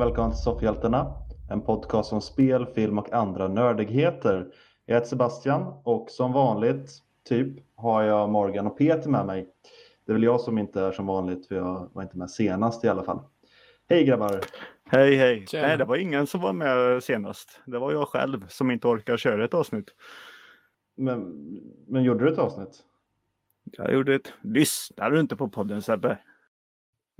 Och 0.00 0.06
välkommen 0.06 0.30
till 0.30 0.42
Soffhjältarna, 0.42 1.12
en 1.50 1.60
podcast 1.60 2.12
om 2.12 2.20
spel, 2.20 2.66
film 2.66 2.98
och 2.98 3.12
andra 3.12 3.48
nördigheter. 3.48 4.52
Jag 4.86 4.94
heter 4.94 5.08
Sebastian 5.08 5.62
och 5.84 6.10
som 6.10 6.32
vanligt, 6.32 6.90
typ, 7.28 7.58
har 7.76 8.02
jag 8.02 8.30
Morgan 8.30 8.66
och 8.66 8.78
Peter 8.78 9.10
med 9.10 9.26
mig. 9.26 9.48
Det 10.06 10.12
är 10.12 10.14
väl 10.14 10.22
jag 10.22 10.40
som 10.40 10.58
inte 10.58 10.80
är 10.80 10.92
som 10.92 11.06
vanligt, 11.06 11.48
för 11.48 11.54
jag 11.54 11.90
var 11.92 12.02
inte 12.02 12.18
med 12.18 12.30
senast 12.30 12.84
i 12.84 12.88
alla 12.88 13.02
fall. 13.02 13.20
Hej 13.88 14.04
grabbar! 14.04 14.40
Hej 14.84 15.16
hej! 15.16 15.46
Tjena. 15.46 15.66
Nej, 15.66 15.78
det 15.78 15.84
var 15.84 15.96
ingen 15.96 16.26
som 16.26 16.40
var 16.40 16.52
med 16.52 17.02
senast. 17.02 17.60
Det 17.66 17.78
var 17.78 17.92
jag 17.92 18.08
själv 18.08 18.48
som 18.48 18.70
inte 18.70 18.88
orkar 18.88 19.16
köra 19.16 19.44
ett 19.44 19.54
avsnitt. 19.54 19.94
Men, 20.96 21.20
men 21.88 22.02
gjorde 22.04 22.24
du 22.24 22.32
ett 22.32 22.38
avsnitt? 22.38 22.82
Jag 23.72 23.92
gjorde 23.92 24.14
ett... 24.14 24.32
Lyssnar 24.42 25.10
du 25.10 25.20
inte 25.20 25.36
på 25.36 25.48
podden 25.48 25.82
Sebbe? 25.82 26.18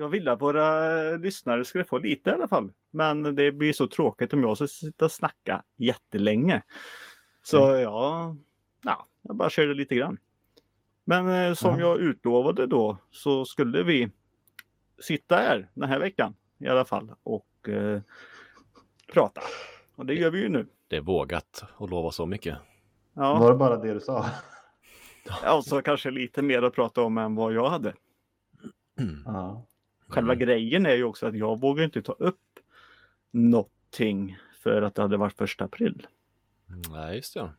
Jag 0.01 0.09
ville 0.09 0.33
att 0.33 0.41
våra 0.43 0.91
lyssnare 1.17 1.65
skulle 1.65 1.85
få 1.85 1.99
lite 1.99 2.31
i 2.31 2.33
alla 2.33 2.49
fall. 2.49 2.73
Men 2.91 3.35
det 3.35 3.53
blir 3.53 3.73
så 3.73 3.87
tråkigt 3.87 4.33
om 4.33 4.43
jag 4.43 4.57
ska 4.57 4.67
sitta 4.67 5.05
och 5.05 5.13
snacka 5.13 5.63
jättelänge. 5.77 6.63
Så 7.43 7.57
ja, 7.57 8.37
ja, 8.85 9.07
jag 9.23 9.37
bara 9.37 9.51
körde 9.51 9.75
lite 9.75 9.95
grann. 9.95 10.19
Men 11.05 11.29
eh, 11.49 11.55
som 11.55 11.75
Ja. 11.75 11.81
jag 11.81 11.99
utlovade 12.01 12.67
då 12.67 12.97
så 13.11 13.45
skulle 13.45 13.83
vi 13.83 14.11
sitta 14.99 15.37
här 15.37 15.69
den 15.75 15.89
här 15.89 15.99
veckan 15.99 16.35
i 16.59 16.69
alla 16.69 16.85
fall 16.85 17.13
och 17.23 17.69
eh, 17.69 18.01
prata. 19.13 19.41
Och 19.97 20.07
det 20.07 20.15
gör 20.15 20.31
vi 20.31 20.41
ju 20.41 20.49
nu. 20.49 20.67
Det 20.89 20.97
är 20.97 21.01
vågat 21.01 21.65
att 21.79 21.91
lova 21.91 22.11
så 22.11 22.27
mycket. 22.27 22.59
Ja, 23.15 23.39
Var 23.39 23.51
det 23.53 23.59
bara 23.59 23.77
det 23.77 23.95
du 23.95 24.01
sa? 24.01 24.27
och 25.57 25.65
så 25.65 25.83
kanske 25.83 26.11
lite 26.11 26.43
mer 26.43 26.63
att 26.63 26.75
prata 26.75 27.03
om 27.03 27.19
än 27.19 27.35
vad 27.35 27.53
jag 27.53 27.71
hade. 27.71 27.95
Ja. 29.25 29.67
Själva 30.11 30.35
grejen 30.35 30.87
är 30.87 30.95
ju 30.95 31.05
också 31.05 31.27
att 31.27 31.37
jag 31.37 31.61
vågar 31.61 31.85
inte 31.85 32.03
ta 32.03 32.13
upp 32.13 32.59
någonting 33.31 34.39
för 34.63 34.83
att 34.83 34.95
det 34.95 35.03
hade 35.03 35.17
varit 35.17 35.37
första 35.37 35.65
april. 35.65 36.07
Nej, 36.91 37.17
just 37.17 37.35
det. 37.35 37.51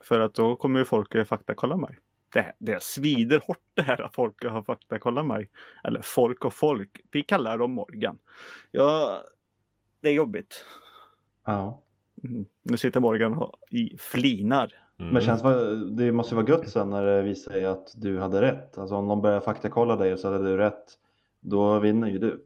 För 0.00 0.20
att 0.20 0.34
då 0.34 0.56
kommer 0.56 0.78
ju 0.78 0.84
folk 0.84 1.14
att 1.14 1.28
faktakolla 1.28 1.76
mig. 1.76 1.98
Det, 2.32 2.52
det 2.58 2.82
svider 2.82 3.42
hårt 3.46 3.58
det 3.74 3.82
här 3.82 4.02
att 4.02 4.14
folk 4.14 4.44
har 4.44 4.62
faktakollat 4.62 5.26
mig. 5.26 5.50
Eller 5.84 6.00
folk 6.02 6.44
och 6.44 6.54
folk. 6.54 7.00
Vi 7.10 7.22
kallar 7.22 7.58
dem 7.58 7.72
Morgan. 7.72 8.18
Ja, 8.70 9.22
det 10.00 10.08
är 10.08 10.12
jobbigt. 10.12 10.64
ja. 11.44 11.80
Mm. 12.24 12.46
Nu 12.62 12.76
sitter 12.76 13.00
Morgan 13.00 13.34
och 13.34 13.58
i 13.70 13.96
flinar. 13.98 14.72
Mm. 14.98 15.12
Men 15.12 15.22
känns, 15.22 15.42
det 15.96 16.12
måste 16.12 16.34
ju 16.34 16.42
vara 16.42 16.48
gött 16.48 16.68
sen 16.68 16.90
när 16.90 17.06
det 17.06 17.22
visar 17.22 17.52
sig 17.52 17.64
att 17.64 17.92
du 17.96 18.18
hade 18.18 18.40
rätt. 18.40 18.78
Alltså 18.78 18.94
om 18.94 19.08
de 19.08 19.22
börjar 19.22 19.40
faktakolla 19.40 19.96
dig 19.96 20.18
så 20.18 20.32
hade 20.32 20.44
du 20.44 20.56
rätt, 20.56 20.84
då 21.44 21.78
vinner 21.78 22.08
ju 22.08 22.18
du. 22.18 22.44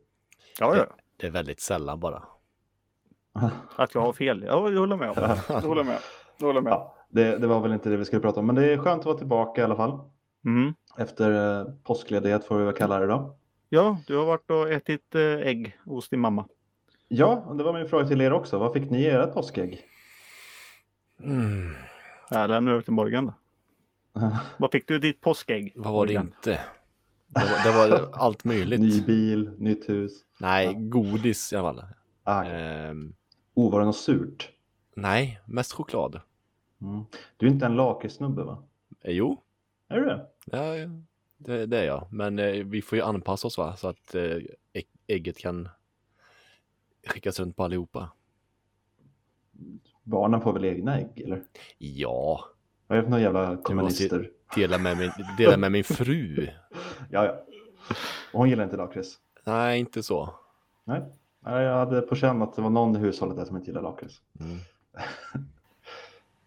Ja, 0.61 0.77
ja. 0.77 0.87
Det 1.17 1.27
är 1.27 1.31
väldigt 1.31 1.61
sällan 1.61 2.01
bara. 2.01 2.23
Att 3.77 3.95
jag 3.95 4.01
har 4.01 4.13
fel. 4.13 4.45
Ja, 4.47 4.71
jag 4.71 4.81
håller 4.81 4.97
med. 4.97 5.09
Jag 5.49 5.61
håller 5.61 5.85
med. 5.85 5.99
Jag 6.39 6.47
håller 6.47 6.61
med. 6.61 6.73
Ja, 6.79 6.95
det, 7.09 7.39
det 7.39 7.47
var 7.47 7.61
väl 7.61 7.73
inte 7.73 7.89
det 7.91 7.97
vi 7.97 8.05
skulle 8.05 8.23
prata 8.23 8.41
om, 8.41 8.47
men 8.47 8.55
det 8.55 8.73
är 8.73 8.79
skönt 8.79 9.01
att 9.01 9.07
vara 9.07 9.19
tillbaka 9.19 9.61
i 9.61 9.65
alla 9.65 9.77
fall. 9.77 10.01
Mm. 10.45 10.75
Efter 10.99 11.59
eh, 11.61 11.67
påskledighet 11.85 12.45
får 12.45 12.59
vi 12.59 12.65
väl 12.65 12.75
kalla 12.75 12.99
det 13.01 13.07
då. 13.07 13.37
Ja, 13.69 13.99
du 14.07 14.17
har 14.17 14.27
varit 14.27 14.51
och 14.51 14.71
ätit 14.71 15.15
eh, 15.15 15.23
ägg 15.23 15.79
hos 15.85 16.09
din 16.09 16.21
mamma. 16.21 16.49
Ja, 17.09 17.45
och 17.47 17.57
det 17.57 17.65
var 17.65 17.73
min 17.73 17.89
fråga 17.89 18.07
till 18.07 18.21
er 18.21 18.33
också. 18.33 18.59
Vad 18.59 18.73
fick 18.73 18.91
ni 18.91 19.03
i 19.03 19.09
ert 19.09 19.35
påskägg? 19.35 19.81
Mm. 21.23 21.75
Jag 22.31 22.51
lämnar 22.51 22.73
över 22.73 22.83
till 22.83 22.93
Morgan 22.93 23.27
då. 23.27 23.33
Vad 24.57 24.71
fick 24.71 24.89
du 24.89 24.95
i 24.95 24.99
ditt 24.99 25.21
påskägg? 25.21 25.73
Vad 25.77 25.93
var 25.93 26.07
det 26.07 26.13
Morgan? 26.13 26.27
inte? 26.27 26.61
Det 27.29 27.41
var, 27.41 27.65
det 27.65 28.01
var 28.01 28.09
allt 28.13 28.45
möjligt. 28.45 28.81
Ny 28.81 29.01
bil, 29.01 29.51
nytt 29.59 29.89
hus. 29.89 30.13
Nej, 30.41 30.75
godis 30.75 31.53
i 31.53 31.57
alla 31.57 31.75
fall. 31.75 31.85
Ah, 32.25 32.45
Ehm, 32.45 33.15
oh, 33.55 33.73
var 33.73 33.81
det 33.81 33.87
något 33.87 33.97
surt? 33.97 34.53
nej, 34.95 35.41
mest 35.47 35.73
choklad. 35.73 36.21
Mm. 36.81 37.05
Du 37.37 37.47
är 37.47 37.51
inte 37.51 37.67
en 37.67 37.77
lakritssnubbe 37.77 38.43
va? 38.45 38.63
Eh, 39.01 39.13
jo, 39.13 39.43
Är 39.89 40.01
du 40.01 40.05
det? 40.07 40.27
ja, 40.45 40.89
det, 41.37 41.67
det 41.67 41.79
är 41.79 41.85
jag. 41.85 42.07
Men 42.11 42.39
eh, 42.39 42.65
vi 42.65 42.83
får 42.83 42.99
ju 42.99 43.05
anpassa 43.05 43.47
oss 43.49 43.59
va? 43.59 43.77
så 43.77 43.89
att 43.89 44.15
eh, 44.15 44.21
ägg- 44.73 44.89
ägget 45.07 45.39
kan 45.39 45.69
skickas 47.07 47.41
runt 47.41 47.57
på 47.57 47.65
allihopa. 47.65 48.11
Barnen 50.03 50.41
får 50.41 50.53
väl 50.53 50.65
egna 50.65 50.99
ägg 50.99 51.21
eller? 51.21 51.43
Ja, 51.79 52.45
Vad 52.87 52.99
är 52.99 53.03
det 53.03 53.07
för 53.07 53.11
några 53.11 53.23
jävla 53.23 53.57
kommunister? 53.57 54.31
Dela 54.55 54.79
med 54.79 54.99
min, 54.99 55.11
dela 55.39 55.57
med 55.57 55.73
min 55.73 55.85
fru. 55.85 56.49
Ja, 57.11 57.25
ja. 57.25 57.45
Och 58.33 58.39
hon 58.39 58.49
gillar 58.49 58.65
inte 58.65 58.77
lakrits? 58.77 59.17
Nej, 59.45 59.81
inte 59.81 60.03
så. 60.03 60.35
Nej. 60.85 61.03
Nej, 61.41 61.65
jag 61.65 61.79
hade 61.79 62.01
på 62.01 62.15
känn 62.17 62.43
att 62.43 62.57
det 62.57 62.63
var 62.63 62.71
någon 62.71 62.97
i 62.97 62.99
hushållet 62.99 63.37
där 63.37 63.45
som 63.45 63.57
inte 63.57 63.71
gillar 63.71 63.83
lakrits. 63.83 64.21
Mm. 64.41 64.59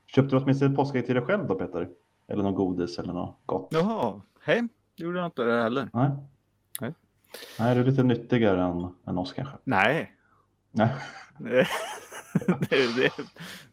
Köpte 0.08 0.36
du 0.36 0.42
åtminstone 0.42 0.72
ett 0.72 0.78
påskägg 0.78 1.06
till 1.06 1.16
dig 1.16 1.24
själv 1.24 1.48
då 1.48 1.56
Peter? 1.56 1.90
Eller 2.28 2.44
någon 2.44 2.56
godis 2.56 3.00
eller 3.00 3.14
något 3.14 3.40
gott? 3.46 3.68
Jaha, 3.72 4.22
hej. 4.42 4.68
Det 4.98 5.04
gjorde 5.04 5.18
jag 5.20 5.28
inte 5.28 5.44
det 5.44 5.62
heller. 5.62 5.90
Nej. 5.94 6.10
Nej. 6.82 6.94
Nej, 7.60 7.76
du 7.76 7.82
är 7.82 7.86
lite 7.86 8.04
nyttigare 8.04 8.64
än, 8.64 8.96
än 9.08 9.18
oss 9.18 9.34
kanske. 9.34 9.58
Nej. 9.64 10.16
Nej, 10.72 10.96
det, 11.38 11.68
det, 12.70 12.96
det, 12.96 13.12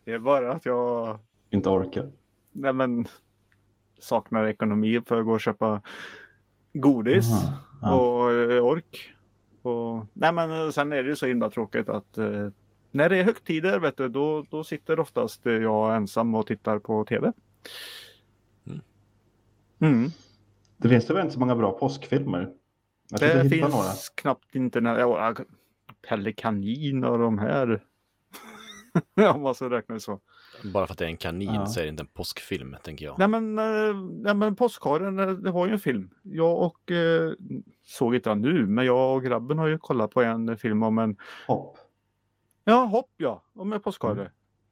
det 0.05 0.13
är 0.13 0.19
bara 0.19 0.53
att 0.53 0.67
jag 0.67 1.19
inte 1.51 1.69
orkar. 1.69 2.11
nej 2.53 2.73
men, 2.73 3.09
saknar 4.01 4.47
ekonomi 4.47 5.01
för 5.07 5.21
att 5.21 5.25
gå 5.27 5.33
och 5.33 5.41
köpa 5.41 5.83
godis 6.73 7.33
Aha, 7.33 7.53
ja. 7.83 7.95
och 7.95 8.33
eh, 8.33 8.65
ork. 8.65 9.15
Och, 9.63 10.07
nej 10.13 10.33
men 10.33 10.51
eh, 10.51 10.71
sen 10.71 10.93
är 10.93 11.03
det 11.03 11.09
ju 11.09 11.17
så 11.17 11.27
himla 11.27 11.51
tråkigt 11.51 11.89
att 11.89 12.19
eh, 12.19 12.49
när 12.91 13.09
det 13.09 13.17
är 13.17 13.25
högtider 13.25 13.79
vet 13.79 13.97
du, 13.97 14.09
då, 14.09 14.45
då 14.51 14.65
sitter 14.65 15.01
oftast 15.01 15.47
eh, 15.47 15.53
jag 15.53 15.97
ensam 15.97 16.35
och 16.35 16.47
tittar 16.47 16.79
på 16.79 17.05
tv. 17.05 17.33
Mm. 18.67 18.81
Mm. 19.81 20.11
Det 20.77 20.89
finns 20.89 21.07
det 21.07 21.15
väl 21.15 21.23
inte 21.23 21.35
så 21.35 21.41
många 21.41 21.57
bra 21.57 21.79
påskfilmer? 21.79 22.51
Jag 23.11 23.21
Det 23.21 23.51
finns 23.51 23.73
några. 23.75 23.91
knappt 24.15 24.55
internet. 24.55 24.97
Ja, 24.99 25.35
Pelle 26.09 26.33
Kanin 26.33 27.05
och 27.05 27.19
de 27.19 27.39
här. 27.39 27.83
Om 29.35 29.43
man 29.43 29.55
ska 29.55 29.71
räkna 29.71 30.01
så. 30.01 30.21
Bara 30.65 30.87
för 30.87 30.93
att 30.93 30.99
det 30.99 31.05
är 31.05 31.09
en 31.09 31.17
kanin 31.17 31.55
Ja. 31.55 31.67
så 31.67 31.81
är 31.81 31.85
det 31.85 31.89
inte 31.89 32.03
en 32.03 32.07
påskfilm, 32.07 32.77
tänker 32.83 33.05
jag. 33.05 33.19
Nej 33.19 33.29
men, 33.29 33.59
eh, 33.59 33.95
nej, 34.23 34.35
men 34.35 34.57
Påskharen, 34.57 35.19
eh, 35.19 35.29
det 35.31 35.51
har 35.51 35.67
ju 35.67 35.73
en 35.73 35.79
film. 35.79 36.11
Jag 36.23 36.59
och, 36.63 36.91
eh, 36.91 37.33
såg 37.85 38.15
inte 38.15 38.31
den 38.31 38.41
nu, 38.43 38.67
men 38.67 38.85
jag 38.87 39.17
och 39.17 39.23
grabben 39.25 39.59
har 39.59 39.67
ju 39.67 39.79
kollat 39.79 40.11
på 40.11 40.23
en 40.23 40.57
film 40.57 40.83
om 40.83 40.99
en, 40.99 41.17
Hopp. 41.47 41.79
ja 42.65 42.85
hopp 42.85 43.11
ja, 43.17 43.43
om 43.55 43.73
en 43.73 43.81
påskhare. 43.81 44.31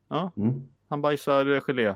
Ja, 0.08 0.30
Mm. 0.36 0.62
han 0.88 1.02
bajsar 1.02 1.46
eh, 1.54 1.60
gelé. 1.60 1.94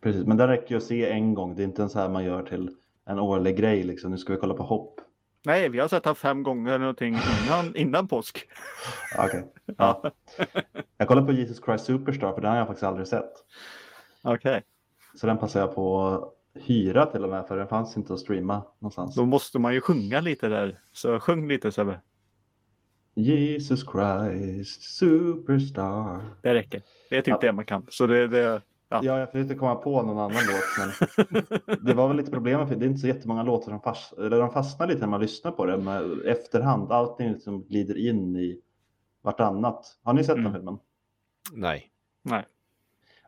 Precis, 0.00 0.26
men 0.26 0.36
det 0.36 0.46
räcker 0.48 0.70
ju 0.70 0.76
att 0.76 0.82
se 0.82 1.10
en 1.10 1.34
gång. 1.34 1.54
Det 1.56 1.62
är 1.62 1.64
inte 1.64 1.82
en 1.82 1.88
så 1.88 1.98
här 1.98 2.08
man 2.08 2.24
gör 2.24 2.42
till 2.42 2.70
en 3.04 3.18
årlig 3.18 3.56
grej 3.56 3.82
liksom. 3.82 4.10
Nu 4.10 4.18
ska 4.18 4.32
vi 4.32 4.38
kolla 4.38 4.54
på 4.54 4.62
hopp. 4.62 5.00
Nej, 5.46 5.68
vi 5.68 5.78
har 5.78 5.88
sett 5.88 6.04
han 6.04 6.14
fem 6.14 6.42
gånger 6.42 6.68
eller 6.70 6.78
någonting 6.78 7.16
innan, 7.44 7.76
innan 7.76 8.08
påsk. 8.08 8.48
Okej. 9.18 9.52
Ja. 9.78 10.02
Jag 10.96 11.08
kollade 11.08 11.26
på 11.26 11.32
Jesus 11.32 11.60
Christ 11.64 11.84
Superstar 11.84 12.32
för 12.32 12.40
den 12.40 12.50
har 12.50 12.58
jag 12.58 12.66
faktiskt 12.66 12.84
aldrig 12.84 13.06
sett. 13.08 13.32
Okej, 14.22 14.62
Så 15.14 15.26
den 15.26 15.38
passade 15.38 15.64
jag 15.64 15.74
på 15.74 16.06
att 16.06 16.32
hyra 16.62 17.06
till 17.06 17.24
och 17.24 17.30
med 17.30 17.46
för 17.48 17.56
den 17.56 17.68
fanns 17.68 17.96
inte 17.96 18.12
att 18.14 18.20
streama 18.20 18.62
någonstans. 18.78 19.14
då 19.14 19.26
måste 19.26 19.58
man 19.58 19.74
ju 19.74 19.80
sjunga 19.80 20.20
lite 20.20 20.48
där. 20.48 20.80
Så 20.92 21.20
sjung 21.20 21.48
lite 21.48 21.72
Sebbe. 21.72 22.00
Jesus 23.14 23.84
Christ 23.92 24.82
Superstar. 24.82 26.20
Det 26.42 26.54
räcker. 26.54 26.82
Det 27.10 27.16
är 27.16 27.22
typ 27.22 27.28
Ja. 27.32 27.38
det 27.40 27.52
man 27.52 27.64
kan. 27.64 27.86
Så 27.90 28.06
det, 28.06 28.28
det, 28.28 28.62
Ja. 29.02 29.12
Ja, 29.12 29.18
jag 29.18 29.32
försökte 29.32 29.54
komma 29.54 29.74
på 29.74 30.02
någon 30.02 30.18
annan 30.18 30.30
låt 30.46 30.78
men 30.78 31.76
det 31.86 31.94
var 31.94 32.08
väl 32.08 32.16
lite 32.16 32.30
problemet 32.30 32.68
för 32.68 32.76
det 32.76 32.84
är 32.84 32.88
inte 32.88 33.00
så 33.00 33.06
jättemånga 33.06 33.42
låtar 33.42 33.70
som 33.70 33.80
fast, 33.80 34.12
eller 34.12 34.38
de 34.40 34.50
fastnar 34.50 34.86
lite 34.86 35.00
när 35.00 35.06
man 35.06 35.20
lyssnar 35.20 35.50
på 35.52 35.66
det 35.66 35.78
med 35.78 36.20
efterhand. 36.26 36.92
Allting 36.92 37.32
liksom 37.32 37.62
glider 37.62 38.08
in 38.08 38.36
i 38.36 38.60
vartannat. 39.22 39.98
Har 40.02 40.12
ni 40.12 40.24
sett 40.24 40.34
den 40.36 40.46
Mm. 40.46 40.52
filmen? 40.54 40.78
Nej. 41.52 41.90
nej. 42.22 42.44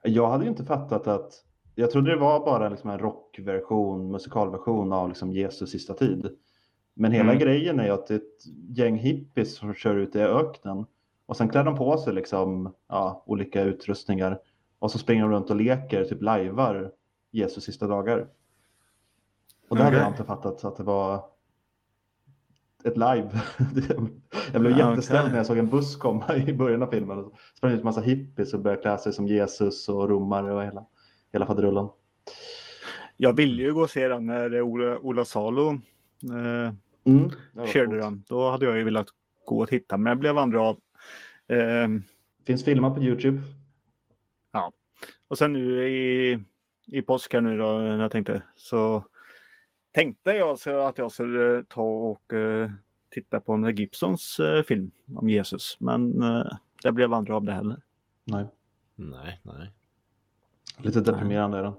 Jag 0.03 0.31
hade 0.31 0.45
ju 0.45 0.51
inte 0.51 0.65
fattat 0.65 1.07
att 1.07 1.33
jag 1.75 1.91
trodde 1.91 2.11
det 2.11 2.17
var 2.17 2.41
bara 2.41 2.69
liksom 2.69 2.91
en 2.91 2.99
rockversion, 2.99 4.11
musikalversion 4.11 4.93
av 4.93 5.09
liksom 5.09 5.33
Jesus 5.33 5.71
sista 5.71 5.95
tid. 5.95 6.29
Men 6.95 7.13
hela 7.13 7.31
Mm. 7.31 7.39
grejen 7.39 7.81
är 7.81 7.85
ju 7.85 7.91
att 7.91 8.07
det 8.07 8.15
är 8.15 8.19
ett 8.19 8.47
gäng 8.79 8.97
hippies 8.99 9.57
som 9.57 9.75
kör 9.75 9.95
ut 9.97 10.17
i 10.17 10.21
öknen 10.21 10.87
och 11.27 11.37
sen 11.37 11.49
klär 11.49 11.65
de 11.65 11.77
på 11.77 11.99
sig 11.99 12.13
liksom, 12.15 12.75
ja, 12.89 13.23
olika 13.27 13.63
utrustningar 13.63 14.39
och 14.79 14.91
så 14.91 14.99
springer 14.99 15.23
de 15.23 15.31
runt 15.33 15.51
och 15.51 15.57
leker, 15.57 16.05
typ 16.05 16.23
lajvar 16.23 16.93
Jesus 17.31 17.65
sista 17.65 17.87
dagar. 17.87 18.29
Och 19.69 19.77
det 19.77 19.83
hade 19.83 19.97
Okej. 19.97 20.05
jag 20.05 20.13
inte 20.13 20.25
fattat 20.25 20.65
att 20.65 20.77
det 20.77 20.83
var 20.83 21.25
ett 22.85 22.97
live. 22.97 23.31
jag 24.53 24.61
blev 24.61 24.79
Ja, 24.79 24.91
jätteställd 24.91 25.21
okej. 25.21 25.31
när 25.31 25.37
jag 25.37 25.47
såg 25.47 25.59
en 25.59 25.69
buss 25.69 25.97
komma 25.97 26.37
i 26.47 26.53
början 26.53 26.83
av 26.83 26.87
filmen. 26.91 27.19
Och 27.19 27.33
sprang 27.57 27.73
ut 27.73 27.79
en 27.79 27.85
massa 27.85 28.01
hippies 28.01 28.55
och 28.55 28.61
började 28.61 28.83
klä 28.83 28.99
sig 28.99 29.13
som 29.13 29.27
Jesus 29.27 29.89
och 29.89 30.09
romare 30.09 30.55
och 30.55 30.63
hela, 30.65 30.87
hela 31.33 31.47
faderullen. 31.47 31.89
Jag 33.17 33.33
ville 33.33 33.63
ju 33.63 33.75
gå 33.75 33.81
och 33.83 33.91
se 33.91 34.09
den 34.09 34.27
när 34.27 34.61
Ola, 34.63 34.99
Ola 34.99 35.25
Salo 35.25 35.71
eh, 36.23 36.75
Mm, 37.05 37.31
det 37.53 37.67
körde 37.67 37.97
den. 37.97 38.25
Då 38.29 38.51
hade 38.51 38.65
jag 38.67 38.77
ju 38.79 38.85
velat 38.85 39.07
gå 39.47 39.59
och 39.63 39.69
titta, 39.69 39.97
men 39.97 40.11
det 40.17 40.21
blev 40.21 40.39
andra 40.39 40.61
av. 40.63 40.79
Ehm, 41.49 42.03
Finns 42.47 42.65
filmer 42.65 42.91
på 42.91 43.03
Youtube. 43.03 43.43
Och 45.29 45.39
sen 45.39 45.53
nu 45.53 45.89
i, 45.89 46.39
i 46.87 47.03
påsk 47.03 47.33
här 47.33 47.41
nu 47.41 47.59
då, 47.59 47.79
när 47.79 48.03
jag 48.03 48.11
tänkte, 48.11 48.43
så 48.57 49.05
tänkte 49.93 50.31
jag 50.31 50.59
så 50.59 50.79
att 50.79 50.99
jag 50.99 51.13
skulle 51.13 51.65
ta 51.69 51.83
och 51.83 52.33
eh, 52.33 52.71
titta 53.11 53.41
på 53.41 53.57
Mel 53.57 53.79
Gibsons 53.79 54.41
eh, 54.41 54.63
film 54.63 54.91
om 55.17 55.29
Jesus. 55.29 55.77
Men 55.81 56.23
eh, 56.23 56.47
det 56.83 56.93
blev 56.93 57.15
aldrig 57.15 57.37
av 57.37 57.45
det 57.45 57.53
heller. 57.53 57.83
Nej, 58.25 58.47
Nej, 58.97 59.41
nej. 59.43 59.73
lite 60.79 61.01
deprimerande 61.01 61.59
är 61.59 61.63
den. 61.63 61.75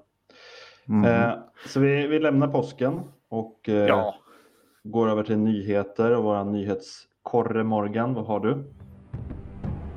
Mm. 0.89 1.06
Eh, 1.06 1.39
så 1.68 1.80
vi, 1.80 2.07
vi 2.07 2.19
lämnar 2.19 2.48
påsken 2.48 3.01
och 3.30 3.69
eh, 3.69 3.75
ja, 3.75 4.15
går 4.83 5.10
över 5.10 5.24
till 5.24 5.38
nyheter 5.38 6.12
och 6.18 6.24
våra 6.24 6.44
nyhetskorre 6.44 7.63
Morgan. 7.63 8.13
Vad 8.13 8.25
har 8.25 8.39
du? 8.39 8.63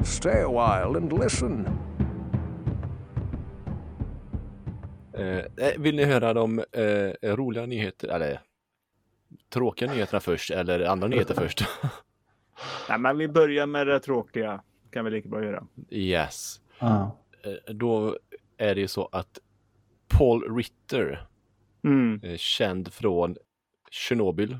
Stay 0.04 0.42
a 0.42 0.48
while 0.48 0.98
and 0.98 1.12
listen. 1.22 1.68
Eh, 5.14 5.38
eh, 5.67 5.79
vill 5.79 5.97
ni 5.97 6.05
höra 6.05 6.35
de 6.35 6.59
eh, 6.73 7.35
roliga 7.37 7.67
nyheter, 7.67 8.09
eller 8.09 8.41
tråkiga 9.53 9.91
nyheterna 9.93 10.20
först, 10.20 10.50
eller 10.50 10.81
andra 10.81 11.09
nyheter 11.09 11.35
först? 11.35 11.64
Nej, 12.88 12.99
men 12.99 13.19
vi 13.19 13.29
börjar 13.29 13.67
med 13.67 13.87
det 13.87 14.00
tråkiga. 14.00 14.62
kan 14.91 15.05
vi 15.05 15.11
lika 15.11 15.29
bra 15.29 15.44
göra. 15.44 15.67
yes. 15.91 16.61
Ah. 16.79 17.06
Eh, 17.44 17.75
då 17.75 18.19
är 18.56 18.75
det 18.75 18.81
ju 18.81 18.88
så 18.88 19.09
att 19.12 19.38
Paul 20.09 20.56
Ritter, 20.56 21.26
Mm. 21.85 22.20
eh, 22.23 22.37
känd 22.37 22.93
från 22.93 23.37
Chernobyl, 23.91 24.59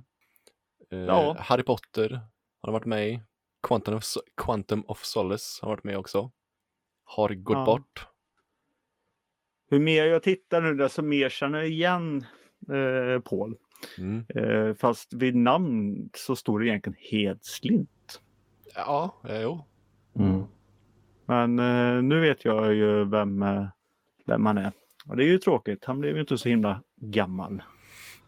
eh, 0.91 0.99
Ja. 0.99 1.37
Harry 1.41 1.63
Potter 1.63 2.11
har 2.11 2.21
han 2.63 2.73
varit 2.73 2.85
med 2.87 3.09
i, 3.09 3.21
Quantum 3.63 3.95
of, 3.95 4.05
Quantum 4.37 4.85
of 4.89 5.05
Solace 5.05 5.59
har 5.63 5.69
varit 5.69 5.85
med 5.85 5.99
också, 5.99 6.31
har 7.05 7.29
gått 7.35 7.55
Ja. 7.57 7.65
bort. 7.65 8.07
Hur 9.73 9.81
mer 9.81 10.07
jag 10.07 10.23
tittar 10.23 10.63
nu 10.63 10.75
desto 10.75 11.03
mer 11.03 11.29
känner 11.29 11.59
jag 11.59 11.69
igen 11.69 12.25
eh, 12.69 13.21
Paul. 13.21 13.57
Mm. 13.99 14.25
Eh, 14.29 14.75
fast 14.75 15.13
vid 15.13 15.37
namn 15.37 16.11
så 16.15 16.37
står 16.37 16.59
det 16.59 16.67
egentligen 16.67 16.97
Hedslint. 17.11 18.21
Ja, 18.75 19.21
eh, 19.29 19.41
jo. 19.41 19.65
Mm. 20.19 20.45
Men 21.27 21.59
eh, 21.59 22.03
nu 22.03 22.21
vet 22.21 22.45
jag 22.45 22.75
ju 22.75 23.05
vem, 23.05 23.43
eh, 23.43 23.67
vem 24.27 24.47
han 24.47 24.59
är. 24.59 24.73
Och 25.07 25.17
det 25.17 25.25
är 25.25 25.29
ju 25.29 25.39
tråkigt. 25.39 25.85
Han 25.85 26.01
blev 26.01 26.15
ju 26.15 26.21
inte 26.21 26.39
så 26.39 26.49
himla 26.49 26.83
gammal. 26.97 27.63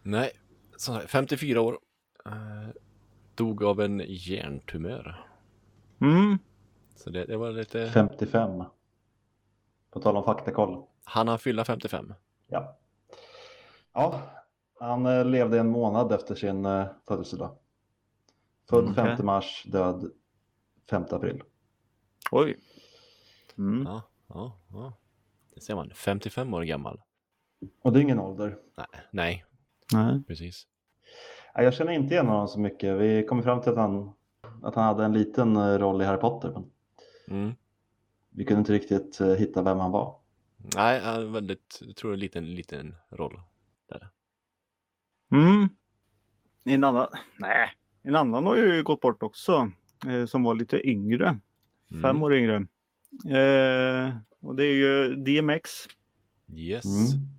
Nej, 0.03 0.31
så 0.75 0.93
här, 0.93 1.07
54 1.07 1.61
år. 1.61 1.77
Eh, 2.25 2.69
dog 3.35 3.63
av 3.63 3.81
en 3.81 4.03
hjärntumör. 4.07 5.25
Mm. 6.01 6.37
Så 6.95 7.09
det, 7.09 7.25
det 7.25 7.37
var 7.37 7.51
lite... 7.51 7.91
55. 7.93 8.63
På 9.91 9.99
tal 9.99 10.17
om 10.17 10.23
faktakoll. 10.23 10.85
Han 11.05 11.27
har 11.27 11.37
fylla 11.37 11.65
55. 11.65 12.13
Ja. 12.47 12.77
Ja, 13.93 14.21
han 14.79 15.05
eh, 15.05 15.25
levde 15.25 15.59
en 15.59 15.69
månad 15.69 16.11
efter 16.11 16.35
sin 16.35 16.65
eh, 16.65 16.85
födelsedag. 17.07 17.57
Född 18.69 18.79
Mm, 18.83 18.91
okej. 18.91 19.17
5 19.17 19.25
mars, 19.25 19.63
död 19.67 20.11
5 20.89 21.03
april. 21.11 21.43
Oj. 22.31 22.57
Mm. 23.57 23.83
Ja, 23.87 24.01
ja, 24.27 24.57
ja. 24.71 24.93
Det 25.55 25.61
ser 25.61 25.75
man. 25.75 25.91
55 25.95 26.53
år 26.53 26.61
gammal. 26.63 27.01
Och 27.81 27.93
det 27.93 27.99
är 27.99 28.01
ingen 28.01 28.19
ålder. 28.19 28.57
Nej, 28.77 28.87
nej, 29.11 29.45
Nej. 29.93 30.23
precis. 30.27 30.67
Jag 31.53 31.73
känner 31.73 31.91
inte 31.91 32.13
igen 32.13 32.27
honom 32.27 32.47
så 32.47 32.59
mycket. 32.59 32.97
Vi 32.99 33.25
kom 33.25 33.43
fram 33.43 33.61
till 33.61 33.71
att 33.71 33.77
han, 33.77 34.13
att 34.63 34.75
han 34.75 34.83
hade 34.83 35.05
en 35.05 35.13
liten 35.13 35.55
eh, 35.55 35.77
roll 35.77 36.01
i 36.01 36.05
Harry 36.05 36.19
Potter. 36.19 36.49
Men 36.51 36.71
Mm. 37.27 37.55
vi 38.29 38.45
kunde 38.45 38.59
inte 38.59 38.73
riktigt 38.73 39.21
hitta 39.37 39.61
vem 39.61 39.79
han 39.79 39.91
var. 39.91 40.19
Nej, 40.75 40.99
han 40.99 41.31
väldigt, 41.31 41.79
jag 41.81 41.95
tror 41.95 42.13
en 42.13 42.19
liten, 42.19 42.55
liten 42.55 42.95
roll. 43.09 43.41
Där. 43.89 44.09
Mm. 45.31 45.69
En 46.63 46.83
annan, 46.83 47.07
nej, 47.39 47.69
en 48.03 48.15
annan 48.15 48.45
har 48.45 48.55
ju 48.55 48.83
gått 48.83 49.01
bort 49.01 49.23
också. 49.23 49.71
Eh, 50.07 50.25
som 50.25 50.43
var 50.43 50.55
lite 50.55 50.89
yngre. 50.89 51.39
Mm. 51.91 52.01
Fem 52.01 52.23
år 52.23 52.33
yngre. 52.35 52.55
Eh, 53.25 54.15
och 54.39 54.55
det 54.55 54.65
är 54.65 54.73
ju 54.73 55.15
DMX. 55.15 55.69
Yes. 56.55 56.85
Mm. 56.85 57.29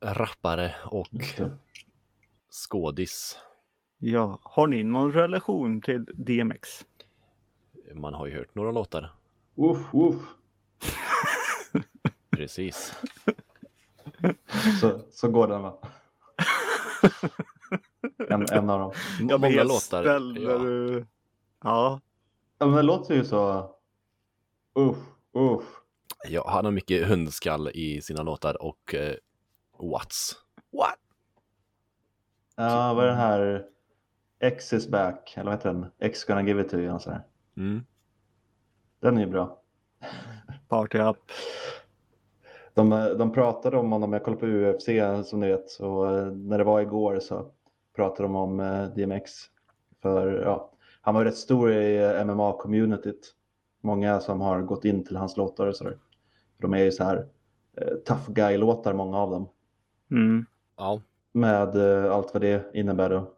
Rappare 0.00 0.74
och 0.84 1.08
skådis. 2.50 3.38
Ja, 3.98 4.38
har 4.42 4.66
ni 4.66 4.82
någon 4.82 5.12
relation 5.12 5.80
till 5.80 6.04
DMX? 6.04 6.86
Man 7.94 8.14
har 8.14 8.26
ju 8.26 8.36
hört 8.36 8.54
några 8.54 8.72
låtar. 8.72 9.12
Uff, 9.56 9.94
uff. 9.94 10.22
Precis. 12.36 12.92
Så, 14.80 15.00
så 15.10 15.28
går 15.28 15.48
den 15.48 15.62
va? 15.62 15.78
En, 18.28 18.46
en 18.52 18.70
av 18.70 18.78
dem. 18.80 18.92
M- 19.20 19.26
Jag 19.30 19.40
Många 19.40 19.56
vet, 19.56 19.66
låtar. 19.66 20.02
ställer 20.02 20.98
Ja. 20.98 21.04
Ja. 21.62 22.00
Ja, 22.58 22.66
men 22.66 22.76
det 22.76 22.82
låter 22.82 23.14
ju 23.14 23.24
så. 23.24 23.70
Uff, 24.74 24.96
uff. 25.32 25.64
ja, 26.28 26.50
han 26.50 26.64
har 26.64 26.72
mycket 26.72 27.08
hundskall 27.08 27.68
i 27.74 28.02
sina 28.02 28.22
låtar 28.22 28.62
och 28.62 28.94
eh, 28.94 29.14
What's. 29.78 30.32
What? 30.72 30.98
Ja, 32.56 32.94
vad 32.94 33.04
är 33.04 33.08
den 33.08 33.16
här? 33.18 33.64
X 34.40 34.72
is 34.72 34.88
back, 34.88 35.32
eller 35.36 35.44
vad 35.44 35.54
heter 35.54 35.72
den? 35.72 35.86
X 35.98 36.24
gonna 36.24 36.42
give 36.42 36.60
it 36.62 36.68
to 36.70 36.76
you. 36.76 36.94
och 36.94 37.02
så 37.02 37.10
här. 37.10 37.22
Mm. 37.56 37.86
Den 39.00 39.16
är 39.16 39.20
ju 39.20 39.26
bra. 39.26 39.62
Party 40.68 40.98
up. 40.98 41.16
De, 42.76 42.90
de 43.18 43.32
pratade 43.32 43.76
om 43.76 43.92
honom, 43.92 44.12
jag 44.12 44.22
kollar 44.24 44.38
på 44.38 44.46
UFC 44.46 44.88
som 45.28 45.40
ni 45.40 45.48
vet, 45.48 45.80
och 45.80 46.16
eh, 46.18 46.26
när 46.32 46.58
det 46.58 46.64
var 46.64 46.80
igår 46.80 47.18
så 47.18 47.50
pratade 47.96 48.22
de 48.22 48.36
om 48.36 48.60
eh, 48.60 48.84
DMX. 48.86 49.32
För 50.02 50.42
ja, 50.42 50.72
han 51.00 51.14
var 51.14 51.24
rätt 51.24 51.36
stor 51.36 51.72
i 51.72 51.96
eh, 52.04 52.24
MMA-communityt. 52.24 53.32
Många 53.80 54.20
som 54.20 54.40
har 54.40 54.62
gått 54.62 54.84
in 54.84 55.04
till 55.04 55.16
hans 55.16 55.36
låtar 55.36 55.66
och 55.66 55.76
sådär. 55.76 55.98
De 56.58 56.74
är 56.74 56.78
ju 56.84 56.92
så 56.92 57.04
här 57.04 57.26
eh, 57.76 57.94
tough 58.06 58.30
guy-låtar, 58.32 58.92
många 58.94 59.18
av 59.18 59.30
dem. 59.30 59.48
Mm. 60.10 60.46
Ja, 60.76 61.02
Med 61.32 61.76
eh, 62.04 62.12
allt 62.12 62.34
vad 62.34 62.42
det 62.42 62.70
innebär 62.74 63.10
då. 63.10 63.32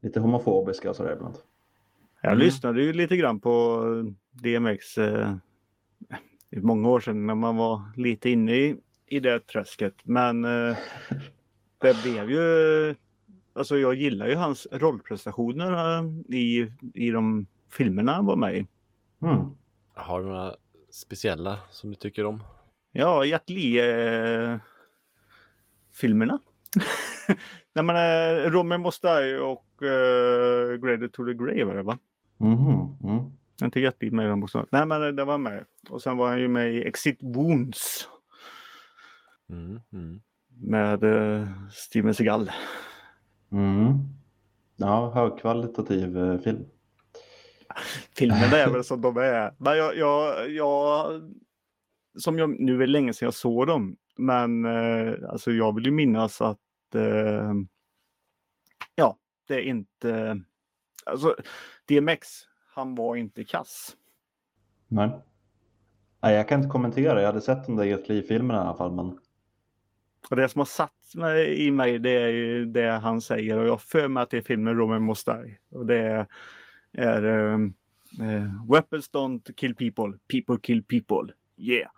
Lite 0.00 0.20
homofobiska 0.20 0.90
och 0.90 0.96
sådär 0.96 1.12
ibland. 1.12 1.34
Jag 2.20 2.32
Mm. 2.32 2.44
lyssnade 2.44 2.82
ju 2.82 2.92
lite 2.92 3.16
grann 3.16 3.40
på 3.40 3.80
DMX 4.30 4.98
eh, 4.98 5.34
i 6.52 6.60
många 6.60 6.88
år 6.88 7.00
sedan 7.00 7.26
när 7.26 7.34
man 7.34 7.56
var 7.56 7.82
lite 7.96 8.30
inne 8.30 8.54
i, 8.54 8.76
i 9.06 9.20
det 9.20 9.46
träsket. 9.46 9.94
Men 10.02 10.44
eh, 10.44 10.76
det 11.78 12.02
blev 12.02 12.30
ju... 12.30 12.94
Alltså 13.54 13.78
jag 13.78 13.94
gillar 13.94 14.26
ju 14.28 14.34
hans 14.34 14.66
rollprestationer 14.72 15.98
eh, 15.98 16.04
i, 16.36 16.72
i 16.94 17.10
de 17.10 17.46
filmerna 17.70 18.12
han 18.12 18.26
var 18.26 18.36
med 18.36 18.56
i. 18.56 18.66
Mm. 19.22 19.40
har 19.94 20.20
du 20.20 20.26
några 20.26 20.54
speciella 20.90 21.58
som 21.70 21.90
du 21.90 21.96
tycker 21.96 22.24
om? 22.24 22.42
Ja, 22.92 23.24
Jet 23.24 23.50
Li 23.50 23.78
eh, 23.78 24.56
filmerna. 25.92 26.38
Nej 27.74 27.84
men 27.84 27.96
eh, 27.96 28.50
Romer 28.50 28.78
Must 28.78 29.02
Die 29.02 29.38
och 29.38 29.82
eh, 29.82 30.76
Graded 30.76 31.12
to 31.12 31.26
the 31.26 31.34
Grave 31.34 31.70
är 31.72 31.74
det 31.76 31.82
va? 31.82 31.98
Mhm, 32.38 32.96
mm. 33.04 33.32
Inte 33.62 33.92
Li 34.00 34.10
med 34.10 34.26
i 34.26 34.28
de 34.28 34.42
också. 34.42 34.66
Nej 34.70 34.86
men 34.86 35.16
det 35.16 35.24
var 35.24 35.38
med. 35.38 35.64
Och 35.90 36.02
sen 36.02 36.16
var 36.16 36.28
han 36.28 36.40
ju 36.40 36.48
med 36.48 36.74
i 36.74 36.82
Exit 36.82 37.18
Wounds 37.22 38.08
Mm, 39.52 39.80
mm. 39.92 40.20
med 40.60 41.04
eh, 41.04 41.48
Steven 41.72 42.14
Seagal. 42.14 42.50
Mm. 43.52 43.98
Ja, 44.76 45.10
högkvalitativ 45.14 46.18
eh, 46.18 46.38
film. 46.38 46.64
Filmerna 48.16 48.56
är 48.56 48.70
väl 48.70 48.84
som 48.84 49.00
de 49.00 49.16
är. 49.16 49.54
Men 49.58 49.76
jag, 49.76 49.96
jag, 49.96 50.50
jag, 50.50 51.22
som 52.18 52.38
jag, 52.38 52.60
nu 52.60 52.74
är 52.74 52.78
det 52.78 52.86
länge 52.86 53.12
sedan 53.12 53.26
jag 53.26 53.34
såg 53.34 53.66
dem. 53.66 53.96
Men 54.16 54.64
eh, 54.64 55.14
alltså 55.28 55.52
jag 55.52 55.74
vill 55.74 55.86
ju 55.86 55.90
minnas 55.90 56.40
att 56.40 56.94
eh, 56.94 57.52
ja, 58.94 59.18
det 59.48 59.54
är 59.54 59.62
inte... 59.62 60.40
Alltså 61.06 61.36
DMX, 61.88 62.28
han 62.74 62.94
var 62.94 63.16
inte 63.16 63.44
kass. 63.44 63.96
Nej. 64.88 65.10
Nej, 66.22 66.34
jag 66.34 66.48
kan 66.48 66.60
inte 66.60 66.70
kommentera. 66.70 67.20
Jag 67.20 67.26
hade 67.26 67.40
sett 67.40 67.66
de 67.66 67.76
där 67.76 67.84
Jet 67.84 68.08
Li-filmerna 68.08 68.60
i 68.60 68.62
alla 68.62 68.76
fall. 68.76 68.92
Men... 68.92 69.18
Och 70.30 70.36
det 70.36 70.48
som 70.48 70.58
har 70.58 70.66
satt 70.66 71.14
mig 71.14 71.66
i 71.66 71.70
mig 71.70 71.98
det 71.98 72.10
är 72.10 72.28
ju 72.28 72.64
det 72.66 72.90
han 72.90 73.20
säger 73.20 73.58
och 73.58 73.66
jag 73.66 73.82
för 73.82 74.08
mig 74.08 74.22
att 74.22 74.30
det 74.30 74.36
är 74.36 74.42
filmen 74.42 74.76
Roman 74.76 75.06
Must 75.06 75.26
Die. 75.26 75.58
Och 75.70 75.86
det 75.86 75.98
är, 75.98 76.26
är 76.92 77.24
eh, 77.24 77.58
eh, 78.28 78.70
Weapons 78.70 79.10
don't 79.10 79.54
kill 79.54 79.74
people, 79.74 80.18
people 80.28 80.58
kill 80.62 80.84
people. 80.84 81.34
Yeah! 81.56 81.90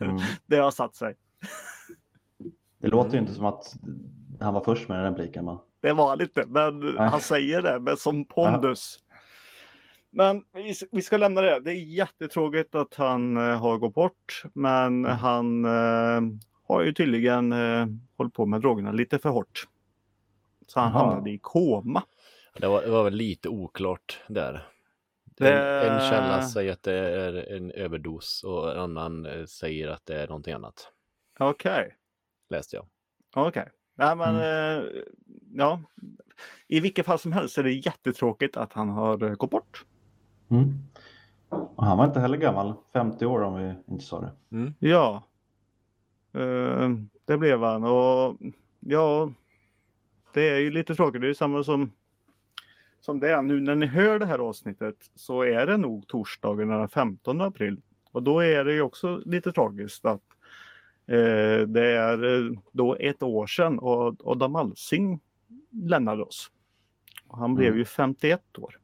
Mm. 0.00 0.16
det 0.46 0.56
har 0.56 0.70
satt 0.70 0.94
sig. 0.94 1.14
Det 2.78 2.88
låter 2.88 3.12
ju 3.12 3.18
inte 3.18 3.34
som 3.34 3.44
att 3.44 3.76
han 4.40 4.54
var 4.54 4.64
först 4.64 4.88
med 4.88 4.98
den 4.98 5.12
repliken. 5.12 5.44
Men... 5.44 5.58
Det 5.84 5.92
var 5.92 6.16
lite, 6.16 6.46
men 6.46 6.80
Nej. 6.80 6.94
han 7.08 7.20
säger 7.20 7.62
det 7.62 7.80
med 7.80 7.98
som 7.98 8.24
pondus. 8.24 8.98
Men 10.10 10.44
vi, 10.52 10.74
vi 10.92 11.02
ska 11.02 11.16
lämna 11.16 11.40
det. 11.40 11.60
Det 11.60 11.70
är 11.70 11.74
jättetråkigt 11.74 12.74
att 12.74 12.94
han 12.94 13.36
eh, 13.36 13.58
har 13.60 13.78
gått 13.78 13.94
bort. 13.94 14.42
Men 14.54 15.04
han 15.04 15.64
eh, 15.64 16.20
har 16.68 16.82
ju 16.82 16.92
tydligen 16.92 17.52
eh, 17.52 17.86
hållit 18.16 18.34
på 18.34 18.46
med 18.46 18.60
drogerna 18.60 18.92
lite 18.92 19.18
för 19.18 19.28
hårt. 19.28 19.68
Så 20.66 20.80
han 20.80 20.92
Jaha. 20.92 20.98
hamnade 21.06 21.30
i 21.30 21.38
koma. 21.42 22.02
Det 22.60 22.66
var, 22.66 22.82
det 22.82 22.90
var 22.90 23.04
väl 23.04 23.14
lite 23.14 23.48
oklart 23.48 24.20
där. 24.28 24.66
Det- 25.24 25.52
En, 25.52 25.92
en 25.92 26.00
källa 26.10 26.42
säger 26.42 26.72
att 26.72 26.82
det 26.82 26.92
är 26.94 27.52
en 27.56 27.70
överdos 27.70 28.44
och 28.44 28.72
en 28.72 28.78
annan 28.78 29.26
eh, 29.26 29.44
säger 29.44 29.88
att 29.88 30.06
det 30.06 30.22
är 30.22 30.28
någonting 30.28 30.54
annat. 30.54 30.92
Okej. 31.38 31.96
Läste 32.50 32.76
jag. 32.76 32.86
Okej. 33.34 33.68
Nej, 33.94 34.16
men 34.16 34.34
Mm. 34.36 34.78
eh, 34.78 34.90
ja. 35.54 35.80
I 36.68 36.80
vilket 36.80 37.06
fall 37.06 37.18
som 37.18 37.32
helst 37.32 37.58
är 37.58 37.62
det 37.62 37.72
jättetråkigt 37.72 38.56
att 38.56 38.72
han 38.72 38.88
har 38.88 39.22
eh, 39.24 39.34
gått 39.34 39.50
bort. 39.50 39.84
Mm. 40.48 40.74
Och 41.48 41.84
han 41.86 41.98
var 41.98 42.04
inte 42.04 42.20
heller 42.20 42.38
gammal, 42.38 42.74
50 42.92 43.26
år 43.26 43.40
om 43.42 43.54
vi 43.54 43.74
inte 43.92 44.04
sa 44.04 44.20
det. 44.20 44.32
Mm. 44.56 44.74
Ja. 44.78 45.22
Eh, 46.32 46.90
det 47.24 47.38
blev 47.38 47.62
han 47.62 47.84
och 47.84 48.36
ja. 48.80 49.32
Det 50.34 50.48
är 50.50 50.58
ju 50.58 50.70
lite 50.70 50.94
tråkigt. 50.94 51.20
Det 51.20 51.26
är 51.26 51.28
ju 51.28 51.34
samma 51.34 51.64
som 51.64 51.92
som 53.00 53.20
det 53.20 53.30
är 53.30 53.42
nu 53.42 53.60
när 53.60 53.74
ni 53.74 53.86
hör 53.86 54.18
det 54.18 54.26
här 54.26 54.38
avsnittet 54.38 54.96
så 55.14 55.42
är 55.42 55.66
det 55.66 55.76
nog 55.76 56.06
torsdagen 56.06 56.68
den 56.68 56.88
15 56.88 57.40
april. 57.40 57.80
Och 58.12 58.22
då 58.22 58.40
är 58.40 58.64
det 58.64 58.72
ju 58.72 58.82
också 58.82 59.22
lite 59.24 59.52
tragiskt 59.52 60.04
att 60.04 60.22
eh, 61.06 61.66
det 61.66 61.86
är 61.86 62.24
eh, 62.44 62.50
då 62.72 62.96
ett 63.00 63.22
år 63.22 63.46
sedan 63.46 63.78
och 63.78 64.16
Adam 64.24 64.56
Alsing 64.56 65.20
lämnade 65.70 66.22
oss. 66.22 66.50
Och 67.28 67.38
han 67.38 67.54
blev 67.54 67.68
Mm. 67.68 67.78
ju 67.78 67.84
51 67.84 68.58
år. 68.58 68.78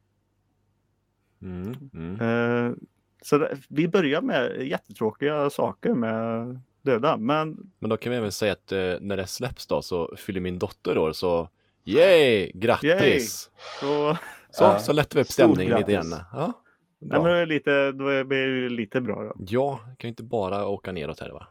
Mm. 1.41 1.75
Mm. 1.93 2.21
Eh, 2.21 2.73
så 3.21 3.37
det, 3.37 3.57
vi 3.69 3.87
börjar 3.87 4.21
med 4.21 4.67
jättetråkiga 4.67 5.49
saker 5.49 5.93
med 5.93 6.59
döda. 6.81 7.17
Men 7.17 7.71
Men 7.79 7.89
då 7.89 7.97
kan 7.97 8.11
vi 8.11 8.17
även 8.17 8.31
säga 8.31 8.53
att 8.53 8.71
eh, 8.71 8.93
när 9.01 9.17
det 9.17 9.27
släpps 9.27 9.67
då 9.67 9.81
så 9.81 10.15
fyller 10.17 10.41
min 10.41 10.59
dotter 10.59 10.97
år 10.97 11.11
så 11.11 11.49
yay, 11.83 12.51
grattis! 12.53 13.49
så, 13.79 14.17
Så, 14.51 14.63
Ja. 14.63 14.79
så 14.79 14.93
lättar 14.93 15.15
vi 15.15 15.21
upp 15.21 15.27
stämningen 15.31 15.77
lite 15.77 15.91
grann. 15.93 16.13
Ja, 16.33 16.53
nej, 16.99 17.09
bra. 17.09 17.23
men 17.23 17.31
det 17.33 17.37
är 17.39 17.45
lite, 17.45 17.91
det 17.91 18.69
lite 18.69 19.01
bra. 19.01 19.23
Då. 19.23 19.33
Ja, 19.47 19.77
kan 19.77 20.07
ju 20.07 20.09
inte 20.09 20.23
bara 20.23 20.67
åka 20.67 20.91
neråt 20.91 21.19
här 21.19 21.29
va? 21.29 21.47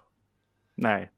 Nej. 0.80 1.10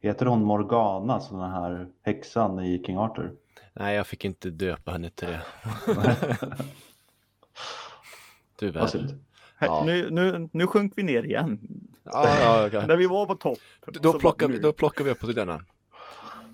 Heter 0.00 0.26
hon 0.26 0.44
Morgana, 0.44 1.20
som 1.20 1.38
den 1.38 1.50
här 1.50 1.88
häxan 2.02 2.58
i 2.60 2.82
King 2.86 2.96
Arthur? 2.96 3.32
Nej, 3.72 3.96
jag 3.96 4.06
fick 4.06 4.24
inte 4.24 4.50
döpa 4.50 4.90
henne 4.92 5.10
till 5.10 5.28
det. 5.28 5.42
Tyvärr. 8.58 9.08
Ja. 9.58 9.82
Nu, 9.86 10.10
nu, 10.10 10.48
nu 10.52 10.66
sjönk 10.66 10.92
vi 10.96 11.02
ner 11.02 11.22
igen. 11.22 11.58
Ja, 12.04 12.38
ja, 12.40 12.66
okej. 12.66 12.86
När 12.86 12.96
vi 12.96 13.06
var 13.06 13.26
på 13.26 13.34
topp. 13.34 13.58
Då 13.86 14.12
plockar, 14.18 14.48
vi, 14.48 14.58
då 14.58 14.72
plockar 14.72 15.04
vi 15.04 15.10
upp 15.10 15.20
på 15.20 15.26
denna. 15.26 15.60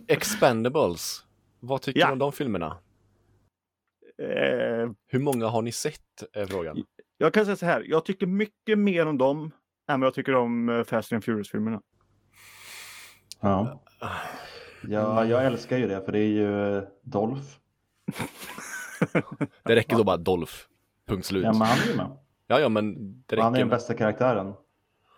Expendables. 0.06 1.24
Vad 1.60 1.82
tycker 1.82 2.00
Ja. 2.00 2.06
du 2.06 2.12
om 2.12 2.18
de 2.18 2.32
filmerna? 2.32 2.66
Eh, 4.18 4.90
Hur 5.06 5.18
många 5.18 5.46
har 5.46 5.62
ni 5.62 5.72
sett? 5.72 6.22
Är 6.32 6.46
frågan. 6.46 6.82
jag 7.18 7.34
kan 7.34 7.44
säga 7.44 7.56
så 7.56 7.66
här. 7.66 7.84
Jag 7.88 8.04
tycker 8.04 8.26
mycket 8.26 8.78
mer 8.78 9.06
om 9.06 9.18
dem 9.18 9.50
än 9.90 10.00
vad 10.00 10.06
jag 10.06 10.14
tycker 10.14 10.34
om 10.34 10.68
eh, 10.68 10.84
Fast 10.84 11.12
and 11.12 11.24
Furious-filmerna. 11.24 11.80
Ja. 13.40 13.80
ja, 14.88 15.24
jag 15.24 15.46
älskar 15.46 15.78
ju 15.78 15.88
det, 15.88 16.00
för 16.04 16.12
det 16.12 16.18
är 16.18 16.28
ju 16.28 16.76
eh, 16.76 16.82
Dolph. 17.02 17.42
Det 19.64 19.74
räcker 19.76 19.96
då 19.96 20.04
bara 20.04 20.16
Dolph. 20.16 20.52
Punkt 21.06 21.26
slut. 21.26 21.44
Ja, 21.44 21.52
men 21.52 21.62
han 21.62 21.78
är 21.78 21.90
ju 21.90 21.96
med. 21.96 22.10
Ja, 22.46 22.60
ja, 22.60 22.68
men 22.68 22.94
det 23.26 23.40
Han 23.40 23.46
är 23.46 23.50
räcker. 23.50 23.58
den 23.64 23.68
bästa 23.68 23.94
karaktären. 23.94 24.52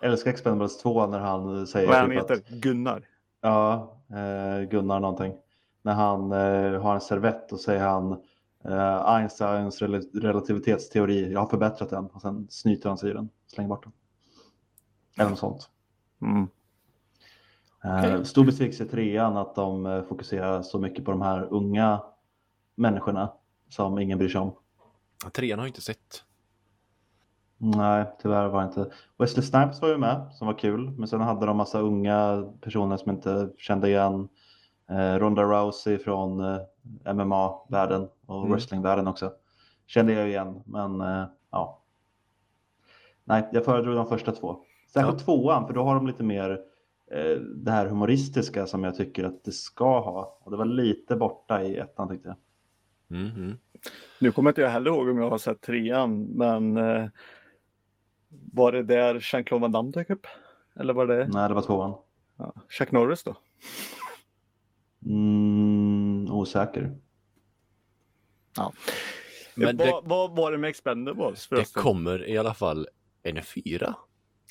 Älskar 0.03 0.31
Expendables 0.31 0.79
2 0.79 1.07
när 1.07 1.19
han 1.19 1.67
säger 1.67 1.89
Vad 1.89 1.97
han 1.97 2.09
typ 2.11 2.19
heter? 2.19 2.35
att, 2.35 2.49
Gunnar. 2.49 3.05
Ja, 3.41 3.97
eh, 4.11 4.69
Gunnar 4.69 5.01
någonting. 5.01 5.35
När 5.83 5.93
han 5.95 6.33
eh, 6.33 6.83
har 6.83 6.95
en 6.95 7.01
servett 7.01 7.53
och 7.53 7.61
säger 7.61 7.81
han 7.85 8.13
eh, 8.65 9.07
Einsteins 9.07 9.83
rel- 9.83 10.21
relativitetsteori, 10.23 11.33
jag 11.33 11.41
har 11.41 11.47
förbättrat 11.47 11.91
den. 11.91 12.07
Och 12.07 12.21
sen 12.23 12.47
snyter 12.51 12.89
han 12.89 12.99
sig 12.99 13.11
i 13.11 13.13
den, 13.13 13.29
slänger 13.47 13.69
bort 13.69 13.85
den. 13.85 13.93
Eller 15.19 15.31
något 15.31 15.39
sånt. 15.39 15.71
Mm. 16.23 16.49
Eh, 17.85 18.23
Stor 18.23 18.45
besvikelse 18.45 18.85
i 18.85 18.89
trean 18.89 19.37
att 19.37 19.55
de 19.55 19.87
eh, 19.87 20.03
fokuserar 20.03 20.63
så 20.63 20.79
mycket 20.79 21.05
på 21.05 21.11
de 21.11 21.23
här 21.23 21.47
unga 21.51 22.03
människorna 22.75 23.33
som 23.69 23.99
ingen 23.99 24.19
bryr 24.19 24.29
sig 24.29 24.41
om. 24.41 24.53
Trean 25.33 25.59
har 25.59 25.67
jag 25.67 25.71
inte 25.71 25.81
sett. 25.81 26.25
Nej, 27.59 28.05
tyvärr 28.23 28.49
var 28.49 28.61
det 28.61 28.67
inte. 28.67 28.91
Wesley 29.19 29.43
Snipes 29.47 29.83
var 29.83 29.89
ju 29.89 29.99
med, 29.99 30.29
som 30.33 30.47
var 30.47 30.55
kul. 30.59 30.91
Men 30.91 31.09
sen 31.09 31.21
hade 31.21 31.47
de 31.47 31.57
massa 31.57 31.81
unga 31.81 32.45
personer 32.61 32.97
som 32.97 33.11
inte 33.11 33.51
kände 33.59 33.89
igen. 33.89 34.29
Eh, 34.91 35.15
Ronda 35.19 35.43
Rousey 35.43 35.99
från 35.99 36.41
eh, 36.41 36.61
MMA-världen 37.15 38.09
och 38.27 38.39
Mm. 38.39 38.51
wrestling-världen 38.53 39.09
också. 39.09 39.33
Kände 39.87 40.13
jag 40.13 40.29
igen, 40.29 40.63
men 40.67 41.01
eh, 41.01 41.25
ja. 41.51 41.83
Nej, 43.25 43.49
jag 43.53 43.65
föredrog 43.65 43.95
de 43.97 44.07
första 44.07 44.33
två. 44.33 44.57
Särskilt 44.93 45.19
Ja. 45.21 45.25
tvåan, 45.25 45.67
för 45.67 45.75
då 45.75 45.83
har 45.85 45.95
de 45.95 46.07
lite 46.07 46.23
mer 46.23 46.61
det 47.55 47.71
här 47.71 47.87
humoristiska 47.87 48.67
som 48.67 48.85
jag 48.85 48.97
tycker 48.97 49.25
att 49.25 49.45
det 49.45 49.53
ska 49.53 50.01
ha. 50.01 50.39
Och 50.43 50.51
det 50.51 50.57
var 50.57 50.65
lite 50.65 51.17
borta 51.17 51.63
i 51.63 51.77
ettan 51.77 52.09
tyckte 52.09 52.29
jag. 52.29 52.37
Mm, 53.19 53.31
mm. 53.37 53.59
Nu 54.21 54.33
kommer 54.33 54.51
inte 54.51 54.61
jag 54.61 54.71
heller 54.71 54.91
ihåg 54.91 55.09
om 55.09 55.19
jag 55.19 55.31
har 55.31 55.39
sett 55.39 55.61
trean, 55.61 56.23
men 56.23 56.77
eh, 56.77 57.09
var 58.53 58.73
det 58.73 58.83
där 58.83 59.15
Jean-Claude 59.15 59.63
Van 59.63 59.73
Damme 59.73 59.91
dök 59.91 60.11
upp? 60.11 60.27
Eller 60.77 60.95
var 60.95 61.07
det 61.07 61.29
Nej, 61.29 61.49
det 61.49 61.55
var 61.55 61.63
tvåan. 61.63 61.95
ja, 62.39 62.55
Chuck 62.69 62.93
Norris 62.93 63.23
då? 63.23 63.37
Mm, 65.07 66.33
osäker. 66.33 66.97
Men 69.55 69.77
det, 69.77 69.91
vad, 69.91 70.05
vad 70.09 70.37
var 70.37 70.53
det 70.53 70.59
med 70.59 70.71
Expendables 70.71 71.49
det 71.49 71.57
förresten? 71.57 71.83
kommer 71.83 72.29
i 72.29 72.39
alla 72.39 72.55
fall 72.55 72.89
en 73.23 73.43
fyra. 73.43 73.95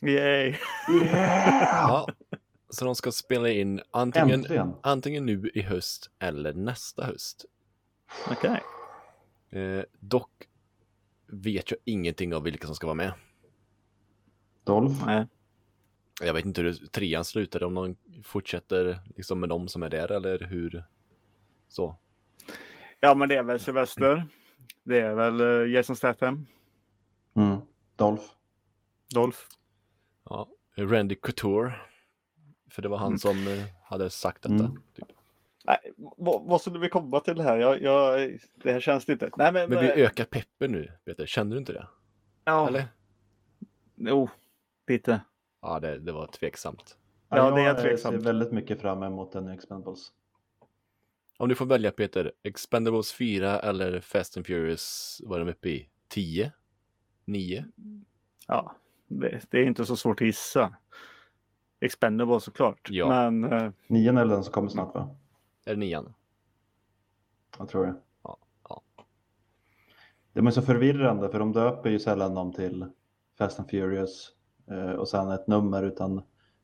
Yay! 0.02 0.56
Ja. 1.12 2.08
Så 2.72 2.86
de 2.86 2.96
ska 2.96 3.12
spela 3.12 3.50
in 3.50 3.82
antingen, 3.92 4.32
Äntligen! 4.32 4.74
antingen 4.84 5.26
nu 5.26 5.52
i 5.54 5.62
höst 5.62 6.10
eller 6.20 6.54
nästa 6.54 7.06
höst. 7.06 7.46
Okej. 8.32 8.62
Eh, 9.50 9.84
dock 10.00 10.32
vet 11.28 11.72
jag 11.72 11.80
ingenting 11.84 12.36
av 12.36 12.44
vilka 12.44 12.66
som 12.66 12.76
ska 12.76 12.88
vara 12.88 12.96
med. 12.96 13.14
Dolph. 14.64 15.06
Nej. 15.06 15.28
Jag 16.22 16.34
vet 16.34 16.46
inte 16.46 16.62
hur 16.62 16.74
trean 16.74 17.26
slutade, 17.26 17.66
om 17.66 17.74
de 17.76 17.96
fortsätter 18.24 19.00
liksom 19.16 19.40
med 19.40 19.50
de 19.50 19.68
som 19.68 19.84
är 19.84 19.90
där 19.90 20.12
eller 20.12 20.40
hur. 20.40 20.84
Så. 21.68 21.98
Ja, 23.00 23.16
men 23.16 23.30
det 23.30 23.36
är 23.36 23.44
väl 23.44 23.60
Sylvester. 23.60 24.28
Det 24.84 25.00
är 25.00 25.16
väl 25.16 25.42
eh, 25.42 25.74
Jason 25.74 25.96
Statham. 25.96 26.48
Mm. 27.36 27.58
Dolph. 27.96 28.24
Dolph. 29.14 29.40
Ja. 30.30 30.48
Randy 30.78 31.16
Couture. 31.16 31.74
För 32.72 32.82
det 32.82 32.90
var 32.90 32.98
han 32.98 33.08
Mm. 33.08 33.18
som 33.20 33.48
eh, 33.48 33.64
hade 33.84 34.10
sagt 34.10 34.42
detta. 34.44 34.54
Mm. 34.56 34.82
Typ. 34.96 35.08
Nej, 35.66 35.78
vad, 36.18 36.44
vad 36.46 36.62
skulle 36.62 36.80
vi 36.80 36.90
komma 36.90 37.20
till 37.20 37.36
det 37.36 37.44
här? 37.44 37.58
Jag, 37.58 37.82
jag, 37.82 38.40
det 38.64 38.72
här 38.72 38.80
känns 38.80 39.10
inte. 39.10 39.30
Nej, 39.38 39.52
men, 39.54 39.70
Men 39.70 39.80
vi 39.80 39.92
ökar 39.92 40.26
peppen 40.26 40.72
nu, 40.72 40.92
Peter. 41.06 41.26
Känner 41.26 41.52
du 41.52 41.58
inte 41.60 41.74
det? 41.74 41.88
ja, 42.46 42.68
Eller? 42.68 42.86
Jo, 43.96 44.30
lite. 44.88 45.22
Ja, 45.62 45.80
det, 45.80 46.00
det 46.00 46.12
var 46.12 46.28
tveksamt. 46.28 46.98
Ja, 47.30 47.52
det 47.52 47.62
är 47.62 47.66
jag 47.66 47.82
tveksamt. 47.82 48.16
ser 48.16 48.24
väldigt 48.26 48.52
mycket 48.52 48.82
fram 48.82 49.04
emot 49.04 49.32
den 49.32 49.48
Expendables. 49.48 50.12
Om 51.38 51.50
du 51.50 51.56
får 51.56 51.66
välja 51.66 51.92
Peter, 51.92 52.32
Expendables 52.44 53.14
4 53.14 53.60
eller 53.60 54.00
Fast 54.00 54.38
and 54.38 54.46
Furious, 54.46 55.22
vad 55.24 55.42
är 55.42 55.46
de 55.46 55.52
uppe 55.52 55.70
i? 55.70 55.90
10? 56.08 56.52
9? 57.26 57.66
Ja, 58.48 58.76
det, 59.08 59.42
det 59.50 59.58
är 59.58 59.64
inte 59.64 59.86
så 59.86 59.96
svårt 59.96 60.22
att 60.22 60.28
gissa. 60.28 60.76
Expendable 61.82 62.40
såklart. 62.40 62.88
Ja. 62.92 63.10
Men 63.30 63.54
eh, 63.54 63.72
Nian 63.88 64.18
är 64.18 64.26
den 64.26 64.44
som 64.44 64.54
kommer 64.54 64.70
snart 64.70 64.96
va? 64.96 65.16
Är 65.66 65.72
det 65.74 65.80
9? 65.80 66.04
Jag 67.58 67.70
tror 67.70 67.86
det. 67.86 67.94
Ja, 68.24 68.38
ja. 68.70 68.82
De 70.34 70.48
är 70.48 70.52
så 70.52 70.62
förvirrande 70.62 71.30
för 71.30 71.40
de 71.40 71.52
döper 71.54 71.90
ju 71.90 72.00
sällan 72.00 72.34
dem 72.36 72.54
till 72.54 72.86
Fast 73.38 73.60
and 73.60 73.70
Furious 73.70 74.30
eh, 74.72 74.92
och 74.92 75.08
sen 75.08 75.32
ett 75.32 75.48
nummer 75.48 75.84
utan 75.84 76.16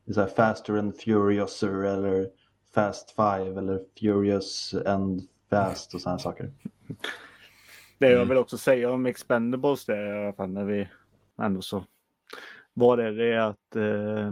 det 0.06 0.12
är 0.12 0.14
så 0.14 0.22
här 0.22 0.28
Faster 0.28 0.74
and 0.78 0.96
Furiouser 0.98 1.84
eller 1.84 2.30
Fast 2.74 3.12
Five 3.12 3.58
eller 3.58 3.84
Furious 4.00 4.76
and 4.86 5.22
Fast 5.50 5.94
och 5.94 6.02
sådana 6.02 6.20
saker. 6.20 6.52
det 7.98 8.06
jag 8.08 8.16
Mm. 8.16 8.30
vill 8.30 8.38
också 8.38 8.58
säga 8.58 8.92
om 8.92 9.06
Expendables 9.06 9.86
det 9.86 9.98
är 9.98 10.48
när 10.48 10.64
vi 10.64 10.88
ändå 11.42 11.62
så 11.62 11.84
var 12.74 12.98
det 12.98 13.12
det 13.12 13.46
att 13.46 13.76
eh, 13.76 14.32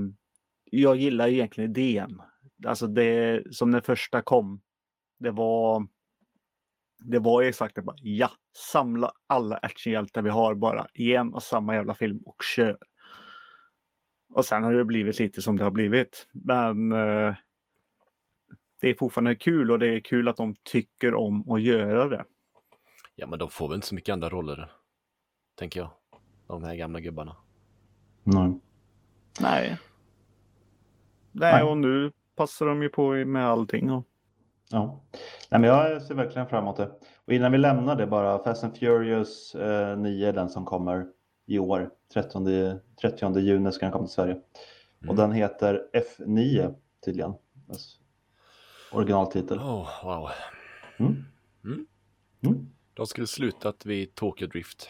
jag 0.72 0.96
gillar 0.96 1.28
egentligen 1.28 1.70
idén. 1.70 2.22
Alltså 2.66 2.88
det 2.88 3.44
som 3.56 3.70
när 3.70 3.82
första 3.82 4.22
kom. 4.22 4.62
Det 5.20 5.32
var 5.32 5.88
Det 6.98 7.20
var 7.20 7.42
ju 7.42 7.48
exakt 7.48 7.76
det 7.76 7.82
bara, 7.82 7.96
ja, 8.00 8.32
samla 8.72 9.12
alla 9.28 9.58
actionhjältar 9.58 10.22
vi 10.22 10.30
har 10.30 10.56
bara 10.56 10.88
i 10.94 11.16
en 11.16 11.34
och 11.34 11.44
samma 11.44 11.76
jävla 11.76 11.94
film 11.94 12.18
och 12.26 12.44
kör. 12.56 12.78
Och 14.30 14.46
sen 14.46 14.64
har 14.64 14.74
det 14.74 14.86
blivit 14.86 15.20
lite 15.20 15.42
som 15.42 15.58
det 15.58 15.64
har 15.64 15.72
blivit. 15.72 16.28
Men 16.32 16.92
eh, 16.92 17.36
det 18.82 18.90
är 18.90 18.94
fortfarande 18.94 19.36
kul 19.36 19.72
och 19.72 19.80
det 19.80 19.88
är 19.88 20.00
kul 20.00 20.28
att 20.28 20.38
de 20.38 20.56
tycker 20.64 21.14
om 21.16 21.52
att 21.52 21.62
göra 21.62 22.10
det. 22.10 22.26
Ja, 23.16 23.28
men 23.28 23.40
de 23.40 23.50
får 23.50 23.68
väl 23.68 23.76
inte 23.76 23.88
så 23.88 23.96
mycket 23.96 24.14
andra 24.14 24.30
roller, 24.30 24.72
tänker 25.56 25.80
jag. 25.80 25.90
De 26.48 26.64
här 26.64 26.76
gamla 26.76 27.00
gubbarna. 27.00 27.36
Nej. 28.24 28.60
Nej. 29.42 29.78
Nej. 31.36 31.54
Nej, 31.54 31.64
och 31.64 31.78
nu 31.78 32.12
passar 32.36 32.66
de 32.66 32.82
ju 32.82 32.90
på 32.90 33.12
med 33.12 33.48
allting. 33.48 33.92
Och... 33.92 34.04
Ja. 34.72 35.02
Nej, 35.50 35.62
men 35.62 35.70
jag 35.70 36.02
ser 36.02 36.16
verkligen 36.16 36.48
fram 36.48 36.64
emot 36.64 36.78
det. 36.78 36.92
Och 37.26 37.34
innan 37.34 37.52
vi 37.52 37.58
lämnar 37.58 37.96
det 37.96 38.08
bara, 38.08 38.44
Fast 38.44 38.64
and 38.64 38.78
Furious 38.78 39.56
eh, 39.56 39.98
9 39.98 40.28
är 40.30 40.34
den 40.34 40.50
som 40.50 40.66
kommer 40.66 41.06
i 41.46 41.60
år. 41.60 41.90
30, 42.14 42.80
30 43.02 43.40
juni 43.40 43.72
ska 43.72 43.86
den 43.86 43.92
komma 43.94 44.06
till 44.06 44.14
Sverige. 44.14 44.36
Och 45.00 45.04
Mm. 45.04 45.16
den 45.16 45.32
heter 45.32 45.82
F9 45.94 46.76
tydligen. 47.06 47.34
Alltså, 47.70 47.98
originaltitel. 48.92 49.60
Oh, 49.60 49.88
wow. 50.04 50.30
Mm. 51.00 51.16
Mm. 51.64 51.86
Mm. 52.44 52.70
De 52.94 53.08
skulle 53.08 53.28
slutat 53.28 53.86
vid 53.86 54.16
Tokyo 54.16 54.48
Drift. 54.48 54.90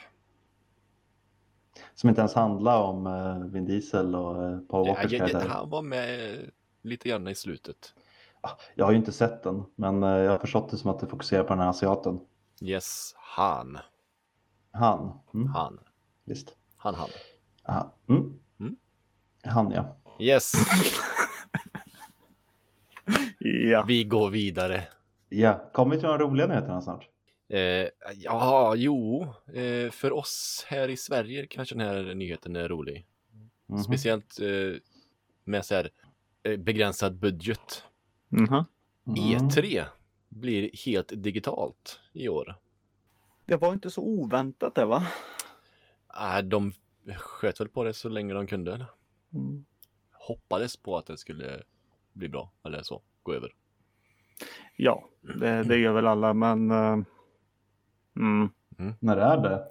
Som 1.96 2.10
inte 2.10 2.22
ens 2.22 2.34
handlar 2.34 2.82
om 2.82 3.08
eh, 3.08 3.38
Vin 3.52 3.66
Diesel 3.66 4.16
och 4.16 4.44
eh, 4.44 4.60
Paul 4.60 4.88
Ja, 4.88 4.94
Walkers 4.94 5.12
jag, 5.12 5.30
karaktär. 5.32 5.50
han 5.50 5.70
var 5.70 5.82
med 5.82 6.40
lite 6.82 7.10
grann 7.10 7.28
i 7.28 7.36
slutet. 7.36 7.94
Jag 8.76 8.86
har 8.86 8.92
ju 8.92 8.98
inte 8.98 9.12
sett 9.12 9.44
den, 9.44 9.64
men 9.76 10.04
eh, 10.04 10.10
jag 10.10 10.32
har 10.32 10.38
förstått 10.38 10.72
det 10.72 10.78
som 10.78 10.90
att 10.92 11.00
det 11.00 11.08
fokuserar 11.08 11.44
på 11.44 11.50
den 11.50 11.60
här 11.60 11.70
asiaten. 11.70 12.20
Yes, 12.62 13.16
han. 13.18 13.78
Han. 14.72 15.20
Mm. 15.34 15.48
Han. 15.48 15.80
Visst. 16.26 16.56
Han, 16.78 16.96
han. 16.96 17.10
Aha. 17.68 17.94
Mm. 18.10 18.40
Mm. 18.60 18.76
Han 19.44 19.72
ja. 19.72 19.96
Yes, 20.20 20.54
Ja. 23.40 23.84
vi 23.88 24.04
går 24.04 24.30
vidare. 24.30 24.84
Ja, 25.30 25.70
kommer 25.74 25.96
vi 25.96 26.00
till 26.02 26.10
de 26.10 26.18
roliga 26.18 26.48
nyheterna 26.48 26.82
snart? 26.82 27.08
Eh, 27.48 27.88
ja, 28.16 28.74
jo, 28.76 29.24
eh, 29.54 29.92
för 29.92 30.12
oss 30.12 30.66
här 30.68 30.90
i 30.90 30.98
Sverige 30.98 31.48
kanske 31.48 31.76
den 31.76 31.88
här 31.88 32.16
nyheten 32.16 32.56
är 32.56 32.70
rolig. 32.70 33.08
Mhm. 33.66 33.84
Speciellt 33.84 34.40
eh, 34.40 34.80
med 35.44 35.66
så 35.66 35.76
här 35.76 35.90
eh, 36.44 36.58
begränsad 36.58 37.16
budget. 37.16 37.84
Mhm. 38.30 38.64
Mm. 39.08 39.48
E3 39.48 39.86
blir 40.30 40.72
helt 40.86 41.24
digitalt 41.24 42.00
i 42.14 42.30
år. 42.30 42.56
Det 43.46 43.56
var 43.56 43.74
inte 43.74 43.90
så 43.90 44.02
oväntat 44.02 44.76
det 44.76 44.86
va? 44.86 45.08
Äh, 46.20 46.42
de 46.44 46.74
sköt 47.18 47.60
väl 47.60 47.70
på 47.70 47.84
det 47.84 47.94
så 47.94 48.10
länge 48.10 48.34
de 48.34 48.48
kunde. 48.48 48.86
Mm. 49.34 49.66
Hoppades 50.12 50.78
på 50.78 50.98
att 50.98 51.06
det 51.06 51.18
skulle 51.18 51.64
bli 52.14 52.30
bra 52.30 52.52
eller 52.64 52.84
så, 52.84 53.02
gå 53.24 53.34
över. 53.34 53.54
Ja, 54.76 55.10
det, 55.22 55.64
det 55.64 55.78
gör 55.78 55.94
väl 55.94 56.08
alla 56.08 56.34
men... 56.34 56.72
eh, 58.16 58.50
mm. 58.80 58.94
När 59.00 59.18
är 59.18 59.38
det? 59.38 59.68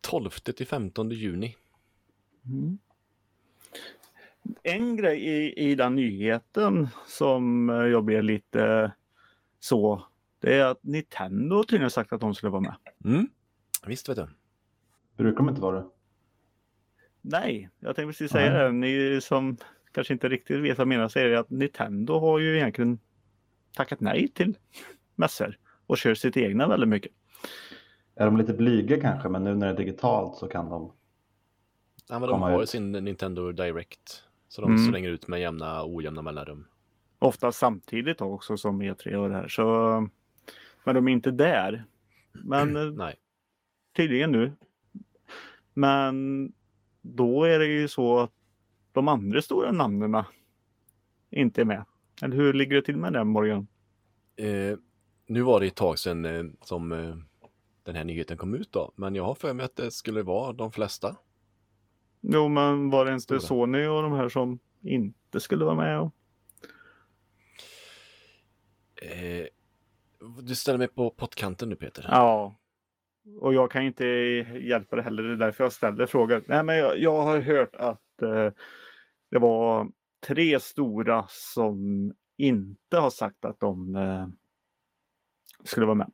12 0.00 0.30
till 0.30 0.66
15 0.66 1.10
juni. 1.10 1.56
Mm. 2.44 2.78
En 4.62 4.96
grej 4.96 5.20
i, 5.20 5.70
i 5.70 5.74
den 5.74 5.94
nyheten 5.94 6.88
som 7.06 7.70
eh, 7.70 7.76
jag 7.76 8.04
blev 8.04 8.22
lite 8.22 8.92
så, 9.60 10.06
det 10.40 10.54
är 10.54 10.64
att 10.64 10.82
Nintendo 10.82 11.62
tydligen 11.62 11.82
har 11.82 11.90
sagt 11.90 12.12
att 12.12 12.20
de 12.20 12.34
skulle 12.34 12.50
vara 12.50 12.60
med. 12.60 12.74
Mm. 13.04 13.28
Visst 13.86 14.08
vet 14.08 14.16
du. 14.16 14.28
Brukar 15.16 15.36
de 15.36 15.48
inte 15.48 15.60
vara 15.60 15.76
det? 15.76 15.86
Nej, 17.20 17.70
jag 17.80 17.96
tänkte 17.96 18.06
precis 18.06 18.30
säga 18.30 18.52
Nej. 18.52 18.62
det. 18.62 18.72
Ni 18.72 19.20
som 19.20 19.56
kanske 19.92 20.12
inte 20.12 20.28
riktigt 20.28 20.56
vet 20.56 20.78
vad 20.78 20.82
jag 20.82 20.88
menar 20.88 21.08
säger 21.08 21.36
att 21.36 21.50
Nintendo 21.50 22.18
har 22.18 22.38
ju 22.38 22.56
egentligen 22.56 22.98
tackat 23.76 24.00
nej 24.00 24.28
till 24.28 24.58
mässor 25.14 25.58
och 25.86 25.98
kör 25.98 26.14
sitt 26.14 26.36
egna 26.36 26.68
väldigt 26.68 26.88
mycket. 26.88 27.12
Är 28.18 28.24
de 28.24 28.36
lite 28.36 28.52
blyga 28.54 29.00
kanske, 29.00 29.28
men 29.28 29.44
nu 29.44 29.54
när 29.54 29.66
det 29.66 29.72
är 29.72 29.76
digitalt 29.76 30.36
så 30.36 30.48
kan 30.48 30.70
de. 30.70 30.92
Ja, 32.08 32.18
men 32.18 32.20
de 32.28 32.28
Komma 32.30 32.46
har 32.50 32.56
ju 32.56 32.62
ut. 32.62 32.68
sin 32.68 32.92
Nintendo 32.92 33.52
Direct. 33.52 34.22
Så 34.48 34.60
de 34.62 34.70
Mm. 34.70 34.84
slänger 34.88 35.10
ut 35.10 35.28
med 35.28 35.40
jämna 35.40 35.84
ojämna 35.86 36.22
mellanrum. 36.22 36.66
Ofta 37.18 37.52
samtidigt 37.52 38.20
också 38.20 38.56
som 38.56 38.82
E3 38.82 39.14
och 39.14 39.28
det 39.28 39.34
här. 39.34 39.48
Så, 39.48 39.62
men 40.84 40.94
de 40.94 41.08
är 41.08 41.12
inte 41.12 41.30
där. 41.30 41.84
Men 42.32 42.72
Nej. 42.96 43.14
tydligen 43.96 44.32
nu. 44.32 44.52
Men 45.74 46.52
då 47.02 47.44
är 47.44 47.58
det 47.58 47.66
ju 47.66 47.88
så 47.88 48.18
att 48.18 48.32
de 48.92 49.08
andra 49.08 49.42
stora 49.42 49.72
namnen 49.72 50.24
inte 51.30 51.60
är 51.60 51.64
med. 51.64 51.84
Eller 52.22 52.36
hur 52.36 52.52
ligger 52.52 52.76
det 52.76 52.82
till 52.82 52.96
med 52.96 53.12
det 53.12 53.24
Morgan? 53.24 53.66
Eh, 54.36 54.78
nu 55.26 55.40
var 55.42 55.60
det 55.60 55.66
ett 55.66 55.74
tag 55.74 55.98
sedan 55.98 56.24
eh, 56.24 56.44
som 56.62 56.92
eh, 56.92 57.16
den 57.88 57.96
här 57.96 58.04
nyheten 58.04 58.36
kom 58.36 58.54
ut 58.54 58.72
då. 58.72 58.92
Men 58.96 59.14
jag 59.14 59.24
har 59.24 59.34
för 59.34 59.54
mig 59.54 59.64
att 59.64 59.76
det 59.76 59.90
skulle 59.90 60.22
vara 60.22 60.52
de 60.52 60.72
flesta. 60.72 61.16
Jo 62.20 62.48
men 62.48 62.90
var 62.90 63.04
det 63.04 63.12
inte 63.12 63.22
Stora. 63.22 63.40
Sony 63.40 63.86
och 63.86 64.02
de 64.02 64.12
här 64.12 64.28
som 64.28 64.58
inte 64.82 65.40
skulle 65.40 65.64
vara 65.64 65.74
med? 65.74 66.00
Och... 66.00 66.12
Eh, 69.02 69.46
du 70.42 70.54
ställer 70.54 70.78
mig 70.78 70.88
på 70.88 71.10
pottkanten 71.10 71.68
nu 71.68 71.76
Peter. 71.76 72.06
Ja. 72.10 72.58
Och 73.40 73.54
jag 73.54 73.70
kan 73.70 73.82
inte 73.82 74.04
hjälpa 74.04 74.96
det 74.96 75.02
heller. 75.02 75.22
Det 75.22 75.32
är 75.32 75.36
därför 75.36 75.64
jag 75.64 75.72
ställer 75.72 76.06
frågan. 76.06 76.42
Nej 76.46 76.64
men 76.64 76.76
jag, 76.76 76.98
jag 76.98 77.22
har 77.22 77.40
hört 77.40 77.74
att 77.76 78.22
eh, 78.22 78.52
det 79.30 79.38
var 79.38 79.90
tre 80.26 80.60
stora 80.60 81.26
som 81.28 82.12
inte 82.36 82.98
har 82.98 83.10
sagt 83.10 83.44
att 83.44 83.60
de 83.60 83.96
eh, 83.96 84.26
skulle 85.64 85.86
vara 85.86 85.94
med. 85.94 86.12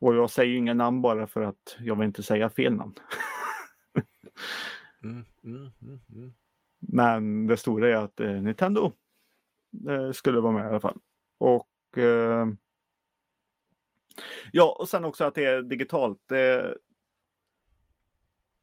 Och 0.00 0.14
jag 0.14 0.30
säger 0.30 0.56
inga 0.56 0.74
namn 0.74 1.02
bara 1.02 1.26
för 1.26 1.40
att 1.42 1.76
jag 1.78 1.96
vill 1.96 2.06
inte 2.06 2.22
säga 2.22 2.50
fel 2.50 2.74
namn. 2.74 2.94
Mm, 5.02 5.24
mm, 5.44 5.70
mm, 5.82 6.00
mm. 6.12 6.32
Men 6.78 7.46
det 7.46 7.56
stora 7.56 7.88
är 7.88 7.94
att 7.94 8.20
eh, 8.20 8.30
Nintendo 8.30 8.92
eh, 9.88 10.12
skulle 10.12 10.40
vara 10.40 10.52
med 10.52 10.64
i 10.64 10.68
alla 10.68 10.80
fall. 10.80 10.98
Och 11.38 11.98
eh, 11.98 12.46
Ja, 14.52 14.76
och 14.78 14.88
sen 14.88 15.04
också 15.04 15.24
att 15.24 15.34
det 15.34 15.44
är 15.44 15.62
digitalt. 15.62 16.18
Det, 16.28 16.76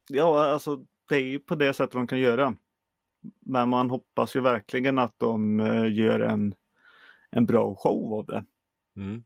ja, 0.08 0.44
alltså 0.44 0.84
det 1.08 1.16
är 1.16 1.20
ju 1.20 1.38
på 1.38 1.54
det 1.54 1.74
sättet 1.74 1.92
de 1.92 2.06
kan 2.06 2.20
göra. 2.20 2.56
Men 3.40 3.68
man 3.68 3.90
hoppas 3.90 4.36
ju 4.36 4.40
verkligen 4.40 4.98
att 4.98 5.18
de 5.18 5.60
eh, 5.60 5.92
gör 5.92 6.20
en, 6.20 6.54
en 7.30 7.46
bra 7.46 7.74
show 7.74 8.14
av 8.14 8.26
det. 8.26 8.44
Mm. 8.96 9.24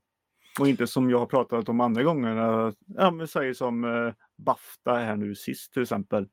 Och 0.61 0.69
inte 0.69 0.87
som 0.87 1.11
jag 1.11 1.19
har 1.19 1.27
pratat 1.27 1.69
om 1.69 1.81
andra 1.81 2.03
gånger. 2.03 2.37
Eh, 2.37 2.73
ja, 2.87 3.11
men 3.11 3.29
säger 3.29 3.55
som 3.55 3.85
eh, 3.85 4.15
Bafta 4.37 4.95
här 4.95 5.17
nu 5.17 5.35
sist 5.35 5.73
till 5.73 5.83
exempel. 5.83 6.29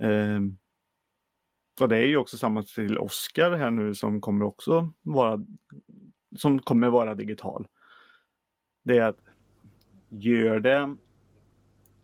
Eh, 0.00 0.40
och 1.80 1.88
det 1.88 1.96
är 1.96 2.06
ju 2.06 2.16
också 2.16 2.38
samma 2.38 2.62
till 2.62 2.98
Oscar 2.98 3.50
här 3.50 3.70
nu 3.70 3.94
som 3.94 4.20
kommer 4.20 4.44
också 4.44 4.92
vara 5.02 5.40
som 6.36 6.58
kommer 6.58 6.88
vara 6.88 7.14
digital. 7.14 7.66
Det 8.84 8.98
är 8.98 9.02
att 9.02 9.20
gör 10.08 10.60
det 10.60 10.96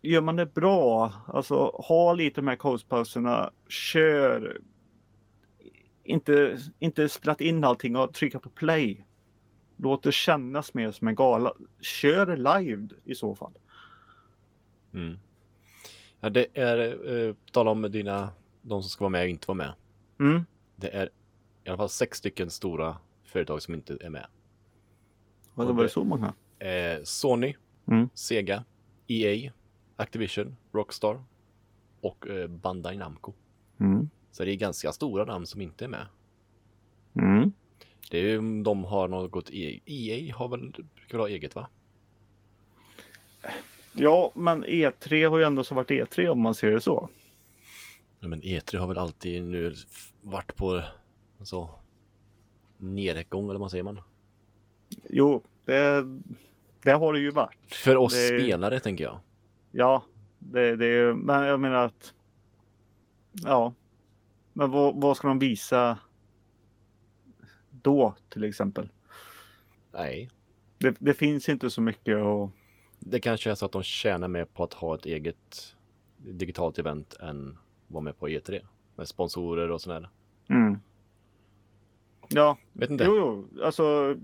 Gör 0.01 0.21
man 0.21 0.35
det 0.35 0.53
bra, 0.53 1.13
alltså 1.27 1.55
ha 1.87 2.13
lite 2.13 2.41
de 2.41 2.47
här 2.47 2.55
coachpauserna, 2.55 3.51
kör 3.67 4.61
inte, 6.03 6.59
inte 6.79 7.09
spela 7.09 7.35
in 7.39 7.63
allting 7.63 7.95
och 7.95 8.13
trycka 8.13 8.39
på 8.39 8.49
play. 8.49 9.05
Låt 9.81 10.03
det 10.03 10.11
kännas 10.11 10.73
mer 10.73 10.91
som 10.91 11.07
en 11.07 11.15
gala. 11.15 11.53
Kör 11.81 12.37
live 12.37 12.87
i 13.05 13.15
så 13.15 13.35
fall. 13.35 13.53
Mm. 14.93 15.17
Ja, 16.19 16.29
det 16.29 16.47
är, 16.53 16.77
eh, 17.27 17.33
på 17.33 17.51
tal 17.51 17.67
om 17.67 17.81
dina, 17.81 18.29
de 18.61 18.83
som 18.83 18.89
ska 18.89 19.03
vara 19.03 19.09
med 19.09 19.21
och 19.23 19.27
inte 19.29 19.45
vara 19.47 19.55
med. 19.57 19.73
Mm. 20.19 20.45
Det 20.75 20.95
är 20.95 21.09
i 21.63 21.69
alla 21.69 21.77
fall 21.77 21.89
sex 21.89 22.17
stycken 22.17 22.49
stora 22.49 22.97
företag 23.23 23.61
som 23.61 23.73
inte 23.73 23.97
är 24.01 24.09
med. 24.09 24.27
Det 25.55 25.61
Och 25.63 25.75
var 25.75 25.83
det- 25.83 25.89
så 25.89 26.03
många. 26.03 26.33
Eh, 26.59 27.03
Sony, 27.03 27.55
Mm. 27.85 28.09
Sega, 28.13 28.63
EA, 29.07 29.51
Activision, 29.95 30.55
Rockstar 30.71 31.23
och 32.01 32.27
eh, 32.27 32.47
Bandai 32.47 32.97
Namco. 32.97 33.33
Mm. 33.79 34.09
Så 34.31 34.43
det 34.45 34.51
är 34.51 34.55
ganska 34.55 34.91
stora 34.91 35.25
namn 35.25 35.45
som 35.45 35.61
inte 35.61 35.85
är 35.85 35.89
med. 35.89 36.05
Mm. 37.13 37.51
Det 38.11 38.17
är 38.17 38.23
ju, 38.23 38.63
de 38.63 38.83
har 38.83 39.07
något, 39.07 39.49
E- 39.49 39.79
EA 39.85 40.35
har 40.35 40.47
väl, 40.47 40.59
brukar 40.95 41.11
väl 41.17 41.19
ha 41.19 41.27
eget 41.29 41.55
va? 41.55 41.67
Ja, 43.93 44.31
men 44.35 44.65
E3 44.65 45.29
har 45.29 45.37
ju 45.37 45.43
ändå 45.43 45.63
så 45.63 45.75
varit 45.75 45.89
E3 45.89 46.27
om 46.27 46.41
man 46.41 46.55
ser 46.55 46.71
det 46.71 46.81
så. 46.81 47.09
Ja, 48.19 48.27
men 48.27 48.41
E3 48.41 48.77
har 48.77 48.87
väl 48.87 48.97
alltid 48.97 49.43
nu 49.43 49.75
varit 50.21 50.55
på 50.55 50.83
så 51.43 51.69
nedgång 52.77 53.49
eller 53.49 53.59
vad 53.59 53.71
säger 53.71 53.83
man? 53.83 54.01
Jo, 55.09 55.43
det, 55.65 56.05
det 56.83 56.91
har 56.91 57.13
det 57.13 57.19
ju 57.19 57.31
varit. 57.31 57.57
För 57.67 57.95
oss 57.95 58.13
Det 58.13 58.27
spelare 58.27 58.79
tänker 58.79 59.03
jag. 59.03 59.19
Ja, 59.71 60.03
det, 60.39 60.75
det 60.75 60.85
är 60.85 61.13
men 61.13 61.43
jag 61.45 61.59
menar 61.59 61.85
att. 61.85 62.13
Ja, 63.31 63.73
men 64.53 64.71
vad, 64.71 65.01
vad 65.01 65.17
ska 65.17 65.27
de 65.27 65.39
visa? 65.39 65.97
Då 67.81 68.15
till 68.29 68.43
exempel. 68.43 68.89
Nej, 69.91 70.29
Det, 70.77 70.95
det 70.99 71.13
finns 71.13 71.49
inte 71.49 71.69
så 71.69 71.81
mycket 71.81 72.17
och 72.17 72.49
det 72.99 73.19
kanske 73.19 73.51
är 73.51 73.55
så 73.55 73.65
att 73.65 73.71
de 73.71 73.83
tjänar 73.83 74.27
mer 74.27 74.45
på 74.45 74.63
att 74.63 74.73
ha 74.73 74.95
ett 74.95 75.05
eget 75.05 75.75
digitalt 76.17 76.79
event 76.79 77.13
än 77.19 77.57
vara 77.87 78.03
med 78.03 78.19
på 78.19 78.27
E3. 78.27 78.65
Med 78.95 79.07
sponsorer 79.07 79.71
och 79.71 79.81
sådär. 79.81 80.09
mm. 80.49 80.79
Ja, 82.31 82.57
Vet 82.73 82.89
inte. 82.89 83.03
jo, 83.03 83.15
jo, 83.17 83.63
alltså, 83.63 84.15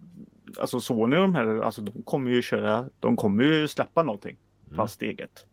alltså 0.60 0.80
Sony 0.80 1.16
och 1.16 1.22
de 1.22 1.36
här, 1.36 1.46
alltså 1.62 1.82
de 1.82 2.04
kommer 2.04 2.32
ju 2.32 2.42
köra, 2.42 2.90
de 3.00 3.16
kommer 3.16 3.44
ju 3.44 3.68
släppa 3.68 4.04
någonting 4.04 4.38
Mm. 4.66 4.76
fast 4.78 5.02
eget. 5.02 5.46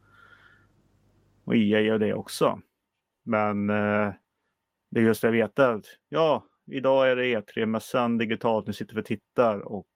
Och 1.44 1.56
EA 1.56 1.80
gör 1.80 1.98
det 1.98 2.14
också. 2.14 2.60
Men 3.22 3.70
eh, 3.70 4.12
det 4.90 5.00
är 5.00 5.04
just 5.04 5.22
det 5.22 5.28
jag 5.28 5.32
vet 5.32 5.58
att 5.58 5.84
ja, 6.08 6.44
idag 6.72 7.10
är 7.10 7.16
det 7.16 7.24
E3-mässan 7.40 8.18
digitalt, 8.18 8.66
nu 8.66 8.72
sitter 8.72 8.94
vi 8.94 9.00
och 9.00 9.06
tittar 9.06 9.58
och 9.60 9.86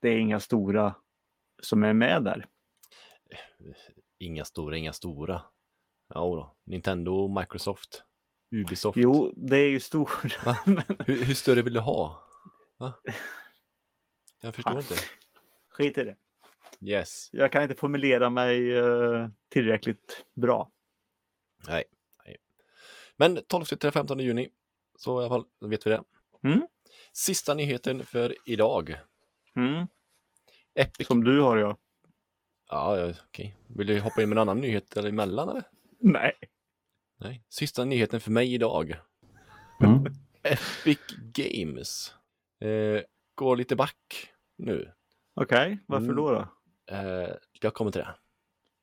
det 0.00 0.08
är 0.08 0.18
inga 0.18 0.40
stora 0.40 0.94
som 1.62 1.82
är 1.84 1.92
med 1.92 2.24
där. 2.24 2.46
Inga 4.18 4.44
stora, 4.44 4.76
inga 4.76 4.92
stora. 4.92 5.42
Ja 6.08 6.20
då. 6.20 6.56
Nintendo, 6.64 7.28
Microsoft, 7.40 8.04
Ubisoft. 8.50 8.96
Jo, 8.98 9.32
det 9.36 9.56
är 9.56 9.68
ju 9.68 9.80
stora. 9.80 10.10
Hur, 11.06 11.24
hur 11.24 11.34
större 11.34 11.62
vill 11.62 11.72
du 11.72 11.80
ha? 11.80 12.22
Va? 12.76 12.94
Jag 14.40 14.54
förstår 14.54 14.72
Ah. 14.74 14.78
inte. 14.78 14.94
Skit 15.68 15.98
i 15.98 16.04
det. 16.04 16.16
Yes. 16.80 17.28
Jag 17.32 17.52
kan 17.52 17.62
inte 17.62 17.74
formulera 17.74 18.30
mig 18.30 18.76
eh, 18.76 19.28
tillräckligt 19.48 20.24
bra. 20.34 20.70
Nej. 21.68 21.84
Nej. 22.24 22.36
Men 23.16 23.38
12 23.46 23.64
till 23.64 23.90
15 23.90 24.18
juni. 24.18 24.48
Så 24.96 25.20
i 25.20 25.24
alla 25.24 25.28
fall, 25.34 25.44
då 25.60 25.66
vet 25.66 25.86
vi 25.86 25.90
det. 25.90 26.02
Mm. 26.44 26.66
Sista 27.12 27.54
nyheten 27.54 28.04
för 28.06 28.36
idag. 28.46 28.96
Mm. 29.56 29.86
Epic. 30.74 31.06
Som 31.06 31.24
du 31.24 31.40
har 31.40 31.56
ja. 31.56 31.76
Ja, 32.70 32.98
ja, 32.98 33.14
okej. 33.28 33.56
Vill 33.66 33.86
du 33.86 34.00
hoppa 34.00 34.22
in 34.22 34.28
med 34.28 34.36
en 34.36 34.42
annan 34.42 34.60
nyhet 34.60 34.96
eller 34.96 35.08
emellan 35.08 35.48
eller? 35.48 35.62
Nej. 36.00 36.32
Nej. 37.20 37.42
Sista 37.48 37.84
nyheten 37.84 38.20
för 38.20 38.30
mig 38.30 38.54
idag. 38.54 38.96
Mm. 39.82 40.04
Epic 40.42 40.98
Games. 41.18 42.14
Eh, 42.60 43.02
går 43.34 43.56
lite 43.56 43.76
back 43.76 44.30
nu. 44.56 44.92
Okej, 45.34 45.78
varför 45.86 46.04
Mm. 46.04 46.16
då? 46.16 46.30
då? 46.32 46.48
Eh, 46.94 47.30
jag 47.60 47.74
kommer 47.74 47.90
till 47.90 48.00
det. 48.00 48.14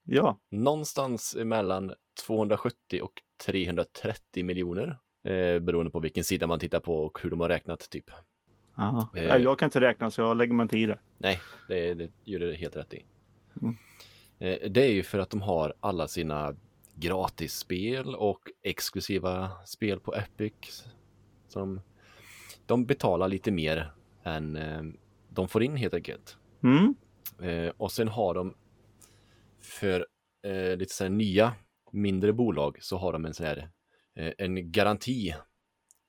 Ja. 0.04 0.40
Någonstans 0.50 1.36
mellan 1.36 1.94
270 2.26 3.02
och 3.02 3.22
330 3.46 4.46
miljoner. 4.46 5.00
Eh, 5.24 5.60
beroende 5.60 5.92
på 5.92 6.00
vilken 6.00 6.24
sida 6.24 6.48
man 6.48 6.60
tittar 6.60 6.80
på 6.80 6.96
och 6.96 7.20
hur 7.22 7.30
de 7.30 7.40
har 7.40 7.50
räknat 7.50 7.90
typ. 7.90 8.06
Aha. 8.78 9.10
Eh. 9.16 9.38
Jag 9.38 9.60
kan 9.60 9.68
inte 9.68 9.82
räkna 9.82 10.12
så 10.12 10.22
jag 10.22 10.38
lägger 10.38 10.54
mig 10.54 10.64
inte 10.64 10.78
i 10.78 10.86
det. 10.86 11.00
Nej, 11.18 11.40
det, 11.68 11.94
det 11.94 12.12
gör 12.24 12.40
det 12.40 12.56
helt 12.56 12.76
rätt 12.76 12.94
i. 12.94 13.06
Mm. 13.62 13.76
Eh, 14.40 14.70
det 14.72 14.84
är 14.84 14.92
ju 14.92 15.04
för 15.04 15.20
att 15.20 15.30
de 15.30 15.42
har 15.42 15.74
alla 15.80 16.08
sina 16.08 16.56
gratisspel 16.96 18.16
och 18.16 18.40
exklusiva 18.64 19.52
spel 19.66 20.00
på 20.00 20.16
Epic. 20.16 20.84
Som 21.48 21.82
de 22.66 22.86
betalar 22.86 23.28
lite 23.28 23.52
mer 23.52 23.92
än 24.24 24.56
eh, 24.56 24.82
de 25.30 25.48
får 25.48 25.64
in 25.64 25.76
helt 25.76 25.94
enkelt. 25.94 26.38
Mm. 26.64 26.96
Eh, 27.42 27.74
och 27.78 27.92
sen 27.92 28.08
har 28.08 28.34
de 28.34 28.54
för 29.62 30.08
eh, 30.48 30.78
lite 30.78 30.94
så 30.94 31.10
nya 31.10 31.54
mindre 31.92 32.34
bolag 32.34 32.78
så 32.82 32.98
har 32.98 33.14
de 33.14 33.26
en 33.26 33.34
sån 33.34 33.46
här 33.46 33.70
en 34.16 34.72
garanti 34.72 35.34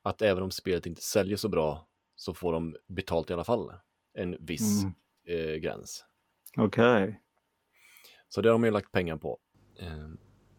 att 0.03 0.23
även 0.23 0.43
om 0.43 0.51
spelet 0.51 0.87
inte 0.87 1.03
säljer 1.03 1.37
så 1.37 1.49
bra 1.49 1.88
så 2.17 2.35
får 2.35 2.53
de 2.53 2.77
betalt 2.87 3.31
i 3.31 3.33
alla 3.33 3.45
fall. 3.45 3.73
En 4.15 4.37
viss 4.41 4.83
Mm. 4.83 4.95
eh, 5.51 5.55
gräns. 5.57 6.05
Okej. 6.57 7.21
Så 8.29 8.41
det 8.43 8.49
har 8.49 8.53
de 8.55 8.65
ju 8.65 8.71
lagt 8.71 8.93
pengar 8.93 9.17
på. 9.17 9.38
Eh, 9.79 10.09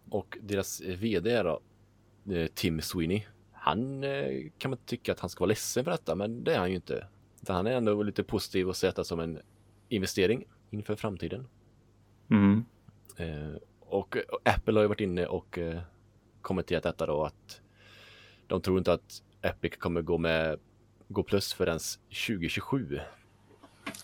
och 0.10 0.38
deras 0.42 0.82
vd 0.82 1.44
då, 1.44 1.62
eh, 2.34 2.48
Tim 2.48 2.82
Sweeney, 2.82 3.24
han 3.52 4.04
eh, 4.04 4.50
kan 4.58 4.72
man 4.72 4.80
tycka 4.86 5.12
att 5.12 5.20
han 5.20 5.30
ska 5.30 5.40
vara 5.40 5.48
ledsen 5.48 5.84
för 5.84 5.92
detta, 5.92 6.16
men 6.16 6.44
det 6.44 6.54
är 6.54 6.60
han 6.60 6.70
ju 6.70 6.76
inte. 6.76 7.08
Utan 7.42 7.56
han 7.56 7.68
är 7.68 7.72
ändå 7.72 8.04
lite 8.04 8.24
positiv 8.24 8.68
och 8.70 8.76
ser 8.76 8.88
detta 8.88 9.04
som 9.04 9.20
en 9.20 9.40
investering 9.90 10.46
inför 10.70 10.96
framtiden. 10.96 11.48
Mm. 12.32 12.66
Eh, 13.18 13.56
och, 13.80 14.18
Apple 14.46 14.74
har 14.74 14.82
ju 14.82 14.88
varit 14.88 15.00
inne 15.02 15.26
och 15.26 15.58
eh, 15.58 15.82
kommenterat 16.44 16.84
detta 16.84 17.06
då 17.06 17.24
att 17.24 17.62
de 18.48 18.62
tror 18.62 18.78
inte 18.78 18.94
att 18.94 19.24
Epic 19.42 19.78
kommer 19.78 20.02
gå 20.02 20.18
med 20.18 20.60
gå 21.08 21.24
plus 21.24 21.54
förrän 21.54 21.80
2027. 22.28 23.00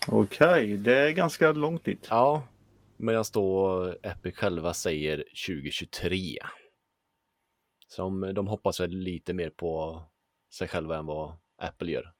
Okej, 0.08 0.76
det 0.76 0.98
är 0.98 1.10
ganska 1.10 1.52
långt 1.52 1.84
dit. 1.84 2.06
Ja, 2.10 2.42
medan 2.96 3.24
då 3.32 3.94
Epic 4.02 4.36
själva 4.36 4.74
säger 4.74 5.16
2023. 5.16 6.38
Som 7.86 8.34
de 8.34 8.46
hoppas 8.46 8.80
väl 8.80 8.90
lite 8.90 9.34
mer 9.34 9.50
på 9.50 10.02
sig 10.52 10.68
själva 10.68 10.98
än 10.98 11.06
vad 11.06 11.36
Apple 11.58 11.90
gör. 11.90 12.12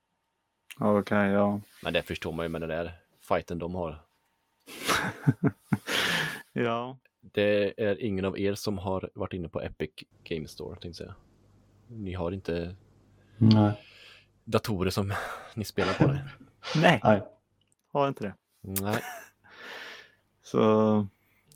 Okej, 0.81 1.31
ja. 1.31 1.61
Men 1.83 1.93
det 1.93 2.03
förstår 2.03 2.33
man 2.33 2.45
ju 2.45 2.49
med 2.49 2.61
den 2.61 2.71
där 2.71 2.93
fighten 3.29 3.59
de 3.59 3.75
har. 3.75 4.03
Ja. 6.53 6.99
Det 7.21 7.83
är 7.83 8.03
ingen 8.03 8.25
av 8.25 8.39
er 8.39 8.55
som 8.55 8.79
har 8.79 9.11
varit 9.15 9.33
inne 9.33 9.49
på 9.49 9.61
Epic 9.61 9.91
Game 10.25 10.49
Store, 10.49 10.81
tänkte 10.81 11.03
jag. 11.03 11.15
Ni 11.87 12.13
har 12.13 12.33
inte 12.33 12.77
Nej. 13.39 13.73
datorer 14.45 14.91
som 14.91 15.13
ni 15.55 15.65
spelar 15.65 15.93
på 15.93 16.07
det? 16.07 16.29
Nej, 16.81 17.01
Nej. 17.05 17.23
har 17.93 18.09
inte 18.09 18.25
det. 18.25 18.35
Nej. 18.61 19.03
Så, 20.43 20.95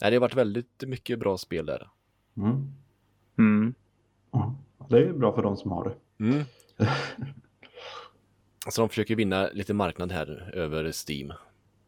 Nej, 0.00 0.10
det 0.10 0.16
har 0.16 0.20
varit 0.20 0.34
väldigt 0.34 0.84
mycket 0.86 1.18
bra 1.18 1.38
spel 1.38 1.66
där. 1.66 1.90
Mm. 2.36 2.72
mm. 3.38 3.74
Ja. 4.30 4.54
Det 4.88 4.98
är 4.98 5.12
bra 5.12 5.34
för 5.34 5.42
de 5.42 5.56
som 5.56 5.70
har 5.70 5.84
det. 5.84 6.24
Mm. 6.24 6.44
Så 8.68 8.80
de 8.82 8.88
försöker 8.88 9.16
vinna 9.16 9.48
lite 9.52 9.74
marknad 9.74 10.12
här 10.12 10.50
över 10.54 10.92
Steam. 11.08 11.32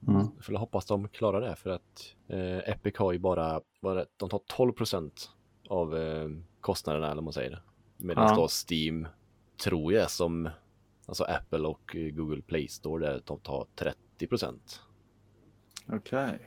Mm. 0.08 0.26
Jag 0.36 0.44
får 0.44 0.54
hoppas 0.54 0.86
de 0.86 1.08
klarar 1.08 1.40
det 1.40 1.56
för 1.56 1.70
att 1.70 2.14
eh, 2.28 2.58
Epic 2.70 2.96
har 2.96 3.12
ju 3.12 3.18
bara, 3.18 3.60
bara 3.80 4.04
de 4.16 4.28
tar 4.28 4.38
12% 4.38 5.10
av 5.68 5.96
eh, 5.96 6.28
kostnaderna 6.60 7.06
eller 7.06 7.14
vad 7.14 7.24
man 7.24 7.32
säger. 7.32 7.62
Medan 7.96 8.28
Ja. 8.28 8.34
då 8.34 8.48
Steam 8.48 9.08
tror 9.64 9.92
jag 9.92 10.10
som 10.10 10.48
alltså 11.06 11.24
Apple 11.24 11.58
och 11.68 11.96
eh, 11.96 12.10
Google 12.10 12.42
Play 12.42 12.68
Store 12.68 13.06
där 13.06 13.22
de 13.24 13.38
tar 13.38 13.66
30 13.74 13.96
Okej. 15.92 16.38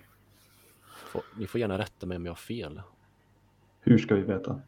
Får, 1.06 1.22
ni 1.38 1.48
får 1.48 1.60
gärna 1.62 1.78
rätta 1.78 2.06
mig 2.06 2.16
om 2.18 2.26
jag 2.26 2.32
har 2.32 2.36
fel. 2.38 2.82
Hur 3.82 3.98
ska 3.98 4.16
vi 4.16 4.22
veta? 4.22 4.62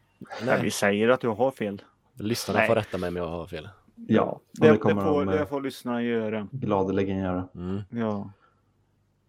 Nej, 0.44 0.62
vi 0.62 0.70
säger 0.70 1.08
att 1.08 1.20
du 1.20 1.28
har 1.28 1.50
fel. 1.50 1.82
Lyssnarna 2.14 2.58
Nej. 2.58 2.68
får 2.68 2.74
rätta 2.74 2.98
mig 2.98 3.08
om 3.08 3.16
jag 3.16 3.28
har 3.28 3.46
fel. 3.46 3.68
Ja, 4.08 4.40
Det, 4.52 4.66
det 4.66 4.72
det, 4.72 4.78
får, 4.78 5.24
de 5.24 5.26
det 5.26 5.38
eh, 5.40 5.46
får 5.46 5.60
lyssnarna 5.60 6.02
göra. 6.02 6.48
gladeligen 6.52 7.18
göra. 7.18 7.48
Mm. 7.54 7.80
Ja. 7.90 8.30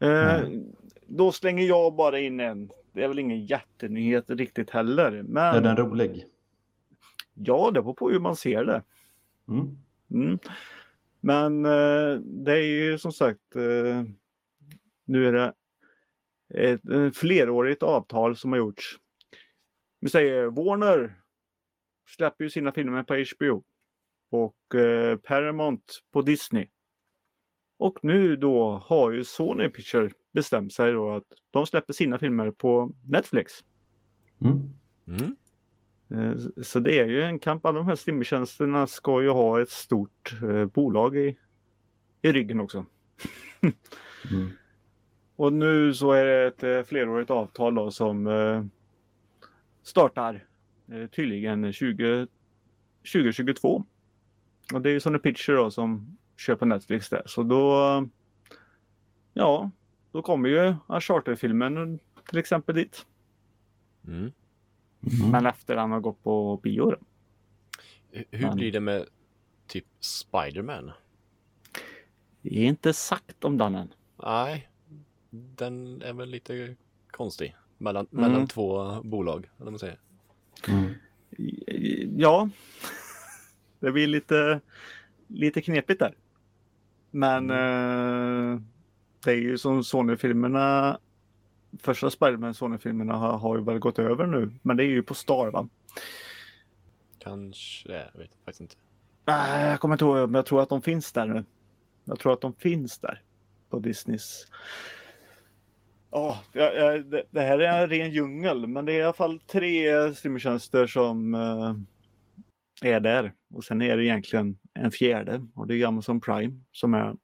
Eh, 0.03 0.39
Mm. 0.43 0.75
Då 1.07 1.31
slänger 1.31 1.63
jag 1.67 1.95
bara 1.95 2.19
in 2.19 2.39
en. 2.39 2.71
Det 2.91 3.03
är 3.03 3.07
väl 3.07 3.19
ingen 3.19 3.45
jättenyhet 3.45 4.25
riktigt 4.29 4.69
heller. 4.69 5.23
Men 5.23 5.55
Är 5.55 5.61
den 5.61 5.77
rolig? 5.77 6.25
ja, 7.33 7.71
det 7.73 7.81
beror 7.81 7.93
på 7.93 8.09
hur 8.09 8.19
man 8.19 8.35
ser 8.35 8.65
det. 8.65 8.83
Mm. 9.47 9.77
Mm. 10.11 10.39
Men 11.19 11.65
eh, 11.65 12.19
det 12.21 12.51
är 12.51 12.65
ju 12.65 12.97
som 12.97 13.11
sagt, 13.11 13.55
eh, 13.55 14.03
nu 15.05 15.27
är 15.27 15.33
det 15.33 15.53
ett, 16.53 16.89
ett 16.89 17.17
flerårigt 17.17 17.83
avtal 17.83 18.35
som 18.37 18.51
har 18.51 18.59
gjorts. 18.59 18.99
Vi 19.99 20.09
säger 20.09 20.45
Warner 20.45 21.15
släpper 22.09 22.43
ju 22.43 22.49
sina 22.49 22.71
filmer 22.71 23.03
på 23.03 23.13
HBO 23.15 23.63
och 24.29 24.75
eh, 24.79 25.17
Paramount 25.17 25.83
på 26.11 26.21
Disney. 26.21 26.67
Och 27.77 27.99
nu 28.01 28.35
då 28.35 28.83
har 28.85 29.11
ju 29.11 29.23
Sony 29.23 29.69
Picture 29.69 30.09
bestämt 30.31 30.73
sig 30.73 30.91
då 30.91 31.11
att 31.11 31.23
de 31.51 31.65
släpper 31.65 31.93
sina 31.93 32.19
filmer 32.19 32.51
på 32.51 32.91
Netflix. 33.07 33.53
Mm. 34.41 34.69
Mm. 35.07 35.35
Eh, 36.09 36.37
Så 36.61 36.79
det 36.79 36.99
är 36.99 37.05
ju 37.05 37.23
en 37.23 37.39
kamp. 37.39 37.65
Alla 37.65 37.77
de 37.77 37.87
här 37.87 37.95
streamingtjänsterna 37.95 38.87
ska 38.87 39.21
ju 39.21 39.29
ha 39.29 39.61
ett 39.61 39.69
stort 39.69 40.35
eh, 40.43 40.65
bolag 40.65 41.17
i, 41.17 41.37
i 42.21 42.31
ryggen 42.31 42.59
också. 42.59 42.85
Mm. 44.31 44.49
Och 45.35 45.53
nu 45.53 45.93
så 45.93 46.11
är 46.11 46.25
det 46.25 46.47
ett 46.47 46.63
eh, 46.63 46.83
flerårigt 46.83 47.31
avtal 47.31 47.75
då 47.75 47.91
som 47.91 48.29
startar 49.83 50.45
tydligen 51.11 51.73
20, 51.73 52.27
2022. 53.13 53.85
Och 54.73 54.81
det 54.81 54.89
är 54.89 54.93
ju 54.93 54.99
Sony 54.99 55.19
Picture 55.19 55.57
då 55.57 55.71
som 55.71 56.17
köper 56.43 56.65
Netflix 56.65 57.09
där. 57.09 57.21
Så 57.25 57.43
då, 57.43 58.07
ja, 59.33 59.71
då 60.11 60.21
kommer 60.21 60.49
ju 60.49 60.75
Uncharted-filmen 60.87 61.99
till 62.29 62.37
exempel 62.39 62.75
dit. 62.75 63.05
Mm. 64.07 64.19
Mm. 64.19 65.31
Men 65.31 65.45
efter 65.45 65.75
han 65.75 65.91
har 65.91 65.99
gått 65.99 66.23
på 66.23 66.57
bio. 66.63 66.91
då. 66.91 66.97
Hur 68.31 68.47
Men- 68.47 68.55
blir 68.55 68.71
det 68.71 68.79
med 68.79 69.05
typ 69.67 69.85
Spiderman? 69.99 70.91
Det 72.41 72.59
är 72.59 72.65
inte 72.67 72.93
sagt 72.93 73.43
om 73.43 73.57
den 73.57 73.75
än. 73.75 73.93
Nej, 74.23 74.69
den 75.29 76.01
är 76.01 76.13
väl 76.13 76.29
lite 76.29 76.75
konstig. 77.11 77.55
Mellan, 77.77 78.07
Mm. 78.11 78.21
mellan 78.31 78.47
två 78.47 79.01
bolag, 79.03 79.49
eller 79.59 79.71
man 79.71 79.79
säger. 79.79 79.99
Mm. 80.67 80.93
Ja, 82.19 82.49
det 83.79 83.91
blir 83.91 84.07
lite, 84.07 84.61
lite 85.27 85.61
knepigt 85.61 85.99
där. 85.99 86.15
Men 87.15 87.49
eh, 87.49 88.59
det 89.23 89.31
är 89.31 89.35
ju 89.35 89.57
som 89.57 89.83
Sony-filmerna. 89.83 90.99
Första 91.79 92.09
Spiderman 92.09 92.53
Sony-filmerna 92.53 93.13
har, 93.13 93.37
har 93.37 93.57
ju 93.57 93.63
väl 93.63 93.79
gått 93.79 93.99
över 93.99 94.27
nu. 94.27 94.51
Men 94.61 94.77
det 94.77 94.83
är 94.83 94.87
ju 94.87 95.03
på 95.03 95.13
Star 95.13 95.51
va? 95.51 95.69
Kanske, 97.19 97.91
jag 97.91 98.19
vet 98.19 98.35
faktiskt 98.45 98.61
inte. 98.61 98.75
Nej, 99.25 99.69
jag 99.69 99.79
kommer 99.79 99.95
inte 99.95 100.05
ihåg, 100.05 100.29
men 100.29 100.35
jag 100.35 100.45
tror 100.45 100.61
att 100.61 100.69
de 100.69 100.81
finns 100.81 101.11
där 101.11 101.25
nu. 101.25 101.45
Jag 102.03 102.19
tror 102.19 102.33
att 102.33 102.41
de 102.41 102.53
finns 102.53 102.99
där 102.99 103.21
på 103.69 103.79
Disneys. 103.79 104.47
Ja, 106.11 106.39
ja, 106.51 106.71
ja, 106.71 106.97
det, 106.97 107.23
det 107.31 107.41
här 107.41 107.59
är 107.59 107.83
en 107.83 107.89
ren 107.89 108.11
djungel, 108.11 108.67
men 108.67 108.85
det 108.85 108.93
är 108.93 108.99
i 108.99 109.03
alla 109.03 109.13
fall 109.13 109.39
tre 109.39 110.13
streamingtjänster 110.15 110.87
som 110.87 111.33
eh, 111.33 111.75
är 112.93 112.99
där. 112.99 113.33
Och 113.53 113.63
sen 113.63 113.81
är 113.81 113.97
det 113.97 114.05
egentligen 114.05 114.57
en 114.73 114.91
fjärde 114.91 115.47
och 115.55 115.67
det 115.67 115.81
är 115.81 115.87
Amazon 115.87 116.21
Prime 116.21 116.59
som 116.71 116.93
är 116.93 117.15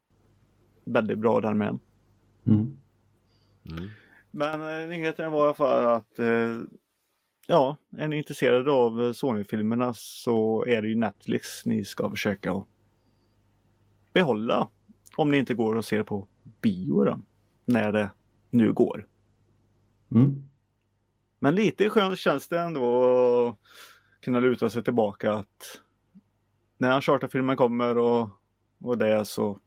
väldigt 0.83 1.17
bra 1.17 1.41
där 1.41 1.53
med. 1.53 1.79
Mm. 2.45 2.77
Mm. 3.71 3.89
Men 4.31 4.81
eh, 4.81 4.89
nyheten 4.89 5.31
var 5.31 5.39
i 5.39 5.43
alla 5.43 5.53
fall 5.53 5.85
att 5.85 6.19
eh, 6.19 6.59
ja, 7.47 7.77
är 7.97 8.07
ni 8.07 8.17
intresserade 8.17 8.71
av 8.71 9.03
eh, 9.03 9.11
Sony-filmerna 9.11 9.93
så 9.93 10.65
är 10.65 10.81
det 10.81 10.87
ju 10.87 10.95
Netflix 10.95 11.65
ni 11.65 11.85
ska 11.85 12.09
försöka 12.09 12.51
att 12.51 12.67
behålla. 14.13 14.69
Om 15.15 15.31
ni 15.31 15.37
inte 15.37 15.53
går 15.53 15.75
och 15.75 15.85
ser 15.85 16.03
på 16.03 16.27
bio 16.61 17.03
då, 17.03 17.19
när 17.65 17.91
det 17.91 18.11
nu 18.49 18.73
går. 18.73 19.07
Mm. 20.11 20.43
Men 21.39 21.55
lite 21.55 21.89
skönt 21.89 22.19
känns 22.19 22.47
det 22.47 22.59
ändå 22.59 23.03
att 23.47 23.57
kunna 24.21 24.39
luta 24.39 24.69
sig 24.69 24.83
tillbaka 24.83 25.33
att 25.33 25.81
när 26.79 26.95
Uncharted-filmen 26.95 27.57
kommer 27.57 27.97
och, 27.97 28.29
och 28.83 28.97
det 28.97 29.25
så 29.25 29.59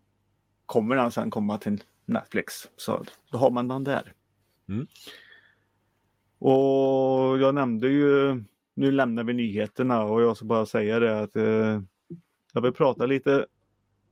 kommer 0.66 0.96
den 0.96 1.12
sen 1.12 1.30
komma 1.30 1.58
till 1.58 1.82
Netflix. 2.04 2.68
Så 2.76 3.04
då 3.30 3.38
har 3.38 3.50
man 3.50 3.68
den 3.68 3.84
där. 3.84 4.12
Mm. 4.68 4.86
Och 6.38 7.38
jag 7.38 7.54
nämnde 7.54 7.88
ju, 7.88 8.42
nu 8.74 8.90
lämnar 8.90 9.24
vi 9.24 9.32
nyheterna 9.32 10.04
och 10.04 10.22
jag 10.22 10.36
ska 10.36 10.46
bara 10.46 10.66
säga 10.66 11.00
det 11.00 11.20
att 11.20 11.36
eh, 11.36 11.80
jag 12.52 12.62
vill 12.62 12.72
prata 12.72 13.06
lite 13.06 13.46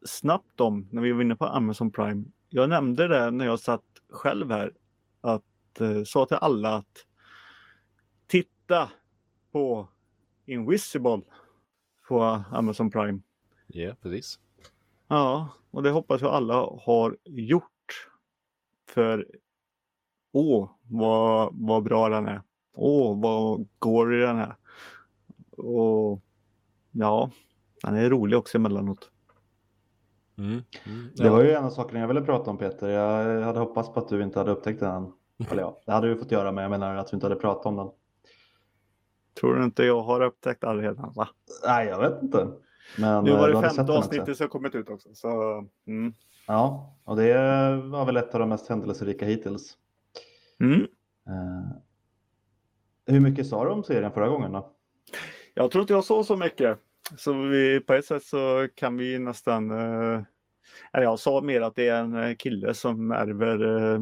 snabbt 0.05 0.61
om 0.61 0.89
när 0.91 1.03
vi 1.03 1.13
var 1.13 1.23
inne 1.23 1.37
på 1.37 1.47
Amazon 1.47 1.91
Prime. 1.91 2.25
Jag 2.49 2.69
nämnde 2.69 3.09
det 3.09 3.31
när 3.31 3.45
jag 3.45 3.61
satt 3.61 3.85
själv 4.11 4.51
här 4.51 4.73
att 5.21 5.81
eh, 5.81 6.03
sa 6.05 6.27
till 6.27 6.37
alla 6.37 6.75
att 6.75 7.07
titta 8.27 8.91
på 9.53 9.89
Invisible 10.47 11.21
på 12.11 12.43
Amazon 12.51 12.91
Prime. 12.91 13.21
Ja, 13.67 13.95
precis. 14.03 14.39
Ja, 15.09 15.49
och 15.71 15.83
det 15.83 15.91
hoppas 15.91 16.21
jag 16.21 16.35
alla 16.35 16.55
har 16.55 17.17
gjort. 17.25 18.09
För 18.89 19.27
åh, 20.33 20.71
vad, 20.83 21.51
vad 21.53 21.83
bra 21.83 22.09
den 22.09 22.29
är. 22.29 22.43
Åh, 22.75 23.21
vad 23.21 23.69
gory 23.79 24.21
den 24.21 24.39
är. 24.39 24.57
Och 25.57 26.21
ja, 26.91 27.31
den 27.83 27.97
är 27.97 28.11
rolig 28.11 28.39
också 28.39 28.59
emellanåt. 28.59 29.11
Mm. 30.39 30.63
Mm. 30.87 31.09
Det 31.17 31.31
var 31.31 31.43
ju 31.43 31.53
en 31.53 31.65
av 31.65 31.71
sakerna 31.71 32.01
jag 32.01 32.09
ville 32.09 32.23
prata 32.23 32.51
om 32.51 32.59
Peter. 32.59 32.89
Jag 32.89 33.43
hade 33.43 33.59
hoppats 33.59 33.93
på 33.93 34.01
att 34.01 34.09
du 34.09 34.23
inte 34.23 34.39
hade 34.39 34.51
upptäckt 34.51 34.81
den. 34.81 35.13
Eller 35.51 35.63
ja, 35.63 35.81
det 35.87 35.93
hade 35.93 36.09
du 36.09 36.17
fått 36.17 36.33
göra 36.33 36.53
men 36.53 36.63
jag 36.63 36.71
menar 36.71 36.97
att 36.97 37.07
du 37.07 37.17
inte 37.17 37.27
hade 37.27 37.41
pratat 37.41 37.67
om 37.67 37.77
den. 37.77 37.91
Tror 39.41 39.55
du 39.55 39.65
inte 39.65 39.85
jag 39.85 40.03
har 40.03 40.21
upptäckt 40.21 40.65
all 40.65 40.81
redan? 40.81 41.13
Va? 41.13 41.29
Nej, 41.65 41.87
jag 41.87 42.01
vet 42.01 42.23
inte. 42.23 42.49
Men 42.99 43.25
Nu 43.25 43.31
eh, 43.31 43.39
var 43.39 43.49
du 43.49 43.55
det 43.55 43.71
femte 43.71 43.93
avsnittet 43.93 44.37
som 44.37 44.49
kommit 44.49 44.75
ut 44.75 44.91
också. 44.91 45.09
Så, 45.15 45.29
mm. 45.87 46.15
Ja, 46.47 46.97
och 47.05 47.17
det 47.17 47.35
var 47.85 48.05
väl 48.07 48.17
ett 48.17 48.35
av 48.35 48.41
de 48.41 48.49
mest 48.49 48.69
händelserika 48.69 49.27
hittills. 49.27 49.77
Mm. 50.61 50.81
Eh, 51.29 51.77
hur 53.07 53.21
mycket 53.21 53.47
sa 53.47 53.65
du 53.65 53.71
om 53.71 53.85
serien 53.85 54.13
förra 54.13 54.29
gången 54.29 54.53
då? 54.53 54.73
Jag 55.55 55.71
tror 55.71 55.83
inte 55.83 55.93
jag 55.93 56.05
såg 56.05 56.27
så 56.27 56.37
mycket. 56.37 56.79
Så 57.17 57.33
vi, 57.33 57.81
på 57.81 57.95
ett 57.95 58.05
sätt 58.05 58.25
så 58.25 58.69
kan 58.75 58.97
vi 58.97 59.19
nästan... 59.19 59.71
Eh, 59.71 60.23
eller 60.93 61.05
jag 61.05 61.19
sa 61.19 61.41
mer 61.41 61.61
att 61.61 61.75
det 61.75 61.89
är 61.89 62.01
en 62.01 62.17
eh, 62.17 62.35
kille 62.37 62.75
som 62.75 63.11
ärver 63.11 63.93
eh, 63.95 64.01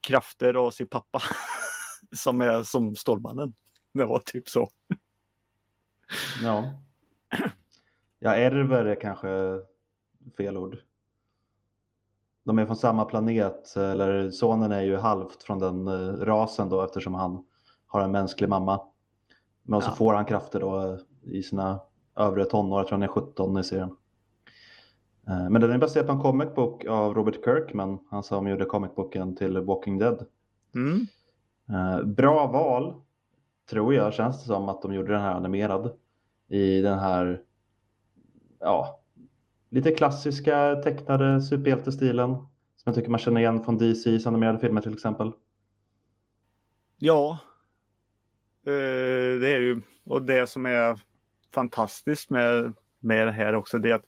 krafter 0.00 0.54
av 0.54 0.70
sin 0.70 0.86
pappa. 0.86 1.22
som 2.16 2.40
är 2.40 2.62
som 2.62 2.96
Stålmannen. 2.96 3.54
Det 3.98 4.04
var 4.04 4.18
typ 4.18 4.48
så. 4.48 4.68
Ja. 6.42 6.64
Ja, 8.18 8.34
ärver 8.34 8.84
är 8.84 8.94
kanske 9.00 9.60
fel 10.36 10.56
ord. 10.56 10.76
De 12.44 12.58
är 12.58 12.66
från 12.66 12.76
samma 12.76 13.04
planet, 13.04 13.76
eller 13.76 14.30
sonen 14.30 14.72
är 14.72 14.80
ju 14.82 14.96
halvt 14.96 15.42
från 15.42 15.58
den 15.58 15.88
eh, 15.88 16.24
rasen 16.24 16.68
då 16.68 16.82
eftersom 16.82 17.14
han 17.14 17.44
har 17.86 18.00
en 18.00 18.10
mänsklig 18.12 18.48
mamma. 18.48 18.80
Men 19.62 19.80
så 19.80 19.88
Ja. 19.90 19.94
får 19.94 20.14
han 20.14 20.24
krafter 20.24 20.60
då 20.60 20.80
eh, 20.92 20.98
i 21.22 21.42
sina 21.42 21.80
övre 22.16 22.44
tonår, 22.44 22.78
jag 22.80 22.86
tror 22.88 22.96
han 22.98 23.02
är 23.02 23.08
17 23.08 23.58
i 23.58 23.64
serien. 23.64 23.96
Eh, 25.28 25.50
Men 25.50 25.60
den 25.60 25.70
är 25.70 25.78
baserad 25.78 26.06
på 26.06 26.12
en 26.12 26.20
comic 26.20 26.54
book 26.54 26.84
av 26.84 27.14
Robert 27.14 27.44
Kirkman, 27.44 27.98
han 28.10 28.22
som 28.22 28.48
gjorde 28.48 28.64
comic 28.64 28.94
booken 28.94 29.36
till 29.36 29.58
Walking 29.58 29.98
Dead. 29.98 30.26
Mm. 30.74 31.06
Bra 32.14 32.46
val, 32.46 32.94
tror 33.70 33.94
jag, 33.94 34.14
känns 34.14 34.40
det 34.40 34.46
som 34.46 34.68
att 34.68 34.82
de 34.82 34.94
gjorde 34.94 35.12
den 35.12 35.20
här 35.20 35.34
animerad. 35.34 35.92
I 36.48 36.80
den 36.80 36.98
här, 36.98 37.42
ja, 38.60 39.00
lite 39.70 39.90
klassiska 39.90 40.76
tecknade 40.76 41.42
superhjältestilen. 41.42 42.30
Som 42.30 42.46
jag 42.84 42.94
tycker 42.94 43.10
man 43.10 43.20
känner 43.20 43.40
igen 43.40 43.64
från 43.64 43.78
DCs 43.78 44.26
animerade 44.26 44.58
filmer 44.58 44.80
till 44.80 44.94
exempel. 44.94 45.32
Ja. 46.98 47.38
Eh, 48.66 49.40
det 49.40 49.48
är 49.54 49.60
ju. 49.60 49.82
Och 50.04 50.22
det 50.22 50.46
som 50.46 50.66
är 50.66 51.00
fantastiskt 51.54 52.30
med, 52.30 52.72
med 53.00 53.26
det 53.26 53.32
här 53.32 53.54
också 53.54 53.78
det 53.78 53.90
är 53.90 53.94
att 53.94 54.06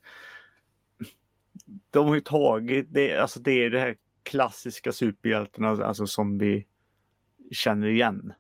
de 1.90 2.09
har 2.09 2.14
ju 2.14 2.21
tagit 2.21 2.87
det, 2.90 3.16
alltså 3.16 3.40
det 3.40 3.64
är 3.64 3.71
det 3.71 3.81
här 3.81 3.97
klassiska 4.23 4.92
superhjältarna 4.92 5.69
alltså 5.69 6.07
som 6.07 6.38
vi 6.38 6.66
känner 7.51 7.87
igen. 7.87 8.33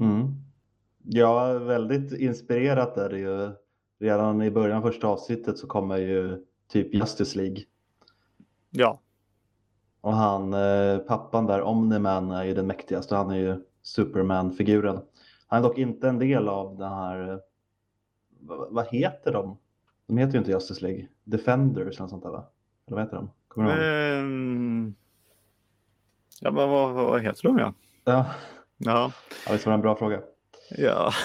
Mm. 0.00 0.34
Ja, 1.02 1.58
väldigt 1.58 2.12
inspirerat 2.12 2.96
är 2.96 3.08
det 3.10 3.18
ju. 3.18 3.50
Redan 4.00 4.42
i 4.42 4.50
början 4.50 4.78
av 4.78 4.82
första 4.82 5.06
avsnittet 5.06 5.58
så 5.58 5.66
kommer 5.66 5.96
ju 5.96 6.44
typ 6.68 6.94
Justice 6.94 7.38
League. 7.38 7.58
Ja, 8.70 9.00
Och 10.00 10.14
han, 10.14 10.54
eh, 10.54 10.98
pappan 10.98 11.46
där, 11.46 11.62
Omniman, 11.62 12.30
är 12.30 12.44
ju 12.44 12.54
den 12.54 12.66
mäktigaste. 12.66 13.16
Han 13.16 13.30
är 13.30 13.36
ju 13.36 13.64
Superman-figuren. 13.82 15.00
Han 15.46 15.58
är 15.58 15.62
dock 15.68 15.78
inte 15.78 16.08
en 16.08 16.18
del 16.18 16.48
av 16.48 16.78
den 16.78 16.92
här, 16.92 17.40
vad, 18.70 18.86
heter 18.86 19.32
de? 19.32 19.58
De 20.06 20.18
heter 20.18 20.32
ju 20.32 20.38
inte 20.38 20.50
Justice 20.50 20.80
League. 20.84 21.08
Defenders 21.24 21.98
eller 21.98 22.08
sånt 22.08 22.22
där 22.22 22.30
va? 22.30 22.44
Eller 22.86 22.96
vad 22.96 23.04
heter 23.04 23.16
de? 23.16 23.30
Kommer 23.48 23.66
du 23.66 23.72
ihåg? 23.72 24.24
men... 24.24 24.94
Ja, 26.40 26.50
men 26.50 26.68
vad, 26.68 26.94
vad 26.94 27.22
heter 27.22 27.42
de 27.42 27.58
ja? 27.58 27.74
Ja, 28.04 28.26
Ja, 28.84 29.12
ja 29.46 29.52
visst 29.52 29.66
var 29.66 29.70
det 29.72 29.74
en 29.74 29.80
bra 29.80 29.96
fråga. 29.96 30.20
ja. 30.70 31.12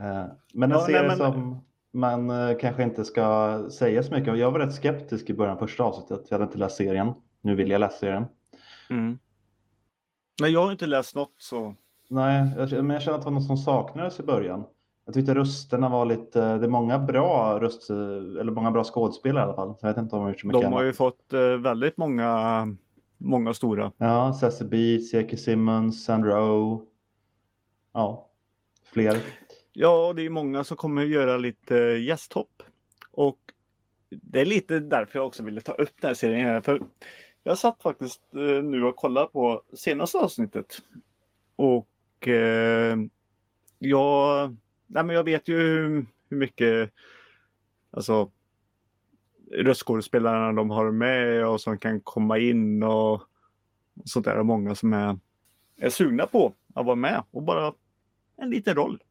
Eh, 0.00 0.26
Men 0.54 0.72
en 0.72 0.78
Ja, 0.78 0.86
nej, 0.86 0.86
serie 0.86 1.08
men- 1.08 1.16
som 1.16 1.60
man 1.92 2.30
eh, 2.30 2.56
kanske 2.60 2.82
inte 2.82 3.04
ska 3.04 3.58
säga 3.70 4.02
så 4.02 4.14
mycket 4.14 4.28
om. 4.32 4.38
Jag 4.38 4.50
var 4.50 4.58
rätt 4.58 4.74
skeptisk 4.74 5.30
i 5.30 5.34
början 5.34 5.56
av 5.56 5.60
första 5.60 5.84
avsnittet. 5.84 6.26
Jag 6.28 6.34
hade 6.38 6.44
inte 6.44 6.58
läst 6.58 6.76
serien. 6.76 7.12
Nu 7.40 7.54
vill 7.54 7.70
jag 7.70 7.78
läsa 7.78 7.98
serien. 7.98 8.24
Mm. 8.90 9.18
Men 10.40 10.52
jag 10.52 10.64
har 10.64 10.72
inte 10.72 10.86
läst 10.86 11.14
något 11.16 11.34
så. 11.38 11.74
Nej, 12.10 12.50
jag, 12.58 12.72
men 12.72 12.90
jag 12.90 13.02
känner 13.02 13.18
att 13.18 13.22
det 13.24 13.30
var 13.30 13.32
något 13.34 13.46
som 13.46 13.56
saknades 13.56 14.20
i 14.20 14.22
början. 14.22 14.64
Jag 15.04 15.14
tyckte 15.14 15.34
rösterna 15.34 15.88
var 15.88 16.04
lite, 16.04 16.40
det 16.58 16.66
är 16.66 16.68
många 16.70 16.98
bra 16.98 17.58
röst, 17.60 17.90
eller 17.90 18.52
många 18.52 18.70
bra 18.70 18.84
skådespelare 18.84 19.42
i 19.42 19.46
alla 19.46 19.54
fall. 19.54 19.74
Så 19.74 19.86
jag 19.86 19.88
vet 19.88 19.98
inte 20.02 20.14
om 20.16 20.18
de 20.20 20.22
har 20.24 20.30
gjort 20.30 20.40
så 20.40 20.46
mycket 20.46 20.62
De 20.62 20.72
har 20.72 20.80
ju 20.82 20.86
annat. 20.88 20.96
fått 20.96 21.32
eh, 21.32 21.40
väldigt 21.40 21.96
många, 21.96 22.66
många 23.18 23.54
stora. 23.54 23.92
Ja, 23.96 24.32
Sassy 24.32 24.64
Beats, 24.64 25.12
J.K. 25.12 25.36
Simmons, 25.36 26.04
Sandra 26.04 26.42
Oh. 26.42 26.82
Ja, 27.92 28.30
fler. 28.92 29.20
Ja, 29.72 30.12
det 30.16 30.22
är 30.22 30.30
många 30.30 30.64
som 30.64 30.76
kommer 30.76 31.04
göra 31.04 31.36
lite 31.36 31.74
gästhopp. 31.76 32.62
Och 33.10 33.38
det 34.10 34.40
är 34.40 34.44
lite 34.44 34.80
därför 34.80 35.18
jag 35.18 35.26
också 35.26 35.42
ville 35.42 35.60
ta 35.60 35.72
upp 35.72 36.00
den 36.00 36.08
här 36.08 36.14
serien. 36.14 36.46
Här, 36.46 36.60
för 36.60 36.82
jag 37.42 37.58
satt 37.58 37.82
faktiskt 37.82 38.22
eh, 38.34 38.62
nu 38.64 38.84
och 38.84 38.96
kollade 38.96 39.26
på 39.26 39.62
senaste 39.72 40.18
avsnittet. 40.18 40.78
Och 41.56 42.28
eh, 42.28 42.96
jag, 43.78 44.56
nej 44.86 45.04
men 45.04 45.16
jag 45.16 45.24
vet 45.24 45.48
ju 45.48 45.58
hur, 45.58 46.06
hur 46.28 46.36
mycket 46.36 46.90
alltså, 47.90 48.30
röstskådespelarna 49.50 50.52
de 50.52 50.70
har 50.70 50.90
med 50.90 51.46
och 51.46 51.60
som 51.60 51.78
kan 51.78 52.00
komma 52.00 52.38
in 52.38 52.82
och, 52.82 53.12
och 53.12 53.22
sånt 54.04 54.24
där. 54.24 54.38
Och 54.38 54.46
många 54.46 54.74
som 54.74 54.92
är, 54.92 55.18
är 55.76 55.90
sugna 55.90 56.26
på 56.26 56.54
att 56.74 56.86
vara 56.86 56.96
med 56.96 57.22
och 57.30 57.42
bara 57.42 57.72
en 58.36 58.50
liten 58.50 58.74
roll. 58.74 59.02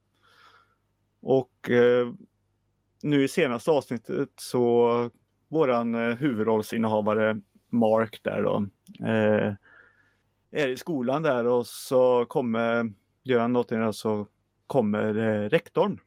Och 1.22 1.70
eh, 1.70 2.14
nu 3.04 3.24
i 3.24 3.28
senaste 3.28 3.72
avsnittet 3.72 4.30
så 4.36 5.10
våran 5.48 5.96
eh, 5.96 6.16
huvudrollsinnehavare 6.16 7.42
Mark 7.70 8.20
där 8.24 8.44
då 8.44 8.68
eh, 9.08 9.54
är 10.52 10.68
i 10.68 10.78
skolan 10.78 11.24
där 11.24 11.46
och 11.46 11.68
så 11.68 12.26
kommer, 12.26 12.94
gör 13.24 13.40
han 13.40 13.54
någonting 13.54 13.84
och 13.84 13.96
så 13.96 14.28
kommer 14.68 15.18
eh, 15.18 15.50
rektorn. 15.50 16.00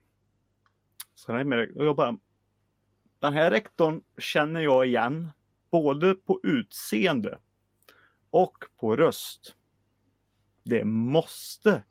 Så 1.14 1.32
han 1.32 1.40
är 1.40 1.44
med 1.44 1.76
och 1.76 1.86
jag 1.86 1.96
bara, 1.96 2.16
den 3.20 3.32
här 3.32 3.50
rektorn 3.50 4.02
känner 4.18 4.60
jag 4.60 4.86
igen 4.86 5.30
både 5.70 6.14
på 6.14 6.40
utseende 6.42 7.38
och 8.30 8.64
på 8.80 8.96
röst. 8.96 9.54
Det 10.64 10.84
måste 10.84 11.82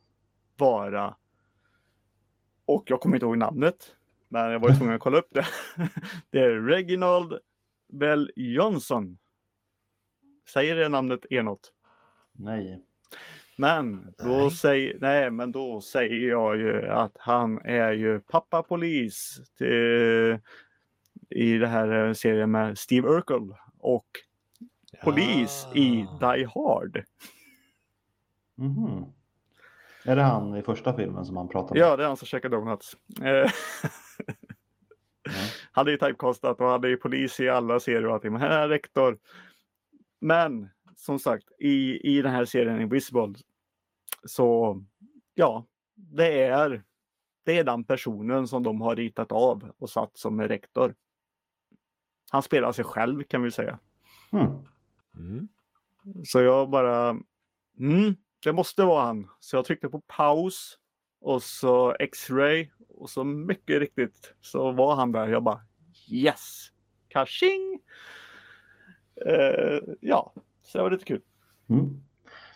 vara 0.57 1.15
och 2.69 2.83
jag 2.85 3.01
kommer 3.01 3.15
inte 3.15 3.25
ihåg 3.25 3.37
namnet. 3.37 3.95
Men 4.27 4.51
jag 4.51 4.59
var 4.59 4.77
tvungen 4.77 4.95
att 4.95 5.01
kolla 5.01 5.17
upp 5.17 5.29
det. 5.31 5.45
Det 6.29 6.39
är 6.39 6.61
Reginald 6.61 7.39
Bell 7.87 8.31
Johnson. 8.35 9.17
Säger 10.49 10.75
det 10.75 10.89
namnet 10.89 11.25
er 11.29 11.43
något? 11.43 11.73
Nej. 12.31 12.85
Men 13.57 14.13
då, 14.17 14.23
Nej. 14.23 14.51
säger, 14.51 14.97
nej, 14.99 15.31
men 15.31 15.51
då 15.51 15.81
säger 15.81 16.29
jag 16.29 16.57
ju 16.57 16.87
att 16.87 17.17
han 17.19 17.59
är 17.65 17.91
ju 17.91 18.19
pappa 18.19 18.63
polis 18.63 19.41
till, 19.57 20.39
i 21.29 21.57
det 21.57 21.67
här 21.67 22.07
eh, 22.07 22.13
serien 22.13 22.51
med 22.51 22.77
Steve 22.77 23.07
Urkel 23.07 23.55
och 23.79 24.07
polis 25.03 25.67
i. 25.75 26.07
Die 26.19 26.45
Hard. 26.55 27.03
Mhm. 28.55 29.05
Är 30.05 30.15
det 30.15 30.21
han 30.21 30.57
i 30.57 30.61
första 30.61 30.93
filmen 30.93 31.25
som 31.25 31.37
han 31.37 31.47
pratar 31.47 31.75
om? 31.75 31.81
Ja, 31.81 31.97
det 31.97 32.03
är 32.03 32.07
han 32.07 32.17
som 32.17 32.27
käkar 32.27 32.49
donuts. 32.49 32.97
Ja. 33.21 33.49
Han 35.71 35.87
är 35.87 35.91
ju 35.91 35.97
typecastat 35.97 36.59
och 36.59 36.67
han 36.67 36.83
är 36.83 36.87
ju 36.87 36.97
polis 36.97 37.39
i 37.39 37.49
alla 37.49 37.79
serier 37.79 38.05
och 38.05 38.13
allting. 38.13 38.31
Men 38.31 38.41
här 38.41 38.49
är 38.49 38.69
rektor. 38.69 39.17
Men 40.19 40.69
som 40.95 41.19
sagt, 41.19 41.43
i, 41.59 41.99
i 42.17 42.21
den 42.21 42.31
här 42.31 42.45
serien 42.45 42.81
Invisible 42.81 43.33
så 44.23 44.81
ja, 45.33 45.65
det 45.95 46.43
är, 46.43 46.83
det 47.45 47.57
är 47.57 47.63
den 47.63 47.83
personen 47.83 48.47
som 48.47 48.63
de 48.63 48.81
har 48.81 48.95
ritat 48.95 49.31
av 49.31 49.71
och 49.77 49.89
satt 49.89 50.17
som 50.17 50.41
rektor. 50.41 50.95
Han 52.31 52.43
spelar 52.43 52.71
sig 52.71 52.85
själv 52.85 53.23
kan 53.23 53.41
vi 53.41 53.51
säga. 53.51 53.79
Hmm. 54.31 54.65
Mm. 55.17 55.47
Så 56.25 56.41
jag 56.41 56.69
bara, 56.69 57.09
mm, 57.79 58.15
det 58.43 58.53
måste 58.53 58.83
vara 58.83 59.05
han. 59.05 59.29
Så 59.39 59.55
jag 59.55 59.65
tryckte 59.65 59.89
på 59.89 60.01
paus 60.01 60.77
och 61.21 61.43
så 61.43 61.95
X-ray 61.99 62.69
och 62.89 63.09
så 63.09 63.23
mycket 63.23 63.79
riktigt 63.79 64.33
så 64.41 64.71
var 64.71 64.95
han 64.95 65.11
där. 65.11 65.27
Jag 65.27 65.43
bara 65.43 65.61
yes, 66.11 66.67
kaching! 67.07 67.79
Eh, 69.25 69.79
ja, 69.99 70.33
så 70.61 70.77
det 70.77 70.83
var 70.83 70.91
lite 70.91 71.05
kul. 71.05 71.21
Mm. 71.69 72.01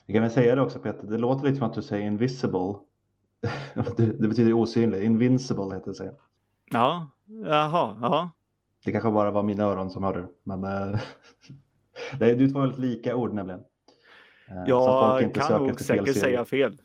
Vi 0.05 0.13
kan 0.13 0.23
väl 0.23 0.31
säga 0.31 0.55
det 0.55 0.61
också 0.61 0.79
Peter, 0.79 1.07
det 1.07 1.17
låter 1.17 1.45
lite 1.45 1.57
som 1.57 1.67
att 1.67 1.73
du 1.73 1.81
säger 1.81 2.07
invisible. 2.07 2.75
det, 3.97 4.05
det 4.19 4.27
betyder 4.27 4.53
osynlig, 4.53 5.03
invincible 5.03 5.75
heter 5.75 5.87
det. 5.87 5.95
Säga. 5.95 6.11
Ja, 6.71 7.11
jaha, 7.25 7.97
ja. 8.01 8.31
Det 8.85 8.91
kanske 8.91 9.11
bara 9.11 9.31
var 9.31 9.43
mina 9.43 9.63
öron 9.63 9.89
som 9.89 10.03
hörde 10.03 10.27
men 10.43 10.63
eh, 10.63 10.99
det 12.19 12.25
är 12.29 12.49
två 12.51 12.59
väldigt 12.59 12.79
lika 12.79 13.15
ord 13.15 13.33
nämligen. 13.33 13.59
Eh, 14.49 14.63
Jag 14.67 15.33
kan 15.33 15.61
nog 15.61 15.67
fel 15.67 15.77
säkert 15.85 16.17
säga 16.17 16.45
fel. 16.45 16.77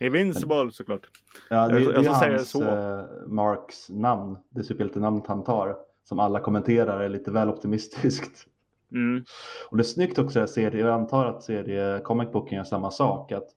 Invincible 0.00 0.70
såklart. 0.72 1.06
Ja, 1.50 1.68
det, 1.68 1.80
Jag- 1.80 1.94
det 1.94 2.02
jag 2.02 2.24
är 2.24 2.30
hans, 2.30 2.50
så. 2.50 2.62
eh, 2.62 3.04
Marks 3.26 3.90
namn, 3.90 4.38
det 4.50 4.64
superhjältenamnet 4.64 5.26
han 5.26 5.44
tar, 5.44 5.76
som 6.04 6.18
alla 6.18 6.40
kommenterar 6.40 7.00
är 7.00 7.08
lite 7.08 7.30
väl 7.30 7.48
optimistiskt. 7.48 8.46
Mm. 8.92 9.24
Och 9.70 9.76
det 9.76 9.80
är 9.80 9.84
snyggt 9.84 10.18
också 10.18 10.40
att 10.40 10.50
serie, 10.50 10.80
jag 10.86 10.94
antar 10.94 11.26
att 11.26 11.42
serie 11.42 12.00
Comic 12.00 12.30
Booken 12.32 12.56
gör 12.56 12.64
samma 12.64 12.90
sak, 12.90 13.32
att 13.32 13.48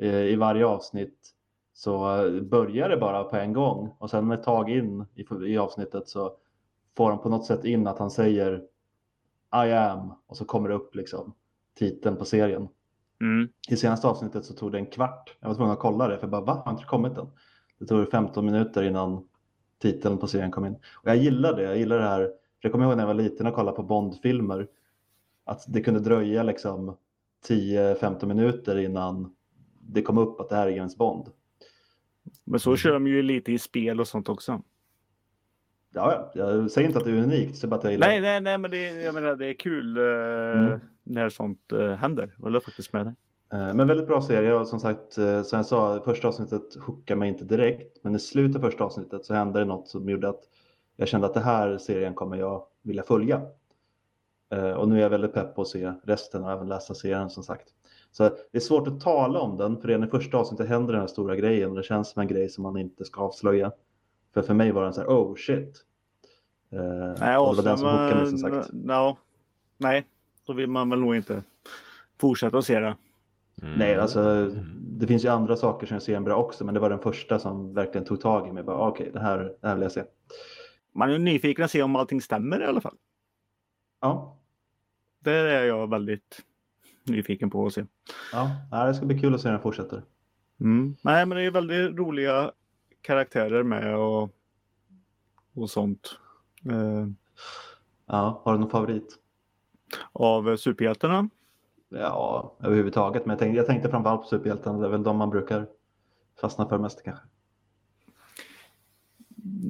eh, 0.00 0.14
i 0.14 0.36
varje 0.36 0.66
avsnitt 0.66 1.30
så 1.74 1.98
börjar 2.42 2.88
det 2.88 2.96
bara 2.96 3.24
på 3.24 3.36
en 3.36 3.52
gång 3.52 3.94
och 3.98 4.10
sen 4.10 4.30
ett 4.30 4.42
tag 4.42 4.70
in 4.70 5.06
i, 5.14 5.24
i 5.46 5.58
avsnittet 5.58 6.08
så 6.08 6.32
får 6.96 7.10
han 7.10 7.18
på 7.18 7.28
något 7.28 7.46
sätt 7.46 7.64
in 7.64 7.86
att 7.86 7.98
han 7.98 8.10
säger 8.10 8.62
I 9.66 9.72
am 9.72 10.12
och 10.26 10.36
så 10.36 10.44
kommer 10.44 10.68
det 10.68 10.74
upp 10.74 10.94
liksom 10.94 11.34
titeln 11.78 12.16
på 12.16 12.24
serien. 12.24 12.68
Mm. 13.20 13.48
I 13.68 13.76
senaste 13.76 14.08
avsnittet 14.08 14.44
så 14.44 14.54
tog 14.54 14.72
det 14.72 14.78
en 14.78 14.86
kvart. 14.86 15.36
Jag 15.40 15.48
var 15.48 15.54
tvungen 15.54 15.72
att 15.72 15.78
kolla 15.78 16.08
det 16.08 16.16
för 16.16 16.22
jag 16.22 16.30
bara, 16.30 16.44
va? 16.44 16.62
Har 16.64 16.72
inte 16.72 16.84
kommit 16.84 17.18
än? 17.18 17.26
Det 17.78 17.86
tog 17.86 18.10
15 18.10 18.46
minuter 18.46 18.82
innan 18.82 19.28
titeln 19.82 20.18
på 20.18 20.26
serien 20.26 20.50
kom 20.50 20.64
in. 20.64 20.74
Och 20.74 21.10
jag 21.10 21.16
gillar 21.16 21.56
det. 21.56 21.62
Jag 21.62 21.78
gillar 21.78 21.98
det 21.98 22.08
här. 22.08 22.20
För 22.24 22.32
jag 22.60 22.72
kommer 22.72 22.84
ihåg 22.84 22.96
när 22.96 23.02
jag 23.02 23.14
var 23.14 23.14
liten 23.14 23.46
och 23.46 23.54
kollade 23.54 23.76
på 23.76 23.82
Bondfilmer. 23.82 24.68
Att 25.44 25.64
det 25.68 25.80
kunde 25.80 26.00
dröja 26.00 26.42
liksom 26.42 26.96
10-15 27.48 28.26
minuter 28.26 28.78
innan 28.78 29.34
det 29.80 30.02
kom 30.02 30.18
upp 30.18 30.40
att 30.40 30.48
det 30.48 30.56
här 30.56 30.66
är 30.66 30.70
James 30.70 30.96
Bond. 30.96 31.28
Men 32.44 32.60
så 32.60 32.76
kör 32.76 32.92
de 32.92 33.06
ju 33.06 33.22
lite 33.22 33.52
i 33.52 33.58
spel 33.58 34.00
och 34.00 34.08
sånt 34.08 34.28
också. 34.28 34.62
Ja, 35.94 36.30
ja, 36.34 36.50
jag 36.50 36.70
säger 36.70 36.86
inte 36.88 36.98
att 36.98 37.04
det 37.04 37.10
är 37.10 37.22
unikt, 37.22 37.56
så 37.56 37.66
bara 37.68 37.76
att 37.76 37.84
jag 37.84 37.92
gillar 37.92 38.06
Nej, 38.06 38.20
nej, 38.20 38.40
nej, 38.40 38.58
men 38.58 38.70
det, 38.70 39.02
jag 39.02 39.14
menar, 39.14 39.36
det 39.36 39.46
är 39.46 39.54
kul 39.54 39.96
eh, 39.96 40.04
Mm. 40.66 40.80
när 41.02 41.28
sånt 41.28 41.72
eh, 41.72 41.90
händer. 41.90 42.34
Jag 42.36 42.44
håller 42.44 42.60
faktiskt 42.60 42.92
med 42.92 43.06
dig. 43.06 43.14
Eh, 43.52 43.74
Men 43.74 43.88
väldigt 43.88 44.06
bra 44.06 44.22
serie 44.22 44.54
och 44.54 44.68
som 44.68 44.80
sagt, 44.80 45.18
eh, 45.18 45.42
som 45.42 45.56
jag 45.56 45.66
sa, 45.66 46.02
första 46.04 46.28
avsnittet 46.28 46.74
hookade 46.86 47.18
mig 47.20 47.28
inte 47.28 47.44
direkt. 47.44 47.98
Men 48.04 48.14
i 48.14 48.18
slutet 48.18 48.56
av 48.56 48.60
första 48.60 48.84
avsnittet 48.84 49.24
så 49.24 49.34
hände 49.34 49.58
det 49.58 49.64
något 49.64 49.88
som 49.88 50.08
gjorde 50.08 50.28
att 50.28 50.40
jag 50.96 51.08
kände 51.08 51.26
att 51.26 51.34
det 51.34 51.40
här 51.40 51.78
serien 51.78 52.14
kommer 52.14 52.36
jag 52.36 52.64
vilja 52.82 53.02
följa. 53.02 53.40
Och 54.76 54.88
nu 54.88 54.96
är 54.98 55.02
jag 55.02 55.10
väldigt 55.10 55.32
pepp 55.34 55.54
på 55.54 55.62
att 55.62 55.68
se 55.68 55.92
resten 56.04 56.44
och 56.44 56.52
även 56.52 56.68
läsa 56.68 56.94
serien 56.94 57.30
som 57.30 57.42
sagt. 57.42 57.68
Så 58.12 58.22
det 58.22 58.58
är 58.58 58.60
svårt 58.60 58.88
att 58.88 59.00
tala 59.00 59.40
om 59.40 59.56
den, 59.56 59.80
för 59.80 59.88
redan 59.88 60.04
i 60.08 60.10
första 60.10 60.36
avsnittet 60.38 60.68
händer 60.68 60.92
den 60.92 61.00
här 61.00 61.08
stora 61.08 61.36
grejen 61.36 61.70
och 61.70 61.76
det 61.76 61.82
känns 61.82 62.10
som 62.10 62.20
en 62.22 62.28
grej 62.28 62.48
som 62.48 62.62
man 62.62 62.76
inte 62.76 63.04
ska 63.04 63.20
avslöja. 63.20 63.72
För 64.34 64.42
för 64.42 64.54
mig 64.54 64.72
var 64.72 64.84
den 64.84 64.94
så 64.94 65.00
här, 65.00 65.08
oh 65.08 65.34
shit. 65.36 65.84
Eh, 66.72 67.14
Nej, 67.20 67.36
och 67.36 67.56
det 67.56 67.62
var 67.62 67.62
den 67.62 67.78
som 67.78 67.88
hookade 67.88 68.14
mig 68.14 68.26
som 68.26 68.38
sagt. 68.38 68.72
No, 68.72 69.16
nej, 69.78 70.06
då 70.46 70.52
vill 70.52 70.68
man 70.70 70.90
väl 70.90 71.00
nog 71.00 71.16
inte 71.16 71.42
fortsätta 72.20 72.58
att 72.58 72.64
se 72.64 72.80
det. 72.80 72.96
Mm. 73.62 73.78
Nej, 73.78 73.96
alltså 73.96 74.50
det 74.80 75.06
finns 75.06 75.24
ju 75.24 75.28
andra 75.28 75.56
saker 75.56 75.86
som 75.86 75.94
jag 75.94 76.02
ser 76.02 76.20
bra 76.20 76.36
också, 76.36 76.64
men 76.64 76.74
det 76.74 76.80
var 76.80 76.90
den 76.90 76.98
första 76.98 77.38
som 77.38 77.74
verkligen 77.74 78.04
tog 78.04 78.20
tag 78.20 78.48
i 78.48 78.52
mig. 78.52 78.62
Bara, 78.62 78.88
Okej, 78.88 79.10
det, 79.12 79.20
här, 79.20 79.38
det 79.60 79.68
här 79.68 79.74
vill 79.74 79.82
jag 79.82 79.92
se. 79.92 80.04
Man 80.92 81.08
är 81.08 81.12
ju 81.12 81.18
nyfiken 81.18 81.64
att 81.64 81.70
se 81.70 81.82
om 81.82 81.96
allting 81.96 82.20
stämmer 82.20 82.60
i 82.60 82.64
alla 82.64 82.80
fall. 82.80 82.96
Ja, 84.00 84.38
Det 85.18 85.32
är 85.32 85.64
jag 85.64 85.90
väldigt 85.90 86.42
nyfiken 87.04 87.50
på 87.50 87.66
att 87.66 87.72
se. 87.72 87.84
ja 88.32 88.50
ja, 88.70 88.86
det 88.86 88.94
ska 88.94 89.06
bli 89.06 89.18
kul 89.18 89.34
att 89.34 89.40
se 89.40 89.48
när 89.48 89.52
den 89.52 89.62
fortsätter. 89.62 90.02
Mm. 90.60 90.96
Nej, 91.02 91.26
men 91.26 91.38
det 91.38 91.44
är 91.44 91.50
väldigt 91.50 91.96
roliga 91.98 92.52
karaktärer 93.04 93.62
med 93.62 93.96
och, 93.96 94.30
och 95.54 95.70
sånt. 95.70 96.18
Eh, 96.70 97.06
Ja, 98.06 98.42
har 98.44 98.52
du 98.52 98.58
någon 98.58 98.70
favorit? 98.70 99.18
av 100.12 100.56
superhjältarna. 100.56 101.28
Ja, 101.88 102.56
överhuvudtaget. 102.60 103.26
Men 103.26 103.30
jag 103.30 103.38
tänkte, 103.38 103.56
jag 103.56 103.66
tänkte 103.66 103.90
framförallt 103.90 104.20
på 104.22 104.26
superhjältarna. 104.28 104.78
Det 104.78 104.86
är 104.86 104.90
väl 104.90 105.02
de 105.02 105.16
man 105.16 105.30
brukar 105.30 105.66
fastna 106.40 106.68
för 106.68 106.78
mest 106.78 107.02
kanske. 107.04 107.24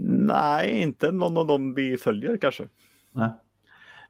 Nej, 0.07 0.82
inte 0.82 1.12
någon 1.12 1.37
av 1.37 1.47
dem 1.47 1.74
vi 1.74 1.97
följer 1.97 2.37
kanske. 2.37 2.68
Nej. 3.12 3.30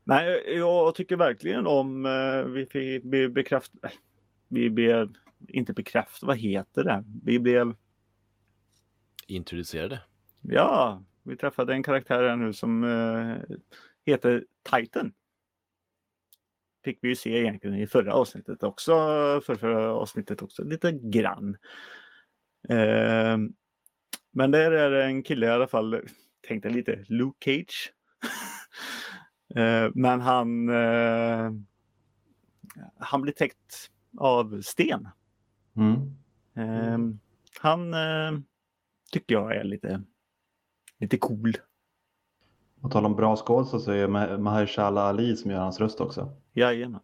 Nej, 0.05 0.57
jag 0.57 0.95
tycker 0.95 1.16
verkligen 1.16 1.66
om 1.66 2.07
eh, 2.07 2.43
vi 2.45 2.66
fick 2.66 3.05
bli 3.05 3.29
bekräftade. 3.29 3.93
Vi 4.49 4.70
blev 4.70 5.12
inte 5.49 5.72
bekräftade, 5.72 6.27
vad 6.31 6.39
heter 6.39 6.85
det? 6.85 7.05
Vi 7.25 7.39
blev, 7.39 7.75
Introducerade. 9.27 10.01
ja, 10.43 11.03
vi 11.22 11.37
träffade 11.37 11.72
en 11.72 11.83
karaktär 11.83 12.29
här 12.29 12.37
nu 12.37 12.53
som 12.53 12.85
eh, 12.85 13.57
heter 14.07 14.45
Titan. 14.70 15.12
Fick 16.85 16.99
vi 17.03 17.09
ju 17.09 17.16
se 17.16 17.39
egentligen 17.41 17.77
i 17.77 17.87
förra 17.87 18.14
avsnittet 18.14 18.62
också, 18.62 18.93
för 19.47 19.55
förra 19.55 19.93
avsnittet 19.93 20.43
också, 20.43 20.64
lite 20.64 20.93
grann. 20.93 21.57
Eh, 22.68 23.39
men 24.33 24.51
där 24.51 24.70
är 24.70 24.91
det 24.91 25.05
en 25.05 25.22
kille 25.22 25.47
i 25.47 25.51
alla 25.51 25.68
fall, 25.68 26.01
tänkte 26.49 26.68
lite 26.68 27.05
Luke 27.09 27.45
Cage. 27.45 27.93
Eh, 29.57 29.91
men 29.95 30.20
han, 30.20 30.68
eh, 30.68 31.53
han 32.99 33.22
blir 33.22 33.33
täckt 33.33 33.91
av 34.18 34.61
sten. 34.62 35.09
Mm. 35.77 36.16
Eh, 36.57 36.99
han 37.61 37.95
eh, 37.95 38.41
tycker 39.15 39.35
jag 39.35 39.57
är 39.57 39.65
lite, 39.65 40.03
lite 40.99 41.19
cool. 41.19 41.53
På 42.81 42.89
tal 42.89 43.07
om 43.07 43.17
bra 43.17 43.37
skådespel 43.37 43.81
så 43.81 43.91
är 43.93 43.97
det 43.97 44.07
Mah- 44.07 44.39
Mahershala 44.39 45.01
Ali 45.01 45.37
som 45.37 45.51
gör 45.51 45.59
hans 45.59 45.81
röst 45.81 46.01
också. 46.01 46.37
Jajamän. 46.53 47.01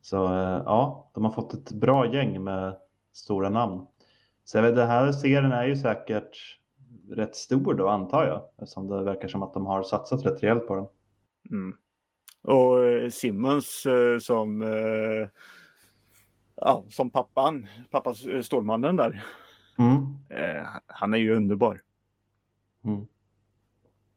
Så 0.00 0.24
eh, 0.24 0.62
ja, 0.64 1.10
de 1.14 1.24
har 1.24 1.32
fått 1.32 1.54
ett 1.54 1.72
bra 1.72 2.14
gäng 2.14 2.44
med 2.44 2.76
stora 3.12 3.48
namn. 3.48 3.86
Så 4.44 4.58
jag 4.58 4.62
vet, 4.62 4.76
den 4.76 4.88
här 4.88 5.12
serien 5.12 5.52
är 5.52 5.64
ju 5.64 5.76
säkert 5.76 6.58
rätt 7.10 7.36
stor 7.36 7.74
då 7.74 7.88
antar 7.88 8.26
jag. 8.26 8.42
Eftersom 8.62 8.88
det 8.88 9.02
verkar 9.02 9.28
som 9.28 9.42
att 9.42 9.54
de 9.54 9.66
har 9.66 9.82
satsat 9.82 10.26
rätt 10.26 10.42
rejält 10.42 10.66
på 10.66 10.74
den. 10.74 10.86
Mm. 11.50 11.76
Och 12.42 12.84
eh, 12.84 13.10
Simmons 13.10 13.86
eh, 13.86 14.18
som, 14.18 14.62
ja, 16.56 16.84
som 16.90 17.10
pappan, 17.10 17.66
pappa 17.90 18.14
eh, 18.30 18.42
Stålmannen 18.42 18.96
där. 18.96 19.24
Mm. 19.80 20.06
Eh, 20.28 20.66
han 20.86 21.14
är 21.14 21.18
ju 21.18 21.34
underbar. 21.36 21.80
Mm. 22.84 23.06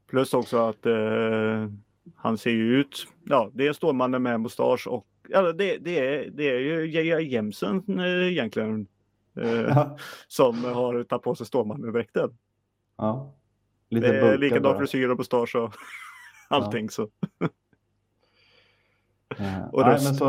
Plus 0.07 0.33
också 0.33 0.57
att 0.57 0.85
eh, 0.85 1.67
han 2.15 2.37
ser 2.37 2.51
ju 2.51 2.75
ut, 2.79 3.07
ja 3.25 3.51
det 3.53 3.67
är 3.67 3.73
Stålmannen 3.73 4.23
med 4.23 4.41
mustasch 4.41 4.87
och 4.87 5.07
ja, 5.29 5.41
det, 5.53 5.77
det, 5.77 5.99
är, 5.99 6.29
det 6.31 6.43
är 6.49 6.59
ju 6.59 6.87
J.J. 6.87 7.21
Jemsen 7.31 7.99
eh, 7.99 8.31
egentligen. 8.31 8.87
Eh, 9.39 9.51
Ja. 9.51 9.97
som 10.27 10.63
har 10.63 11.03
tagit 11.03 11.23
på 11.23 11.35
sig 11.35 11.45
Stålmannen-dräkten. 11.45 12.37
ja. 12.97 13.33
Lite 13.89 14.07
Det 14.07 14.17
är 14.17 14.21
bulkad 14.21 14.39
likadan 14.39 14.63
bara. 14.63 14.77
frisyr 14.79 15.09
och 15.09 15.17
mustasch 15.17 15.55
och 15.55 15.73
allting 16.49 16.89
så. 16.89 17.01
Eh, 19.37 19.63
och 19.71 19.81
Nej, 19.81 19.99
men 20.03 20.15
så, 20.15 20.25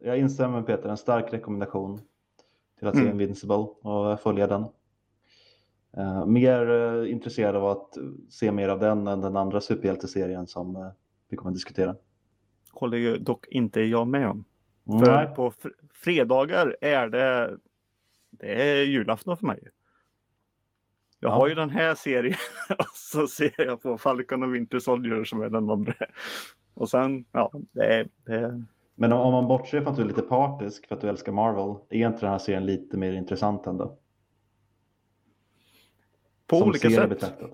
jag 0.00 0.18
instämmer 0.18 0.56
med 0.56 0.66
Peter, 0.66 0.88
en 0.88 0.96
stark 0.96 1.32
rekommendation 1.32 2.00
till 2.80 2.88
att 2.88 2.94
se 2.94 3.00
Mm. 3.00 3.12
Invincible 3.12 3.54
och 3.56 4.20
följa 4.20 4.46
den. 4.46 4.64
Eh, 5.96 6.26
mer 6.26 6.70
eh, 6.70 7.10
intresserad 7.10 7.56
av 7.56 7.64
att 7.66 7.98
se 8.30 8.52
mer 8.52 8.68
av 8.68 8.78
den 8.80 9.06
än 9.06 9.20
den 9.20 9.36
andra 9.36 9.60
superhjälteserien 9.60 10.46
som 10.46 10.76
eh, 10.76 10.88
vi 11.28 11.36
kommer 11.36 11.50
att 11.50 11.56
diskutera. 11.56 11.96
Håller 12.72 12.98
ju 12.98 13.18
dock 13.18 13.46
inte 13.48 13.80
jag 13.80 14.06
med 14.08 14.28
om. 14.28 14.44
För 14.84 15.12
Nej, 15.16 15.34
på 15.36 15.50
fr- 15.50 15.72
fredagar 15.92 16.76
är 16.80 17.08
det, 17.08 17.58
det 18.30 18.62
är 18.62 18.82
julafton 18.84 19.36
för 19.36 19.46
mig. 19.46 19.68
Jag 21.20 21.30
Ja. 21.30 21.34
har 21.34 21.48
ju 21.48 21.54
den 21.54 21.70
här 21.70 21.94
serien 21.94 22.36
och 22.78 22.84
så 22.94 23.26
ser 23.26 23.54
jag 23.56 23.82
på 23.82 23.98
Falcon 23.98 24.42
och 24.42 24.54
Winter 24.54 24.78
Soldier 24.78 25.24
som 25.24 25.42
är 25.42 25.48
den 25.50 25.70
andra. 25.70 25.94
Och 26.74 26.88
sen, 26.90 27.24
ja, 27.32 27.52
det 27.72 27.84
är, 27.94 28.08
det 28.24 28.34
är 28.34 28.64
men 29.00 29.12
om, 29.12 29.32
man 29.32 29.46
bortser 29.48 29.80
från 29.80 29.88
att 29.90 29.96
du 29.96 30.02
är 30.02 30.06
lite 30.06 30.22
partisk 30.22 30.86
för 30.88 30.94
att 30.94 31.00
du 31.00 31.08
älskar 31.08 31.32
Marvel, 31.32 31.74
är 31.90 32.06
inte 32.06 32.20
den 32.20 32.30
här 32.30 32.38
serien 32.38 32.66
lite 32.66 32.96
mer 32.96 33.12
intressant 33.12 33.66
ändå? 33.66 33.98
på 36.46 36.58
Som 36.58 36.68
olika 36.68 36.90
sätt. 36.90 37.08
betraktat. 37.08 37.50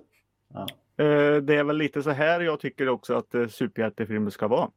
Ja. 0.55 0.67
Eh, 1.05 1.37
Det 1.43 1.55
är 1.57 1.65
väl 1.65 1.77
lite 1.77 2.03
så 2.03 2.11
här 2.11 2.41
jag 2.41 2.61
tycker 2.61 2.89
också 2.89 3.15
att 3.15 3.35
eh, 3.35 3.47
superhjältefilmer 3.49 4.31
ska 4.31 4.49
vara. 4.49 4.71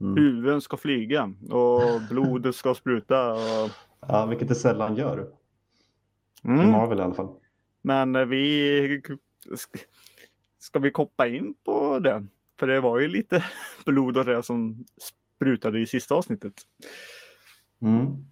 Mm. 0.00 0.16
Huvuden 0.16 0.60
ska 0.60 0.76
flyga 0.76 1.32
och 1.50 1.82
blodet 2.10 2.54
ska 2.54 2.74
spruta. 2.74 3.32
Och... 3.32 3.70
ja, 4.08 4.26
vilket 4.26 4.48
det 4.48 4.54
sällan 4.54 4.96
gör. 4.96 5.20
I 6.44 6.48
Mm. 6.48 6.70
Marvel 6.70 6.98
i 6.98 7.02
alla 7.02 7.14
fall. 7.14 7.34
Men 7.82 8.16
eh, 8.16 8.24
vi... 8.24 9.02
Ska 10.58 10.78
vi 10.78 10.90
koppa 10.90 11.26
in 11.28 11.54
på 11.64 11.98
det? 11.98 12.26
För 12.58 12.66
det 12.66 12.80
var 12.80 12.98
ju 13.00 13.08
lite 13.08 13.44
blod 13.86 14.16
och 14.16 14.24
det 14.24 14.42
som 14.42 14.84
sprutade 15.42 15.80
i 15.80 15.86
sista 15.86 16.14
avsnittet. 16.14 16.54
Mm. 17.82 18.26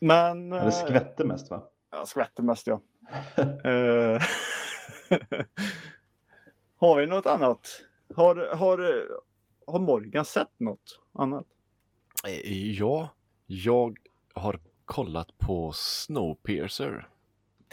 Men... 0.00 0.52
Ja, 0.52 0.64
Det 0.64 0.72
skvätte 0.72 1.24
mest 1.24 1.50
va? 1.50 1.68
Ja, 1.90 2.06
skvätter 2.06 2.42
mest 2.42 2.66
ja. 2.66 2.80
Eh, 3.64 4.22
har 6.76 7.00
vi 7.00 7.06
något 7.06 7.26
annat? 7.26 7.84
Har, 8.14 8.56
har, 8.56 9.08
har 9.66 9.78
Morgan 9.78 10.24
sett 10.24 10.60
något 10.60 11.00
annat? 11.12 11.46
Eh, 12.26 12.72
Ja, 12.78 13.08
jag 13.46 13.98
har 14.34 14.60
kollat 14.84 15.38
på 15.38 15.72
Snowpiercer. 15.72 17.08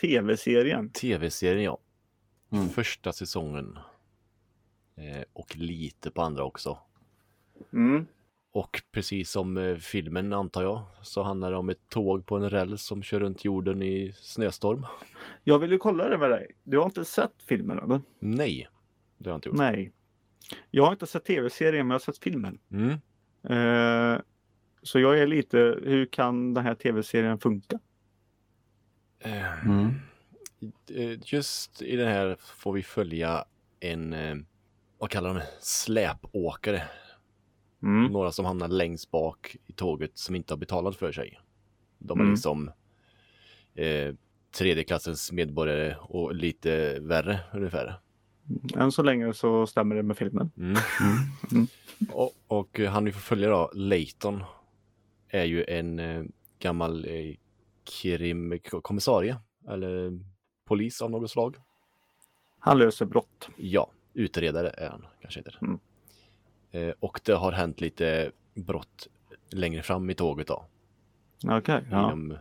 Tv-serien? 0.01 0.89
Tv-serien 0.89 1.63
ja. 1.63 1.77
Mm. 2.51 2.69
Första 2.69 3.13
säsongen. 3.13 3.77
Eh, 4.95 5.23
och 5.33 5.55
lite 5.55 6.11
på 6.11 6.21
andra 6.21 6.43
också. 6.43 6.77
Mm. 7.73 8.07
Och 8.55 8.81
precis 8.91 9.31
som 9.31 9.57
eh, 9.57 9.75
filmen 9.75 10.33
antar 10.33 10.63
jag 10.63 10.83
så 11.01 11.23
handlar 11.23 11.51
det 11.51 11.57
om 11.57 11.69
ett 11.69 11.89
tåg 11.89 12.25
på 12.25 12.35
en 12.37 12.49
räls 12.49 12.81
som 12.83 13.03
kör 13.03 13.19
runt 13.19 13.45
jorden 13.45 13.81
i 13.83 14.13
snöstorm. 14.15 14.85
Jag 15.43 15.59
vill 15.59 15.71
ju 15.71 15.77
kolla 15.77 16.09
det 16.09 16.17
med 16.17 16.29
dig. 16.29 16.51
Du 16.63 16.77
har 16.77 16.85
inte 16.85 17.05
sett 17.05 17.33
filmen 17.47 17.79
eller? 17.79 18.01
Nej, 18.19 18.67
det 19.17 19.29
har 19.29 19.33
jag 19.33 19.37
inte 19.37 19.49
gjort. 19.49 19.57
Nej. 19.57 19.91
Jag 20.71 20.85
har 20.85 20.91
inte 20.91 21.07
sett 21.07 21.25
tv-serien 21.25 21.87
men 21.87 21.91
jag 21.93 21.99
har 21.99 22.13
sett 22.13 22.17
filmen. 22.23 22.59
Mm. 22.71 22.91
Eh, 23.49 24.21
så 24.81 24.99
jag 24.99 25.19
är 25.19 25.27
lite, 25.27 25.57
hur 25.83 26.05
kan 26.05 26.53
den 26.53 26.63
här 26.65 26.75
tv-serien 26.75 27.39
funka? 27.39 27.79
Eh, 29.19 29.65
Mm. 29.65 29.87
eh, 30.95 31.19
Just 31.25 31.81
i 31.81 31.95
den 31.95 32.07
här 32.07 32.37
får 32.39 32.73
vi 32.73 32.83
följa 32.83 33.45
en, 33.79 34.15
vad 34.97 35.09
kallar 35.09 35.29
de 35.29 35.35
det? 35.39 35.47
släpåkare. 35.61 36.81
Mm. 37.85 38.11
Några 38.11 38.31
som 38.31 38.45
hamnar 38.45 38.67
längst 38.67 39.11
bak 39.11 39.55
i 39.65 39.73
tåget 39.73 40.17
som 40.17 40.35
inte 40.35 40.53
har 40.53 40.57
betalat 40.57 40.95
för 40.95 41.11
sig. 41.11 41.39
De 41.97 42.19
är 42.19 42.23
Mm. 42.23 42.33
liksom 42.33 42.71
eh, 43.75 44.15
tredje 44.57 44.83
klassens 44.83 45.31
medborgare 45.31 45.95
och 45.99 46.35
lite 46.35 46.99
värre 46.99 47.39
ungefär. 47.53 47.99
Än 48.75 48.91
så 48.91 49.03
länge 49.03 49.33
så 49.33 49.67
stämmer 49.67 49.95
det 49.95 50.03
med 50.03 50.17
filmen. 50.17 50.51
Mm. 50.57 50.75
Mm. 51.51 51.67
Och, 52.11 52.31
och 52.47 52.79
han 52.79 53.05
vi 53.05 53.11
får 53.11 53.19
följa 53.19 53.49
då, 53.49 53.71
Leighton, 53.73 54.43
är 55.29 55.43
ju 55.45 55.63
en 55.63 55.99
eh, 55.99 56.23
gammal 56.59 57.05
eh, 57.05 57.35
krimkommissarie 58.01 59.37
eller 59.69 60.19
polis 60.65 61.01
av 61.01 61.11
något 61.11 61.31
slag. 61.31 61.55
Han 62.59 62.77
löser 62.77 63.05
brott. 63.05 63.49
Ja, 63.57 63.91
utredare 64.13 64.69
är 64.69 64.89
han 64.89 65.05
kanske 65.21 65.39
heter. 65.39 65.57
Mm. 65.61 65.79
Eh, 66.75 66.93
och 66.99 67.21
det 67.25 67.33
har 67.33 67.51
hänt 67.51 67.81
lite 67.81 68.31
brott 68.53 69.07
längre 69.49 69.81
fram 69.81 70.09
i 70.09 70.13
tåget 70.13 70.47
då, 70.47 70.65
Okej. 71.47 71.81
i 71.81 71.87
ja. 71.91 71.97
de 71.97 72.37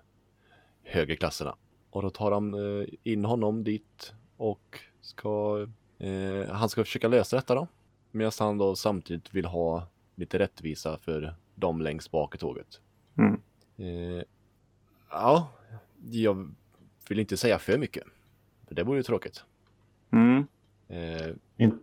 högre 0.82 1.16
klasserna. 1.16 1.56
Och 1.90 2.02
då 2.02 2.10
tar 2.10 2.30
de 2.30 2.54
eh, 2.54 3.12
in 3.12 3.24
honom 3.24 3.64
dit 3.64 4.14
och 4.36 4.80
ska, 5.00 5.66
eh, 5.98 6.50
han 6.50 6.68
ska 6.68 6.84
försöka 6.84 7.08
lösa 7.08 7.36
detta 7.36 7.54
då. 7.54 7.68
Medan 8.10 8.32
han 8.38 8.58
då 8.58 8.76
samtidigt 8.76 9.34
vill 9.34 9.44
ha 9.44 9.86
lite 10.14 10.38
rättvisa 10.38 10.98
för 10.98 11.34
de 11.54 11.80
längst 11.80 12.10
bak 12.10 12.34
i 12.34 12.38
tåget. 12.38 12.80
Mm. 13.18 13.40
Eh, 13.76 14.24
ja, 15.10 15.48
jag 16.10 16.54
vill 17.08 17.18
inte 17.18 17.36
säga 17.36 17.58
för 17.58 17.78
mycket. 17.78 18.04
För 18.68 18.74
det 18.74 18.82
vore 18.82 18.96
ju 18.96 19.02
tråkigt. 19.02 19.44
Mm. 20.10 20.46
Eh, 20.88 21.34
In 21.56 21.78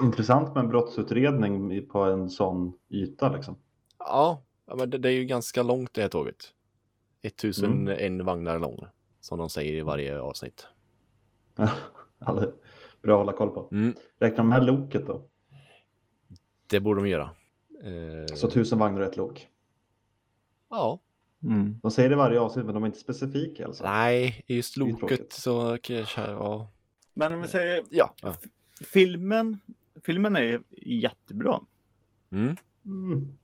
intressant 0.00 0.54
med 0.54 0.64
en 0.64 0.68
brottsutredning 0.68 1.86
på 1.88 1.98
en 2.02 2.30
sån 2.30 2.72
yta 2.90 3.32
liksom. 3.32 3.56
ja, 3.98 4.42
men 4.76 4.90
det, 4.90 4.98
det 4.98 5.08
är 5.08 5.12
ju 5.12 5.24
ganska 5.24 5.62
långt 5.62 5.94
det 5.94 6.02
här 6.02 6.08
tåget. 6.08 6.36
1001 7.22 8.24
vagnar 8.24 8.58
lång. 8.58 8.78
Som 9.20 9.38
de 9.38 9.48
säger 9.50 9.72
i 9.72 9.80
varje 9.82 10.20
avsnitt. 10.20 10.66
Bra 13.02 13.14
att 13.14 13.18
hålla 13.26 13.32
koll 13.32 13.50
på. 13.50 13.68
Mm, 13.72 13.94
Räknar 14.20 14.36
de 14.36 14.52
här 14.52 14.60
loket 14.62 15.06
då? 15.06 15.28
det 16.66 16.80
borde 16.80 17.00
de 17.00 17.08
göra. 17.08 17.30
Eh, 17.82 18.34
Så 18.34 18.50
tusen 18.50 18.78
vagnar 18.78 19.00
och 19.00 19.06
ett 19.06 19.16
lok. 19.16 19.48
Ja, 20.70 20.98
Mm. 21.44 21.78
De 21.82 21.90
säger 21.90 22.08
det 22.08 22.12
i 22.12 22.16
varje 22.16 22.40
avsnitt 22.40 22.64
men 22.64 22.74
de 22.74 22.82
är 22.82 22.86
inte 22.86 22.98
specifika 22.98 23.66
alltså. 23.66 23.84
nej, 23.84 24.44
i 24.46 24.56
just 24.56 24.74
Det 24.74 24.80
är 24.82 24.86
ju 24.86 24.92
loket 24.92 25.32
så 25.32 25.78
kanske, 25.82 26.20
ja. 26.20 26.68
Men 27.14 27.32
om 27.34 27.42
vi 27.42 27.48
säger 27.48 27.84
Ja. 27.90 28.14
ja. 28.22 28.34
filmen. 28.84 29.58
Filmen 30.04 30.36
är 30.36 30.62
jättebra. 30.86 31.60
Mm, 32.30 32.56
Mm. 32.84 33.38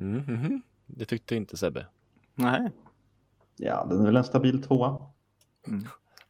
mm, 0.00 0.24
mhm. 0.26 0.62
Det 0.86 1.04
tyckte 1.04 1.36
inte 1.36 1.56
Sebbe. 1.56 1.86
Nej. 2.34 2.70
Ja, 3.56 3.86
den 3.90 4.00
är 4.00 4.04
väl 4.04 4.16
en 4.16 4.24
stabil 4.24 4.62
tvåa. 4.62 4.88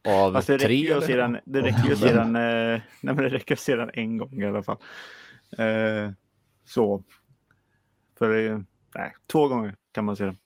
Av 0.07 0.33
Fast 0.33 0.47
det 0.47 0.53
räcker 0.53 0.65
tre 0.65 0.75
ju 0.75 0.93
att 0.93 1.03
se 1.03 1.13
eller? 1.13 1.21
den, 1.21 1.39
det 1.45 1.61
räcker 1.61 1.87
ju 1.87 1.93
att 1.93 1.99
se 1.99 2.13
den, 2.13 2.35
eh, 2.35 2.81
nej 3.01 3.15
men 3.15 3.17
det 3.17 3.29
räcker 3.29 3.55
att 3.55 3.59
se 3.59 3.75
den 3.75 3.89
en 3.93 4.17
gång 4.17 4.41
i 4.41 4.45
alla 4.45 4.63
fall. 4.63 4.77
Eh, 5.57 6.11
så. 6.65 7.03
För 8.17 8.47
eh, 8.51 8.59
nej, 8.95 9.15
två 9.27 9.47
gånger 9.47 9.75
kan 9.91 10.05
man 10.05 10.15
se 10.15 10.25
den. 10.25 10.37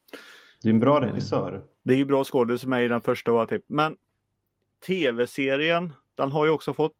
Det 0.62 0.70
är 0.70 0.74
en 0.74 0.80
bra 0.80 1.02
regissör. 1.02 1.64
Det 1.84 1.94
är 1.94 1.98
ju 1.98 2.06
bra 2.06 2.24
skådespelare 2.24 2.80
med 2.80 2.86
i 2.86 2.88
den 2.88 3.02
första 3.02 3.46
typ. 3.46 3.64
Men 3.68 3.98
tv-serien, 4.88 5.94
den 6.16 6.32
har 6.32 6.46
ju 6.46 6.52
också 6.52 6.74
fått 6.74 6.94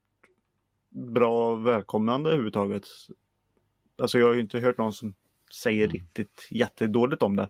bra 0.94 1.56
välkomnande 1.56 2.30
överhuvudtaget. 2.30 2.88
Alltså 3.98 4.20
jag 4.20 4.28
har 4.28 4.34
ju 4.34 4.42
inte 4.42 4.60
hört 4.60 4.78
någon 4.78 4.94
som 4.94 5.14
säger 5.54 5.84
Mm. 5.84 5.92
riktigt 5.94 6.48
jättedåligt 6.52 7.24
om 7.24 7.36
det. 7.36 7.50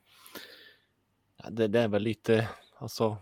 Ja, 1.37 1.49
det, 1.49 1.67
det 1.67 1.79
är 1.79 1.87
väl 1.87 2.03
lite, 2.03 2.49
alltså. 2.77 3.17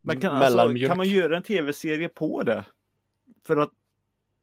Men 0.00 0.20
kan, 0.20 0.36
alltså, 0.36 0.86
kan 0.88 0.96
man 0.96 1.08
göra 1.08 1.36
en 1.36 1.42
tv-serie 1.42 2.08
på 2.08 2.42
det? 2.42 2.64
För 3.46 3.56
att 3.56 3.70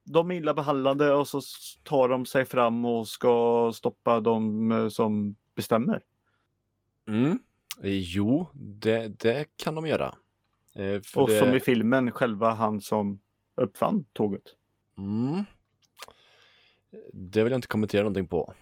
de 0.04 0.32
är 0.32 0.36
illa 0.36 0.54
behandlade 0.54 1.14
och 1.14 1.28
så 1.28 1.42
tar 1.84 2.10
de 2.10 2.26
sig 2.26 2.46
fram 2.46 2.86
och 2.86 3.08
ska 3.08 3.72
stoppa 3.76 4.20
de 4.20 4.72
eh, 4.72 4.88
som 4.90 5.36
bestämmer. 5.56 6.02
Mm. 7.08 7.40
Jo, 7.84 8.48
det, 8.54 9.08
det 9.08 9.48
kan 9.56 9.76
de 9.76 9.88
göra. 9.88 10.16
Eh, 10.76 11.02
Och 11.16 11.30
det, 11.30 11.40
som 11.40 11.54
i 11.54 11.60
filmen, 11.60 12.12
själva 12.12 12.52
han 12.52 12.82
som 12.82 13.20
uppfann 13.56 14.06
tåget. 14.14 14.44
Mm. 14.98 15.44
Det 17.14 17.44
vill 17.44 17.52
jag 17.52 17.58
inte 17.58 17.68
kommentera 17.68 18.02
någonting 18.02 18.28
på. 18.28 18.54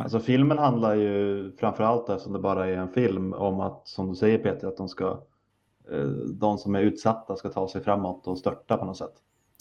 Alltså 0.00 0.20
filmen 0.20 0.58
handlar 0.58 0.94
ju 0.94 1.52
framförallt 1.56 2.08
eftersom 2.08 2.32
det 2.32 2.38
bara 2.38 2.66
är 2.66 2.72
en 2.76 2.88
film 2.92 3.32
om 3.32 3.60
att, 3.60 3.88
som 3.88 4.08
du 4.08 4.14
säger 4.14 4.38
Peter, 4.38 4.68
att 4.68 4.76
de 4.76 4.88
ska 4.88 5.22
eh, 5.92 6.06
de 6.34 6.58
som 6.58 6.74
är 6.74 6.80
utsatta 6.82 7.36
ska 7.36 7.48
ta 7.48 7.68
sig 7.68 7.80
framåt 7.82 8.26
och 8.26 8.38
störta 8.38 8.76
på 8.76 8.84
något 8.84 8.96
sätt. 8.96 9.14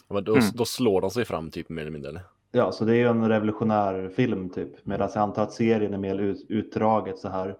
Ja, 0.08 0.14
Men 0.16 0.24
då, 0.24 0.34
Mm. 0.34 0.46
då 0.54 0.66
slår 0.66 1.02
de 1.02 1.10
sig 1.12 1.26
fram 1.26 1.52
typ 1.52 1.70
mer 1.70 1.82
eller 1.82 1.92
mindre. 1.92 2.10
eller? 2.10 2.22
Ja, 2.52 2.72
så 2.72 2.86
det 2.86 2.92
är 2.94 2.98
ju 2.98 3.08
en 3.08 3.30
revolutionär 3.30 4.10
film 4.10 4.50
typ. 4.50 4.86
Medan 4.86 5.10
jag 5.14 5.22
antar 5.24 5.44
att 5.44 5.54
serien 5.54 5.94
är 5.94 5.98
mer 5.98 6.18
ut, 6.18 6.46
utdraget 6.50 7.18
så 7.20 7.30
här. 7.30 7.58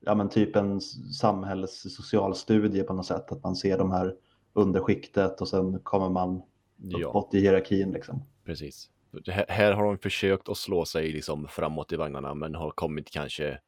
Ja, 0.00 0.14
men 0.14 0.28
typ 0.28 0.56
en 0.56 0.80
samhällssocial 1.20 2.34
studie 2.34 2.82
på 2.82 2.92
något 2.94 3.06
sätt. 3.06 3.32
Att 3.32 3.42
man 3.42 3.56
ser 3.56 3.78
de 3.78 3.90
här 3.90 4.14
underskiktet 4.52 5.40
och 5.40 5.48
sen 5.48 5.78
kommer 5.80 6.08
man 6.08 6.42
Ja, 6.88 7.08
uppåt 7.08 7.34
i 7.34 7.40
hierarkin 7.40 7.92
liksom. 7.92 8.24
precis. 8.44 8.90
Här, 9.26 9.46
här 9.48 9.72
har 9.72 9.84
de 9.84 9.98
försökt 9.98 10.48
att 10.48 10.56
slå 10.56 10.84
sig 10.84 11.12
liksom 11.12 11.48
framåt 11.48 11.92
i 11.92 11.96
vagnarna 11.96 12.34
men 12.34 12.54
har 12.54 12.70
kommit 12.70 13.10
kanske, 13.10 13.60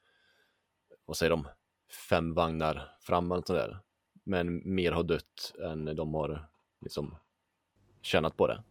vad 1.07 1.17
säger 1.17 1.31
de, 1.31 1.49
fem 2.09 2.35
vagnar 2.35 2.89
fram 3.01 3.33
eller 3.33 3.43
sådär. 3.47 3.81
Men 4.25 4.75
mer 4.75 4.93
har 4.93 5.03
dött 5.03 5.55
än 5.65 5.97
de 5.97 6.15
har 6.15 6.47
liksom 6.81 7.17
tjänat 8.03 8.37
på 8.37 8.47
det. 8.47 8.63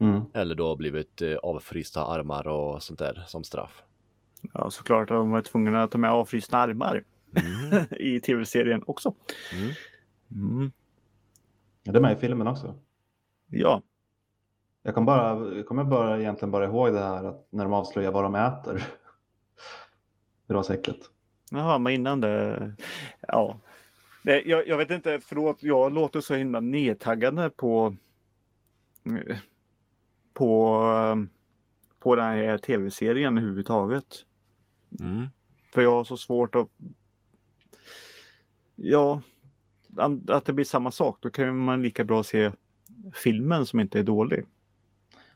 Mm. 0.00 0.22
Eller 0.34 0.54
då 0.54 0.76
blivit 0.76 1.22
eh, 1.22 1.36
avfrysta 1.36 2.04
armar 2.04 2.48
och 2.48 2.82
sånt 2.82 2.98
där 2.98 3.24
som 3.26 3.44
straff. 3.44 3.82
Ja, 4.54 4.70
såklart 4.70 5.10
att 5.10 5.16
de 5.16 5.30
var 5.30 5.42
tvungna 5.42 5.82
att 5.82 5.90
ta 5.90 5.98
med 5.98 6.10
avfrysna 6.10 6.58
armar 6.58 7.04
Mm. 7.36 7.84
i 7.90 8.20
tv-serien 8.20 8.82
också. 8.86 9.14
Mm. 9.52 9.72
Mm. 10.30 10.72
Ja, 11.82 11.92
det 11.92 11.98
är 11.98 12.02
med 12.02 12.16
i 12.16 12.20
filmen 12.20 12.46
också. 12.46 12.74
Ja, 13.54 13.82
Jag, 14.82 14.94
kom 14.94 15.04
bara, 15.04 15.56
jag 15.56 15.66
kommer 15.66 15.84
bara 15.84 16.20
egentligen 16.20 16.50
bara 16.50 16.64
ihåg 16.64 16.92
det 16.92 17.00
här 17.00 17.24
att 17.24 17.46
när 17.50 17.64
de 17.64 17.72
avslöjar 17.72 18.12
vad 18.12 18.24
de 18.24 18.34
äter. 18.34 18.84
Det 20.46 20.54
var 20.54 20.62
så 20.62 20.72
äckligt. 20.72 21.10
Jaha, 21.50 21.78
men 21.78 21.92
innan 21.92 22.20
det. 22.20 22.72
Ja. 23.20 23.60
Nej, 24.22 24.42
jag, 24.46 24.68
jag 24.68 24.76
vet 24.76 24.90
inte, 24.90 25.20
förlåt, 25.20 25.62
jag 25.62 25.92
låter 25.92 26.20
så 26.20 26.34
himla 26.34 26.60
nedtaggande 26.60 27.50
på 27.50 27.96
på, 30.32 31.26
på 31.98 32.16
den 32.16 32.24
här 32.24 32.58
tv-serien 32.58 33.38
överhuvudtaget. 33.38 34.24
Mm. 35.00 35.26
För 35.72 35.82
jag 35.82 35.90
har 35.90 36.04
så 36.04 36.16
svårt 36.16 36.54
att 36.54 36.68
Ja, 38.76 39.22
att 40.28 40.44
det 40.44 40.52
blir 40.52 40.64
samma 40.64 40.90
sak. 40.90 41.18
Då 41.20 41.30
kan 41.30 41.58
man 41.58 41.82
lika 41.82 42.04
bra 42.04 42.22
se 42.22 42.52
filmen 43.14 43.66
som 43.66 43.80
inte 43.80 43.98
är 43.98 44.02
dålig. 44.02 44.44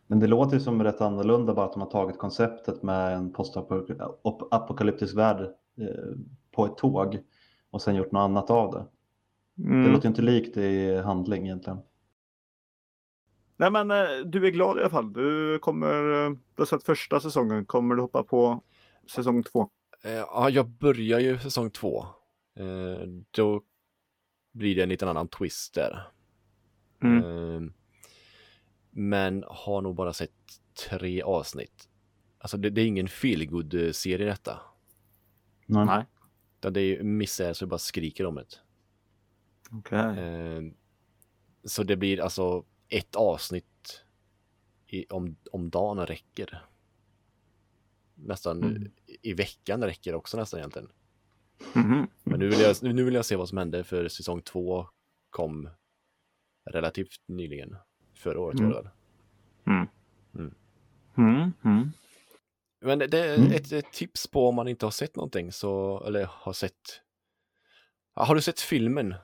Men 0.06 0.20
det 0.20 0.26
låter 0.26 0.54
ju 0.56 0.60
som 0.60 0.84
rätt 0.84 1.00
annorlunda 1.00 1.54
bara 1.54 1.66
att 1.66 1.72
de 1.72 1.82
har 1.82 1.90
tagit 1.90 2.18
konceptet 2.18 2.82
med 2.82 3.16
en 3.16 3.32
postapokalyptisk 3.32 5.16
värld 5.16 5.40
eh, 5.78 6.14
på 6.52 6.66
ett 6.66 6.76
tåg 6.76 7.18
och 7.70 7.82
sen 7.82 7.94
gjort 7.94 8.12
något 8.12 8.20
annat 8.20 8.50
av 8.50 8.72
det. 8.72 8.84
Det 9.54 9.68
Mm. 9.68 9.92
låter 9.92 10.04
ju 10.04 10.08
inte 10.08 10.22
likt 10.22 10.56
i 10.56 10.96
handling 10.96 11.44
egentligen. 11.44 11.78
Nej 13.56 13.70
men 13.70 13.90
eh, 13.90 13.96
du 14.26 14.46
är 14.46 14.50
glad 14.50 14.76
i 14.76 14.80
alla 14.80 14.90
fall. 14.90 15.12
Du 15.12 15.58
kommer, 15.58 16.24
eh, 16.26 16.30
du 16.30 16.60
har 16.62 16.66
sett 16.66 16.82
första 16.84 17.20
säsongen. 17.20 17.66
Kommer 17.66 17.94
du 17.94 18.02
hoppa 18.02 18.22
på 18.22 18.62
säsong 19.10 19.42
två? 19.42 19.68
Ja, 20.04 20.50
jag 20.50 20.68
börjar 20.68 21.18
ju 21.20 21.38
säsong 21.38 21.70
två. 21.70 22.06
Då 23.30 23.62
blir 24.52 24.76
det 24.76 24.82
en 24.82 24.88
liten 24.88 25.08
annan 25.08 25.28
twist 25.28 25.74
där. 25.74 26.02
Mm. 27.02 27.24
Eh, 27.64 27.70
Men 28.90 29.44
har 29.48 29.80
nog 29.82 29.94
bara 29.94 30.12
sett 30.12 30.32
tre 30.88 31.22
avsnitt. 31.22 31.88
Alltså 32.38 32.56
det, 32.56 32.70
det 32.70 32.80
är 32.80 32.86
ingen 32.86 33.08
feelgood 33.08 33.74
serie 33.92 34.26
detta. 34.26 34.60
Nej. 35.66 35.86
Nej. 35.86 36.04
Det 36.72 36.80
är 36.80 36.84
ju 36.84 37.02
misär 37.02 37.52
så 37.52 37.64
det 37.64 37.68
bara 37.68 37.78
skriker 37.78 38.26
om 38.26 38.34
det. 38.34 38.44
Okej. 39.70 40.18
Eh, 40.18 40.62
Så 41.64 41.82
det 41.82 41.96
blir 41.96 42.20
alltså 42.20 42.64
ett 42.88 43.14
avsnitt 43.16 44.04
i, 44.86 45.06
om, 45.10 45.36
om 45.52 45.70
dagen 45.70 46.06
räcker. 46.06 46.64
Nästan 48.14 48.62
Mm. 48.64 48.90
i 49.22 49.32
veckan 49.32 49.84
räcker 49.84 50.14
också 50.14 50.36
nästan 50.36 50.58
egentligen. 50.60 50.88
Mhm. 51.74 52.06
Men 52.24 52.38
nu 52.40 52.48
vill, 52.48 52.60
jag, 52.60 52.76
nu 52.82 53.04
vill 53.04 53.14
jag 53.14 53.24
se 53.24 53.36
vad 53.36 53.48
som 53.48 53.58
hände 53.58 53.84
för 53.84 54.08
säsong 54.08 54.42
två 54.42 54.86
kom 55.30 55.68
relativt 56.66 57.08
nyligen. 57.26 57.76
Förra 58.14 58.40
året 58.40 58.60
var 58.60 58.68
det 58.68 58.74
väl. 58.74 58.88
Mm. 59.66 59.88
Mm. 61.64 61.90
Men 62.80 62.98
det 62.98 63.18
är 63.18 63.38
Mm. 63.38 63.52
ett, 63.52 63.72
ett 63.72 63.92
tips 63.92 64.26
på 64.26 64.48
om 64.48 64.54
man 64.54 64.68
inte 64.68 64.86
har 64.86 64.90
sett 64.90 65.16
någonting 65.16 65.52
så, 65.52 66.02
eller 66.06 66.24
har 66.30 66.52
sett. 66.52 67.02
Har 68.14 68.34
du 68.34 68.40
sett 68.40 68.60
filmen? 68.60 69.14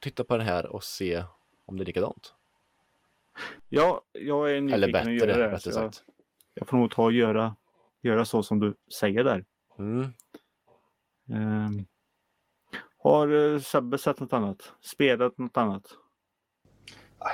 Titta 0.00 0.24
på 0.24 0.36
den 0.36 0.46
här 0.46 0.66
och 0.66 0.84
se 0.84 1.24
om 1.66 1.76
det 1.76 1.82
är 1.82 1.86
likadant. 1.86 2.34
Ja, 3.68 4.02
jag 4.12 4.50
är 4.56 4.60
nyfiken 4.60 4.74
Eller 4.74 4.86
att 4.88 4.92
bättre, 4.92 5.14
göra 5.14 5.50
det. 5.50 5.60
så 5.60 5.68
Jag, 5.68 5.74
sagt. 5.74 6.04
jag 6.54 6.68
får 6.68 6.76
nog 6.76 6.90
ta 6.90 7.02
och 7.04 7.12
göra, 7.12 7.56
göra 8.02 8.24
så 8.24 8.42
som 8.42 8.58
du 8.60 8.74
säger 9.00 9.24
där. 9.24 9.44
Mm. 9.78 10.08
Ehm, 11.28 11.86
har 12.98 13.28
eh, 13.54 13.60
Sebbe 13.60 13.98
sett 13.98 14.20
något 14.20 14.32
annat? 14.32 14.72
Spelat 14.80 15.38
något 15.38 15.56
annat? 15.56 15.96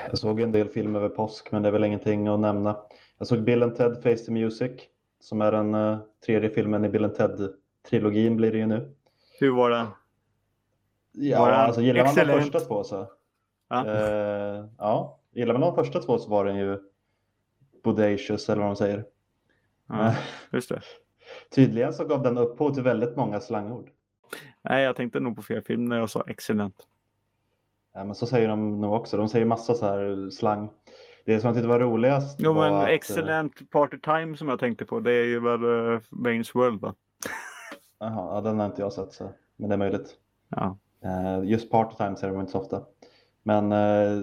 Jag 0.08 0.18
såg 0.18 0.40
en 0.40 0.52
del 0.52 0.68
film 0.68 0.96
över 0.96 1.08
påsk 1.08 1.52
men 1.52 1.62
det 1.62 1.68
är 1.68 1.72
väl 1.72 1.84
ingenting 1.84 2.28
att 2.28 2.40
nämna. 2.40 2.76
Jag 3.18 3.26
såg 3.28 3.42
Bill 3.42 3.62
and 3.62 3.76
Ted 3.76 4.02
Face 4.02 4.16
the 4.16 4.32
Music 4.32 4.72
som 5.20 5.40
är 5.40 5.52
den 5.52 5.74
eh, 5.74 5.98
tredje 6.26 6.50
filmen 6.50 6.84
i 6.84 6.88
Bill 6.88 7.04
and 7.04 7.14
Ted-trilogin 7.14 8.36
blir 8.36 8.52
det 8.52 8.58
ju 8.58 8.66
nu. 8.66 8.94
Hur 9.40 9.50
var 9.50 9.70
den? 9.70 9.86
Ja, 11.12 11.40
Var 11.40 11.50
den 11.50 11.60
alltså 11.60 11.80
gillar 11.80 12.04
man 12.04 12.14
de 12.14 12.40
första 12.40 12.60
två 12.60 12.84
så. 12.84 13.10
Ja. 13.68 13.86
Eh, 13.86 14.64
ja, 14.78 15.20
gillar 15.32 15.52
man 15.52 15.60
de 15.60 15.74
första 15.74 16.00
två 16.00 16.18
så 16.18 16.30
var 16.30 16.44
den 16.44 16.56
ju 16.56 16.78
bodacious 17.84 18.48
eller 18.48 18.60
vad 18.60 18.68
man 18.68 18.76
säger. 18.76 19.04
ja, 19.88 20.14
just 20.52 20.68
det. 20.68 20.82
Tydligen 21.54 21.92
så 21.92 22.04
gav 22.04 22.22
den 22.22 22.38
upphov 22.38 22.74
till 22.74 22.82
väldigt 22.82 23.16
många 23.16 23.40
slangord. 23.40 23.90
Nej, 24.62 24.84
jag 24.84 24.96
tänkte 24.96 25.20
nog 25.20 25.36
på 25.36 25.42
fel 25.42 25.62
film 25.62 25.84
när 25.84 25.98
jag 25.98 26.10
sa 26.10 26.24
excellent. 26.26 26.86
Men 28.04 28.14
så 28.14 28.26
säger 28.26 28.48
de 28.48 28.80
nog 28.80 28.92
också. 28.92 29.16
De 29.16 29.28
säger 29.28 29.46
massa 29.46 29.74
så 29.74 29.86
här 29.86 30.30
slang. 30.30 30.70
Det 31.24 31.40
som 31.40 31.48
jag 31.48 31.54
tyckte 31.54 31.68
var 31.68 31.80
roligast 31.80 32.40
Jo, 32.40 32.52
var 32.52 32.70
men 32.70 32.74
att, 32.74 32.88
eh, 32.88 32.94
excellent 32.94 33.70
party 33.70 33.98
time 33.98 34.36
som 34.36 34.48
jag 34.48 34.58
tänkte 34.58 34.84
på, 34.84 35.00
det 35.00 35.12
är 35.12 35.24
ju 35.24 35.40
väl 35.40 35.64
uh, 35.64 36.00
Wayne's 36.10 36.50
World 36.54 36.80
va? 36.80 36.94
Jaha, 37.98 38.34
ja, 38.34 38.40
den 38.40 38.58
har 38.58 38.66
inte 38.66 38.82
jag 38.82 38.92
sett 38.92 39.12
så. 39.12 39.30
Men 39.56 39.68
det 39.68 39.74
är 39.74 39.78
möjligt. 39.78 40.14
Ja. 40.48 40.78
Eh, 41.04 41.44
just 41.44 41.70
party 41.70 41.96
time 41.96 42.16
säger 42.16 42.32
de 42.32 42.40
inte 42.40 42.52
så 42.52 42.58
ofta. 42.58 42.82
Men 43.42 43.72
eh, 43.72 44.22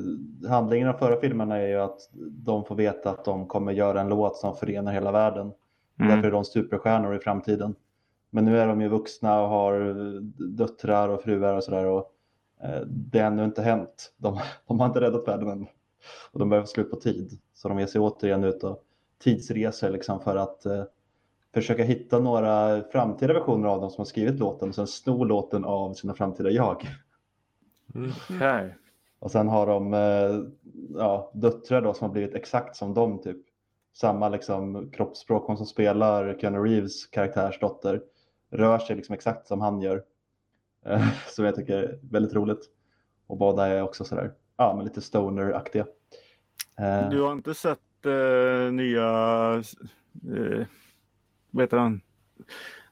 handlingen 0.49 0.87
av 0.87 0.93
förra 0.93 1.19
filmerna 1.19 1.57
är 1.57 1.67
ju 1.67 1.79
att 1.79 1.99
de 2.29 2.65
får 2.65 2.75
veta 2.75 3.09
att 3.09 3.25
de 3.25 3.47
kommer 3.47 3.71
göra 3.71 4.01
en 4.01 4.09
låt 4.09 4.37
som 4.37 4.55
förenar 4.55 4.93
hela 4.93 5.11
världen. 5.11 5.51
Mm. 5.99 6.11
Därför 6.11 6.27
är 6.27 6.31
de 6.31 6.45
superstjärnor 6.45 7.15
i 7.15 7.19
framtiden. 7.19 7.75
Men 8.29 8.45
nu 8.45 8.59
är 8.59 8.67
de 8.67 8.81
ju 8.81 8.87
vuxna 8.87 9.41
och 9.41 9.49
har 9.49 9.95
döttrar 10.57 11.09
och 11.09 11.23
fruar 11.23 11.55
och 11.55 11.63
sådär. 11.63 11.85
Och 11.85 12.12
det 12.87 13.19
har 13.19 13.27
ännu 13.27 13.45
inte 13.45 13.61
hänt. 13.61 14.13
De, 14.17 14.39
de 14.67 14.79
har 14.79 14.87
inte 14.87 15.01
räddat 15.01 15.27
världen 15.27 15.49
än. 15.49 15.67
Och 16.31 16.39
de 16.39 16.51
få 16.61 16.65
slut 16.65 16.91
på 16.91 16.95
tid. 16.95 17.39
Så 17.53 17.69
de 17.69 17.79
ger 17.79 17.87
sig 17.87 18.01
återigen 18.01 18.43
ut 18.43 18.63
och 18.63 18.83
tidsreser 19.23 19.91
liksom 19.91 20.19
för 20.19 20.35
att 20.35 20.65
eh, 20.65 20.83
försöka 21.53 21.83
hitta 21.83 22.19
några 22.19 22.83
framtida 22.83 23.33
versioner 23.33 23.67
av 23.67 23.81
dem 23.81 23.89
som 23.89 24.01
har 24.01 24.05
skrivit 24.05 24.39
låten 24.39 24.69
och 24.69 24.75
sen 24.75 24.87
sno 24.87 25.23
låten 25.23 25.65
av 25.65 25.93
sina 25.93 26.13
framtida 26.13 26.49
jag. 26.49 26.87
Okej. 28.29 28.75
Och 29.19 29.31
sen 29.31 29.47
har 29.47 29.67
de 29.67 29.93
eh, 29.93 30.43
ja, 30.97 31.31
döttrar 31.33 31.81
då 31.81 31.93
som 31.93 32.07
har 32.07 32.13
blivit 32.13 32.35
exakt 32.35 32.75
som 32.75 32.93
dem 32.93 33.21
typ. 33.21 33.37
Samma 33.93 34.29
liksom 34.29 34.91
kroppsspråk, 34.91 35.47
hon 35.47 35.57
som 35.57 35.65
spelar 35.65 36.37
Keanu 36.39 36.59
Reeves 36.59 37.05
karaktärsdotter 37.05 38.01
rör 38.49 38.79
sig 38.79 38.95
liksom 38.95 39.13
exakt 39.13 39.47
som 39.47 39.61
han 39.61 39.81
gör. 39.81 40.03
Eh, 40.85 41.07
som 41.27 41.45
jag 41.45 41.55
tycker 41.55 41.77
är 41.77 41.99
väldigt 42.11 42.33
roligt. 42.33 42.69
Och 43.27 43.37
båda 43.37 43.67
är 43.67 43.81
också 43.81 44.03
sådär, 44.03 44.33
ja 44.57 44.75
men 44.75 44.85
lite 44.85 45.01
stoner-aktiga. 45.01 45.85
Eh, 46.79 47.09
Du 47.09 47.21
har 47.21 47.31
inte 47.31 47.53
sett 47.53 48.05
eh, 48.05 48.71
nya... 48.71 49.03
Eh, 50.37 50.65
vad 51.51 51.63
heter 51.63 51.77
han? 51.77 52.01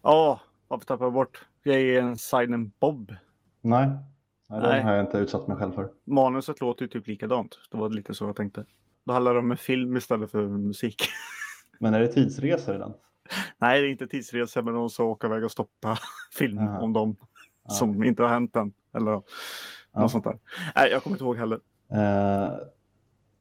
Ja, 0.02 0.42
varför 0.68 0.86
tappar 0.86 1.06
jag 1.06 1.14
bort? 1.14 1.46
Jag 1.64 1.76
är 1.82 2.02
en 2.02 2.18
Silent 2.18 2.80
Bob. 2.80 3.16
nej, 3.62 3.88
nej, 3.88 4.60
den 4.62 4.62
Nej. 4.62 4.82
har 4.82 4.92
jag 4.94 5.06
inte 5.06 5.18
utsatt 5.18 5.48
mig 5.48 5.58
själv 5.58 5.72
för. 5.72 5.90
Manuset 6.04 6.62
låter 6.62 6.82
ju 6.82 6.88
typ 6.90 7.08
likadant. 7.08 7.60
Det 7.72 7.78
var 7.78 7.90
lite 7.90 8.14
så 8.14 8.26
jag 8.26 8.36
tänkte. 8.36 8.66
Då 9.06 9.14
handlar 9.14 9.34
det 9.34 9.40
om 9.40 9.52
en 9.52 9.58
film 9.58 9.98
istället 9.98 10.32
för 10.32 10.48
musik. 10.48 11.02
Men 11.80 11.94
är 11.94 12.00
det 12.00 12.08
tidsresor 12.08 12.76
i 12.76 12.78
den? 12.78 12.94
Nej, 13.58 13.82
det 13.82 13.88
är 13.88 13.92
inte 13.92 14.08
tidsresa, 14.08 14.62
men 14.62 14.74
de 14.74 14.90
ska 14.90 15.04
åka 15.04 15.28
iväg 15.28 15.44
och 15.44 15.52
stoppa 15.52 15.98
film 16.38 16.58
Aha. 16.58 16.80
om 16.80 16.94
dem 16.94 17.16
Ja. 17.64 17.70
som 17.70 18.04
inte 18.04 18.22
har 18.24 18.30
hänt 18.30 18.56
än. 18.56 18.74
Eller 18.96 19.12
något 19.12 19.26
Ja. 19.94 20.10
sånt 20.10 20.24
där. 20.24 20.38
Nej, 20.76 20.92
jag 20.92 21.04
kommer 21.04 21.16
inte 21.16 21.24
ihåg 21.24 21.38
heller. 21.38 21.60
Eh, 21.92 22.52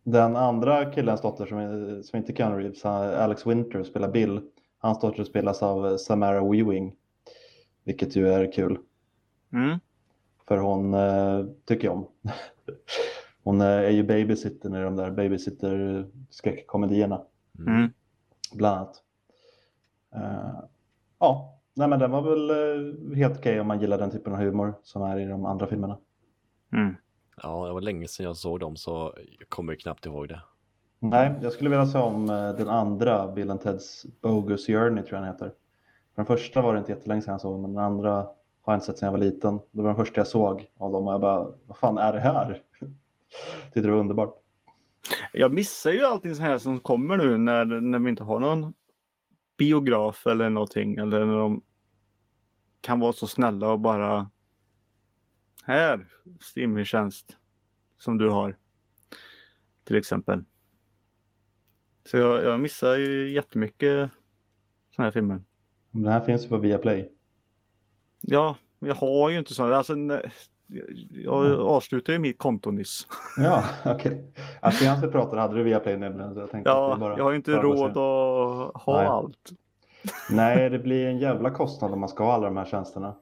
den 0.03 0.37
andra 0.37 0.93
killens 0.93 1.21
dotter 1.21 1.47
som, 1.47 2.03
som 2.03 2.17
inte 2.17 2.33
kan 2.33 2.57
Reeves, 2.57 2.85
Alex 2.85 3.47
Winter, 3.47 3.85
spelar 3.85 4.11
Bill. 4.11 4.41
Hans 4.79 5.01
dotter 5.01 5.25
spelas 5.25 5.63
av 5.63 5.97
Samara 5.97 6.41
Weaving. 6.51 6.95
Vilket 7.85 8.17
ju 8.17 8.29
är 8.29 8.53
kul. 8.53 8.79
Mm. 9.53 9.79
För 10.49 10.57
hon 10.57 10.95
eh, 10.95 11.45
tycker 11.65 11.85
jag 11.89 11.97
om. 11.97 12.07
Hon 13.43 13.61
eh, 13.61 13.67
är 13.67 13.91
ju 13.91 14.03
babysitter 14.03 14.81
i 14.81 14.83
de 14.83 14.97
där 14.97 15.11
babysitter-skräckkomedierna 15.11 17.23
Mm. 17.59 17.91
bland 18.53 18.77
annat. 18.79 19.03
Eh, 20.15 20.61
ja, 21.19 21.60
nej 21.75 21.89
men 21.89 21.99
den 21.99 22.11
var 22.11 22.23
väl 22.23 22.51
eh, 22.51 23.17
helt 23.17 23.39
okej 23.39 23.61
om 23.61 23.67
man 23.67 23.81
gillar 23.81 23.99
den 23.99 24.11
typen 24.11 24.33
av 24.33 24.39
humor 24.39 24.75
som 24.83 25.03
är 25.03 25.19
i 25.19 25.25
de 25.25 25.45
andra 25.45 25.67
filmerna. 25.67 25.99
Mm. 26.73 26.97
Ja, 27.43 27.67
det 27.67 27.73
var 27.73 27.81
länge 27.81 28.09
sedan 28.09 28.27
jag 28.27 28.37
såg 28.37 28.61
dem 28.61 28.77
så 28.77 29.15
jag 29.39 29.49
kommer 29.49 29.75
knappt 29.75 30.07
ihåg 30.07 30.29
det. 30.29 30.41
Nej, 30.99 31.35
jag 31.43 31.53
skulle 31.53 31.71
vilja 31.71 31.87
se 31.87 31.99
om 31.99 32.31
eh, 32.31 32.57
den 32.57 32.69
andra 32.69 33.33
Bill 33.33 33.51
and 33.51 33.61
Teds 33.61 34.07
Bogus 34.23 34.67
Journey 34.67 35.05
tror 35.05 35.19
jag 35.19 35.23
den 35.23 35.33
heter. 35.33 35.53
Den 36.17 36.27
första 36.27 36.63
var 36.63 36.75
det 36.75 36.79
inte 36.79 36.93
jättelänge 36.93 37.23
sedan 37.23 37.33
jag 37.33 37.41
såg, 37.41 37.61
men 37.61 37.75
den 37.75 37.85
andra 37.85 38.13
har 38.63 38.73
jag 38.73 38.77
inte 38.77 38.87
sett 38.87 38.99
sedan 38.99 39.07
jag 39.07 39.13
var 39.13 39.19
liten. 39.19 39.61
Det 39.71 39.83
var 39.83 39.89
den 39.89 39.97
första 39.97 40.21
jag 40.21 40.27
såg 40.27 40.71
av 40.79 40.93
dem 40.93 41.07
och 41.07 41.13
jag 41.13 41.21
bara, 41.21 41.49
vad 41.67 41.77
fan 41.77 41.99
är 41.99 42.13
det 42.13 42.21
här? 42.21 42.63
Tyckte 43.65 43.81
det 43.81 43.91
var 43.91 43.99
underbart. 43.99 44.37
Jag 45.33 45.53
missar 45.53 45.91
ju 45.91 46.05
allting 46.05 46.35
så 46.35 46.43
här 46.43 46.59
som 46.59 46.81
kommer 46.81 47.17
nu 47.17 47.39
när, 47.39 47.65
när 47.65 47.99
vi 47.99 48.11
inte 48.11 48.25
har 48.25 48.41
någon 48.41 48.75
biograf 49.61 50.27
eller 50.27 50.51
någonting. 50.51 50.97
Eller 50.97 51.25
när 51.25 51.37
de 51.37 51.63
kan 52.81 53.01
vara 53.01 53.13
så 53.13 53.27
snälla 53.27 53.73
och 53.73 53.81
bara 53.81 54.31
här, 55.65 56.09
streamingtjänst 56.41 57.37
som 57.99 58.19
du 58.19 58.31
har. 58.31 58.57
Till 59.85 59.97
exempel. 59.97 60.45
Så 62.05 62.17
jag, 62.17 62.45
jag 62.45 62.61
missar 62.61 62.97
ju 62.97 63.33
jättemycket 63.33 64.11
sådana 64.91 65.07
här 65.07 65.11
filmer. 65.11 65.43
Den 65.91 66.13
här 66.13 66.21
finns 66.21 66.45
ju 66.45 66.49
på 66.49 66.57
Viaplay. 66.57 67.13
Ja, 68.21 68.57
jag 68.79 68.95
har 68.95 69.31
ju 69.31 69.39
inte 69.39 69.55
sådana. 69.55 69.77
Alltså, 69.77 69.95
jag 71.11 71.61
avslutade 71.61 72.13
ju 72.13 72.19
mitt 72.19 72.39
konto 72.39 72.71
nyss. 72.71 73.07
Ja, 73.37 73.65
okej. 73.85 74.33
Alltså 74.61 74.85
innan 74.85 75.01
vi 75.01 75.09
pratade 75.09 75.41
hade 75.41 75.55
du 75.55 75.63
Viaplay 75.63 75.97
nämligen. 75.97 76.35
Så 76.35 76.41
jag 76.41 76.51
tänkte 76.51 76.71
att 76.73 76.77
Ja, 76.77 76.97
bara 77.01 77.17
jag 77.17 77.25
har 77.25 77.31
ju 77.31 77.37
inte 77.37 77.57
att 77.57 77.63
råd 77.65 77.77
se. 77.79 77.85
att 77.85 78.83
ha 78.83 78.97
Nej. 78.97 79.07
allt. 79.07 79.51
Nej, 80.31 80.71
det 80.71 80.79
blir 80.79 81.07
en 81.07 81.19
jävla 81.19 81.51
kostnad 81.51 81.93
om 81.93 82.01
man 82.01 82.09
ska 82.09 82.25
ha 82.25 82.33
alla 82.33 82.45
de 82.47 82.57
här 82.57 82.65
tjänsterna. 82.65 83.15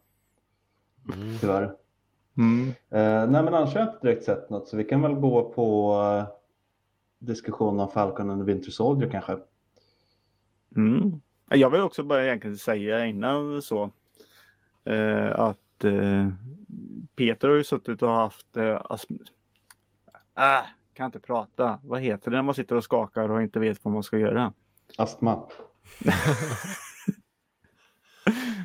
Mm. 1.14 1.38
Tyvärr. 1.38 1.74
Mm. 2.36 2.68
Eh, 2.68 3.30
nej, 3.30 3.42
men 3.42 3.54
annars 3.54 3.74
har 3.74 3.80
jag 3.80 3.88
inte 3.88 4.06
direkt 4.06 4.24
sett 4.24 4.50
något, 4.50 4.68
så 4.68 4.76
vi 4.76 4.84
kan 4.84 5.02
väl 5.02 5.14
gå 5.14 5.50
på 5.50 5.94
eh, 6.02 6.34
diskussion 7.18 7.80
om 7.80 7.88
Falcon 7.88 8.30
and 8.30 8.44
Winter 8.44 8.70
Soldier 8.70 9.10
kanske. 9.10 9.38
Mm. 10.76 11.20
Jag 11.50 11.70
vill 11.70 11.80
också 11.80 12.02
bara 12.02 12.24
egentligen 12.24 12.58
säga 12.58 13.06
innan 13.06 13.62
så 13.62 13.90
eh, 14.84 15.40
att 15.40 15.84
eh, 15.84 16.28
Peter 17.18 17.48
har 17.48 17.56
ju 17.56 17.64
suttit 17.64 18.02
och 18.02 18.10
haft 18.10 18.56
eh, 18.56 18.62
astm- 18.82 19.26
äh, 20.38 20.66
kan 20.94 21.06
inte 21.06 21.20
prata. 21.20 21.80
Vad 21.82 22.00
heter 22.00 22.30
det 22.30 22.36
när 22.36 22.42
man 22.42 22.54
sitter 22.54 22.76
och 22.76 22.84
skakar 22.84 23.28
och 23.28 23.42
inte 23.42 23.58
vet 23.60 23.84
vad 23.84 23.94
man 23.94 24.02
ska 24.02 24.18
göra? 24.18 24.52
Astma. 24.98 25.48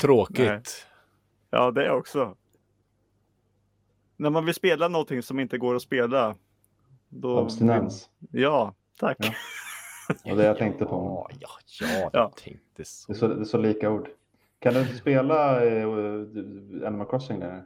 Tråkigt. 0.01 0.87
Ja, 1.49 1.71
det 1.71 1.91
också. 1.91 2.35
När 4.17 4.29
man 4.29 4.45
vill 4.45 4.53
spela 4.55 4.87
någonting 4.87 5.21
som 5.23 5.39
inte 5.39 5.57
går 5.57 5.75
att 5.75 5.81
spela. 5.81 6.35
Då 7.09 7.39
Abstinens. 7.39 8.09
Ja, 8.31 8.73
tack. 8.99 9.17
Ja. 9.19 9.33
Och 10.31 10.37
det 10.37 10.45
jag 10.45 10.57
tänkte 10.57 10.85
på. 10.85 11.27
Ja, 11.39 11.49
ja, 11.81 11.87
ja, 11.91 12.09
Ja. 12.13 12.19
jag 12.19 12.35
tänkte 12.35 12.65
Det 12.75 12.87
så. 12.87 13.11
är 13.11 13.15
så, 13.15 13.27
det 13.27 13.41
är 13.41 13.45
så 13.45 13.57
lika 13.57 13.89
ord. 13.91 14.09
Kan 14.59 14.73
du 14.73 14.81
inte 14.81 14.95
spela 14.95 15.65
eh, 15.65 15.83
Animal 16.87 17.07
Crossing 17.09 17.39
där? 17.39 17.63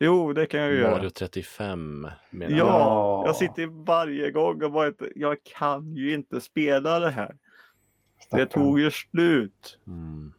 Jo, 0.00 0.32
det 0.32 0.46
kan 0.46 0.60
jag 0.60 0.70
ju 0.70 0.78
göra. 0.78 0.90
Mario 0.96 1.10
35 1.10 2.06
menar 2.30 2.50
Ja, 2.50 2.56
jag. 2.56 2.66
Ja. 2.66 3.22
jag 3.26 3.36
sitter 3.36 3.66
varje 3.84 4.30
gång 4.30 4.62
och 4.62 4.72
bara 4.72 4.86
inte, 4.88 5.08
jag 5.14 5.36
kan 5.58 5.94
ju 5.96 6.14
inte 6.14 6.40
spela 6.40 6.98
det 6.98 7.10
här. 7.10 7.28
Det 8.18 8.24
Stackarn. 8.24 8.48
tog 8.48 8.80
ju 8.80 8.90
slut. 8.90 9.78
Mm. 9.86 10.32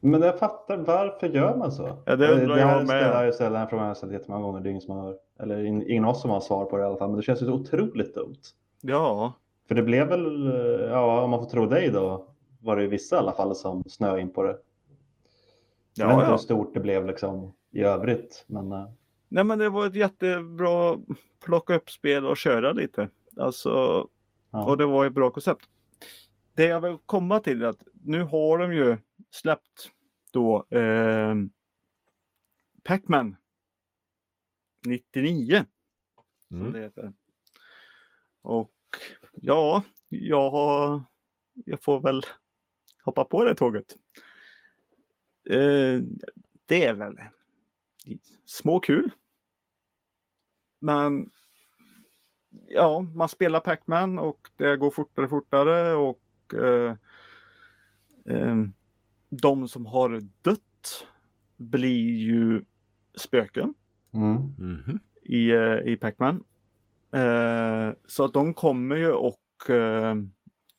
Men 0.00 0.22
jag 0.22 0.38
fattar, 0.38 0.76
varför 0.76 1.28
gör 1.28 1.56
man 1.56 1.72
så? 1.72 2.02
Ja, 2.06 2.16
det 2.16 2.28
undrar 2.28 2.56
det 2.56 2.62
här 2.62 2.70
jag 2.76 2.86
med. 2.86 3.00
spelar 3.00 3.24
jag 3.24 3.34
ställt, 3.34 3.52
den 3.52 3.60
här 3.60 3.66
frågan 3.66 3.82
har 3.84 3.90
jag 3.90 3.96
ställt 3.96 4.12
jättemånga 4.12 4.42
gånger. 4.42 4.60
Det 4.60 4.68
är 4.68 4.70
ingen, 4.70 4.82
som 4.82 4.96
har, 4.96 5.16
eller 5.40 5.64
in- 5.64 5.90
ingen 5.90 6.04
av 6.04 6.10
oss 6.10 6.20
som 6.22 6.30
har 6.30 6.40
svar 6.40 6.64
på 6.64 6.76
det 6.76 6.82
i 6.82 6.86
alla 6.86 6.96
fall. 6.96 7.08
Men 7.08 7.16
det 7.16 7.22
känns 7.22 7.42
ju 7.42 7.46
så 7.46 7.52
otroligt 7.52 8.14
dumt. 8.14 8.36
Ja, 8.80 9.32
För 9.68 9.74
det 9.74 9.82
blev 9.82 10.08
väl, 10.08 10.46
eh, 10.46 10.86
ja 10.90 11.20
om 11.24 11.30
man 11.30 11.40
får 11.40 11.50
tro 11.50 11.66
dig 11.66 11.90
då, 11.90 12.26
var 12.60 12.76
det 12.76 12.82
ju 12.82 12.88
vissa 12.88 13.16
i 13.16 13.18
alla 13.18 13.32
fall 13.32 13.54
som 13.54 13.84
snöade 13.84 14.20
in 14.20 14.32
på 14.32 14.42
det. 14.42 14.56
Jag 15.96 16.06
vet 16.06 16.12
ja, 16.12 16.14
inte 16.14 16.24
hur 16.26 16.32
ja. 16.32 16.38
stort 16.38 16.74
det 16.74 16.80
blev 16.80 17.06
liksom 17.06 17.52
i 17.70 17.82
övrigt. 17.82 18.44
Men 18.46 18.72
eh, 18.72 18.88
Nej, 19.34 19.44
men 19.44 19.58
det 19.58 19.68
var 19.68 19.86
ett 19.86 19.94
jättebra 19.94 20.98
plocka 21.44 21.74
upp 21.74 21.90
spel 21.90 22.26
och 22.26 22.36
köra 22.36 22.72
lite. 22.72 23.10
Alltså, 23.36 23.70
ja. 24.50 24.64
och 24.64 24.76
det 24.76 24.86
var 24.86 25.06
ett 25.06 25.12
bra 25.12 25.30
koncept. 25.30 25.68
Det 26.54 26.64
jag 26.64 26.80
vill 26.80 26.98
komma 27.06 27.40
till 27.40 27.62
är 27.62 27.66
att 27.66 27.82
nu 27.92 28.22
har 28.22 28.58
de 28.58 28.74
ju 28.74 28.96
släppt 29.30 29.90
då 30.30 30.66
eh, 30.70 31.34
Pac-Man 32.82 33.36
99. 34.86 35.64
som 36.48 36.60
Mm. 36.60 36.72
det 36.72 36.80
heter. 36.80 37.12
Och 38.42 38.74
ja, 39.32 39.82
jag, 40.08 40.50
har, 40.50 41.02
jag 41.54 41.82
får 41.82 42.00
väl 42.00 42.22
hoppa 43.04 43.24
på 43.24 43.44
det 43.44 43.54
tåget. 43.54 43.96
Eh, 45.50 46.00
det 46.66 46.84
är 46.84 46.94
väl 46.94 47.16
små 48.46 48.80
kul. 48.80 49.10
Men 50.84 51.30
ja, 52.68 53.00
man 53.00 53.28
spelar 53.28 53.60
Pac-Man 53.60 54.18
och 54.18 54.48
det 54.56 54.76
går 54.76 54.90
fortare 54.90 55.24
och 55.24 55.30
fortare 55.30 55.94
och 55.94 56.54
eh, 56.54 56.96
eh, 58.28 58.56
de 59.30 59.68
som 59.68 59.86
har 59.86 60.20
dött 60.42 61.06
blir 61.56 62.16
ju 62.16 62.64
spöken 63.14 63.74
Mm. 64.14 65.00
I, 65.22 65.50
eh, 65.50 65.92
i 65.92 65.96
Pac-Man. 66.00 66.44
Eh, 67.12 67.92
så 68.06 68.24
att 68.24 68.32
de 68.32 68.54
kommer 68.54 68.96
ju 68.96 69.12
och 69.12 69.70
eh, 69.70 70.14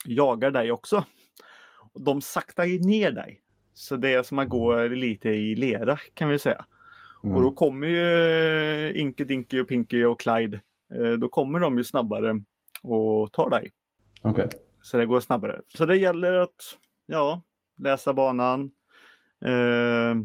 jagar 0.06 0.52
dig 0.52 0.72
också. 0.72 1.06
Och 1.94 2.02
de 2.02 2.22
saktar 2.22 2.66
ju 2.66 2.80
ner 2.80 3.12
dig. 3.12 3.42
Så 3.74 3.96
det 3.96 4.14
är 4.14 4.24
som 4.24 4.40
att 4.40 4.50
gå 4.50 4.84
lite 4.88 5.30
i 5.30 5.56
lera 5.56 5.98
kan 6.14 6.30
vi 6.30 6.40
säga. 6.40 6.66
Mm. 7.26 7.38
Och 7.38 7.44
då 7.44 7.52
kommer 7.52 7.88
ju 7.88 8.88
eh, 8.88 9.02
Inky, 9.02 9.24
Dinky 9.24 9.60
och 9.60 9.68
Pinky 9.68 10.04
och 10.04 10.20
Clyde. 10.20 10.62
Eh, 10.94 11.12
då 11.12 11.30
kommer 11.30 11.60
de 11.60 11.78
ju 11.78 11.84
snabbare 11.84 12.42
och 12.84 13.32
tar 13.32 13.50
dig. 13.50 13.72
Okej. 14.22 14.50
Så 14.82 14.98
det 14.98 15.06
går 15.06 15.20
snabbare. 15.20 15.62
Så 15.78 15.86
det 15.86 15.98
gäller 15.98 16.34
att 16.34 16.78
ja, 17.06 17.42
läsa 17.78 18.14
banan. 18.14 18.72
Eh, 19.46 20.16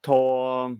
ta, 0.00 0.76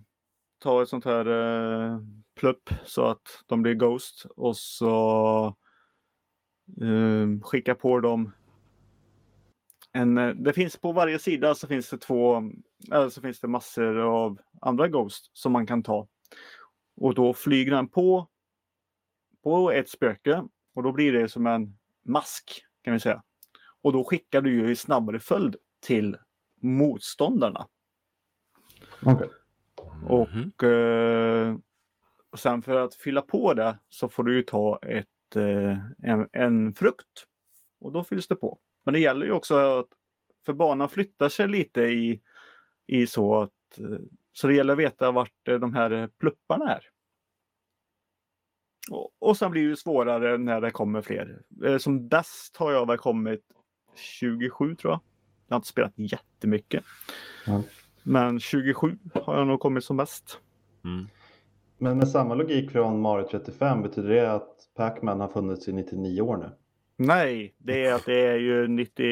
ta 0.59 0.82
ett 0.82 0.88
sånt 0.88 1.05
här 1.05 1.26
eh, 1.26 1.98
plupp 2.34 2.70
så 2.84 3.07
att 3.07 3.42
de 3.46 3.62
blir 3.62 3.74
Ghost 3.74 4.26
och 4.36 4.57
så 4.57 5.57
eh, 6.80 7.40
skicka 7.42 7.74
på 7.74 8.00
dem 8.00 8.32
en, 9.93 10.18
eh, 10.18 10.28
det 10.34 10.53
finns 10.53 10.76
på 10.76 10.93
varje 10.93 11.18
sida 11.18 11.55
så 11.55 11.66
finns 11.66 11.90
det 11.90 11.99
två, 11.99 12.43
eller 12.93 13.09
så 13.09 13.20
finns 13.20 13.40
det 13.40 13.49
massor 13.49 13.97
av 13.99 14.38
andra 14.61 14.88
Ghost 14.88 15.30
som 15.32 15.53
man 15.53 15.66
kan 15.66 15.82
ta. 15.82 16.09
Och 16.97 17.14
då 17.14 17.34
flyger 17.34 17.72
den 17.72 17.88
på, 17.88 18.28
på 19.43 19.70
ett 19.72 19.88
spöke 19.88 20.45
och 20.74 20.82
då 20.82 20.93
blir 20.93 21.12
det 21.12 21.28
som 21.28 21.47
en 21.47 21.78
mask 22.05 22.64
kan 22.82 22.93
vi 22.93 23.01
säga. 23.01 23.22
Och 23.82 23.93
då 23.93 24.05
skickar 24.05 24.40
du 24.40 24.51
ju 24.55 24.70
i 24.70 24.76
snabbare 24.76 25.20
följd 25.20 25.57
till 25.80 26.16
motståndarna. 26.61 27.66
Okej. 29.03 29.28
Och, 30.07 30.28
Mhm. 30.28 30.53
eh, 30.62 31.57
och 32.30 32.38
sen 32.38 32.62
för 32.62 32.76
att 32.76 32.95
fylla 32.95 33.22
på 33.22 33.55
det 33.55 33.78
så 33.88 34.09
får 34.09 34.24
du 34.24 34.36
ju 34.36 34.43
ta 34.43 34.78
ett 34.78 35.36
eh, 35.36 35.78
en, 36.03 36.28
en 36.32 36.74
frukt. 36.74 37.26
Och 37.80 37.93
då 37.93 38.05
fylls 38.05 38.28
det 38.28 38.36
på. 38.36 38.59
Men 38.85 38.95
det 38.95 39.01
gäller 39.01 39.26
ju 39.26 39.33
också 39.33 39.57
att 39.57 39.89
för 40.47 40.53
banan 40.53 40.89
flyttar 40.89 41.28
sig 41.28 41.49
lite 41.49 41.80
i, 41.80 42.20
i 42.87 43.07
så 43.07 43.41
att 43.41 43.78
eh, 43.78 43.99
så 44.33 44.47
det 44.47 44.55
gäller 44.55 44.72
att 44.72 44.78
veta 44.78 45.11
vart 45.11 45.49
eh, 45.49 45.55
de 45.55 45.74
här 45.74 46.09
plupparna 46.18 46.74
är. 46.74 46.83
Och, 48.91 49.11
och 49.18 49.37
sen 49.37 49.51
blir 49.51 49.68
det 49.68 49.76
svårare 49.76 50.39
när 50.39 50.61
det 50.61 50.70
kommer 50.70 51.03
fler. 51.03 51.43
Eh, 51.64 51.78
Som 51.78 52.09
bäst 52.09 52.57
har 52.57 52.72
jag 52.72 52.87
väl 52.87 52.99
kommit 52.99 53.45
27 53.97 54.74
tror 54.74 54.93
jag. 54.93 55.01
Jag 55.49 55.55
har 55.55 55.59
inte 55.59 55.68
spelat 55.68 55.93
jättemycket. 55.97 56.85
Mm. 57.47 57.62
Men 58.03 58.41
27 58.41 58.99
har 59.14 59.39
jag 59.39 59.47
nog 59.47 59.61
kommit 59.61 59.85
som 59.85 59.97
bäst. 59.97 60.41
Mm. 60.85 61.07
Men 61.78 61.99
med 61.99 62.09
samma 62.09 62.35
logik 62.35 62.70
från 62.70 63.01
Mario 63.01 63.28
35 63.30 63.83
betyder 63.83 64.09
det 64.09 64.33
att 64.33 64.57
Pac-Man 64.74 65.20
har 65.20 65.28
funnits 65.28 65.68
i 65.68 65.72
99 65.72 66.20
år 66.20 66.37
nu? 66.37 66.51
Nej, 67.07 67.55
det 67.59 67.86
är 67.86 67.94
att 67.94 68.05
det 68.05 68.26
är 68.26 68.36
ju 68.36 68.68
90, 68.68 69.05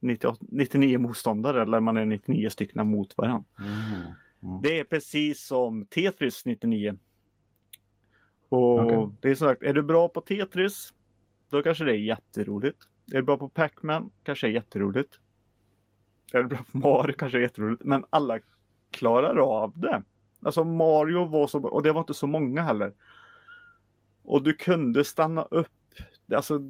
98, 0.00 0.38
99 0.40 0.98
motståndare 0.98 1.62
eller 1.62 1.80
man 1.80 1.96
är 1.96 2.04
99 2.04 2.48
stycken 2.50 2.86
mot 2.86 3.16
varandra. 3.16 3.44
Mm. 3.58 4.02
Mm. 4.42 4.62
Det 4.62 4.80
är 4.80 4.84
precis 4.84 5.46
som 5.46 5.86
Tetris 5.86 6.44
99. 6.44 6.98
Och 8.48 8.80
Okej. 8.80 9.16
det 9.20 9.30
är 9.30 9.34
sagt, 9.34 9.62
är 9.62 9.74
du 9.74 9.82
bra 9.82 10.08
på 10.08 10.20
Tetris, 10.20 10.92
då 11.50 11.62
kanske 11.62 11.84
det 11.84 11.92
är 11.92 11.96
jätteroligt. 11.96 12.78
Är 13.12 13.16
du 13.16 13.22
bra 13.22 13.36
på 13.36 13.48
Pac-Man, 13.48 14.10
kanske 14.22 14.46
det 14.46 14.50
är 14.50 14.54
jätteroligt. 14.54 15.18
Är 16.32 16.42
du 16.42 16.48
bra 16.48 16.58
på 16.72 16.78
Mario, 16.78 17.14
kanske 17.18 17.38
det 17.38 17.40
är 17.40 17.46
jätteroligt. 17.46 17.84
Men 17.84 18.04
alla 18.10 18.38
klarar 18.90 19.36
av 19.36 19.72
det. 19.78 20.02
Alltså 20.40 20.64
Mario 20.64 21.24
var 21.24 21.46
så, 21.46 21.62
och 21.62 21.82
det 21.82 21.92
var 21.92 22.00
inte 22.00 22.14
så 22.14 22.26
många 22.26 22.62
heller. 22.62 22.92
Och 24.24 24.42
du 24.42 24.54
kunde 24.54 25.04
stanna 25.04 25.42
upp. 25.42 25.68
Alltså, 26.32 26.60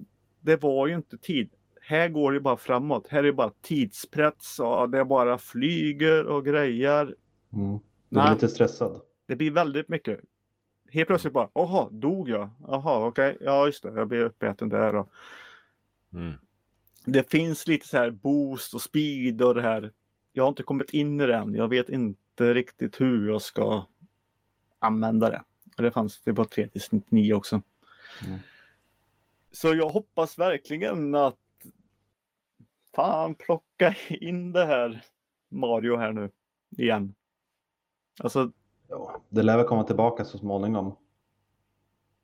det 0.41 0.57
var 0.63 0.87
ju 0.87 0.95
inte 0.95 1.19
tid. 1.19 1.51
Här 1.81 2.09
går 2.09 2.33
det 2.33 2.41
bara 2.41 2.57
framåt. 2.57 3.09
Här 3.09 3.19
är 3.19 3.23
det 3.23 3.33
bara 3.33 3.53
tidspress 3.63 4.59
och 4.61 4.91
det 4.91 5.05
bara 5.05 5.39
flyger 5.39 6.27
och 6.27 6.45
grejer. 6.45 7.15
Mm. 7.53 7.79
Du 8.09 8.21
blir 8.21 8.31
lite 8.33 8.49
stressad. 8.49 9.01
Det 9.27 9.37
blir 9.37 9.51
väldigt 9.51 9.89
mycket. 9.89 10.21
Helt 10.91 11.07
plötsligt 11.07 11.33
bara, 11.33 11.49
jaha, 11.55 11.89
dog 11.91 12.29
jag? 12.29 12.51
Jaha, 12.69 13.07
okej, 13.07 13.37
ja 13.41 13.67
just 13.67 13.83
det, 13.83 13.89
jag 13.89 14.09
blev 14.09 14.23
uppäten 14.23 14.69
där. 14.69 14.95
Och 14.95 15.13
Mm. 16.13 16.33
det 17.05 17.31
finns 17.31 17.67
lite 17.67 17.89
så 17.89 17.97
här 17.97 18.11
boost 18.11 18.75
och 18.75 18.83
speed 18.83 19.43
och 19.43 19.55
det 19.55 19.63
här. 19.63 19.93
Jag 20.33 20.45
har 20.45 20.49
inte 20.49 20.63
kommit 20.63 20.91
in 20.91 21.21
i 21.21 21.27
det 21.27 21.35
än. 21.37 21.55
Jag 21.55 21.69
vet 21.69 21.89
inte 21.89 22.55
riktigt 22.55 23.01
hur 23.01 23.29
jag 23.29 23.43
ska 23.43 23.87
använda 24.79 25.31
det. 25.31 25.43
Och 25.77 25.83
det 25.83 25.91
fanns 25.91 26.21
det 26.21 26.35
på 26.35 26.45
399 26.45 27.35
också. 27.35 27.63
Mm. 28.27 28.39
Så 29.55 29.75
jag 29.75 29.89
hoppas 29.89 30.39
verkligen 30.39 31.15
att 31.15 31.39
fan 32.95 33.35
plocka 33.35 33.95
in 34.09 34.53
det 34.53 34.65
här 34.67 35.05
Mario 35.49 35.97
här 35.97 36.13
nu 36.13 36.31
igen. 36.79 37.15
Alltså, 38.23 38.53
Ja, 38.89 39.23
det 39.29 39.43
lär 39.43 39.57
väl 39.57 39.67
komma 39.67 39.85
tillbaka 39.85 40.25
så 40.25 40.39
småningom. 40.39 40.97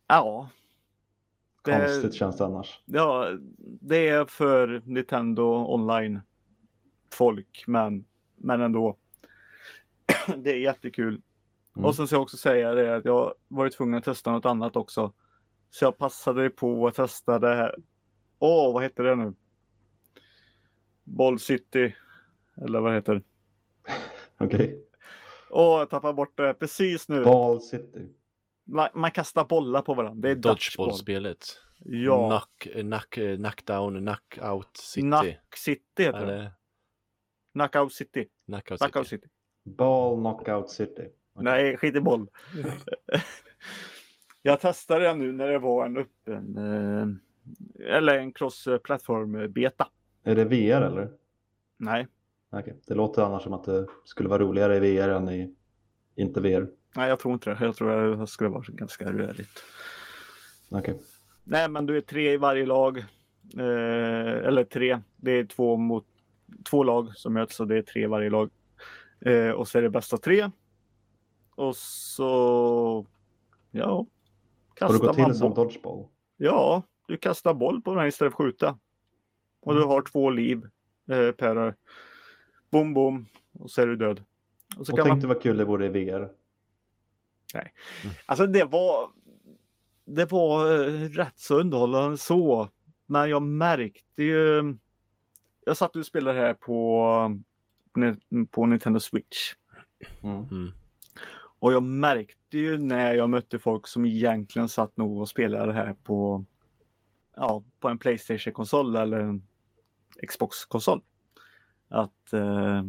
ja. 0.07 0.49
Det- 1.65 1.73
Konstigt 1.77 2.15
känns 2.15 2.37
det 2.37 2.45
annars. 2.45 2.81
Ja, 2.85 3.29
det 3.81 4.09
är 4.09 4.25
för 4.25 4.83
Nintendo 4.85 5.43
online 5.75 6.21
folk, 7.13 7.65
men, 7.67 8.05
men 8.37 8.61
ändå. 8.61 8.97
det 10.37 10.51
är 10.51 10.57
jättekul. 10.59 11.23
Mm. 11.77 11.85
Och 11.87 11.95
sen 11.95 12.07
ska 12.07 12.17
jag 12.17 12.23
också 12.23 12.37
säga 12.37 12.75
det 12.75 12.97
att 12.97 13.05
jag 13.05 13.35
varit 13.49 13.73
tvungen 13.75 13.95
att 13.99 14.05
testa 14.05 14.33
något 14.33 14.47
annat 14.47 14.77
också. 14.77 15.13
Så 15.71 15.85
jag 15.85 15.99
passade 15.99 16.51
på 16.51 16.87
att 16.87 16.95
testa 16.95 17.39
det 17.39 17.55
här. 17.55 17.75
Åh, 18.39 18.73
vad 18.75 18.83
heter 18.83 19.05
det 19.05 19.15
nu? 19.15 19.35
Ball 21.05 21.39
City. 21.41 21.95
Eller 22.57 22.81
vad 22.81 22.95
heter 22.95 23.15
det? 23.15 23.23
Okej. 24.45 24.85
Åh, 25.51 25.79
jag 25.79 25.91
tappar 25.91 26.13
bort 26.13 26.37
det 26.37 26.55
precis 26.55 27.09
nu. 27.09 27.25
Ball 27.25 27.61
City. 27.61 28.09
Man, 28.65 28.89
man 28.95 29.11
kastar 29.11 29.45
bollar 29.45 29.83
på 29.83 29.95
varandra. 29.95 30.21
Det 30.23 30.31
är 30.31 30.35
dodgeball. 30.35 30.57
Dodgeball-spelet. 30.57 31.57
Ja, 31.85 32.29
Knock, 32.29 32.75
knock, 32.81 33.19
eh, 33.19 33.37
knockdown, 33.37 33.99
knockout 33.99 34.77
city. 34.77 35.01
Knack 35.01 35.57
City 35.57 35.83
heter 35.99 36.27
det. 36.27 36.35
Eller 36.35 36.53
Knockout 37.53 37.93
City. 37.93 38.29
knockout 38.47 38.81
Knockout 38.81 39.07
city. 39.09 39.23
City. 39.23 39.33
Ball 39.65 40.17
Knockout 40.21 40.71
City. 40.71 40.93
Okej. 40.93 41.45
Nej, 41.45 41.77
skit 41.77 41.97
i 41.97 42.01
boll. 42.01 42.27
jag 44.43 44.61
testade 44.61 45.05
den 45.05 45.19
nu 45.19 45.33
när 45.33 45.49
det 45.49 45.59
var 45.59 45.87
en 45.87 45.97
öppen 45.97 46.57
eh, 46.57 47.97
eller 47.97 48.19
en 48.19 48.33
cross-plattform 48.33 49.49
beta. 49.53 49.89
Är 50.25 50.35
det 50.35 50.45
VR 50.45 50.83
eller? 50.83 51.11
Nej, 51.77 52.07
Okej. 52.53 52.81
Det 52.87 52.95
låter 52.95 53.23
annars 53.23 53.43
som 53.43 53.53
att 53.53 53.65
det 53.65 53.87
skulle 54.05 54.29
vara 54.29 54.43
roligare 54.43 54.77
i 54.77 54.81
VR 54.81 55.09
än 55.09 55.29
i 55.29 55.55
inte 56.17 56.41
VR. 56.41 56.69
nej, 56.97 57.09
jag 57.09 57.19
tror 57.19 57.35
inte 57.35 57.51
det. 57.51 57.65
Jag 57.65 57.77
tror 57.77 58.17
det 58.17 58.27
skulle 58.27 58.51
vara 58.51 58.65
ganska 58.69 59.13
rörigt. 59.13 59.65
Okej. 60.69 61.01
Nej, 61.45 61.69
men 61.69 61.87
du 61.87 61.97
är 61.97 62.01
tre 62.01 62.33
i 62.33 62.37
varje 62.37 62.67
lag. 62.67 62.99
Eh, 63.59 64.47
eller 64.47 64.65
tre. 64.65 65.01
Det 65.17 65.31
är 65.31 65.45
två 65.45 65.77
mot 65.77 66.07
två 66.71 66.85
lag 66.85 67.17
som 67.17 67.33
möts 67.33 67.57
så 67.57 67.65
det 67.65 67.77
är 67.79 67.83
tre 67.83 68.03
i 68.03 68.07
varje 68.07 68.31
lag. 68.31 68.51
Eh, 69.21 69.51
och 69.51 69.69
så 69.69 69.79
är 69.79 69.83
det 69.83 69.91
bästa 69.91 70.19
tre. 70.19 70.51
Och 71.55 71.77
så 71.77 73.07
ja. 73.71 74.07
Har 74.81 74.89
Kastar 74.89 74.93
du 75.01 75.07
gått 75.07 75.17
till 75.29 75.35
som 75.35 75.55
dodgeball? 75.55 76.07
Ja, 76.37 76.83
du 77.09 77.17
kastar 77.17 77.55
boll 77.55 77.83
på 77.83 77.95
den 77.95 78.07
istället 78.07 78.33
för 78.37 78.45
att 78.45 78.47
skjuta. 78.47 78.79
Och 79.61 79.75
du 79.75 79.83
har 79.85 80.03
två 80.03 80.31
liv 80.31 80.69
eh, 81.11 81.31
per 81.33 81.75
bom 82.71 82.95
bom 82.95 83.27
och 83.59 83.71
så 83.71 83.83
är 83.83 83.87
du 83.87 83.97
död. 83.97 84.25
Och 84.77 84.87
så 84.87 84.93
Och 84.93 84.99
kan 84.99 85.07
tänkte 85.07 85.27
man, 85.27 85.35
vad 85.35 85.43
kul 85.43 85.57
det 85.57 85.65
vore 85.65 85.87
i 85.87 85.89
VR. 85.89 86.29
alltså 88.27 88.47
det 88.47 88.65
var 88.65 89.11
det 90.05 90.31
var 90.33 90.73
eh, 90.73 91.09
rätt 91.09 91.39
så 91.39 91.61
underhållande 91.61 92.19
så. 92.19 92.69
Men 93.07 93.31
jag 93.31 93.43
märkte 93.43 94.23
ju. 94.23 94.75
Jag 95.65 95.77
satt 95.77 95.97
och 95.97 96.07
spelade 96.07 96.39
här 96.39 96.55
på 96.55 97.41
på 98.51 98.67
Nintendo 98.67 99.01
Switch 99.01 99.55
Mm. 100.23 100.73
Och 101.61 101.73
jag 101.73 101.83
märkte 101.83 102.59
ju 102.59 102.79
när 102.79 103.15
jag 103.15 103.31
mötte 103.31 103.59
folk 103.59 103.87
som 103.87 104.05
egentligen 104.05 104.69
satt 104.69 104.97
nog 104.97 105.19
och 105.19 105.29
spelade 105.29 105.73
här 105.73 105.95
på 105.95 106.45
ja, 107.37 107.65
på 107.81 107.89
en 107.89 107.99
Playstation-konsol 107.99 108.97
eller 108.97 109.21
en 109.21 109.47
Xbox-konsol. 110.29 111.03
Att 111.89 112.33
eh, 112.33 112.85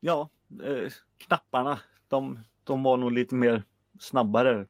ja, 0.00 0.30
eh, 0.64 0.92
knapparna, 1.18 1.80
de, 2.08 2.38
de 2.64 2.82
var 2.82 2.96
nog 2.96 3.12
lite 3.12 3.34
mer 3.34 3.64
snabbare. 4.00 4.66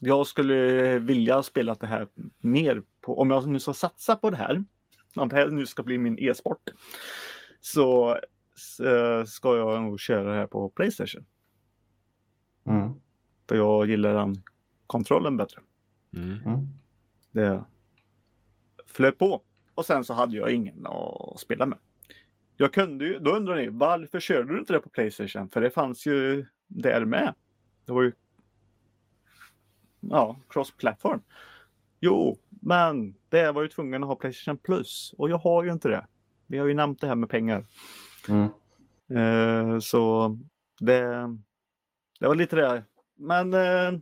Jag 0.00 0.26
skulle 0.26 0.98
vilja 0.98 1.42
spela 1.42 1.74
det 1.74 1.86
här 1.86 2.08
mer 2.38 2.82
på, 3.00 3.20
om 3.20 3.30
jag 3.30 3.46
nu 3.46 3.60
ska 3.60 3.74
satsa 3.74 4.16
på 4.16 4.30
det 4.30 4.36
här, 4.36 4.64
om 5.16 5.28
det 5.28 5.36
här 5.36 5.48
nu 5.48 5.66
ska 5.66 5.82
bli 5.82 5.98
min 5.98 6.18
e-sport, 6.18 6.70
så 7.60 8.18
ska 9.26 9.56
jag 9.56 9.82
nog 9.82 10.00
köra 10.00 10.30
det 10.30 10.36
här 10.36 10.46
på 10.46 10.68
Playstation. 10.68 11.24
Mm. 12.66 12.92
För 13.48 13.56
jag 13.56 13.88
gillar 13.88 14.14
den 14.14 14.42
kontrollen 14.86 15.36
bättre. 15.36 15.60
Mm. 16.16 16.38
Mm. 16.46 16.68
Det 17.30 17.64
flöt 18.86 19.18
på. 19.18 19.42
Och 19.74 19.86
sen 19.86 20.04
så 20.04 20.14
hade 20.14 20.36
jag 20.36 20.50
ingen 20.50 20.86
att 20.86 21.40
spela 21.40 21.66
med. 21.66 21.78
Jag 22.56 22.72
kunde 22.72 23.04
ju, 23.04 23.18
då 23.18 23.30
undrar 23.30 23.56
ni, 23.56 23.68
varför 23.68 24.20
körde 24.20 24.52
du 24.52 24.58
inte 24.58 24.72
det 24.72 24.80
på 24.80 24.88
Playstation? 24.88 25.48
För 25.48 25.60
det 25.60 25.70
fanns 25.70 26.06
ju 26.06 26.46
där 26.66 27.04
med. 27.04 27.34
Det 27.84 27.92
var 27.92 28.02
ju 28.02 28.12
ja, 30.00 30.36
cross-platform. 30.48 31.20
Jo, 32.00 32.38
men 32.48 33.14
det 33.28 33.52
var 33.52 33.62
ju 33.62 33.68
tvungen 33.68 34.02
att 34.02 34.08
ha 34.08 34.16
Playstation 34.16 34.58
Plus 34.58 35.14
och 35.18 35.30
jag 35.30 35.38
har 35.38 35.64
ju 35.64 35.72
inte 35.72 35.88
det. 35.88 36.06
Vi 36.46 36.58
har 36.58 36.66
ju 36.66 36.74
nämnt 36.74 37.00
det 37.00 37.06
här 37.06 37.14
med 37.14 37.30
pengar. 37.30 37.66
Mm. 38.28 38.48
Eh, 39.08 39.78
så 39.78 40.28
det, 40.80 41.02
det 42.20 42.28
var 42.28 42.34
lite 42.34 42.56
det. 42.56 42.84
Men 43.14 43.54
eh, 43.54 44.00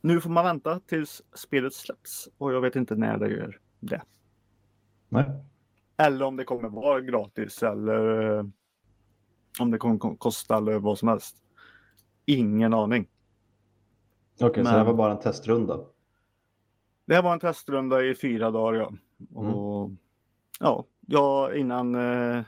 nu 0.00 0.20
får 0.20 0.30
man 0.30 0.44
vänta 0.44 0.80
tills 0.80 1.22
spelet 1.34 1.74
släpps 1.74 2.28
och 2.38 2.52
jag 2.52 2.60
vet 2.60 2.76
inte 2.76 2.94
när 2.94 3.18
det 3.18 3.28
gör 3.30 3.60
det. 3.80 4.02
Nej. 5.08 5.24
Eller 5.96 6.24
om 6.26 6.36
det 6.36 6.44
kommer 6.44 6.68
vara 6.68 7.00
gratis 7.00 7.62
eller 7.62 8.36
eh, 8.38 8.44
om 9.60 9.70
det 9.70 9.78
kommer 9.78 9.98
ko- 9.98 10.16
kosta 10.16 10.56
eller 10.56 10.78
vad 10.78 10.98
som 10.98 11.08
helst. 11.08 11.36
Ingen 12.24 12.74
aning. 12.74 13.08
Okej, 14.40 14.64
så 14.64 14.70
Men- 14.70 14.78
det 14.78 14.84
var 14.84 14.94
bara 14.94 15.12
en 15.12 15.18
testrunda. 15.20 15.80
Det 17.06 17.14
här 17.14 17.22
var 17.22 17.32
en 17.32 17.40
testrunda 17.40 18.04
i 18.04 18.14
fyra 18.14 18.50
dagar. 18.50 18.80
Ja. 18.80 19.40
Och, 19.40 19.90
ja, 20.60 20.84
ja 21.06 21.54
innan, 21.54 21.94
eh, 21.94 22.42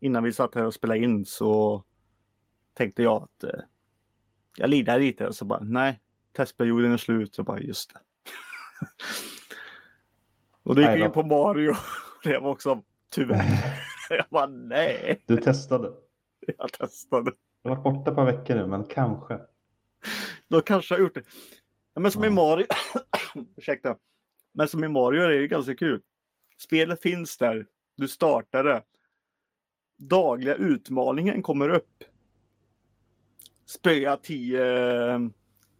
innan 0.00 0.24
vi 0.24 0.32
satt 0.32 0.54
här 0.54 0.64
och 0.64 0.74
spelade 0.74 1.00
in 1.00 1.24
så 1.24 1.84
tänkte 2.74 3.02
jag 3.02 3.22
att 3.22 3.44
eh, 3.44 3.60
jag 4.56 4.70
lirar 4.70 4.98
lite 4.98 5.26
och 5.26 5.34
så 5.34 5.44
bara 5.44 5.60
nej, 5.60 6.00
testperioden 6.32 6.92
är 6.92 6.96
slut 6.96 7.34
så 7.34 7.42
bara 7.42 7.60
just 7.60 7.94
det. 7.94 8.00
och 10.62 10.74
då 10.74 10.80
gick 10.80 10.90
jag 10.90 10.98
då. 11.00 11.04
in 11.04 11.12
på 11.12 11.22
Mario. 11.22 11.74
Det 12.24 12.38
var 12.38 12.50
också 12.50 12.82
tyvärr. 13.10 13.78
jag 14.10 14.24
bara 14.30 14.46
nej, 14.46 15.22
Du 15.26 15.36
testade. 15.36 15.92
jag 16.58 16.72
testade. 16.72 17.32
Du 17.62 17.68
har 17.68 17.76
varit 17.76 17.84
borta 17.84 18.10
ett 18.10 18.16
par 18.16 18.24
veckor 18.24 18.54
nu, 18.54 18.66
men 18.66 18.84
kanske. 18.84 19.40
Då 20.48 20.60
kanske 20.60 20.94
jag 20.94 21.00
gjort 21.00 21.14
det. 21.14 21.22
Ja, 21.94 22.00
men 22.00 22.12
som 22.12 22.24
i 22.24 22.26
Ja. 22.26 22.32
Mario. 22.32 22.66
Ursäkta. 23.56 23.96
Men 24.52 24.68
som 24.68 24.84
i 24.84 24.88
Mario 24.88 25.22
är 25.22 25.28
det 25.28 25.36
ju 25.36 25.48
ganska 25.48 25.74
kul. 25.74 26.02
Spelet 26.58 27.02
finns 27.02 27.38
där. 27.38 27.66
Du 27.96 28.08
startar 28.08 28.64
det. 28.64 28.82
Dagliga 29.96 30.54
utmaningen 30.54 31.42
kommer 31.42 31.68
upp. 31.68 32.04
Spöa 33.66 34.16
10 34.16 35.30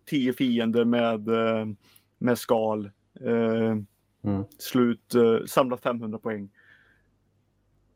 10 0.07 0.33
fiender 0.33 0.85
med, 0.85 1.29
med 2.19 2.39
skal. 2.39 2.91
Eh, 3.21 3.77
Mm. 4.27 4.45
Slut, 4.59 5.15
eh, 5.15 5.45
samla 5.47 5.77
500 5.77 6.19
poäng. 6.19 6.51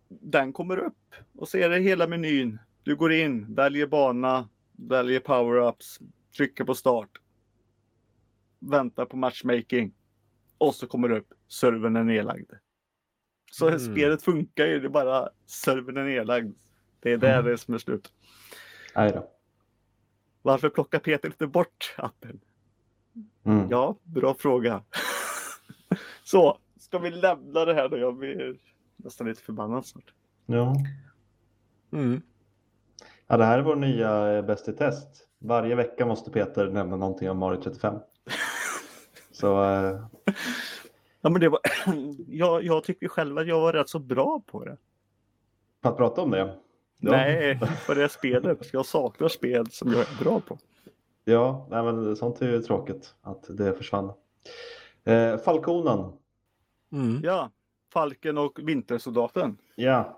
Den 0.09 0.53
kommer 0.53 0.77
upp 0.77 1.15
och 1.37 1.49
så 1.49 1.59
är 1.59 1.69
det 1.69 1.79
hela 1.79 2.07
menyn. 2.07 2.59
Du 2.83 2.97
går 2.97 3.13
in, 3.13 3.55
väljer 3.55 3.87
bana, 3.87 4.49
väljer 4.73 5.21
power-ups, 5.21 6.01
trycker 6.37 6.65
på 6.65 6.75
start. 6.75 7.11
Väntar 8.59 9.05
på 9.05 9.17
matchmaking. 9.17 9.95
Och 10.59 10.75
så 10.75 10.87
kommer 10.87 11.09
det 11.09 11.19
upp, 11.19 11.33
servern 11.49 11.97
är 11.97 12.05
nedlagd. 12.05 12.53
Så 13.51 13.69
Mm. 13.69 13.81
spelet 13.81 14.23
funkar 14.23 14.67
ju, 14.67 14.81
det 14.81 14.87
är 14.87 14.89
bara 14.91 15.29
servern 15.47 15.97
är 15.97 16.05
nedlagd. 16.05 16.55
Det 17.01 17.13
är 17.13 17.17
där 17.17 17.33
Mm. 17.33 17.45
det 17.45 17.53
är 17.53 17.57
som 17.57 17.75
är 17.75 17.79
slut. 17.79 18.13
Nej 18.95 19.13
då. 19.13 19.31
Varför 20.43 20.69
plockar 20.69 20.99
Peter 20.99 21.29
inte 21.29 21.47
bort 21.47 21.95
appen? 21.99 22.41
Mm. 23.45 23.71
Ja, 23.71 23.97
bra 24.03 24.35
fråga. 24.35 24.83
så, 26.25 26.59
ska 26.79 26.99
vi 26.99 27.11
lämna 27.11 27.65
det 27.65 27.75
här 27.75 27.89
då? 27.89 27.99
Jag 27.99 28.17
blir 28.17 28.57
nästan 28.97 29.27
lite 29.27 29.43
förbannad 29.43 29.87
snart. 29.87 30.13
Ja. 30.47 30.77
Mm. 31.93 32.23
ja, 33.27 33.37
det 33.37 33.45
här 33.45 33.59
är 33.59 33.63
vår 33.63 33.77
nya 33.77 34.33
eh, 34.37 34.45
Bäst 34.45 34.69
i 34.69 34.73
test. 34.73 35.09
Varje 35.39 35.75
vecka 35.75 36.07
måste 36.07 36.31
Peter 36.31 36.67
nämna 36.67 36.97
någonting 36.97 37.31
om 37.31 37.39
Mario 37.39 37.63
35. 37.63 37.95
Så 39.33 39.65
eh, 39.65 40.07
Ja, 41.21 41.31
men 41.31 41.41
det 41.41 41.49
var... 41.49 41.61
jag, 42.29 42.65
jag 42.65 42.85
tycker 42.85 43.09
själv 43.09 43.39
att 43.39 43.47
jag 43.47 43.61
var 43.61 43.73
rätt 43.73 43.89
så 43.89 43.99
bra 43.99 44.43
på 44.47 44.65
det. 44.65 44.77
för 45.83 45.89
att 45.91 45.97
prata 45.97 46.23
om 46.23 46.31
det. 46.31 46.39
Ja. 47.03 47.11
Nej, 47.11 47.61
på 47.87 47.95
det 47.95 48.09
spelet. 48.09 48.73
Jag 48.73 48.87
saknar 48.87 49.29
spel 49.29 49.71
som 49.71 49.93
jag 49.93 50.01
är 50.01 50.25
bra 50.25 50.41
på. 50.41 50.59
Ja, 51.25 51.67
nej, 51.71 51.83
men 51.83 52.17
sånt 52.17 52.43
är 52.43 52.49
ju 52.51 52.63
tråkigt 52.63 53.15
att 53.23 53.47
det 53.57 53.73
försvann. 53.75 54.13
Eh, 55.05 55.37
Falconen. 55.37 56.13
Mm. 56.93 57.21
Ja, 57.23 57.51
Falken 57.93 58.39
och 58.39 58.59
Vintersoldaten. 58.63 59.57
Ja, 59.77 60.17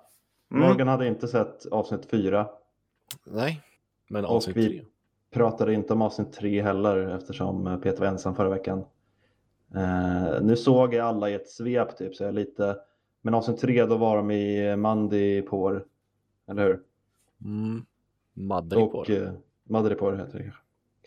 Mm. 0.52 0.68
Morgan 0.68 0.88
hade 0.88 1.06
inte 1.06 1.28
sett 1.28 1.66
avsnitt 1.66 2.06
fyra. 2.10 2.48
Nej, 3.24 3.60
men 4.08 4.24
Och 4.24 4.30
avsnitt 4.36 4.56
vi- 4.56 4.68
tre. 4.68 4.84
Pratade 5.30 5.74
inte 5.74 5.92
om 5.92 6.02
avsnitt 6.02 6.32
tre 6.32 6.62
heller 6.62 6.96
eftersom 7.16 7.80
Peter 7.82 8.00
var 8.00 8.06
ensam 8.06 8.34
förra 8.34 8.48
veckan. 8.48 8.84
Eh, 9.74 10.42
nu 10.42 10.56
såg 10.56 10.94
jag 10.94 11.06
alla 11.06 11.30
i 11.30 11.34
ett 11.34 11.48
svep 11.48 11.96
typ 11.98 12.14
så 12.14 12.22
jag 12.22 12.28
är 12.28 12.32
lite... 12.32 12.76
Men 13.22 13.34
avsnitt 13.34 13.60
tre 13.60 13.84
då 13.84 13.96
var 13.96 14.16
de 14.16 14.30
i 14.30 14.76
Mandipor. 14.76 15.84
Eller 16.46 16.66
hur? 16.66 16.80
Mm. 17.44 17.84
Madrid 18.34 18.90
på 18.90 18.98
Och 18.98 19.10
eh, 19.10 19.32
Madripor 19.64 20.12
heter 20.16 20.38
det 20.38 20.44
kanske. 20.44 20.60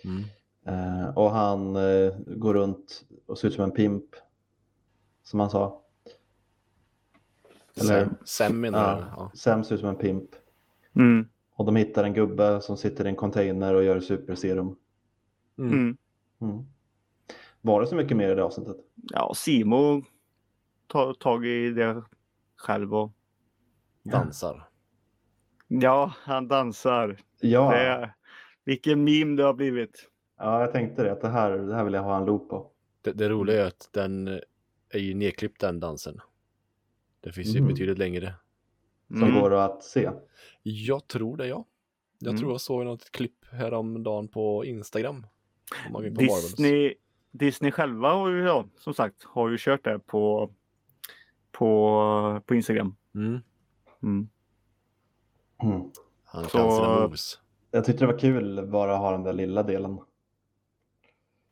Mm. 0.04 0.24
Eh, 0.66 1.18
och 1.18 1.32
han 1.32 1.76
eh, 1.76 2.14
går 2.28 2.54
runt 2.54 3.06
och 3.26 3.38
ser 3.38 3.48
ut 3.48 3.54
som 3.54 3.64
en 3.64 3.72
pimp. 3.72 4.06
Som 5.24 5.40
han 5.40 5.50
sa. 5.50 5.82
Eller- 7.82 8.10
du? 8.74 8.80
Ja, 8.80 9.04
Ja. 9.18 9.32
Sam 9.34 9.64
ser 9.64 9.76
ut 9.76 9.82
som 9.82 9.90
en 9.90 9.96
pimp. 9.96 10.30
Mm. 10.96 11.28
Och 11.56 11.66
de 11.66 11.76
hittar 11.76 12.04
en 12.04 12.14
gubbe 12.14 12.62
som 12.62 12.78
sitter 12.78 13.06
i 13.06 13.10
en 13.10 13.16
container 13.16 13.74
och 13.74 13.84
gör 13.84 14.00
superserum. 14.00 14.76
Mm. 15.58 15.98
Mm. 16.42 16.66
Var 17.66 17.82
det 17.82 17.88
så 17.88 17.96
mycket 17.96 18.18
mer 18.18 18.32
i 18.32 18.36
det 18.36 18.44
avsnittet? 18.44 18.76
Ja, 18.96 19.34
Simo 19.36 20.04
tar 20.88 21.14
tag 21.14 21.46
i 21.46 21.70
det 21.70 22.04
själv 22.58 22.96
och 22.96 23.12
Dansar. 24.04 24.70
ja, 25.68 26.14
han 26.18 26.48
dansar. 26.48 27.18
Ja, 27.42 27.72
Det 27.72 28.14
vilken 28.64 29.04
meme 29.04 29.36
det 29.38 29.44
har 29.44 29.54
blivit. 29.54 30.10
ja 30.38 30.62
jag 30.62 30.72
tänkte 30.72 31.04
det. 31.04 31.12
Att 31.12 31.22
det, 31.22 31.30
här, 31.30 31.52
det 31.58 31.76
här 31.76 31.84
vill 31.84 31.94
jag 31.94 32.04
ha 32.04 32.18
en 32.18 32.26
loop 32.26 32.50
på. 32.50 32.72
Det, 33.02 33.12
det 33.12 33.30
roliga 33.30 33.64
är 33.64 33.68
att 33.68 33.90
den 33.92 34.28
är 34.90 35.00
ju 35.00 35.14
nedklippt 35.14 35.62
den 35.62 35.80
dansen. 35.80 36.20
Det 37.22 37.32
finns 37.32 37.48
ju 37.56 37.60
Mm. 37.60 37.68
betydligt 37.74 37.98
längre. 37.98 38.34
Som 39.08 39.24
Mm. 39.24 39.40
går 39.42 39.54
att 39.54 39.84
se. 39.84 40.10
Jag 40.64 41.08
tror 41.08 41.38
det 41.38 41.48
ja. 41.48 41.66
Jag 42.20 42.30
Mm. 42.30 42.40
tror 42.40 42.52
jag 42.52 42.62
såg 42.62 42.86
något 42.86 43.12
klipp 43.12 43.46
häromdagen 43.52 44.28
på 44.28 44.66
Instagram. 44.66 45.26
Disney, 46.18 46.94
Disney 47.38 47.72
själva 47.72 48.10
har 48.14 48.30
ju, 48.30 48.44
ja, 48.44 48.66
som 48.76 48.94
sagt, 48.94 49.24
har 49.24 49.50
ju 49.50 49.58
kört 49.60 49.84
det 49.84 50.00
på, 50.00 50.50
på, 51.52 52.42
på 52.46 52.56
Instagram. 52.56 52.96
Mm. 53.16 53.40
Mm. 54.04 54.30
Mm. 55.64 55.82
Han 56.26 56.44
Så- 56.44 56.58
kan 56.58 56.72
sina 56.72 57.00
moves. 57.02 57.40
Jag 57.72 57.86
tyckte 57.86 58.06
det 58.06 58.12
var 58.12 58.20
kul 58.20 58.68
bara 58.68 58.94
att 58.94 59.00
ha 59.00 59.12
den 59.12 59.24
där 59.24 59.34
lilla 59.34 59.64
delen. 59.64 60.00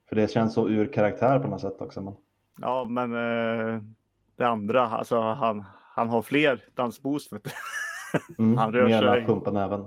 För 0.09 0.15
det 0.15 0.31
känns 0.31 0.53
så 0.53 0.69
ur 0.69 0.93
karaktär 0.93 1.39
på 1.39 1.47
något 1.47 1.61
sätt 1.61 1.81
också. 1.81 2.01
Men... 2.01 2.13
Ja, 2.57 2.85
men 2.89 3.13
eh, 3.13 3.81
det 4.35 4.47
andra, 4.47 4.87
alltså 4.87 5.19
han, 5.19 5.63
han 5.95 6.09
har 6.09 6.21
fler 6.21 6.65
dansboost. 6.73 7.33
Vet 7.33 7.43
du. 7.43 7.49
Mm. 8.37 8.57
Han 8.57 8.73
rör 8.73 8.85
Mer 8.85 8.93
än 9.03 9.13
sig. 9.13 9.21
att 9.21 9.27
pumpa 9.27 9.51
näven. 9.51 9.79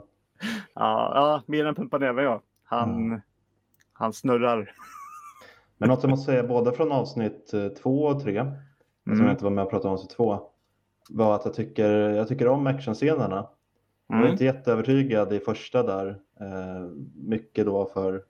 Ja, 0.75 1.13
ja, 1.15 1.43
mer 1.47 1.65
än 1.67 1.75
pumpa 1.75 1.99
näven 1.99 2.25
ja. 2.25 2.41
Han, 2.65 2.91
Mm. 2.95 3.21
han 3.93 4.13
snurrar. 4.13 4.73
Men 5.79 5.89
något 5.89 6.03
jag 6.03 6.11
måste 6.11 6.27
säga 6.33 6.43
både 6.43 6.73
från 6.73 6.93
avsnitt 6.93 7.55
eh, 7.55 7.69
två 7.69 8.03
och 8.03 8.21
tre, 8.23 8.41
som 8.41 8.53
jag 9.05 9.19
Mm. 9.19 9.31
inte 9.31 9.45
var 9.45 9.51
med 9.51 9.65
och 9.65 9.71
pratade 9.71 9.89
om 9.89 9.95
avsnitt 9.95 10.11
två, 10.11 10.41
var 11.11 11.35
att 11.35 11.45
jag 11.45 11.55
tycker, 11.55 11.91
jag 11.91 12.29
tycker 12.29 12.49
om 12.49 12.67
actionscenerna. 12.67 13.47
Jag 14.09 14.17
var 14.17 14.23
Mm. 14.23 14.33
inte 14.33 14.45
jätteövertygad 14.45 15.33
i 15.33 15.41
första 15.41 15.83
där. 15.83 16.21
Eh, 16.41 16.89
mycket 17.15 17.67
då 17.67 17.87
för 17.87 18.23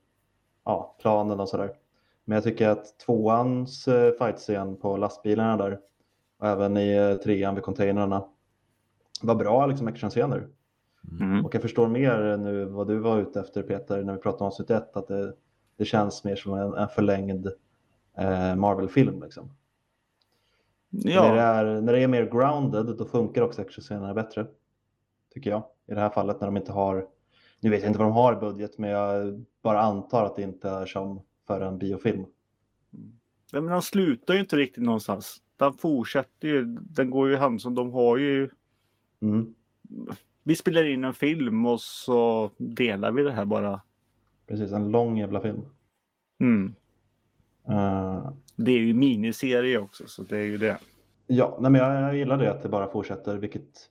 ja, 0.65 0.97
planen 1.01 1.41
och 1.41 1.49
sådär. 1.49 1.73
Men 2.25 2.35
jag 2.35 2.45
tycker 2.45 2.69
att 2.69 2.99
tvåans 2.99 3.89
eh, 3.89 4.13
fightscen 4.19 4.77
på 4.77 4.97
lastbilarna 4.97 5.57
där 5.57 5.79
och 6.39 6.47
även 6.47 6.77
i 6.77 6.97
eh, 6.97 7.15
trean 7.17 7.55
vid 7.55 7.65
containrarna 7.65 8.25
var 9.23 9.35
bra 9.35 9.67
liksom 9.67 9.87
actionscener. 9.87 10.49
Mm. 11.21 11.45
Och 11.47 11.55
jag 11.55 11.63
förstår 11.63 11.89
mer 11.89 12.37
nu 12.37 12.65
vad 12.65 12.87
du 12.89 12.99
var 12.99 13.19
ute 13.19 13.41
efter 13.41 13.63
Peter 13.63 14.03
när 14.03 14.13
vi 14.13 14.19
pratade 14.19 14.41
om 14.45 14.47
avsnitt 14.47 14.71
ett 14.71 14.97
att 14.97 15.09
det, 15.09 15.33
det 15.77 15.85
känns 15.85 16.25
mer 16.25 16.37
som 16.37 16.55
en, 16.55 16.75
en 16.75 16.89
förlängd 16.89 17.47
eh, 18.19 18.57
Marvel-film. 18.57 19.23
Liksom. 19.23 19.51
När, 20.89 21.03
det 21.05 21.13
Ja, 21.13 21.35
är, 21.37 21.81
när 21.81 21.93
det 21.93 22.03
är 22.03 22.09
mer 22.09 22.31
grounded 22.31 22.97
då 22.99 23.05
funkar 23.05 23.43
också 23.43 23.61
actionscenerna 23.61 24.15
bättre. 24.15 24.47
Tycker 25.35 25.51
jag. 25.51 25.63
I 25.87 25.95
det 25.95 26.01
här 26.01 26.11
fallet 26.11 26.41
när 26.41 26.47
de 26.49 26.57
inte 26.57 26.73
har, 26.73 27.07
nu 27.61 27.71
vet 27.71 27.81
jag 27.83 27.91
inte 27.91 27.99
vad 27.99 28.09
de 28.09 28.13
har 28.15 28.33
i 28.33 28.37
budget 28.37 28.79
men 28.79 28.91
jag 28.91 29.45
bara 29.63 29.81
antar 29.81 30.25
att 30.25 30.37
det 30.37 30.43
inte 30.43 30.69
är 30.71 30.87
som 30.87 31.21
för 31.47 31.61
en 31.61 31.79
biofilm. 31.79 32.25
Nej, 33.53 33.63
men 33.63 33.69
han 33.69 33.83
slutar 33.83 34.35
ju 34.35 34.41
inte 34.41 34.57
riktigt 34.57 34.83
någonstans. 34.85 35.43
Den 35.57 35.73
fortsätter 35.73 36.49
ju. 36.49 36.65
Den 36.81 37.11
går 37.11 37.29
ju 37.31 37.37
hand 37.37 37.63
som 37.63 37.75
de 37.75 37.93
har 37.93 38.17
ju. 38.17 38.51
Mm, 39.21 39.55
Vi 40.43 40.57
spelar 40.57 40.85
in 40.85 41.05
en 41.05 41.15
film 41.15 41.67
och 41.67 41.81
så 41.81 42.51
delar 42.57 43.13
vi 43.13 43.23
det 43.23 43.33
här 43.33 43.45
bara. 43.45 43.81
Precis, 44.47 44.73
en 44.73 44.91
lång 44.91 45.19
jävla 45.19 45.41
film. 45.41 45.63
Mm. 46.41 46.75
Eh, 47.69 48.31
Det 48.57 48.71
är 48.73 48.79
ju 48.79 48.95
miniserie 48.95 49.79
också 49.79 50.07
så 50.07 50.23
det 50.23 50.39
är 50.39 50.45
ju 50.45 50.59
det. 50.59 50.79
Ja, 51.27 51.59
nej 51.61 51.71
men 51.71 51.81
jag, 51.81 52.03
jag 52.03 52.17
gillar 52.17 52.39
det 52.39 52.51
att 52.51 52.63
det 52.63 52.69
bara 52.69 52.89
fortsätter, 52.89 53.37
vilket 53.37 53.91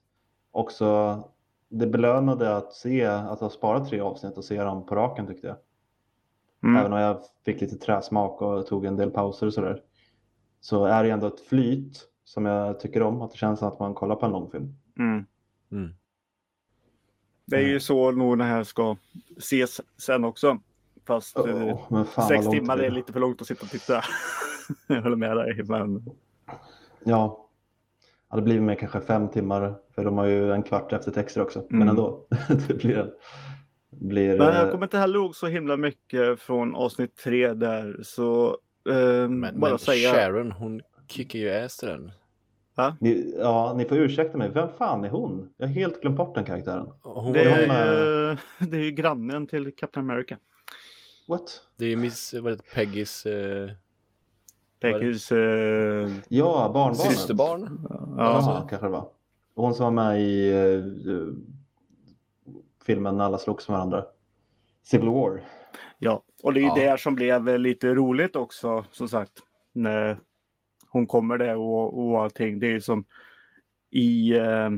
också 0.50 1.22
det 1.68 1.86
belönade 1.86 2.56
att 2.56 2.72
se 2.72 3.04
att 3.04 3.40
ha 3.40 3.50
sparat 3.50 3.88
tre 3.88 4.00
avsnitt 4.00 4.38
och 4.38 4.44
se 4.44 4.62
dem 4.62 4.86
på 4.86 4.94
raken 4.94 5.26
tyckte 5.26 5.46
jag. 5.46 5.56
Mm. 6.62 6.76
Även 6.80 6.92
om 6.92 6.98
jag 6.98 7.18
fick 7.44 7.60
lite 7.60 7.76
träsmak 7.76 8.42
och 8.42 8.66
tog 8.66 8.84
en 8.84 8.96
del 8.96 9.10
pauser 9.10 9.46
och 9.46 9.54
sådär. 9.54 9.82
Så 10.60 10.84
är 10.84 11.04
det 11.04 11.10
ändå 11.10 11.26
ett 11.26 11.40
flyt 11.40 12.08
som 12.24 12.46
jag 12.46 12.80
tycker 12.80 13.02
om, 13.02 13.22
att 13.22 13.30
det 13.30 13.36
känns 13.36 13.58
som 13.58 13.68
att 13.68 13.80
man 13.80 13.94
kollar 13.94 14.16
på 14.16 14.26
en 14.26 14.32
lång 14.32 14.50
film. 14.50 14.74
Mm. 14.98 15.26
Mm. 15.72 15.94
Det 17.46 17.56
är 17.56 17.60
ju 17.60 17.80
så 17.80 18.10
nog 18.10 18.38
den 18.38 18.46
här 18.46 18.64
ska 18.64 18.96
ses 19.36 19.80
sen 19.98 20.24
också. 20.24 20.58
Fast 21.06 21.38
eh, 21.38 21.78
men 21.88 22.04
fan 22.04 22.28
sex 22.28 22.46
timmar 22.46 22.76
det 22.76 22.86
är 22.86 22.90
lite 22.90 23.12
för 23.12 23.20
långt 23.20 23.40
att 23.40 23.46
sitta 23.46 23.62
och 23.62 23.70
titta. 23.70 24.04
jag 24.86 25.02
håller 25.02 25.16
med 25.16 25.36
dig. 25.36 25.62
Men 25.64 26.04
Ja, 27.04 27.48
ja, 28.30 28.36
det 28.36 28.42
blir 28.42 28.60
mer 28.60 28.74
kanske 28.74 29.00
fem 29.00 29.28
timmar, 29.28 29.74
för 29.94 30.04
de 30.04 30.18
har 30.18 30.26
ju 30.26 30.52
en 30.52 30.62
kvart 30.62 30.92
efter 30.92 31.10
texter 31.10 31.40
också. 31.42 31.66
Men 31.68 31.82
Mm. 31.82 31.88
ändå, 31.88 32.26
det 32.68 32.74
blir 32.74 33.10
blir... 33.90 34.38
Men 34.38 34.46
jag 34.46 34.64
eh, 34.64 34.70
kommer 34.70 34.86
inte 34.86 34.98
heller 34.98 35.18
ihåg 35.18 35.36
så 35.36 35.46
himla 35.46 35.76
mycket 35.76 36.40
från 36.40 36.74
avsnitt 36.74 37.16
tre 37.16 37.52
där. 37.52 38.00
Så 38.02 38.58
eh, 38.88 39.28
Men, 39.28 39.60
bara 39.60 39.70
men 39.70 39.78
säga. 39.78 40.12
Sharon, 40.12 40.52
hon 40.52 40.80
kickar 41.08 41.38
ju 41.38 41.50
ass 41.50 41.76
till 41.76 42.12
den. 42.76 42.92
Ni, 43.00 43.34
ja, 43.38 43.74
ni 43.76 43.84
får 43.84 43.98
ursäkta 43.98 44.38
mig. 44.38 44.50
Vem 44.54 44.68
fan 44.78 45.04
är 45.04 45.08
hon? 45.08 45.48
Jag 45.56 45.66
har 45.66 45.74
helt 45.74 46.00
glömt 46.00 46.16
bort 46.16 46.34
den 46.34 46.44
karaktären. 46.44 46.88
Hon 47.02 47.32
Det 47.32 47.40
är, 47.40 47.60
ju, 47.60 47.66
med- 47.68 47.94
ju, 47.94 48.36
det 48.66 48.76
är 48.76 48.82
ju 48.84 48.90
grannen 48.90 49.46
till 49.46 49.72
Captain 49.76 50.10
America. 50.10 50.36
What? 51.28 51.60
det 51.76 51.86
är 51.86 51.96
Miss, 51.96 52.34
vad 52.34 52.52
heter 52.52 52.64
Peggys 52.74 53.26
eh, 53.26 53.70
Peggys... 54.80 55.32
Eh, 55.32 56.10
Ja, 56.28 56.70
barnbarnet. 56.74 56.96
systerbarn. 57.12 57.86
Ja, 57.90 58.06
ja, 58.18 58.66
kanske 58.70 58.86
det 58.86 58.90
var. 58.92 59.08
Hon 59.54 59.74
som 59.74 59.84
var 59.84 59.90
med 59.90 60.20
i 60.22 60.50
eh, 60.52 60.84
filmen 62.86 63.20
alla 63.20 63.38
slogs 63.38 63.68
med 63.68 63.74
varandra. 63.78 64.04
Civil 64.82 65.08
War. 65.08 65.40
ja, 65.98 66.22
och 66.42 66.54
det 66.54 66.60
är 66.60 66.62
ju 66.62 66.82
Ja. 66.82 66.92
det 66.92 67.00
som 67.00 67.14
blev 67.14 67.48
eh, 67.48 67.58
lite 67.58 67.94
roligt 67.94 68.36
också 68.36 68.84
som 68.92 69.08
sagt. 69.08 69.32
När 69.72 70.18
hon 70.96 71.06
kommer 71.06 71.38
där 71.38 71.56
och, 71.56 71.98
och 71.98 72.22
allting. 72.22 72.58
Det 72.58 72.66
är 72.66 72.70
ju 72.70 72.80
som 72.80 73.04
i 73.90 74.36
eh, 74.36 74.70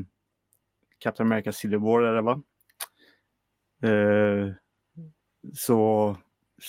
Captain 0.97 1.31
America 1.31 1.51
Civil 1.51 1.79
War 1.79 2.01
det 2.01 2.21
va? 2.21 2.41
Eh, 3.83 4.53
så 5.53 6.17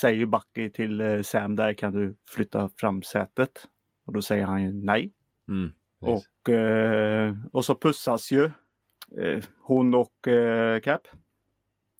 säger 0.00 0.18
ju 0.18 0.26
Bucky 0.26 0.70
till 0.70 1.00
eh, 1.00 1.22
Sam 1.22 1.56
där 1.56 1.74
kan 1.74 1.92
du 1.92 2.16
flytta 2.28 2.70
fram 2.76 3.02
sätet? 3.02 3.68
Och 4.04 4.12
då 4.12 4.22
säger 4.22 4.44
han 4.44 4.62
ju 4.62 4.72
nej. 4.72 5.12
Mm. 5.48 5.72
precis. 6.00 6.28
Och, 6.42 6.48
eh, 6.48 7.34
och 7.52 7.64
så 7.64 7.74
pussas 7.74 8.32
ju 8.32 8.44
eh, 9.18 9.44
hon 9.60 9.94
och 9.94 10.28
eh, 10.28 10.80
Cap. 10.80 11.02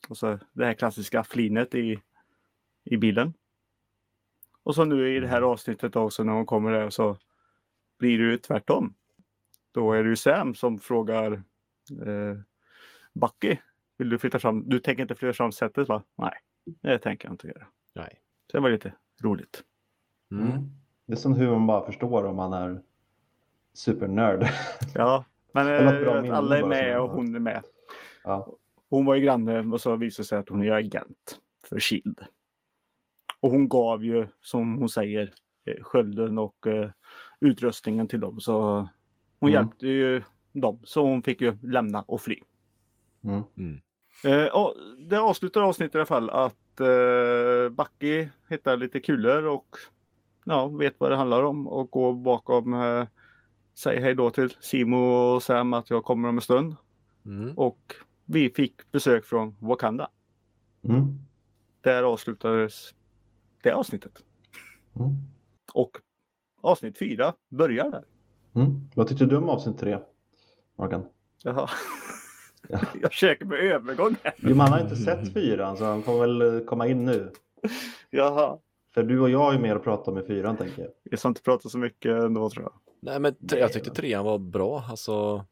Och 0.09 0.17
så 0.17 0.39
det 0.53 0.65
här 0.65 0.75
klassiska 0.75 1.25
flinet 1.25 1.75
i, 1.75 2.01
i 2.85 2.97
bilen. 2.97 3.35
Och 4.63 4.75
så 4.75 4.85
nu 4.85 5.17
i 5.17 5.21
det 5.21 5.29
här 5.29 5.43
avsnittet 5.43 5.97
också 5.97 6.25
när 6.25 6.33
hon 6.33 6.47
kommer 6.47 6.73
där 6.73 6.91
så 6.91 7.19
blir 8.01 8.19
det 8.19 8.25
ju 8.25 8.37
tvärtom. 8.37 8.95
Då 9.73 9.93
är 9.93 10.03
det 10.03 10.09
ju 10.09 10.17
Sam 10.17 10.55
som 10.55 10.79
frågar 10.79 11.33
eh, 12.07 12.37
Bucky. 13.13 13.57
Vill 13.99 14.09
du 14.09 14.19
flytta 14.19 14.39
fram? 14.39 14.69
Du 14.69 14.79
tänker 14.81 15.03
inte 15.03 15.15
flytta 15.15 15.33
fram 15.33 15.53
sättet 15.53 15.89
va? 15.89 16.03
Nej, 16.19 16.33
det 16.81 16.99
tänker 16.99 17.29
jag 17.29 17.33
inte 17.35 17.49
göra. 17.49 17.67
Nej. 17.95 18.21
Så 18.51 18.57
det 18.57 18.63
var 18.63 18.71
lite 18.71 18.93
roligt. 19.23 19.63
Mm. 20.31 20.47
Mm. 20.51 20.63
Det 21.07 21.13
är 21.13 21.17
sånt 21.17 21.39
hur 21.39 21.51
man 21.51 21.67
bara 21.67 21.87
förstår 21.87 22.25
om 22.25 22.37
man 22.37 22.53
är 22.53 22.83
supernörd. 23.73 24.47
Ja, 24.95 25.25
men 25.53 25.67
eh, 25.69 26.37
alla 26.37 26.59
är 26.59 26.67
med 26.67 26.95
som- 26.97 27.05
och 27.05 27.11
hon 27.11 27.35
är 27.35 27.39
med. 27.41 27.63
ja. 28.25 28.57
Hon 28.91 29.05
var 29.05 29.15
ju 29.15 29.21
granne 29.25 29.61
och 29.61 29.81
så 29.81 29.97
visade 29.97 30.23
det 30.23 30.29
sig 30.29 30.39
att 30.39 30.49
hon 30.49 30.63
är 30.63 30.71
agent 30.73 31.41
för 31.69 31.81
Shield. 31.81 32.21
Och 33.41 33.51
hon 33.51 33.69
gav 33.69 34.05
ju, 34.05 34.27
som 34.41 34.79
hon 34.79 34.89
säger, 34.89 35.33
eh, 35.67 35.83
skölden 35.83 36.39
och 36.39 36.67
eh, 36.67 36.91
utrustningen 37.41 38.09
till 38.09 38.21
dem. 38.21 38.41
Så 38.41 38.89
hon 39.41 39.51
Mm. 39.51 39.53
hjälpte 39.63 39.87
ju 39.87 40.23
dem. 40.53 40.79
Så 40.85 41.03
hon 41.03 41.23
fick 41.23 41.41
ju 41.41 41.57
lämna 41.63 42.03
och 42.03 42.21
fly. 42.21 42.37
Mm. 43.25 43.43
Mm. 43.57 43.81
Eh, 44.25 44.47
och 44.55 44.75
det 44.99 45.21
avslutar 45.21 45.61
avsnittet 45.61 45.95
i 45.95 45.99
alla 45.99 46.07
fall 46.07 46.31
att 46.31 46.81
eh, 46.81 47.69
Bucky 47.71 48.29
hittar 48.49 48.77
lite 48.77 49.01
kulor 49.01 49.45
och 49.45 49.77
ja, 50.45 50.69
vet 50.69 50.95
vad 50.99 51.11
det 51.11 51.17
handlar 51.17 51.43
om 51.43 51.69
och 51.69 51.91
går 51.91 52.15
bakom. 52.15 52.75
Eh, 52.75 53.07
säger 53.75 54.01
hej 54.01 54.15
då 54.15 54.31
till 54.31 54.51
Simo 54.61 54.97
och 54.97 55.43
Sam 55.43 55.73
att 55.73 55.91
jag 55.91 56.05
kommer 56.05 56.29
om 56.29 56.37
en 56.37 56.43
stund. 56.43 56.77
Mm. 57.25 57.59
Och 57.59 57.95
vi 58.25 58.51
fick 58.51 58.91
besök 58.93 59.25
från 59.25 59.57
Wakanda. 59.59 60.09
Mm. 60.85 61.19
Där 61.81 62.03
avslutades 62.03 62.95
det 63.63 63.73
avsnittet. 63.73 64.13
Mm. 64.97 65.11
Och 65.73 65.91
avsnitt 66.61 66.99
fyra 66.99 67.35
börjar 67.49 67.91
där. 67.91 68.05
Mm. 68.55 68.81
Vad 68.95 69.09
tyckte 69.09 69.27
du 69.27 69.37
om 69.37 69.49
avsnitt 69.49 69.79
tre, 69.79 69.99
Morgan? 70.77 71.05
Jaha. 71.43 71.71
Ja. 72.69 72.81
Jag 73.03 73.13
försöker 73.13 73.45
med 73.45 73.59
övergång 73.59 74.17
här. 74.23 74.35
Jo, 74.37 74.57
man 74.57 74.73
har 74.73 74.81
inte 74.81 74.97
sett 74.97 75.33
fyran 75.33 75.77
så 75.77 75.85
han 75.85 76.03
får 76.03 76.21
väl 76.21 76.43
eh, 76.43 76.65
komma 76.65 76.87
in 76.87 77.05
nu. 77.05 77.33
Jaha. 78.11 78.59
För 78.95 79.03
du 79.03 79.21
och 79.21 79.31
jag 79.31 79.39
har 79.39 79.53
ju 79.53 79.59
mer 79.59 79.77
att 79.77 79.85
prata 79.85 80.11
om 80.11 80.19
i 80.19 80.23
fyran 80.23 80.57
tänker 80.57 80.83
jag. 80.83 80.91
Jag 81.03 81.19
ska 81.19 81.29
inte 81.29 81.43
prata 81.43 81.69
så 81.69 81.79
mycket 81.79 82.23
ändå 82.23 82.51
tror 82.51 82.65
jag. 82.65 82.73
Nej 83.01 83.21
men 83.21 83.35
tre, 83.49 83.61
jag 83.61 83.73
tyckte 83.73 83.91
trean 83.91 84.25
var 84.25 84.39
bra. 84.39 84.85
Alltså 84.89 85.45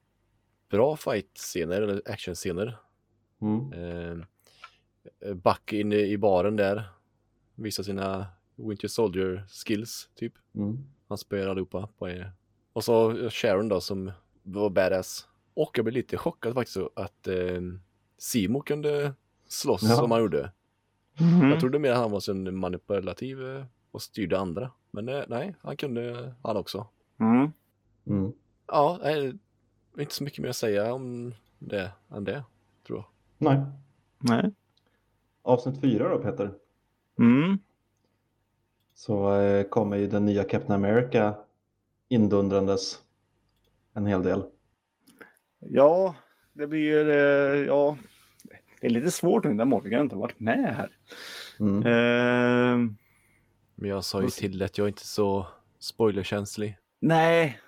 bra 0.70 0.96
fight-scener 0.96 1.82
eller 1.82 2.02
action-scener. 2.06 2.78
Mm. 3.40 3.72
Eh, 3.72 5.34
Bucky 5.34 5.80
inne 5.80 5.96
i 5.96 6.18
baren 6.18 6.56
där. 6.56 6.84
Visar 7.54 7.82
sina 7.82 8.26
Winter 8.56 8.88
Soldier 8.88 9.46
skills 9.48 10.11
typ. 10.14 10.32
Mm. 10.54 10.78
Han 11.09 11.18
spöar 11.18 11.48
allihopa. 11.48 11.88
På 11.98 12.06
en. 12.09 12.24
Och 12.72 12.84
så 12.84 13.28
Sharon 13.30 13.68
då 13.68 13.80
som 13.80 14.12
var 14.42 14.70
badass. 14.70 15.28
Och 15.54 15.70
jag 15.78 15.84
blev 15.84 15.94
lite 15.94 16.16
chockad 16.16 16.54
faktiskt 16.54 16.76
att 16.94 17.26
eh, 17.28 17.61
Simo 18.18 18.61
kunde 18.61 19.14
slåss 19.46 19.82
Ja. 19.82 19.96
som 19.96 20.11
han 20.11 20.20
gjorde. 20.20 20.52
Mm. 21.20 21.50
Jag 21.50 21.61
trodde 21.61 21.78
mer 21.78 21.90
att 21.90 21.98
han 21.98 22.11
var 22.11 22.30
en 22.30 22.56
manipulativ 22.56 23.46
eh, 23.56 23.64
och 23.90 24.02
styrde 24.02 24.38
andra. 24.38 24.70
Men 24.90 25.09
eh, 25.09 25.22
nej, 25.28 25.54
han 25.62 25.76
kunde 25.76 26.34
han 26.42 26.56
också. 26.56 26.86
Mm. 27.20 27.52
Mm. 28.06 28.32
Ja, 28.66 28.98
nej, 29.02 29.34
inte 29.98 30.14
så 30.14 30.24
mycket 30.24 30.38
mer 30.42 30.48
att 30.48 30.56
säga 30.56 30.92
om 30.94 31.34
det 31.59 31.92
än 32.11 32.24
det, 32.24 32.44
tror 32.86 32.98
jag. 32.98 33.06
Nej. 33.38 33.66
Nej. 34.18 34.52
Avsnitt 35.42 35.80
fyra 35.80 36.09
då 36.09 36.18
Peter. 36.18 36.54
Mm. 37.18 37.59
Så 38.99 39.40
eh, 39.40 39.62
kommer 39.64 39.96
ju 39.96 40.07
den 40.07 40.24
nya 40.26 40.44
Captain 40.44 40.84
America 40.84 41.34
indundrandes 42.09 42.99
en 43.94 44.07
hel 44.07 44.22
del. 44.22 44.42
Ja, 45.59 46.14
det 46.53 46.66
blir 46.66 47.09
eh, 47.09 47.66
ja. 47.66 47.96
Det 48.80 48.86
är 48.86 48.90
lite 48.90 49.11
svårt 49.11 49.44
nu 49.44 49.55
när 49.55 49.64
Morgan 49.64 50.01
inte 50.01 50.16
varit 50.16 50.40
med 50.40 50.74
här. 50.76 50.90
Mm. 51.61 51.78
Eh, 51.86 52.90
Men 53.74 53.90
jag 53.90 54.05
sa 54.05 54.22
ju 54.22 54.28
till 54.28 54.62
att 54.62 54.78
jag 54.78 54.88
inte 54.88 55.03
är 55.03 55.05
så 55.07 55.46
spoilerkänslig. 55.78 56.76
nej, 57.01 57.59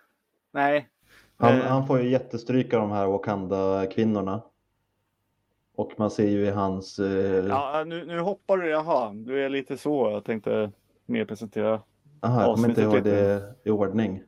nej. 0.53 0.89
Han, 1.37 1.55
Eh. 1.59 1.65
han 1.67 1.87
får 1.87 2.01
ju 2.01 2.11
jättestryk 2.11 2.75
av 2.75 2.81
de 2.81 2.91
här 2.91 3.07
Wakanda-kvinnorna. 3.07 4.43
Och 5.77 5.93
man 5.97 6.11
ser 6.11 6.29
ju 6.29 6.45
i 6.47 6.51
hans... 6.51 6.99
Eh... 6.99 7.47
Ja, 7.47 7.85
nu, 7.87 8.05
nu 8.07 8.21
hoppar 8.21 8.57
du. 8.57 8.69
Jaha, 8.71 9.13
du 9.15 9.45
är 9.45 9.49
lite 9.49 9.77
så. 9.79 10.11
Jag 10.11 10.25
tänkte 10.25 10.73
mer 11.11 11.25
presentera. 11.25 11.83
aha, 12.21 12.43
jag 12.43 12.55
kommer 12.55 12.69
inte 12.69 12.83
ihåg 12.83 13.05
det 13.05 13.55
i 13.65 13.71
ordning. 13.71 14.23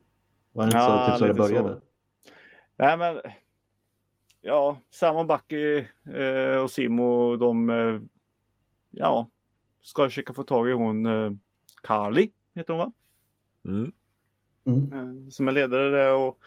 Var 0.51 0.63
det 0.63 0.67
inte 0.67 0.77
Ja, 0.77 1.05
så, 1.05 1.11
typ 1.11 1.19
så 1.19 1.25
det 1.25 1.33
lite 1.33 1.43
så. 1.47 1.53
började? 1.53 1.81
Nej, 2.77 2.97
men. 2.97 3.21
Ja, 4.41 4.77
Sam 4.89 5.15
och 5.15 5.25
Bucky 5.27 5.77
eh, 6.13 6.57
och 6.63 6.71
Simo, 6.71 7.35
de. 7.37 7.69
Eh, 7.69 7.99
ja, 8.91 9.29
ska 9.81 10.03
försöka 10.03 10.33
få 10.33 10.43
tag 10.43 10.69
i 10.69 10.73
hon 10.73 11.05
eh, 11.05 11.31
Carly, 11.83 12.31
heter 12.55 12.73
hon 12.73 12.79
va? 12.79 12.91
Mm. 13.65 13.91
Mm. 14.65 14.93
Eh, 14.93 15.29
som 15.29 15.47
är 15.47 15.51
ledare 15.51 15.89
där 15.89 16.15
och. 16.15 16.37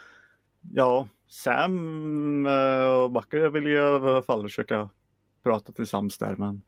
Ja, 0.73 1.09
Sam 1.29 2.47
eh, 2.47 2.87
och 3.03 3.11
Bucky 3.11 3.49
vill 3.49 3.67
ju 3.67 3.75
i 3.75 3.81
alla 3.81 4.23
fall 4.23 4.43
försöka 4.43 4.91
prata 5.43 5.73
tillsammans 5.73 6.19
där, 6.19 6.37
men. 6.37 6.63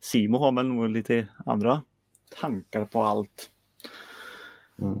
Simo 0.00 0.38
har 0.38 0.52
väl 0.52 0.66
nog 0.68 0.88
lite 0.88 1.28
andra 1.46 1.82
tankar 2.40 2.84
på 2.84 3.02
allt. 3.02 3.50
Mm. 4.78 4.98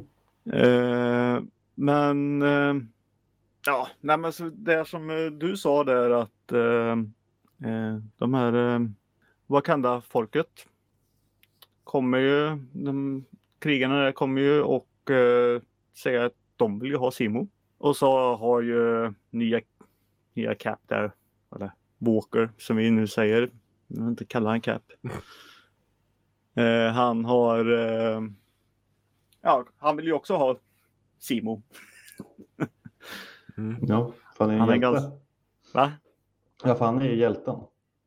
Eh, 0.52 1.42
men 1.74 2.42
eh, 2.42 2.74
ja, 3.66 3.88
nej, 4.00 4.18
men 4.18 4.32
så 4.32 4.50
det 4.54 4.84
som 4.84 5.10
eh, 5.10 5.26
du 5.26 5.56
sa 5.56 5.84
där 5.84 6.10
att 6.10 6.52
eh, 6.52 6.98
eh, 7.70 7.98
de 8.16 8.34
här 8.34 8.74
eh, 8.74 8.80
Wakanda-folket 9.46 10.66
kommer 11.84 12.18
ju, 12.18 12.58
de 12.72 13.24
krigarna 13.58 14.02
där 14.02 14.12
kommer 14.12 14.40
ju 14.40 14.62
och 14.62 15.10
eh, 15.10 15.62
säger 15.94 16.20
att 16.20 16.34
de 16.56 16.78
vill 16.78 16.90
ju 16.90 16.96
ha 16.96 17.10
Simo. 17.10 17.48
Och 17.78 17.96
så 17.96 18.36
har 18.36 18.60
ju 18.62 19.12
nya, 19.30 19.60
nya 20.34 20.54
Cap 20.54 20.80
där, 20.86 21.12
eller 21.56 21.72
Walker 21.98 22.50
som 22.58 22.76
vi 22.76 22.90
nu 22.90 23.06
säger, 23.06 23.50
jag 23.86 24.00
vill 24.00 24.08
inte 24.08 24.24
kalla 24.24 24.50
han 24.50 24.60
Cap. 24.60 24.82
Eh, 26.54 26.92
han 26.92 27.24
har 27.24 27.72
eh, 27.72 28.22
Ja, 29.40 29.64
han 29.78 29.96
vill 29.96 30.06
ju 30.06 30.12
också 30.12 30.36
ha 30.36 30.56
Simo. 31.18 31.62
Mm. 33.58 33.76
Ja, 33.88 34.12
för 34.36 34.44
han 34.44 34.50
är 34.50 34.54
ju 34.54 34.60
Han 34.60 34.68
är 34.68 34.72
hjälte. 34.76 34.86
ganska- 35.00 35.10
Va? 35.74 35.92
Ja, 36.64 36.74
för 36.74 36.84
han 36.84 37.00
är 37.00 37.04
ju 37.04 37.16
hjälten. 37.16 37.60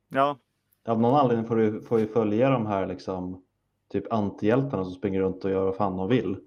Ja, 0.09 0.37
Av 0.85 1.01
någon 1.01 1.15
anledning 1.19 1.45
får 1.47 1.55
du, 1.55 1.81
får 1.81 1.99
ju 1.99 2.07
följa 2.07 2.49
de 2.49 2.65
här 2.65 2.87
liksom, 2.87 3.43
typ 3.91 4.13
antihjältarna 4.13 4.83
som 4.83 4.93
springer 4.93 5.21
runt 5.21 5.45
och 5.45 5.51
gör 5.51 5.65
vad 5.65 5.75
fan 5.75 5.97
de 5.97 6.07
vill. 6.09 6.37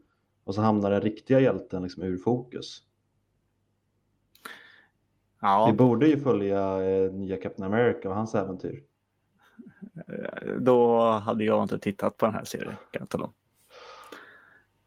Och 0.44 0.54
så 0.54 0.60
hamnar 0.60 0.90
den 0.90 1.00
riktiga 1.00 1.40
hjälten 1.40 1.82
liksom 1.82 2.02
ur 2.02 2.18
fokus. 2.18 2.82
Vi 5.42 5.46
ja, 5.46 5.74
borde 5.78 6.06
ju 6.08 6.20
följa 6.20 6.82
eh, 6.84 7.12
nya 7.12 7.36
Captain 7.36 7.72
America 7.72 8.08
och 8.08 8.14
hans 8.14 8.34
äventyr. 8.34 8.84
Då 10.58 11.02
hade 11.10 11.44
jag 11.44 11.62
inte 11.62 11.78
tittat 11.78 12.16
på 12.16 12.26
den 12.26 12.34
här 12.34 12.44
serien. 12.44 12.74
Kan 12.90 13.00
jag 13.00 13.08
tala 13.08 13.24
om. 13.24 13.32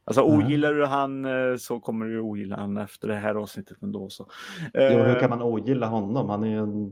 Alltså 0.05 0.21
ogillar 0.23 0.73
du 0.73 0.85
han 0.85 1.25
eh, 1.25 1.55
så 1.57 1.79
kommer 1.79 2.05
du 2.05 2.19
ogilla 2.19 2.55
han 2.55 2.77
efter 2.77 3.07
det 3.07 3.15
här 3.15 3.35
avsnittet 3.35 3.77
ändå. 3.81 4.09
Så. 4.09 4.29
Jo, 4.73 4.79
hur 4.81 5.07
Eh, 5.15 5.19
kan 5.19 5.29
man 5.29 5.41
ogilla 5.41 5.87
honom? 5.87 6.29
Han 6.29 6.43
är 6.43 6.47
ju 6.47 6.57
en... 6.59 6.91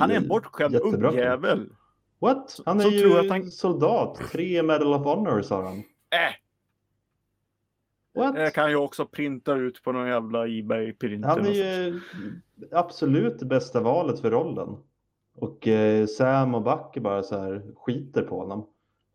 Han 0.00 0.10
är 0.10 0.14
en 0.14 0.28
bortskämd 0.28 0.76
ungjävel. 0.76 1.68
What? 2.20 2.60
Han 2.66 2.76
är 2.78 2.82
Som 2.82 2.92
ju 2.92 3.00
tror 3.00 3.20
att 3.20 3.30
han- 3.30 3.50
soldat. 3.50 4.14
Tre 4.32 4.62
Medal 4.62 4.94
of 4.94 5.02
Honor 5.04 5.42
sa 5.42 5.62
han. 5.68 5.78
Äh, 5.78 5.84
What? 8.14 8.34
det 8.34 8.50
kan 8.54 8.72
jag 8.72 8.84
också 8.84 9.06
printa 9.06 9.54
ut 9.54 9.82
på 9.82 9.92
någon 9.92 10.08
jävla 10.08 10.46
Ebay-printer. 10.46 11.28
Han 11.28 11.46
är 11.46 11.50
ju 11.52 12.00
absolut 12.72 13.42
bästa 13.42 13.80
valet 13.80 14.20
för 14.20 14.30
rollen. 14.30 14.76
Och 15.40 15.68
eh, 15.68 16.06
Sam 16.06 16.54
och 16.54 16.62
Bucky 16.62 17.00
bara 17.00 17.22
så 17.22 17.38
här 17.38 17.62
skiter 17.76 18.22
på 18.22 18.38
honom. 18.40 18.66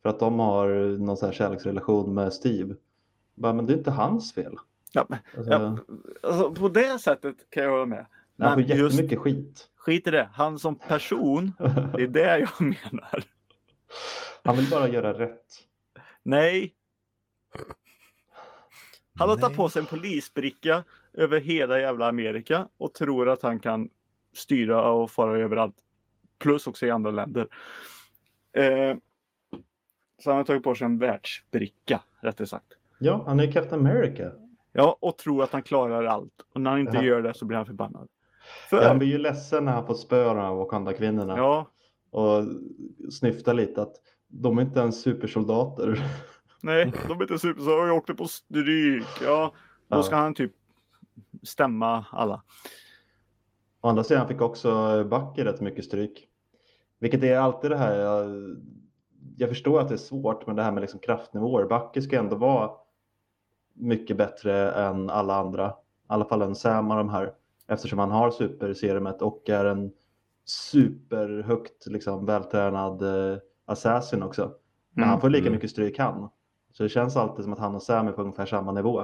För 0.02 0.10
att 0.10 0.20
de 0.20 0.40
har 0.40 0.68
någon 0.98 1.18
så 1.18 1.26
här 1.26 1.34
kärleksrelation 1.34 2.14
med 2.14 2.34
Steve. 2.34 2.76
Bara, 3.36 3.54
men 3.54 3.66
det 3.66 3.74
är 3.74 3.78
inte 3.78 3.92
hans 3.92 4.34
fel. 4.34 4.56
Ja, 4.92 5.06
men- 5.10 5.20
Alltså, 5.38 5.52
ja, 5.52 5.78
alltså, 6.24 6.52
på 6.52 6.70
det 6.70 7.00
sättet 7.00 7.50
kan 7.50 7.64
jag 7.64 7.72
hålla 7.72 7.86
med. 7.86 8.06
han 8.40 8.54
får 8.54 8.62
Men 8.68 8.78
just 8.78 8.94
jättemycket 8.96 9.20
skit. 9.20 9.70
skit 9.76 10.08
i 10.08 10.12
det. 10.12 10.30
Han 10.34 10.60
som 10.60 10.76
person, 10.76 11.52
det 11.96 12.04
är 12.04 12.08
det 12.08 12.40
jag 12.40 12.62
menar. 12.62 13.24
han 14.44 14.56
vill 14.56 14.70
bara 14.70 14.88
göra 14.88 15.20
rätt. 15.20 15.46
Nej. 16.24 16.74
Han 19.20 19.30
har 19.30 19.38
tagit 19.38 19.58
på 19.58 19.70
sig 19.70 19.80
en 19.80 19.86
polisbricka 19.86 20.84
över 21.14 21.40
hela 21.40 21.80
jävla 21.80 22.08
Amerika 22.08 22.68
och 22.78 22.94
tror 22.94 23.30
att 23.30 23.42
han 23.44 23.60
kan 23.60 23.90
styra 24.34 24.92
och 24.92 25.12
fara 25.12 25.40
överallt. 25.40 25.76
Plus 26.44 26.68
också 26.68 26.86
i 26.86 26.92
andra 26.92 27.12
länder. 27.12 27.48
Eh, 28.54 28.98
så 30.24 30.30
han 30.30 30.38
har 30.38 30.44
tagit 30.44 30.64
på 30.64 30.76
sig 30.76 30.86
en 30.86 30.98
världsbricka, 31.00 32.02
rättare 32.22 32.48
sagt. 32.48 32.74
Ja, 33.00 33.24
han 33.28 33.40
är 33.40 33.52
Captain 33.52 33.88
America. 33.88 34.32
Ja, 34.72 34.98
och 35.02 35.18
tror 35.18 35.44
att 35.44 35.52
han 35.52 35.64
klarar 35.64 36.04
allt. 36.06 36.34
Och 36.54 36.62
när 36.62 36.72
han 36.72 36.80
inte 36.80 36.98
Ja. 36.98 37.04
gör 37.04 37.22
det 37.22 37.34
så 37.34 37.46
blir 37.46 37.58
han 37.58 37.66
förbannad. 37.66 38.08
För, 38.70 38.82
Ja, 38.82 38.88
han 38.88 38.98
blir 39.00 39.08
ju 39.08 39.18
ledsen 39.18 39.66
när 39.66 39.72
han 39.72 39.86
får 39.88 39.94
spö 39.96 40.34
här 40.34 40.54
Wakanda-kvinnorna. 40.54 41.38
ja, 41.38 41.68
Och 42.12 42.44
snyftar 43.12 43.54
lite 43.54 43.82
att 43.82 43.96
de 44.28 44.58
är 44.58 44.62
inte 44.62 44.80
ens 44.80 45.02
supersoldater. 45.02 46.04
nej, 46.62 46.94
de 47.08 47.18
är 47.18 47.22
inte 47.22 47.40
super... 47.40 47.62
Så 47.62 47.70
jag 47.70 47.98
åkte 47.98 48.14
på 48.14 48.28
stryk. 48.28 49.06
Ja, 49.24 49.54
då 49.88 49.98
Ja. 49.98 50.04
ska 50.04 50.16
han 50.16 50.34
typ 50.34 50.52
stämma 51.44 52.06
alla. 52.12 52.44
Å 53.82 53.88
andra 53.90 54.04
sidan 54.04 54.28
fick 54.28 54.42
också 54.42 55.04
Bucky 55.04 55.44
rätt 55.46 55.62
mycket 55.62 55.86
stryk. 55.86 56.28
Vilket 57.04 57.24
är 57.24 57.38
alltid 57.38 57.72
det 57.72 57.78
här, 57.78 58.00
jag, 58.00 58.56
jag 59.38 59.50
förstår 59.50 59.80
att 59.80 59.88
det 59.88 59.96
är 59.96 59.98
svårt, 59.98 60.48
men 60.48 60.56
det 60.56 60.64
här 60.64 60.72
med 60.72 60.82
liksom 60.82 61.00
kraftnivåer. 61.00 61.66
Bucky 61.66 62.02
ska 62.02 62.18
ändå 62.20 62.36
vara 62.36 62.72
mycket 63.74 64.18
bättre 64.18 64.72
än 64.72 65.10
alla 65.10 65.36
andra. 65.36 65.68
I 65.70 65.72
alla 66.08 66.26
fall 66.26 66.42
än 66.42 66.56
Sam 66.56 66.92
och 66.92 66.98
de 66.98 67.10
här. 67.10 67.34
Eftersom 67.68 68.00
han 68.00 68.12
har 68.12 68.32
superserumet 68.32 69.22
och 69.22 69.50
är 69.50 69.66
en 69.66 69.92
superhögt 70.46 71.88
liksom, 71.88 72.26
vältränad 72.26 73.02
eh, 73.32 73.38
assassin 73.66 74.24
också. 74.24 74.52
Men 74.94 75.04
Mm. 75.04 75.10
han 75.10 75.22
får 75.22 75.30
lika 75.30 75.42
Mm. 75.42 75.54
mycket 75.54 75.70
stryk 75.70 76.00
han. 76.00 76.30
Så 76.72 76.84
det 76.84 76.90
känns 76.90 77.18
alltid 77.18 77.44
som 77.44 77.54
att 77.54 77.60
han 77.60 77.76
och 77.76 77.84
Sam 77.84 78.08
är 78.08 78.12
på 78.12 78.22
ungefär 78.22 78.46
samma 78.46 78.72
nivå. 78.72 79.04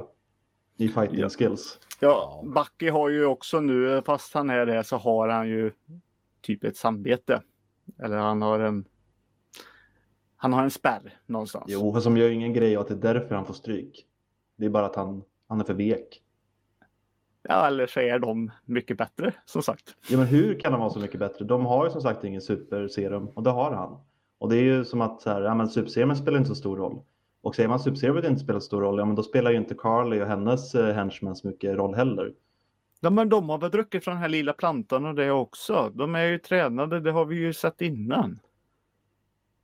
I 0.76 0.88
fighting 0.88 1.18
Ja. 1.20 1.28
skills. 1.28 1.78
Ja, 2.00 2.44
Bucky 2.54 2.90
har 2.90 3.08
ju 3.08 3.24
också 3.26 3.60
nu, 3.60 4.02
fast 4.06 4.34
han 4.34 4.50
är 4.50 4.66
det, 4.66 4.84
så 4.84 4.96
har 4.96 5.28
han 5.28 5.48
ju 5.48 5.72
typ 6.40 6.64
ett 6.64 6.76
samvete. 6.76 7.42
Eller 7.98 8.16
han 8.16 8.42
har 8.42 8.60
en... 8.60 8.84
Han 10.36 10.52
har 10.52 10.62
en 10.62 10.70
spärr 10.70 11.18
någonstans. 11.26 11.64
Jo, 11.68 11.92
fast 11.92 12.04
som 12.04 12.16
gör 12.16 12.30
ingen 12.30 12.52
grej 12.52 12.76
av 12.76 12.82
att 12.82 12.88
det 12.88 12.94
är 13.08 13.14
därför 13.14 13.34
han 13.34 13.46
får 13.46 13.54
stryk. 13.54 14.06
Det 14.56 14.66
är 14.66 14.70
bara 14.70 14.86
att 14.86 14.96
han, 14.96 15.22
han 15.48 15.60
är 15.60 15.64
för 15.64 15.74
vek. 15.74 16.22
Ja, 17.42 17.66
eller 17.66 17.86
så 17.86 18.00
är 18.00 18.18
de 18.18 18.50
mycket 18.64 18.98
bättre, 18.98 19.34
som 19.44 19.62
sagt. 19.62 19.94
Ja, 20.08 20.18
men 20.18 20.26
hur 20.26 20.60
kan 20.60 20.72
han 20.72 20.80
vara 20.80 20.90
så 20.90 21.00
mycket 21.00 21.20
bättre? 21.20 21.44
De 21.44 21.66
har 21.66 21.84
ju 21.84 21.90
som 21.90 22.00
sagt 22.00 22.24
ingen 22.24 22.40
superserum 22.40 23.28
och 23.28 23.42
det 23.42 23.50
har 23.50 23.72
han. 23.72 23.98
Och 24.38 24.48
det 24.48 24.56
är 24.56 24.62
ju 24.62 24.84
som 24.84 25.00
att 25.00 25.22
så 25.22 25.30
här, 25.30 25.42
ja, 25.42 25.54
men 25.54 25.68
superserumet 25.68 26.18
spelar 26.18 26.38
inte 26.38 26.48
så 26.48 26.54
stor 26.54 26.76
roll. 26.76 27.00
Och 27.42 27.54
säger 27.54 27.68
man 27.68 27.80
superserumet 27.80 28.24
inte 28.24 28.40
spelar 28.40 28.60
så 28.60 28.66
stor 28.66 28.80
roll, 28.80 28.98
ja 28.98 29.04
men 29.04 29.14
då 29.14 29.22
spelar 29.22 29.50
ju 29.50 29.56
inte 29.56 29.74
Carly 29.74 30.22
och 30.22 30.26
hennes 30.26 30.74
eh, 30.74 30.94
henchmen 30.94 31.36
så 31.36 31.48
mycket 31.48 31.76
roll 31.76 31.94
heller. 31.94 32.32
Ja, 33.00 33.10
men 33.10 33.28
de 33.28 33.48
har 33.48 33.58
väl 33.58 33.70
druckit 33.70 34.04
från 34.04 34.14
den 34.14 34.22
här 34.22 34.28
lilla 34.28 34.52
plantan 34.52 35.06
och 35.06 35.14
det 35.14 35.30
också. 35.30 35.92
De 35.94 36.14
är 36.14 36.24
ju 36.24 36.38
tränade, 36.38 37.00
det 37.00 37.12
har 37.12 37.24
vi 37.24 37.36
ju 37.36 37.52
sett 37.52 37.80
innan. 37.80 38.38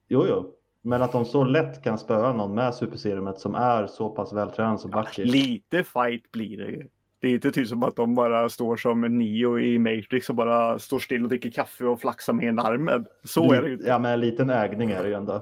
Jo, 0.09 0.25
jo. 0.29 0.53
Men 0.83 1.03
att 1.03 1.13
de 1.13 1.25
så 1.25 1.45
lätt 1.45 1.83
kan 1.83 1.99
spöa 1.99 2.33
någon 2.33 2.55
med 2.55 2.75
superserumet 2.75 3.41
som 3.41 3.55
är 3.55 3.87
så 3.87 4.11
pass 4.11 4.33
vältränad 4.33 4.81
som 4.81 4.91
Bucky. 4.91 5.25
Lite 5.25 5.85
fight 5.85 6.33
blir 6.33 6.59
det 6.59 6.67
ju. 6.71 6.89
Det 7.21 7.29
är 7.29 7.35
inte 7.35 7.53
typ 7.53 7.69
som 7.69 7.83
att 7.83 7.97
de 7.97 8.15
bara 8.15 8.49
står 8.49 8.77
som 8.77 9.01
Neo 9.01 9.59
i 9.59 9.79
Matrix 9.79 10.29
och 10.31 10.35
bara 10.35 10.79
står 10.79 10.99
still 10.99 11.23
och 11.23 11.29
dricker 11.29 11.51
kaffe 11.51 11.85
och 11.85 12.01
flaxar 12.01 12.33
med 12.33 12.49
en 12.49 12.59
armen. 12.59 13.07
Så 13.25 13.53
är 13.53 13.63
det 13.63 13.69
ju. 13.69 13.79
Ja, 13.87 13.99
men 13.99 14.13
en 14.13 14.21
liten 14.21 14.51
ägning 14.51 14.91
är 14.91 15.03
det 15.03 15.09
ju 15.09 15.15
ändå. 15.15 15.33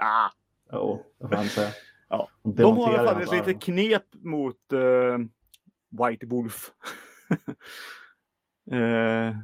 Ah, 0.00 0.30
Jo, 0.72 1.02
det 1.20 1.28
får 1.28 1.36
man 1.36 1.44
säga. 1.44 1.68
Ja. 2.08 2.28
De 2.42 2.76
har 2.76 3.20
litet 3.20 3.48
arm. 3.48 3.58
knep 3.58 4.04
mot 4.12 4.72
eh, 4.72 5.18
White 6.08 6.26
Wolf. 6.26 6.70
Eh, 8.70 9.36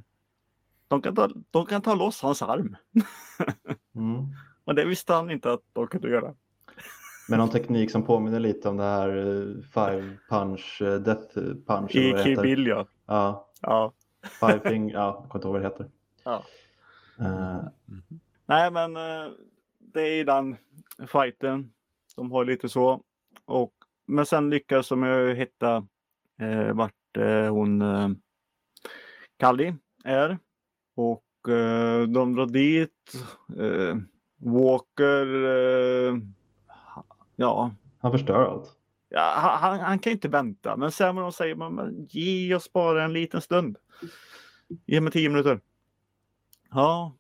de, 0.89 1.03
kan 1.03 1.15
ta, 1.15 1.29
de 1.51 1.67
kan 1.67 1.83
ta 1.83 1.95
loss 1.95 2.23
hans 2.23 2.43
arm. 2.43 2.77
Mm. 3.95 4.27
Och 4.65 4.75
det 4.75 4.85
visste 4.85 5.13
han 5.13 5.31
inte 5.31 5.53
att 5.53 5.63
de 5.73 5.87
kunde 5.87 6.09
göra. 6.11 6.35
Med 7.29 7.39
någon 7.39 7.49
teknik 7.51 7.91
som 7.91 8.03
påminner 8.03 8.41
lite 8.41 8.69
om 8.69 8.77
det 8.77 8.83
här 8.83 9.09
eh, 9.09 9.63
five 9.63 10.17
punch, 10.29 10.83
eh, 10.83 11.01
death 11.01 11.35
punch. 11.67 11.97
I 11.97 12.15
Kill. 12.25 12.41
Bill 12.41 12.67
ja. 12.67 12.87
Ja, 13.07 13.49
ja. 13.61 13.93
five 14.41 14.59
thing, 14.59 14.91
ja, 14.91 14.99
jag 14.99 15.15
kommer 15.15 15.35
inte 15.35 15.47
ihåg 15.49 15.53
vad 15.53 15.63
det 15.63 15.69
heter. 15.69 15.91
Ja. 16.25 16.45
Eh, 17.19 17.63
Nej 18.47 18.71
men 18.71 18.95
det 19.79 20.03
är 20.03 20.25
den 20.25 20.57
fighten. 21.07 21.73
De 22.17 22.33
har 22.33 22.45
lite 22.45 22.69
så. 22.69 23.03
Och, 23.45 23.73
men 24.07 24.27
sen 24.27 24.51
lyckas 24.51 24.89
de 24.89 25.05
ju 25.05 25.35
hitta 25.35 25.87
eh, 26.39 26.73
vart 26.73 26.95
eh, 27.19 27.53
hon 27.53 27.83
eh, 27.83 28.09
Kalli 29.37 29.75
är. 30.05 30.39
Och 30.95 31.49
eh, 31.49 32.03
de 32.03 32.35
drar 32.35 32.47
dit. 32.47 33.13
Eh, 33.59 33.97
Walker. 34.37 35.27
Ja, 37.37 37.75
han 37.99 38.13
förstör 38.13 38.45
allt. 38.45 38.77
ja 39.09 39.33
han, 39.37 39.81
han, 39.81 39.99
kan 39.99 40.13
inte 40.13 40.29
vänta. 40.29 40.77
Men 40.77 40.93
sen 40.93 41.17
de 41.17 41.33
säger 41.33 41.55
men, 41.55 42.07
ge 42.11 42.55
oss 42.55 42.73
bara 42.73 43.05
en 43.05 43.13
liten 43.13 43.41
stund. 43.41 43.77
Ge 44.87 45.01
mig 45.01 45.13
tio 45.13 45.29
minuter. 45.29 45.61
Ja. 46.71 47.15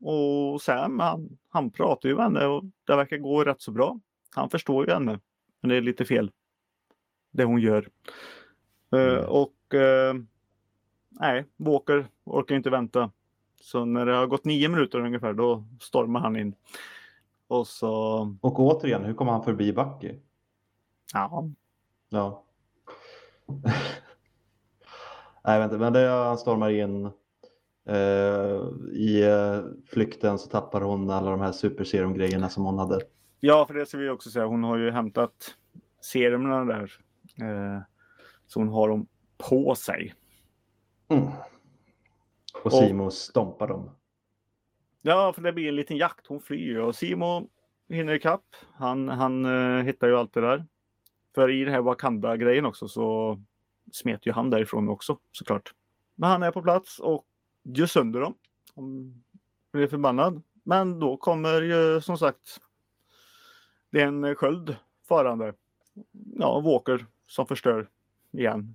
Och 0.00 0.62
Sam 0.62 0.98
han, 0.98 1.38
han 1.48 1.70
pratar 1.70 2.08
ju 2.08 2.14
med 2.14 2.24
henne 2.24 2.46
och 2.46 2.64
det 2.84 2.96
verkar 2.96 3.16
gå 3.16 3.44
rätt 3.44 3.62
så 3.62 3.70
bra. 3.70 4.00
Han 4.34 4.50
förstår 4.50 4.86
ju 4.86 4.92
henne. 4.92 5.20
Men 5.60 5.68
det 5.68 5.76
är 5.76 5.80
lite 5.80 6.04
fel. 6.04 6.30
Det 7.30 7.44
hon 7.44 7.60
gör. 7.60 7.88
Eh, 8.94 9.14
Mm. 9.14 9.24
och 9.28 9.74
eh, 9.74 10.14
nej, 11.10 11.44
Walker 11.56 12.06
orkar 12.24 12.54
inte 12.56 12.70
vänta. 12.70 13.10
Så 13.60 13.84
när 13.84 14.06
det 14.06 14.14
har 14.16 14.26
gått 14.26 14.44
nio 14.44 14.68
minuter 14.68 15.00
ungefär 15.00 15.32
då 15.32 15.64
stormar 15.80 16.20
han 16.20 16.36
in. 16.36 16.54
Och 17.48 17.66
så, 17.66 17.90
Och 18.40 18.60
återigen, 18.60 19.04
hur 19.04 19.14
kommer 19.14 19.32
han 19.32 19.44
förbi 19.44 19.72
Bucky? 19.72 20.14
ja, 21.12 21.48
Ja. 22.08 22.44
Nej, 25.44 25.64
inte, 25.64 25.78
men 25.78 25.92
det, 25.92 26.08
han 26.08 26.38
stormar 26.38 26.70
in. 26.70 27.04
Eh, 27.86 28.60
I 28.92 29.22
eh, 29.24 29.60
flykten 29.86 30.38
så 30.38 30.48
tappar 30.48 30.80
hon 30.80 31.10
alla 31.10 31.30
de 31.30 31.40
här 31.40 31.52
superserum-grejerna 31.52 32.48
som 32.48 32.64
hon 32.64 32.78
hade. 32.78 33.00
Ja, 33.40 33.66
för 33.66 33.74
det 33.74 33.86
ska 33.86 33.98
vi 33.98 34.08
också 34.10 34.30
säga. 34.30 34.46
Hon 34.46 34.64
har 34.64 34.76
ju 34.76 34.90
hämtat 34.90 35.54
serumna 36.00 36.64
där. 36.64 36.92
Eh, 37.40 37.80
så 38.54 38.60
hon 38.60 38.68
har 38.68 38.88
dem 38.88 39.06
på 39.38 39.74
sig. 39.74 40.14
Mm. 41.08 41.28
Och 42.62 42.72
Simo 42.72 43.10
stompar 43.10 43.68
dem. 43.68 43.90
Ja, 45.02 45.32
för 45.32 45.42
det 45.42 45.52
blir 45.52 45.68
en 45.68 45.76
liten 45.76 45.96
jakt. 45.96 46.26
Hon 46.26 46.40
flyr 46.40 46.78
och 46.78 46.94
Simo 46.94 47.48
hinner 47.88 48.14
ikapp. 48.14 48.44
Han, 48.72 49.08
han 49.08 49.44
eh, 49.44 49.84
hittar 49.84 50.08
ju 50.08 50.16
allt 50.16 50.32
det 50.32 50.40
där. 50.40 50.66
För 51.34 51.50
i 51.50 51.64
den 51.64 51.74
här 51.74 51.80
Wakanda-grejen 51.80 52.66
också 52.66 52.88
så 52.88 53.38
smet 53.92 54.26
ju 54.26 54.32
han 54.32 54.50
därifrån 54.50 54.88
också 54.88 55.18
såklart. 55.32 55.74
Men 56.14 56.30
han 56.30 56.42
är 56.42 56.50
på 56.50 56.62
plats 56.62 56.98
och 56.98 57.24
gör 57.62 57.86
sönder 57.86 58.20
dem. 58.20 58.34
Han 58.74 59.14
blir 59.72 59.86
förbannad. 59.86 60.42
Men 60.62 61.00
då 61.00 61.16
kommer 61.16 61.62
ju 61.62 62.00
som 62.00 62.18
sagt 62.18 62.60
det 63.90 64.00
är 64.00 64.06
en 64.06 64.34
sköld 64.34 64.76
farande. 65.08 65.54
Ja, 66.38 66.60
Walker 66.60 67.06
som 67.26 67.46
förstör 67.46 67.88
igen. 68.38 68.74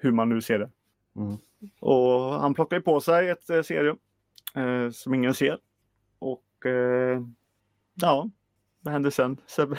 Hur 0.00 0.12
man 0.12 0.28
nu 0.28 0.40
ser 0.40 0.58
det. 0.58 0.70
Mm. 1.16 1.36
Och 1.80 2.20
han 2.40 2.54
plockar 2.54 2.76
ju 2.76 2.82
på 2.82 3.00
sig 3.00 3.28
ett 3.28 3.50
eh, 3.50 3.62
serum 3.62 3.96
eh, 4.54 4.90
som 4.90 5.14
ingen 5.14 5.34
ser. 5.34 5.58
Och 6.18 6.66
eh, 6.66 7.22
Ja, 7.94 8.30
vad 8.80 8.92
händer 8.92 9.10
sen? 9.10 9.36
Sebbe? 9.46 9.76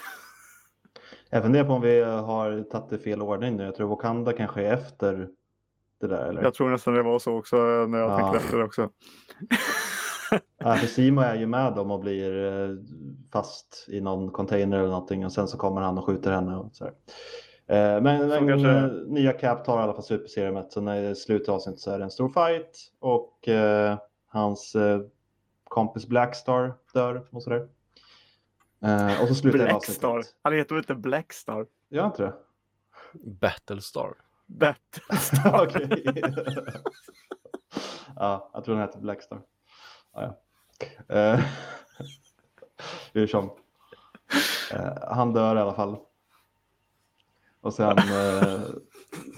Jag 1.29 1.43
funderar 1.43 1.65
på 1.65 1.73
om 1.73 1.81
vi 1.81 2.01
har 2.01 2.63
tagit 2.63 2.89
det 2.89 2.97
fel 2.97 3.21
ordning 3.21 3.57
nu. 3.57 3.63
Jag 3.63 3.75
tror 3.75 3.89
Wakanda 3.89 4.33
kanske 4.33 4.61
är 4.67 4.73
efter 4.73 5.29
det 6.01 6.07
där. 6.07 6.25
Eller? 6.29 6.43
Jag 6.43 6.53
tror 6.53 6.69
nästan 6.69 6.93
det 6.93 7.03
var 7.03 7.19
så 7.19 7.37
också 7.37 7.55
när 7.87 7.97
jag 7.99 8.11
Ja. 8.11 8.17
tänkte 8.17 8.37
efter 8.45 8.63
också. 8.63 8.89
Ja, 10.57 10.75
för 10.75 10.87
Simo 10.87 11.21
är 11.21 11.35
ju 11.35 11.45
med 11.47 11.73
dem 11.75 11.91
och 11.91 11.99
blir 11.99 12.45
eh, 12.45 12.75
fast 13.33 13.85
i 13.87 14.01
någon 14.01 14.31
container 14.31 14.77
eller 14.79 14.89
någonting 14.89 15.25
och 15.25 15.31
sen 15.31 15.47
så 15.47 15.57
kommer 15.57 15.81
han 15.81 15.97
och 15.97 16.05
skjuter 16.05 16.31
henne. 16.31 16.55
Och 16.57 16.75
så 16.75 16.83
här. 16.83 16.93
Eh, 17.73 18.01
Men, 18.01 18.27
men 18.27 18.47
kanske- 18.47 18.69
eh, 18.69 18.85
nya 19.07 19.33
Cap 19.33 19.65
tar 19.65 19.79
i 19.79 19.83
alla 19.83 19.93
fall 19.93 20.03
superserumet. 20.03 20.71
Så 20.73 20.81
när 20.81 21.01
det 21.01 21.07
är 21.07 21.13
slut 21.13 21.49
av 21.49 21.55
avsnittet 21.55 21.81
så 21.81 21.91
är 21.91 21.97
det 21.97 22.03
en 22.03 22.11
stor 22.11 22.29
fight 22.29 22.91
och 22.99 23.47
eh, 23.47 23.97
hans 24.27 24.75
eh, 24.75 25.01
kompis 25.63 26.07
Blackstar 26.07 26.73
dör 26.93 27.27
och 27.31 27.43
sådär. 27.43 27.67
Eh, 28.83 29.21
och 29.21 29.27
så 29.27 29.35
slutar 29.35 29.59
Blackstar. 29.59 30.23
Han 30.41 30.53
heter 30.53 30.75
väl 30.75 30.81
inte 30.83 30.95
Blackstar? 30.95 31.65
Gör 31.89 32.05
inte 32.05 32.23
det? 32.23 32.33
Battlestar. 33.13 34.13
Battlestar. 34.45 35.63
Okej. 35.63 36.21
ja, 38.15 38.49
jag 38.53 38.63
tror 38.63 38.75
den 38.75 38.83
heter 38.87 38.99
Blackstar. 38.99 39.41
Ja, 40.13 40.35
ja. 41.07 41.15
Eh, 41.15 41.39
Hur 43.13 43.27
som. 43.27 43.49
Eh, 44.73 44.93
han 45.11 45.33
dör 45.33 45.55
i 45.55 45.59
alla 45.59 45.73
fall. 45.73 45.97
Och 47.63 47.73
sen 47.73 47.97
eh, 47.97 48.61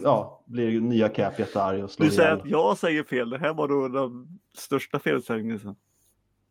ja, 0.03 0.43
blir 0.45 0.81
nya 0.81 1.09
Cap 1.09 1.39
jättearg 1.39 1.83
och 1.83 1.91
slår 1.91 2.05
Du 2.05 2.11
säger 2.11 2.29
ihjäl. 2.29 2.41
att 2.41 2.49
jag 2.49 2.77
säger 2.77 3.03
fel. 3.03 3.29
Det 3.29 3.37
här 3.37 3.53
var 3.53 3.67
då 3.67 3.87
den 3.87 4.39
största 4.53 4.99
felsägningen. 4.99 5.75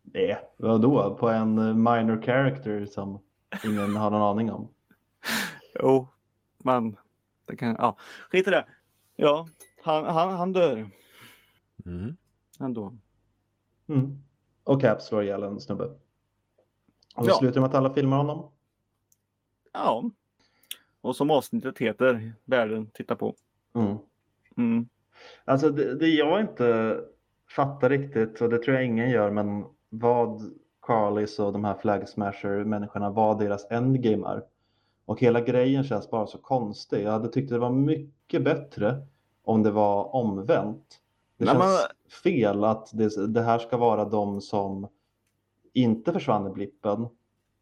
Nej, 0.02 0.38
vadå? 0.56 1.16
På 1.20 1.28
en 1.28 1.54
minor 1.82 2.22
character 2.22 2.86
som 2.86 3.18
ingen 3.64 3.96
har 3.96 4.10
någon 4.10 4.22
aning 4.22 4.52
om. 4.52 4.68
Jo, 5.80 6.08
men 6.58 6.96
det 7.44 7.56
kan... 7.56 7.76
Ja, 7.78 7.96
skit 8.30 8.48
i 8.48 8.50
det. 8.50 8.66
Ja, 9.16 9.48
han, 9.82 10.04
han, 10.04 10.30
han 10.36 10.52
dör 10.52 10.90
Mm. 11.86 12.16
ändå. 12.60 12.94
Mm. 13.88 14.18
Och 14.64 14.80
Cap 14.80 15.02
slår 15.02 15.22
ihjäl 15.22 15.42
en 15.42 15.60
snubbe. 15.60 15.84
Och 17.16 17.24
så 17.24 17.30
Ja. 17.30 17.34
slutar 17.34 17.60
med 17.60 17.68
att 17.68 17.74
alla 17.74 17.94
filmar 17.94 18.16
honom. 18.16 18.50
Ja. 19.72 20.10
Och 21.04 21.16
som 21.16 21.30
avsnittet 21.30 21.78
heter, 21.78 22.32
Världen 22.44 22.90
tittar 22.94 23.14
på. 23.14 23.34
Mm. 23.74 23.96
Mm. 24.56 24.88
Alltså 25.44 25.70
det, 25.70 25.94
det 25.94 26.08
jag 26.08 26.40
inte 26.40 27.00
fattar 27.56 27.90
riktigt, 27.90 28.40
och 28.40 28.50
det 28.50 28.58
tror 28.58 28.76
jag 28.76 28.86
ingen 28.86 29.10
gör, 29.10 29.30
men 29.30 29.64
vad 29.88 30.42
Carlys 30.82 31.38
och 31.38 31.52
de 31.52 31.64
här 31.64 31.74
Flag 31.74 32.08
Smasher-människorna, 32.08 33.10
vad 33.10 33.38
deras 33.38 33.70
endgame 33.70 34.28
är. 34.28 34.42
Och 35.04 35.20
hela 35.20 35.40
grejen 35.40 35.84
känns 35.84 36.10
bara 36.10 36.26
så 36.26 36.38
konstig. 36.38 37.04
Jag 37.04 37.12
hade 37.12 37.28
tyckt 37.28 37.50
det 37.50 37.58
var 37.58 37.70
mycket 37.70 38.44
bättre 38.44 39.06
om 39.42 39.62
det 39.62 39.70
var 39.70 40.14
omvänt. 40.14 41.00
Det 41.36 41.44
Nej, 41.44 41.54
känns 41.54 41.88
fel 42.22 42.64
att 42.64 42.90
det, 42.92 43.26
det 43.26 43.42
här 43.42 43.58
ska 43.58 43.76
vara 43.76 44.04
de 44.04 44.40
som 44.40 44.88
inte 45.72 46.12
försvann 46.12 46.46
i 46.46 46.50
blippen 46.50 47.06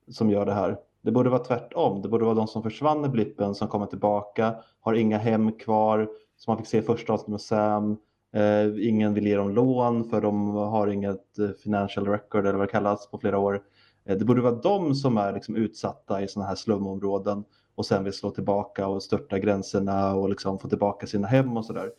som 0.08 0.30
gör 0.30 0.46
det 0.46 0.54
här. 0.54 0.78
Det 1.02 1.12
borde 1.12 1.30
vara 1.30 1.44
tvärtom. 1.44 2.02
Det 2.02 2.08
borde 2.08 2.24
vara 2.24 2.34
de 2.34 2.46
som 2.46 2.62
försvann 2.62 3.04
i 3.04 3.08
blippen 3.08 3.54
som 3.54 3.68
kommer 3.68 3.86
tillbaka, 3.86 4.54
har 4.80 4.94
inga 4.94 5.18
hem 5.18 5.52
kvar, 5.52 6.08
som 6.36 6.52
man 6.52 6.58
fick 6.58 6.66
se 6.66 6.78
i 6.78 6.82
första 6.82 7.12
avsnittet 7.12 7.30
med 7.30 7.40
Sam. 7.40 7.96
Eh, 8.34 8.88
ingen 8.88 9.14
vill 9.14 9.26
ge 9.26 9.36
dem 9.36 9.50
lån 9.50 10.04
för 10.04 10.20
de 10.20 10.54
har 10.54 10.88
inget 10.88 11.38
eh, 11.38 11.50
financial 11.50 12.06
record 12.06 12.46
eller 12.46 12.58
vad 12.58 12.68
det 12.68 12.72
kallas 12.72 13.10
på 13.10 13.18
flera 13.18 13.38
år. 13.38 13.62
Eh, 14.04 14.18
det 14.18 14.24
borde 14.24 14.40
vara 14.40 14.54
de 14.54 14.94
som 14.94 15.18
är 15.18 15.32
liksom 15.32 15.56
utsatta 15.56 16.22
i 16.22 16.28
sådana 16.28 16.48
här 16.48 16.56
slumområden 16.56 17.44
och 17.74 17.86
sen 17.86 18.04
vill 18.04 18.12
slå 18.12 18.30
tillbaka 18.30 18.86
och 18.86 19.02
störta 19.02 19.38
gränserna 19.38 20.14
och 20.14 20.28
liksom 20.28 20.58
få 20.58 20.68
tillbaka 20.68 21.06
sina 21.06 21.26
hem 21.26 21.56
och 21.56 21.64
sådär. 21.64 21.90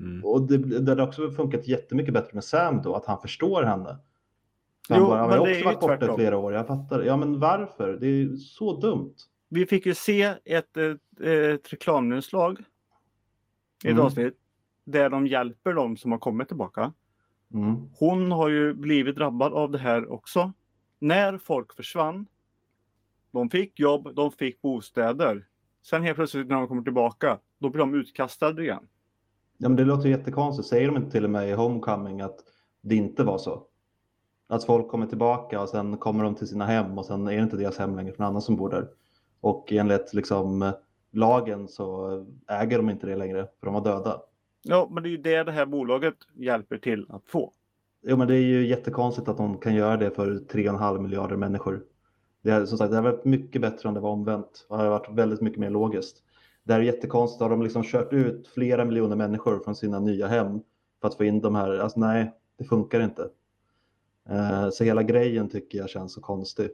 Mm. 0.00 0.24
Och 0.24 0.42
det, 0.42 0.58
det 0.80 0.90
hade 0.90 1.02
också 1.02 1.30
funkat 1.30 1.68
jättemycket 1.68 2.14
bättre 2.14 2.30
med 2.32 2.44
Sam 2.44 2.82
då, 2.82 2.94
att 2.94 3.06
han 3.06 3.20
förstår 3.20 3.62
henne. 3.62 3.98
Han 4.88 4.98
Jo, 4.98 5.06
bara, 5.06 5.18
"Ja, 5.18 5.26
men 5.26 5.36
jag 5.36 5.42
har 5.44 5.50
också 5.52 5.64
varit 5.64 5.80
borta 5.80 5.96
tvärtom. 5.96 6.16
flera 6.16 6.36
år, 6.38 6.52
jag 6.52 6.66
fattar. 6.66 7.02
Ja, 7.02 7.16
men 7.16 7.40
varför? 7.40 7.92
Det 8.00 8.06
är 8.06 8.36
så 8.36 8.80
dumt. 8.80 9.14
Vi 9.48 9.66
fick 9.66 9.86
ju 9.86 9.94
se 9.94 10.22
ett, 10.44 10.76
ett, 10.76 11.20
ett 11.20 11.72
reklaminslag 11.72 12.58
i 13.84 13.88
ett 13.88 13.92
Mm. 13.92 14.04
avsnitt 14.04 14.34
där 14.84 15.10
de 15.10 15.26
hjälper 15.26 15.72
de 15.74 15.96
som 15.96 16.12
har 16.12 16.18
kommit 16.18 16.48
tillbaka. 16.48 16.92
Mm. 17.54 17.76
Hon 17.98 18.32
har 18.32 18.48
ju 18.48 18.74
blivit 18.74 19.16
drabbad 19.16 19.52
av 19.52 19.70
det 19.70 19.78
här 19.78 20.12
också. 20.12 20.52
När 20.98 21.38
folk 21.38 21.72
försvann, 21.74 22.26
de 23.30 23.50
fick 23.50 23.80
jobb, 23.80 24.14
de 24.14 24.32
fick 24.32 24.62
bostäder. 24.62 25.46
Sen 25.82 26.02
helt 26.02 26.16
plötsligt 26.16 26.46
när 26.46 26.56
de 26.56 26.68
kommer 26.68 26.82
tillbaka, 26.82 27.38
då 27.58 27.68
blir 27.70 27.78
de 27.80 27.94
utkastade 27.94 28.62
igen. 28.62 28.88
Ja, 29.58 29.68
men 29.68 29.76
det 29.76 29.84
låter 29.84 30.08
jättekonstigt. 30.08 30.68
Säger 30.68 30.86
de 30.86 30.96
inte 30.96 31.10
till 31.10 31.24
och 31.24 31.30
med 31.30 31.48
i 31.48 31.52
Homecoming 31.52 32.20
att 32.20 32.38
det 32.80 32.94
inte 32.94 33.24
var 33.24 33.38
så? 33.38 33.62
Att 34.48 34.64
folk 34.64 34.88
kommer 34.88 35.06
tillbaka 35.06 35.60
och 35.60 35.68
sen 35.68 35.96
kommer 35.96 36.24
de 36.24 36.34
till 36.34 36.46
sina 36.46 36.66
hem 36.66 36.98
och 36.98 37.06
sen 37.06 37.28
är 37.28 37.36
det 37.36 37.42
inte 37.42 37.56
deras 37.56 37.78
hem 37.78 37.96
längre 37.96 38.12
för 38.12 38.18
någon 38.18 38.28
annan 38.28 38.42
som 38.42 38.56
bor 38.56 38.70
där. 38.70 38.88
Och 39.40 39.72
enligt 39.72 40.14
liksom 40.14 40.72
lagen 41.12 41.68
så 41.68 42.10
äger 42.48 42.76
de 42.76 42.90
inte 42.90 43.06
det 43.06 43.16
längre 43.16 43.46
för 43.60 43.66
de 43.66 43.74
var 43.74 43.84
döda. 43.84 44.20
Ja, 44.62 44.88
men 44.90 45.02
det 45.02 45.08
är 45.08 45.10
ju 45.10 45.16
det 45.16 45.42
det 45.42 45.52
här 45.52 45.66
bolaget 45.66 46.14
hjälper 46.34 46.78
till 46.78 47.06
att 47.08 47.24
få. 47.26 47.52
Jo, 48.02 48.16
men 48.16 48.28
det 48.28 48.34
är 48.34 48.42
ju 48.42 48.66
jättekonstigt 48.66 49.28
att 49.28 49.36
de 49.36 49.58
kan 49.58 49.74
göra 49.74 49.96
det 49.96 50.10
för 50.10 50.26
3,5 50.26 50.98
miljarder 50.98 51.36
människor. 51.36 51.84
Det 52.42 52.50
är, 52.50 52.66
som 52.66 52.78
sagt, 52.78 52.90
det 52.90 52.96
hade 52.96 53.10
varit 53.10 53.24
mycket 53.24 53.62
bättre 53.62 53.88
om 53.88 53.94
det 53.94 54.00
var 54.00 54.10
omvänt. 54.10 54.66
Det 54.68 54.76
hade 54.76 54.88
varit 54.88 55.10
väldigt 55.10 55.40
mycket 55.40 55.58
mer 55.58 55.70
logiskt. 55.70 56.22
Det 56.64 56.72
här 56.72 56.80
är 56.80 56.84
jättekonstigt. 56.84 57.40
Har 57.40 57.50
de 57.50 57.62
liksom 57.62 57.82
kört 57.82 58.12
ut 58.12 58.48
flera 58.48 58.84
miljoner 58.84 59.16
människor 59.16 59.60
från 59.64 59.74
sina 59.74 59.98
nya 59.98 60.26
hem 60.26 60.60
för 61.00 61.08
att 61.08 61.14
få 61.14 61.24
in 61.24 61.40
de 61.40 61.54
här? 61.54 61.78
Alltså 61.78 62.00
nej, 62.00 62.32
det 62.58 62.64
funkar 62.64 63.00
inte. 63.00 63.28
Eh, 64.30 64.70
Så 64.70 64.84
hela 64.84 65.02
grejen 65.02 65.48
tycker 65.48 65.78
jag 65.78 65.88
känns 65.90 66.12
så 66.14 66.20
konstig. 66.20 66.68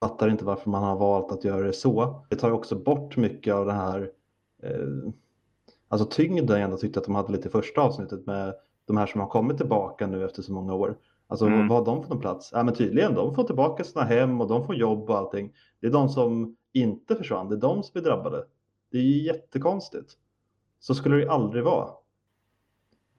Jag 0.00 0.10
fattar 0.10 0.28
inte 0.28 0.44
varför 0.44 0.70
man 0.70 0.82
har 0.84 0.96
valt 0.96 1.32
att 1.32 1.44
göra 1.44 1.62
det 1.66 1.72
så. 1.72 2.24
Det 2.30 2.36
tar 2.36 2.50
också 2.50 2.76
bort 2.76 3.16
mycket 3.16 3.54
av 3.54 3.66
den 3.66 3.76
här 3.76 4.10
eh, 4.62 5.10
alltså 5.88 6.06
tyngden 6.06 6.48
jag 6.56 6.60
ändå 6.64 6.76
tyckte 6.76 6.98
att 7.00 7.04
de 7.06 7.14
hade 7.14 7.32
lite 7.32 7.48
i 7.48 7.50
första 7.50 7.80
avsnittet 7.80 8.26
med 8.26 8.54
de 8.86 8.96
här 8.96 9.06
som 9.06 9.20
har 9.20 9.28
kommit 9.28 9.56
tillbaka 9.56 10.06
nu 10.06 10.24
efter 10.24 10.42
så 10.42 10.52
många 10.52 10.74
år. 10.74 10.98
Alltså 11.26 11.46
Mm. 11.46 11.68
vad 11.68 11.78
har 11.78 11.84
de 11.94 12.02
för 12.02 12.10
någon 12.10 12.20
plats? 12.20 12.50
Ja 12.52 12.62
men 12.62 12.74
tydligen, 12.74 13.14
de 13.14 13.34
får 13.34 13.44
tillbaka 13.44 13.84
sina 13.84 14.04
hem 14.04 14.40
och 14.40 14.48
de 14.48 14.66
får 14.66 14.74
jobb 14.74 15.10
och 15.10 15.16
allting. 15.18 15.52
Det 15.80 15.86
är 15.86 15.90
de 15.90 16.08
som 16.08 16.56
inte 16.72 17.16
försvann, 17.16 17.48
det 17.48 17.54
är 17.54 17.60
de 17.60 17.82
som 17.82 17.92
blir 17.92 18.02
drabbade. 18.02 18.44
Det 18.90 18.98
är 18.98 19.02
ju 19.02 19.22
jättekonstigt. 19.22 20.12
Så 20.80 20.94
skulle 20.94 21.16
det 21.16 21.30
aldrig 21.30 21.64
vara. 21.64 21.88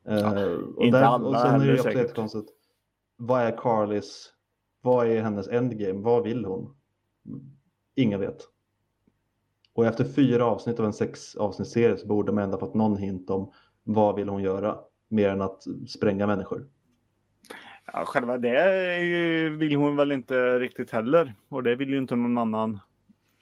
Eh, 0.07 0.43
och, 0.75 0.83
inte 0.83 0.97
där, 0.99 1.05
alla 1.05 1.27
och 1.29 1.35
sen 1.39 1.61
är 1.61 1.65
det 1.67 1.71
också 1.73 1.83
säkert. 1.83 2.01
jättekonstigt. 2.01 2.49
Vad 3.17 3.41
är 3.41 3.57
Carlys, 3.57 4.33
vad 4.81 5.07
är 5.07 5.21
hennes 5.21 5.47
endgame, 5.47 6.01
vad 6.01 6.23
vill 6.23 6.45
hon? 6.45 6.75
Ingen 7.95 8.19
vet. 8.19 8.37
Och 9.73 9.85
efter 9.85 10.05
fyra 10.05 10.45
avsnitt 10.45 10.79
av 10.79 10.85
en 10.85 10.93
sex 10.93 11.35
avsnittsserie 11.35 11.97
så 11.97 12.07
borde 12.07 12.31
man 12.31 12.43
ändå 12.43 12.57
fått 12.57 12.73
någon 12.73 12.97
hint 12.97 13.29
om 13.29 13.51
vad 13.83 14.15
vill 14.15 14.29
hon 14.29 14.43
göra 14.43 14.77
mer 15.07 15.29
än 15.29 15.41
att 15.41 15.63
spränga 15.87 16.27
människor. 16.27 16.67
Ja, 17.93 18.05
själva 18.05 18.37
det 18.37 19.49
vill 19.49 19.75
hon 19.75 19.95
väl 19.95 20.11
inte 20.11 20.59
riktigt 20.59 20.91
heller. 20.91 21.33
Och 21.49 21.63
det 21.63 21.75
vill 21.75 21.89
ju 21.89 21.97
inte 21.97 22.15
någon 22.15 22.37
annan 22.37 22.79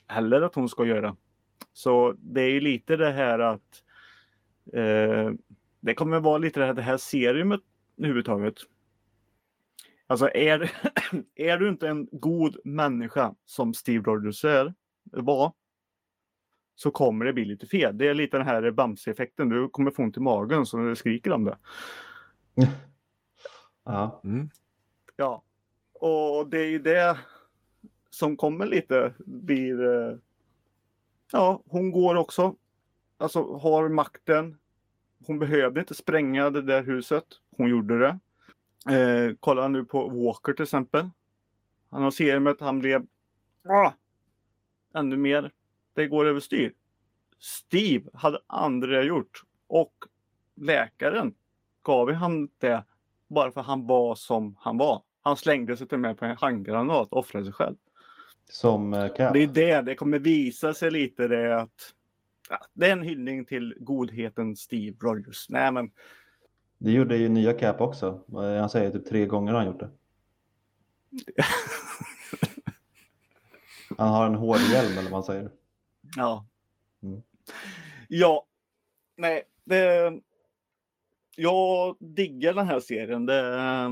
heller 0.07 0.41
att 0.41 0.55
hon 0.55 0.69
ska 0.69 0.85
göra. 0.85 1.15
Så 1.73 2.15
det 2.17 2.41
är 2.41 2.49
ju 2.49 2.59
lite 2.59 2.95
det 2.95 3.11
här 3.11 3.39
att 3.39 3.83
eh, 4.73 5.31
det 5.79 5.93
kommer 5.93 6.19
vara 6.19 6.37
lite 6.37 6.59
det 6.59 6.65
här, 6.65 6.73
det 6.73 6.81
här 6.81 6.97
seriumet 6.97 7.61
överhuvudtaget. 7.97 8.55
Alltså 10.11 10.29
är, 10.33 10.71
är 11.35 11.57
du 11.57 11.69
inte 11.69 11.87
en 11.87 12.07
god 12.11 12.57
människa 12.63 13.35
som 13.45 13.73
Steve 13.73 14.03
Rogers 14.03 14.45
är, 14.45 14.73
var, 15.03 15.53
så 16.75 16.91
kommer 16.91 17.25
det 17.25 17.33
bli 17.33 17.45
lite 17.45 17.65
fel. 17.67 17.97
Det 17.97 18.07
är 18.07 18.13
lite 18.13 18.37
den 18.37 18.45
här 18.45 18.71
Bamse-effekten. 18.71 19.49
Du 19.49 19.69
kommer 19.69 19.91
få 19.91 20.03
ont 20.03 20.17
i 20.17 20.19
magen 20.19 20.65
så 20.65 20.77
du 20.77 20.95
skriker 20.95 21.31
om 21.31 21.43
det. 21.43 21.57
Ja, 23.83 24.21
Mm. 24.23 24.49
Ja, 25.15 25.43
och 25.93 26.49
det 26.49 26.59
är 26.59 26.69
ju 26.69 26.79
det 26.79 27.17
som 28.09 28.37
kommer 28.37 28.65
lite 28.65 29.13
blir. 29.17 29.83
eh, 29.83 30.17
Ja, 31.31 31.63
hon 31.65 31.91
går 31.91 32.15
också. 32.15 32.55
Alltså 33.17 33.57
har 33.57 33.89
makten. 33.89 34.57
Hon 35.27 35.39
behövde 35.39 35.79
inte 35.79 35.95
spränga 35.95 36.49
det 36.49 36.61
där 36.61 36.83
huset. 36.83 37.25
Hon 37.57 37.69
gjorde 37.69 37.99
det. 37.99 38.19
Eh, 38.89 39.35
kolla 39.39 39.67
nu 39.67 39.85
på 39.85 40.09
Walker 40.09 40.53
till 40.53 40.63
exempel. 40.63 41.09
Han 41.89 42.03
har 42.03 42.11
serumet, 42.11 42.59
han 42.59 42.79
blev 42.79 43.05
ah, 43.69 43.91
ännu 44.93 45.17
mer. 45.17 45.51
Det 45.93 46.07
går 46.07 46.25
överstyr. 46.25 46.73
Steve 47.39 48.09
hade 48.13 48.39
andra 48.47 49.03
gjort 49.03 49.41
och 49.67 49.93
läkaren 50.55 51.33
gav 51.83 52.11
han 52.11 52.49
det 52.57 52.83
bara 53.27 53.51
för 53.51 53.61
han 53.61 53.87
var 53.87 54.15
som 54.15 54.55
han 54.59 54.77
var. 54.77 55.03
Han 55.21 55.37
slängde 55.37 55.77
sig 55.77 55.87
till 55.87 55.95
och 55.95 55.99
med 55.99 56.17
på 56.17 56.25
en 56.25 56.37
handgranat 56.37 57.07
och 57.11 57.17
offrade 57.17 57.45
sig 57.45 57.53
själv. 57.53 57.75
Som 58.49 58.93
eh, 58.93 59.13
Cap. 59.13 59.33
Det 59.33 59.43
är 59.43 59.47
det, 59.47 59.81
det 59.81 59.95
kommer 59.95 60.19
visa 60.19 60.73
sig 60.73 60.91
lite 60.91 61.27
det 61.27 61.61
att 61.61 61.93
ja, 62.49 62.57
det 62.73 62.87
är 62.87 62.91
en 62.91 63.01
hyllning 63.01 63.45
till 63.45 63.75
godheten 63.79 64.55
Steve 64.55 64.97
Rogers. 65.01 65.49
Nej 65.49 65.71
men 65.71 65.91
Det 66.83 66.91
gjorde 66.91 67.17
ju 67.17 67.29
nya 67.29 67.53
Cap 67.53 67.81
också. 67.81 68.23
Eh, 68.33 68.59
Han 68.59 68.69
säger 68.69 68.91
typ 68.91 69.05
tre 69.09 69.25
gånger 69.25 69.51
har 69.53 69.59
han 69.59 69.67
gjort 69.67 69.79
det. 69.79 69.89
Han 73.97 74.09
har 74.09 74.25
en 74.25 74.35
hård 74.35 74.57
hjälm 74.71 74.91
eller 74.91 75.01
vad 75.03 75.11
man 75.11 75.23
säger. 75.23 75.51
ja. 76.15 76.45
Mm. 77.03 77.21
Ja, 78.07 78.45
nej, 79.15 79.43
det. 79.63 80.13
Jag 81.35 81.95
diggar 81.99 82.53
den 82.53 82.67
här 82.67 82.79
serien. 82.79 83.25
Det 83.25 83.39
eh, 83.57 83.91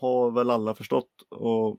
har 0.00 0.30
väl 0.30 0.50
alla 0.50 0.74
förstått. 0.74 1.10
Och, 1.28 1.78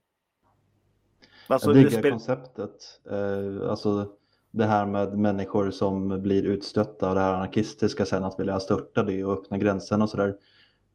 alltså, 1.48 1.70
Jag 1.70 1.76
det 1.76 1.84
diggar 1.84 2.00
spel- 2.00 2.12
konceptet. 2.12 3.02
Eh, 3.12 3.70
alltså 3.70 4.12
det 4.56 4.66
här 4.66 4.86
med 4.86 5.18
människor 5.18 5.72
som 5.72 6.22
blir 6.22 6.44
utstötta 6.44 7.10
och 7.10 7.16
det 7.16 7.22
här 7.22 7.34
anarkistiska 7.34 8.06
sen 8.06 8.24
att 8.24 8.40
vilja 8.40 8.60
störta 8.60 9.04
det 9.04 9.24
och 9.24 9.34
öppna 9.34 9.58
gränserna 9.58 10.04
och 10.04 10.10
sådär. 10.10 10.38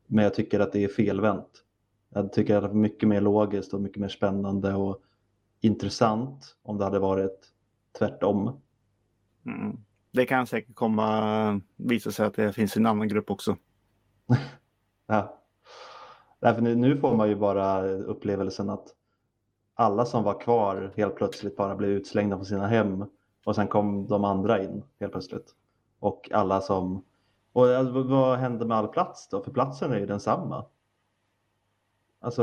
Men 0.06 0.24
jag 0.24 0.34
tycker 0.34 0.60
att 0.60 0.72
det 0.72 0.84
är 0.84 0.88
felvänt. 0.88 1.64
Jag 2.08 2.32
tycker 2.32 2.56
att 2.56 2.62
det 2.62 2.68
är 2.68 2.74
mycket 2.74 3.08
mer 3.08 3.20
logiskt 3.20 3.74
och 3.74 3.80
mycket 3.80 4.00
mer 4.00 4.08
spännande 4.08 4.74
och 4.74 5.02
intressant 5.60 6.56
om 6.62 6.78
det 6.78 6.84
hade 6.84 6.98
varit 6.98 7.38
tvärtom. 7.98 8.60
Mm. 9.46 9.76
Det 10.12 10.26
kan 10.26 10.46
säkert 10.46 10.74
komma 10.74 11.60
visa 11.76 12.10
sig 12.10 12.26
att 12.26 12.34
det 12.34 12.52
finns 12.52 12.76
en 12.76 12.86
annan 12.86 13.08
grupp 13.08 13.30
också. 13.30 13.56
Ja. 15.06 15.36
Därför 16.40 16.62
nu, 16.62 16.74
nu 16.74 16.96
får 16.96 17.16
man 17.16 17.28
ju 17.28 17.36
bara 17.36 17.82
upplevelsen 17.88 18.70
att 18.70 18.88
alla 19.74 20.04
som 20.04 20.24
var 20.24 20.40
kvar 20.40 20.92
helt 20.96 21.16
plötsligt 21.16 21.56
bara 21.56 21.76
blev 21.76 21.90
utslängda 21.90 22.36
från 22.36 22.46
sina 22.46 22.66
hem 22.66 23.04
och 23.44 23.54
sen 23.54 23.68
kom 23.68 24.06
de 24.08 24.24
andra 24.24 24.62
in 24.62 24.82
helt 25.00 25.12
plötsligt. 25.12 25.54
Och 25.98 26.30
alla 26.32 26.60
som... 26.60 27.04
Och 27.52 27.68
alltså, 27.68 27.92
vad- 27.94 28.06
vad 28.06 28.38
hände 28.38 28.64
med 28.64 28.76
all 28.76 28.88
plats 28.88 29.28
då? 29.28 29.42
För 29.42 29.50
platsen 29.52 29.92
är 29.92 29.98
ju 29.98 30.06
densamma. 30.06 30.64
Alltså, 32.20 32.42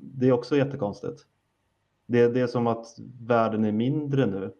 det 0.00 0.28
är 0.28 0.32
också 0.32 0.56
jättekonstigt. 0.56 1.26
Det, 2.06 2.28
det 2.28 2.40
är 2.40 2.46
som 2.46 2.66
att 2.66 2.86
världen 3.20 3.64
är 3.64 3.72
mindre 3.72 4.26
nu. 4.26 4.54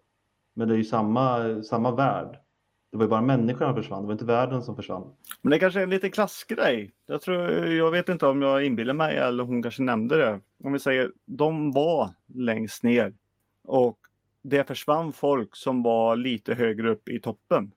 Men 0.54 0.68
det 0.68 0.74
är 0.74 0.78
ju 0.78 0.84
samma, 0.84 1.62
samma 1.62 1.90
värld. 1.94 2.38
Det 2.90 2.96
var 2.96 3.04
ju 3.04 3.08
bara 3.10 3.20
människorna 3.22 3.72
som 3.72 3.82
försvann, 3.82 4.02
det 4.02 4.06
var 4.06 4.12
inte 4.12 4.24
världen 4.24 4.62
som 4.62 4.76
försvann. 4.76 5.14
Men 5.42 5.50
det 5.50 5.58
kanske 5.58 5.80
är 5.80 5.84
en 5.84 5.90
liten 5.90 6.10
klassgrej. 6.10 6.92
Jag, 7.06 7.20
tror, 7.22 7.50
jag 7.66 7.90
vet 7.90 8.08
inte 8.08 8.26
om 8.26 8.42
jag 8.42 8.64
inbillar 8.64 8.94
mig 8.94 9.16
eller 9.16 9.44
hon 9.44 9.62
kanske 9.62 9.82
nämnde 9.82 10.16
det. 10.16 10.40
Om 10.64 10.72
vi 10.72 10.78
säger 10.78 11.12
de 11.24 11.72
var 11.72 12.10
längst 12.26 12.82
ner 12.82 13.14
och 13.64 13.98
det 14.42 14.64
försvann 14.68 15.12
folk 15.12 15.56
som 15.56 15.82
var 15.82 16.16
lite 16.16 16.54
högre 16.54 16.90
upp 16.90 17.08
i 17.08 17.20
toppen. 17.20 17.72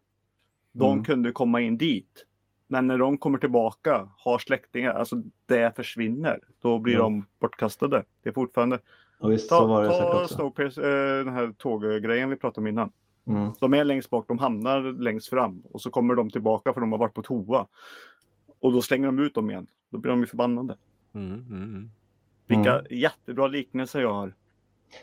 De 0.72 0.92
Mm. 0.92 1.04
kunde 1.06 1.32
komma 1.32 1.62
in 1.62 1.78
dit. 1.78 2.26
Men 2.68 2.88
när 2.88 2.98
de 2.98 3.18
kommer 3.18 3.38
tillbaka, 3.38 4.10
har 4.18 4.38
släktingar, 4.40 4.94
alltså 4.94 5.16
det 5.46 5.76
försvinner. 5.76 6.40
Då 6.62 6.80
blir 6.80 6.94
Mm. 6.96 7.04
de 7.04 7.26
bortkastade. 7.40 8.04
Det 8.24 8.30
är 8.30 8.34
fortfarande... 8.34 8.80
Och 9.20 9.32
visst 9.32 9.50
så 9.50 9.56
Ta, 9.60 9.68
var 9.68 9.84
det 9.84 9.90
ta. 9.90 10.28
Snowpace, 10.28 10.82
eh, 10.82 11.26
den 11.26 11.34
här 11.34 11.54
tåggrejen 11.58 12.30
vi 12.30 12.36
pratade 12.36 12.62
om 12.62 12.68
innan. 12.68 12.92
Mm. 13.28 13.52
De 13.60 13.74
är 13.74 13.84
längst 13.84 14.10
bak, 14.10 14.28
de 14.28 14.40
hamnar 14.40 14.82
längst 14.82 15.30
fram 15.30 15.62
och 15.72 15.82
så 15.82 15.90
kommer 15.90 16.16
de 16.16 16.30
tillbaka 16.30 16.74
för 16.74 16.82
de 16.82 16.92
har 16.92 17.00
varit 17.00 17.14
på 17.14 17.22
toa. 17.24 17.68
Och 18.60 18.72
då 18.74 18.82
slänger 18.82 19.06
de 19.06 19.20
ut 19.20 19.34
dem 19.36 19.50
igen. 19.50 19.68
Då 19.90 19.98
blir 19.98 20.10
de 20.12 20.20
ju 20.20 20.26
förbannade. 20.26 20.78
Mm, 21.14 21.32
mm, 21.34 21.64
mm. 21.64 21.92
Vilka 22.48 22.80
Mm. 22.80 22.86
jättebra 22.90 23.48
liknelser 23.48 24.02
jag 24.02 24.14
har. 24.14 24.34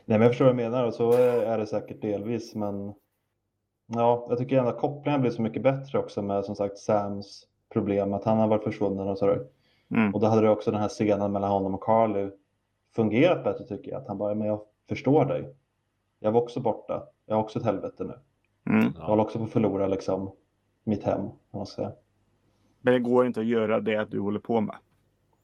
Nej, 0.05 0.19
men 0.19 0.21
jag 0.21 0.31
förstår 0.31 0.45
vad 0.45 0.55
du 0.55 0.63
menar 0.63 0.85
och 0.85 0.95
så 0.95 1.13
är 1.13 1.59
det 1.59 1.67
säkert 1.67 2.03
delvis. 2.03 2.55
Men 2.55 2.95
ja, 3.87 4.27
jag 4.29 4.39
tycker 4.39 4.59
ändå 4.59 4.71
att 4.71 4.79
kopplingen 4.79 5.21
blir 5.21 5.31
så 5.31 5.43
mycket 5.43 5.63
bättre 5.63 5.99
också 5.99 6.23
med 6.23 6.45
som 6.45 6.57
sagt 6.57 6.79
Sams 6.79 7.47
problem 7.73 8.13
att 8.13 8.25
han 8.25 8.39
har 8.39 8.49
varit 8.49 8.65
försvunnen 8.65 9.09
och 9.09 9.19
sådär. 9.19 9.47
Mm. 9.91 10.15
Och 10.15 10.21
då 10.21 10.27
hade 10.27 10.43
det 10.43 10.51
också 10.51 10.71
den 10.71 10.81
här 10.81 10.89
scenen 10.89 11.33
mellan 11.33 11.51
honom 11.51 11.75
och 11.75 11.83
Carly 11.83 12.31
fungerat 12.97 13.45
bättre 13.45 13.65
tycker 13.65 13.91
jag. 13.91 14.03
Att 14.03 14.09
han 14.09 14.19
bara, 14.19 14.35
men 14.35 14.47
jag 14.47 14.61
förstår 14.89 15.25
dig. 15.25 15.55
Jag 16.19 16.33
var 16.33 16.41
också 16.43 16.61
borta. 16.61 17.03
Jag 17.27 17.35
har 17.35 17.43
också 17.43 17.59
ett 17.59 17.65
helvete 17.65 18.05
nu. 18.05 18.15
Mm. 18.73 18.93
Jag 18.99 19.05
håller 19.05 19.23
också 19.23 19.39
på 19.39 19.45
att 19.45 19.51
förlora 19.51 19.87
liksom 19.87 20.31
mitt 20.85 21.05
hem. 21.05 21.29
säga. 21.67 21.93
Men 22.81 22.95
det 22.95 23.01
går 23.01 23.27
inte 23.27 23.41
att 23.41 23.47
göra 23.47 23.81
det 23.81 24.05
du 24.11 24.21
håller 24.21 24.41
på 24.41 24.61
med. 24.61 24.77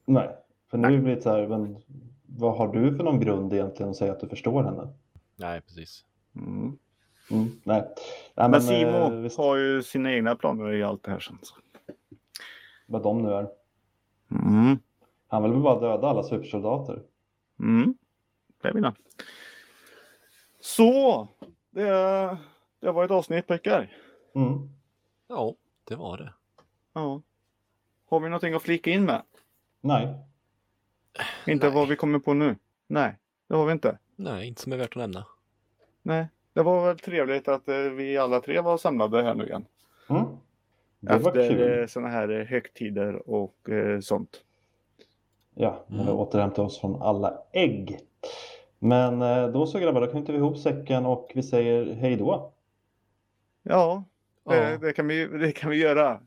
Nej, 0.05 0.29
för 0.71 0.77
nu 0.77 1.01
blir 1.01 1.15
det 1.15 1.21
så 1.21 1.29
här, 1.29 1.47
men 1.47 1.77
vad 2.27 2.57
har 2.57 2.67
du 2.73 2.95
för 2.97 3.03
någon 3.03 3.19
grund 3.19 3.53
egentligen 3.53 3.89
att 3.89 3.95
säga 3.97 4.11
att 4.11 4.19
du 4.19 4.29
förstår 4.29 4.63
henne? 4.63 4.87
Nej, 5.35 5.61
precis. 5.61 6.05
Mm. 6.35 6.77
Mm, 7.31 7.47
nej. 7.63 7.87
nej, 8.35 8.49
Men 8.49 8.61
Simo 8.61 9.25
eh, 9.25 9.31
har 9.37 9.55
ju 9.57 9.83
sina 9.83 10.13
egna 10.13 10.35
planer 10.35 10.73
i 10.73 10.83
allt 10.83 11.03
det 11.03 11.11
här 11.11 11.19
sen. 11.19 11.37
vad 12.85 13.03
de 13.03 13.21
nu 13.21 13.33
är. 13.33 13.47
Mm. 14.31 14.79
Han 15.27 15.43
vill 15.43 15.51
väl 15.51 15.61
bara 15.61 15.79
döda 15.79 16.07
alla 16.07 16.23
supersoldater. 16.23 17.03
Mm. 17.59 17.97
Det 18.61 18.71
vill 18.71 18.83
han. 18.83 18.95
Så, 20.59 21.27
det, 21.69 21.89
det 22.79 22.91
var 22.91 23.05
ett 23.05 23.11
avsnitt 23.11 23.47
pojkar. 23.47 23.97
Mm. 24.35 24.69
Ja, 25.27 25.53
det 25.83 25.95
var 25.95 26.17
det. 26.17 26.33
Ja. 26.93 27.21
Har 28.09 28.19
vi 28.19 28.29
någonting 28.29 28.53
att 28.53 28.61
flika 28.63 28.91
in 28.91 29.05
med? 29.05 29.21
Nej, 29.81 30.15
Inte 31.47 31.65
Nej. 31.67 31.75
vad 31.75 31.87
vi 31.87 31.95
kommer 31.95 32.19
på 32.19 32.33
nu? 32.33 32.55
Nej, 32.87 33.15
det 33.47 33.55
har 33.55 33.65
vi 33.65 33.71
inte. 33.71 33.97
Nej, 34.15 34.47
inte 34.47 34.61
som 34.61 34.73
är 34.73 34.77
värt 34.77 34.89
att 34.89 34.95
nämna. 34.95 35.25
Nej, 36.01 36.27
det 36.53 36.63
var 36.63 36.85
väl 36.87 36.99
trevligt 36.99 37.47
att 37.47 37.67
eh, 37.67 37.75
vi 37.77 38.17
alla 38.17 38.41
tre 38.41 38.61
var 38.61 38.77
samlade 38.77 39.23
här 39.23 39.33
nu 39.35 39.45
igen. 39.45 39.65
mm. 40.09 40.23
Efter 41.09 41.79
eh, 41.81 41.87
sådana 41.87 42.09
här 42.11 42.29
eh, 42.39 42.45
högtider 42.45 43.29
och 43.29 43.55
sånt. 44.01 44.43
Ja, 45.55 45.85
när 45.87 45.97
vi 45.97 46.03
Mm. 46.03 46.15
återhämtar 46.15 46.63
oss 46.63 46.79
från 46.81 47.01
alla 47.01 47.37
ägg. 47.51 47.99
Men 48.79 49.19
då 49.51 49.67
så 49.67 49.79
grabbar, 49.79 50.01
då 50.01 50.07
knyter 50.07 50.33
vi 50.33 50.39
ihop 50.39 50.57
säcken 50.57 51.05
och 51.05 51.31
vi 51.35 51.43
säger 51.43 51.93
hej 51.93 52.15
då. 52.15 52.51
Ja, 53.63 54.03
det, 54.43 54.55
Ja. 54.71 54.77
det, 54.77 54.93
kan 54.93 55.07
vi, 55.07 55.25
det 55.27 55.51
kan 55.51 55.69
vi 55.69 55.77
göra. 55.77 56.21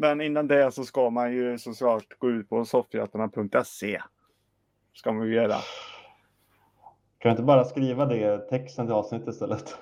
Men 0.00 0.20
innan 0.20 0.48
det 0.48 0.74
så 0.74 0.84
ska 0.84 1.10
man 1.10 1.32
ju 1.32 1.58
såklart 1.58 2.18
gå 2.18 2.30
ut 2.30 2.48
på 2.48 2.64
soffhjältarna.se. 2.64 4.00
Ska 4.94 5.12
man 5.12 5.26
ju 5.26 5.34
göra. 5.34 5.54
Kan 7.18 7.28
jag 7.28 7.32
inte 7.32 7.42
bara 7.42 7.64
skriva 7.64 8.06
det 8.06 8.38
texten 8.38 8.86
till 8.86 8.94
avsnittet 8.94 9.28
istället? 9.28 9.78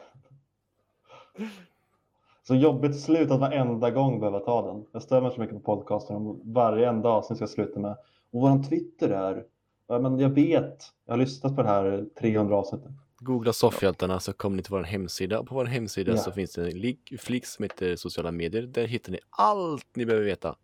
Så 2.43 2.55
jobbigt 2.55 3.01
slut 3.01 3.31
att 3.31 3.41
varenda 3.41 3.91
gång 3.91 4.21
behöva 4.21 4.39
ta 4.39 4.73
den. 4.73 4.87
Jag 4.93 5.03
stör 5.03 5.21
mig 5.21 5.31
så 5.31 5.41
mycket 5.41 5.57
på 5.57 5.77
podcasten 5.77 6.17
om 6.17 6.41
varje 6.45 6.89
enda 6.89 7.09
avsnitt 7.09 7.37
ska 7.37 7.47
sluta 7.47 7.81
med 7.81 7.97
och 8.33 8.41
våran 8.41 8.63
Twitter 8.63 9.09
är. 9.11 9.45
Ja, 9.87 9.99
men 9.99 10.19
jag 10.19 10.31
vet, 10.31 10.85
jag 11.07 11.13
har 11.13 11.19
lyssnat 11.19 11.57
på 11.57 11.63
det 11.63 11.69
här 11.69 12.07
300 12.21 12.57
avsnittet. 12.57 12.91
Googla 13.19 13.53
soffhjältarna 13.53 14.21
så 14.21 14.33
kommer 14.33 14.57
ni 14.57 14.63
till 14.63 14.71
vår 14.73 14.83
hemsida. 14.83 15.39
Och 15.41 15.47
på 15.47 15.55
vår 15.55 15.65
hemsida 15.65 16.13
Ja. 16.13 16.17
så 16.19 16.33
finns 16.33 16.53
det 16.53 16.63
en 16.71 16.79
lik- 16.79 17.21
flik 17.21 17.47
som 17.47 17.63
heter 17.63 17.97
sociala 17.97 18.33
medier. 18.33 18.63
Där 18.63 18.87
hittar 18.87 19.13
ni 19.13 19.19
allt 19.31 19.87
ni 19.97 20.07
behöver 20.07 20.25
veta. 20.27 20.57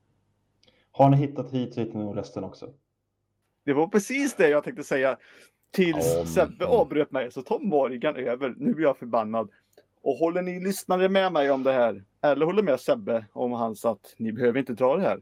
Har 0.92 1.10
ni 1.10 1.16
hittat 1.16 1.50
hit 1.50 1.74
så 1.74 1.80
hittar 1.80 1.98
ni 1.98 2.12
resten 2.12 2.44
också. 2.44 2.70
Det 3.64 3.72
var 3.72 3.86
precis 3.88 4.34
det 4.34 4.48
jag 4.48 4.64
tänkte 4.64 4.84
säga. 4.84 5.18
Tills 5.70 6.16
men- 6.16 6.26
Sebbe 6.26 6.66
avbröt 6.66 7.10
mig 7.10 7.32
så 7.32 7.42
tar 7.42 7.58
Morgan 7.58 8.16
över. 8.16 8.54
Nu 8.56 8.74
blir 8.74 8.86
jag 8.86 8.98
förbannad. 8.98 9.50
Och 10.02 10.14
håller 10.16 10.42
ni 10.42 10.60
lyssnare 10.60 11.08
med 11.08 11.32
mig 11.32 11.50
om 11.50 11.62
det 11.62 11.72
här? 11.72 12.04
Eller 12.22 12.46
håller 12.46 12.62
med 12.62 12.80
Sebbe 12.80 13.26
om 13.32 13.52
hans 13.52 13.84
att 13.84 14.14
ni 14.18 14.32
behöver 14.32 14.58
inte 14.58 14.72
dra 14.72 14.96
det 14.96 15.02
här? 15.02 15.20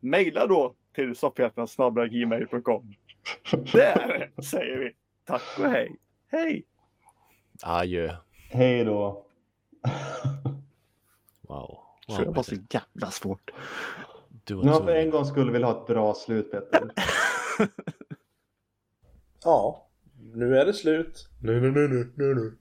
Maila 0.00 0.46
då 0.46 0.74
till 0.94 1.16
soffhjältarna.gmail.com. 1.16 2.94
Där 3.72 4.30
säger 4.42 4.78
vi 4.78 4.92
tack 5.24 5.42
och 5.58 5.64
hej. 5.64 5.96
Hej! 6.32 6.66
Adjö. 7.62 8.16
Hej 8.50 8.84
då. 8.84 9.26
Wow. 11.48 11.78
Så 12.06 12.18
det 12.18 12.24
wow 12.24 12.34
var 12.34 12.42
så 12.42 12.54
jävla 12.70 13.10
svårt. 13.10 13.50
Du 14.44 14.56
Nu 14.56 14.70
har 14.70 14.80
för 14.80 14.94
en 14.94 15.10
gång 15.10 15.24
skulle 15.24 15.52
vilja 15.52 15.66
ha 15.66 15.80
ett 15.80 15.86
bra 15.86 16.14
slut 16.14 16.50
Peter. 16.50 16.90
Ja, 19.44 19.88
nu 20.34 20.56
är 20.56 20.66
det 20.66 20.72
slut. 20.72 21.28
Nu, 21.42 21.60
nu, 21.60 21.70
nu, 21.70 22.12
nu, 22.16 22.34
nu. 22.34 22.58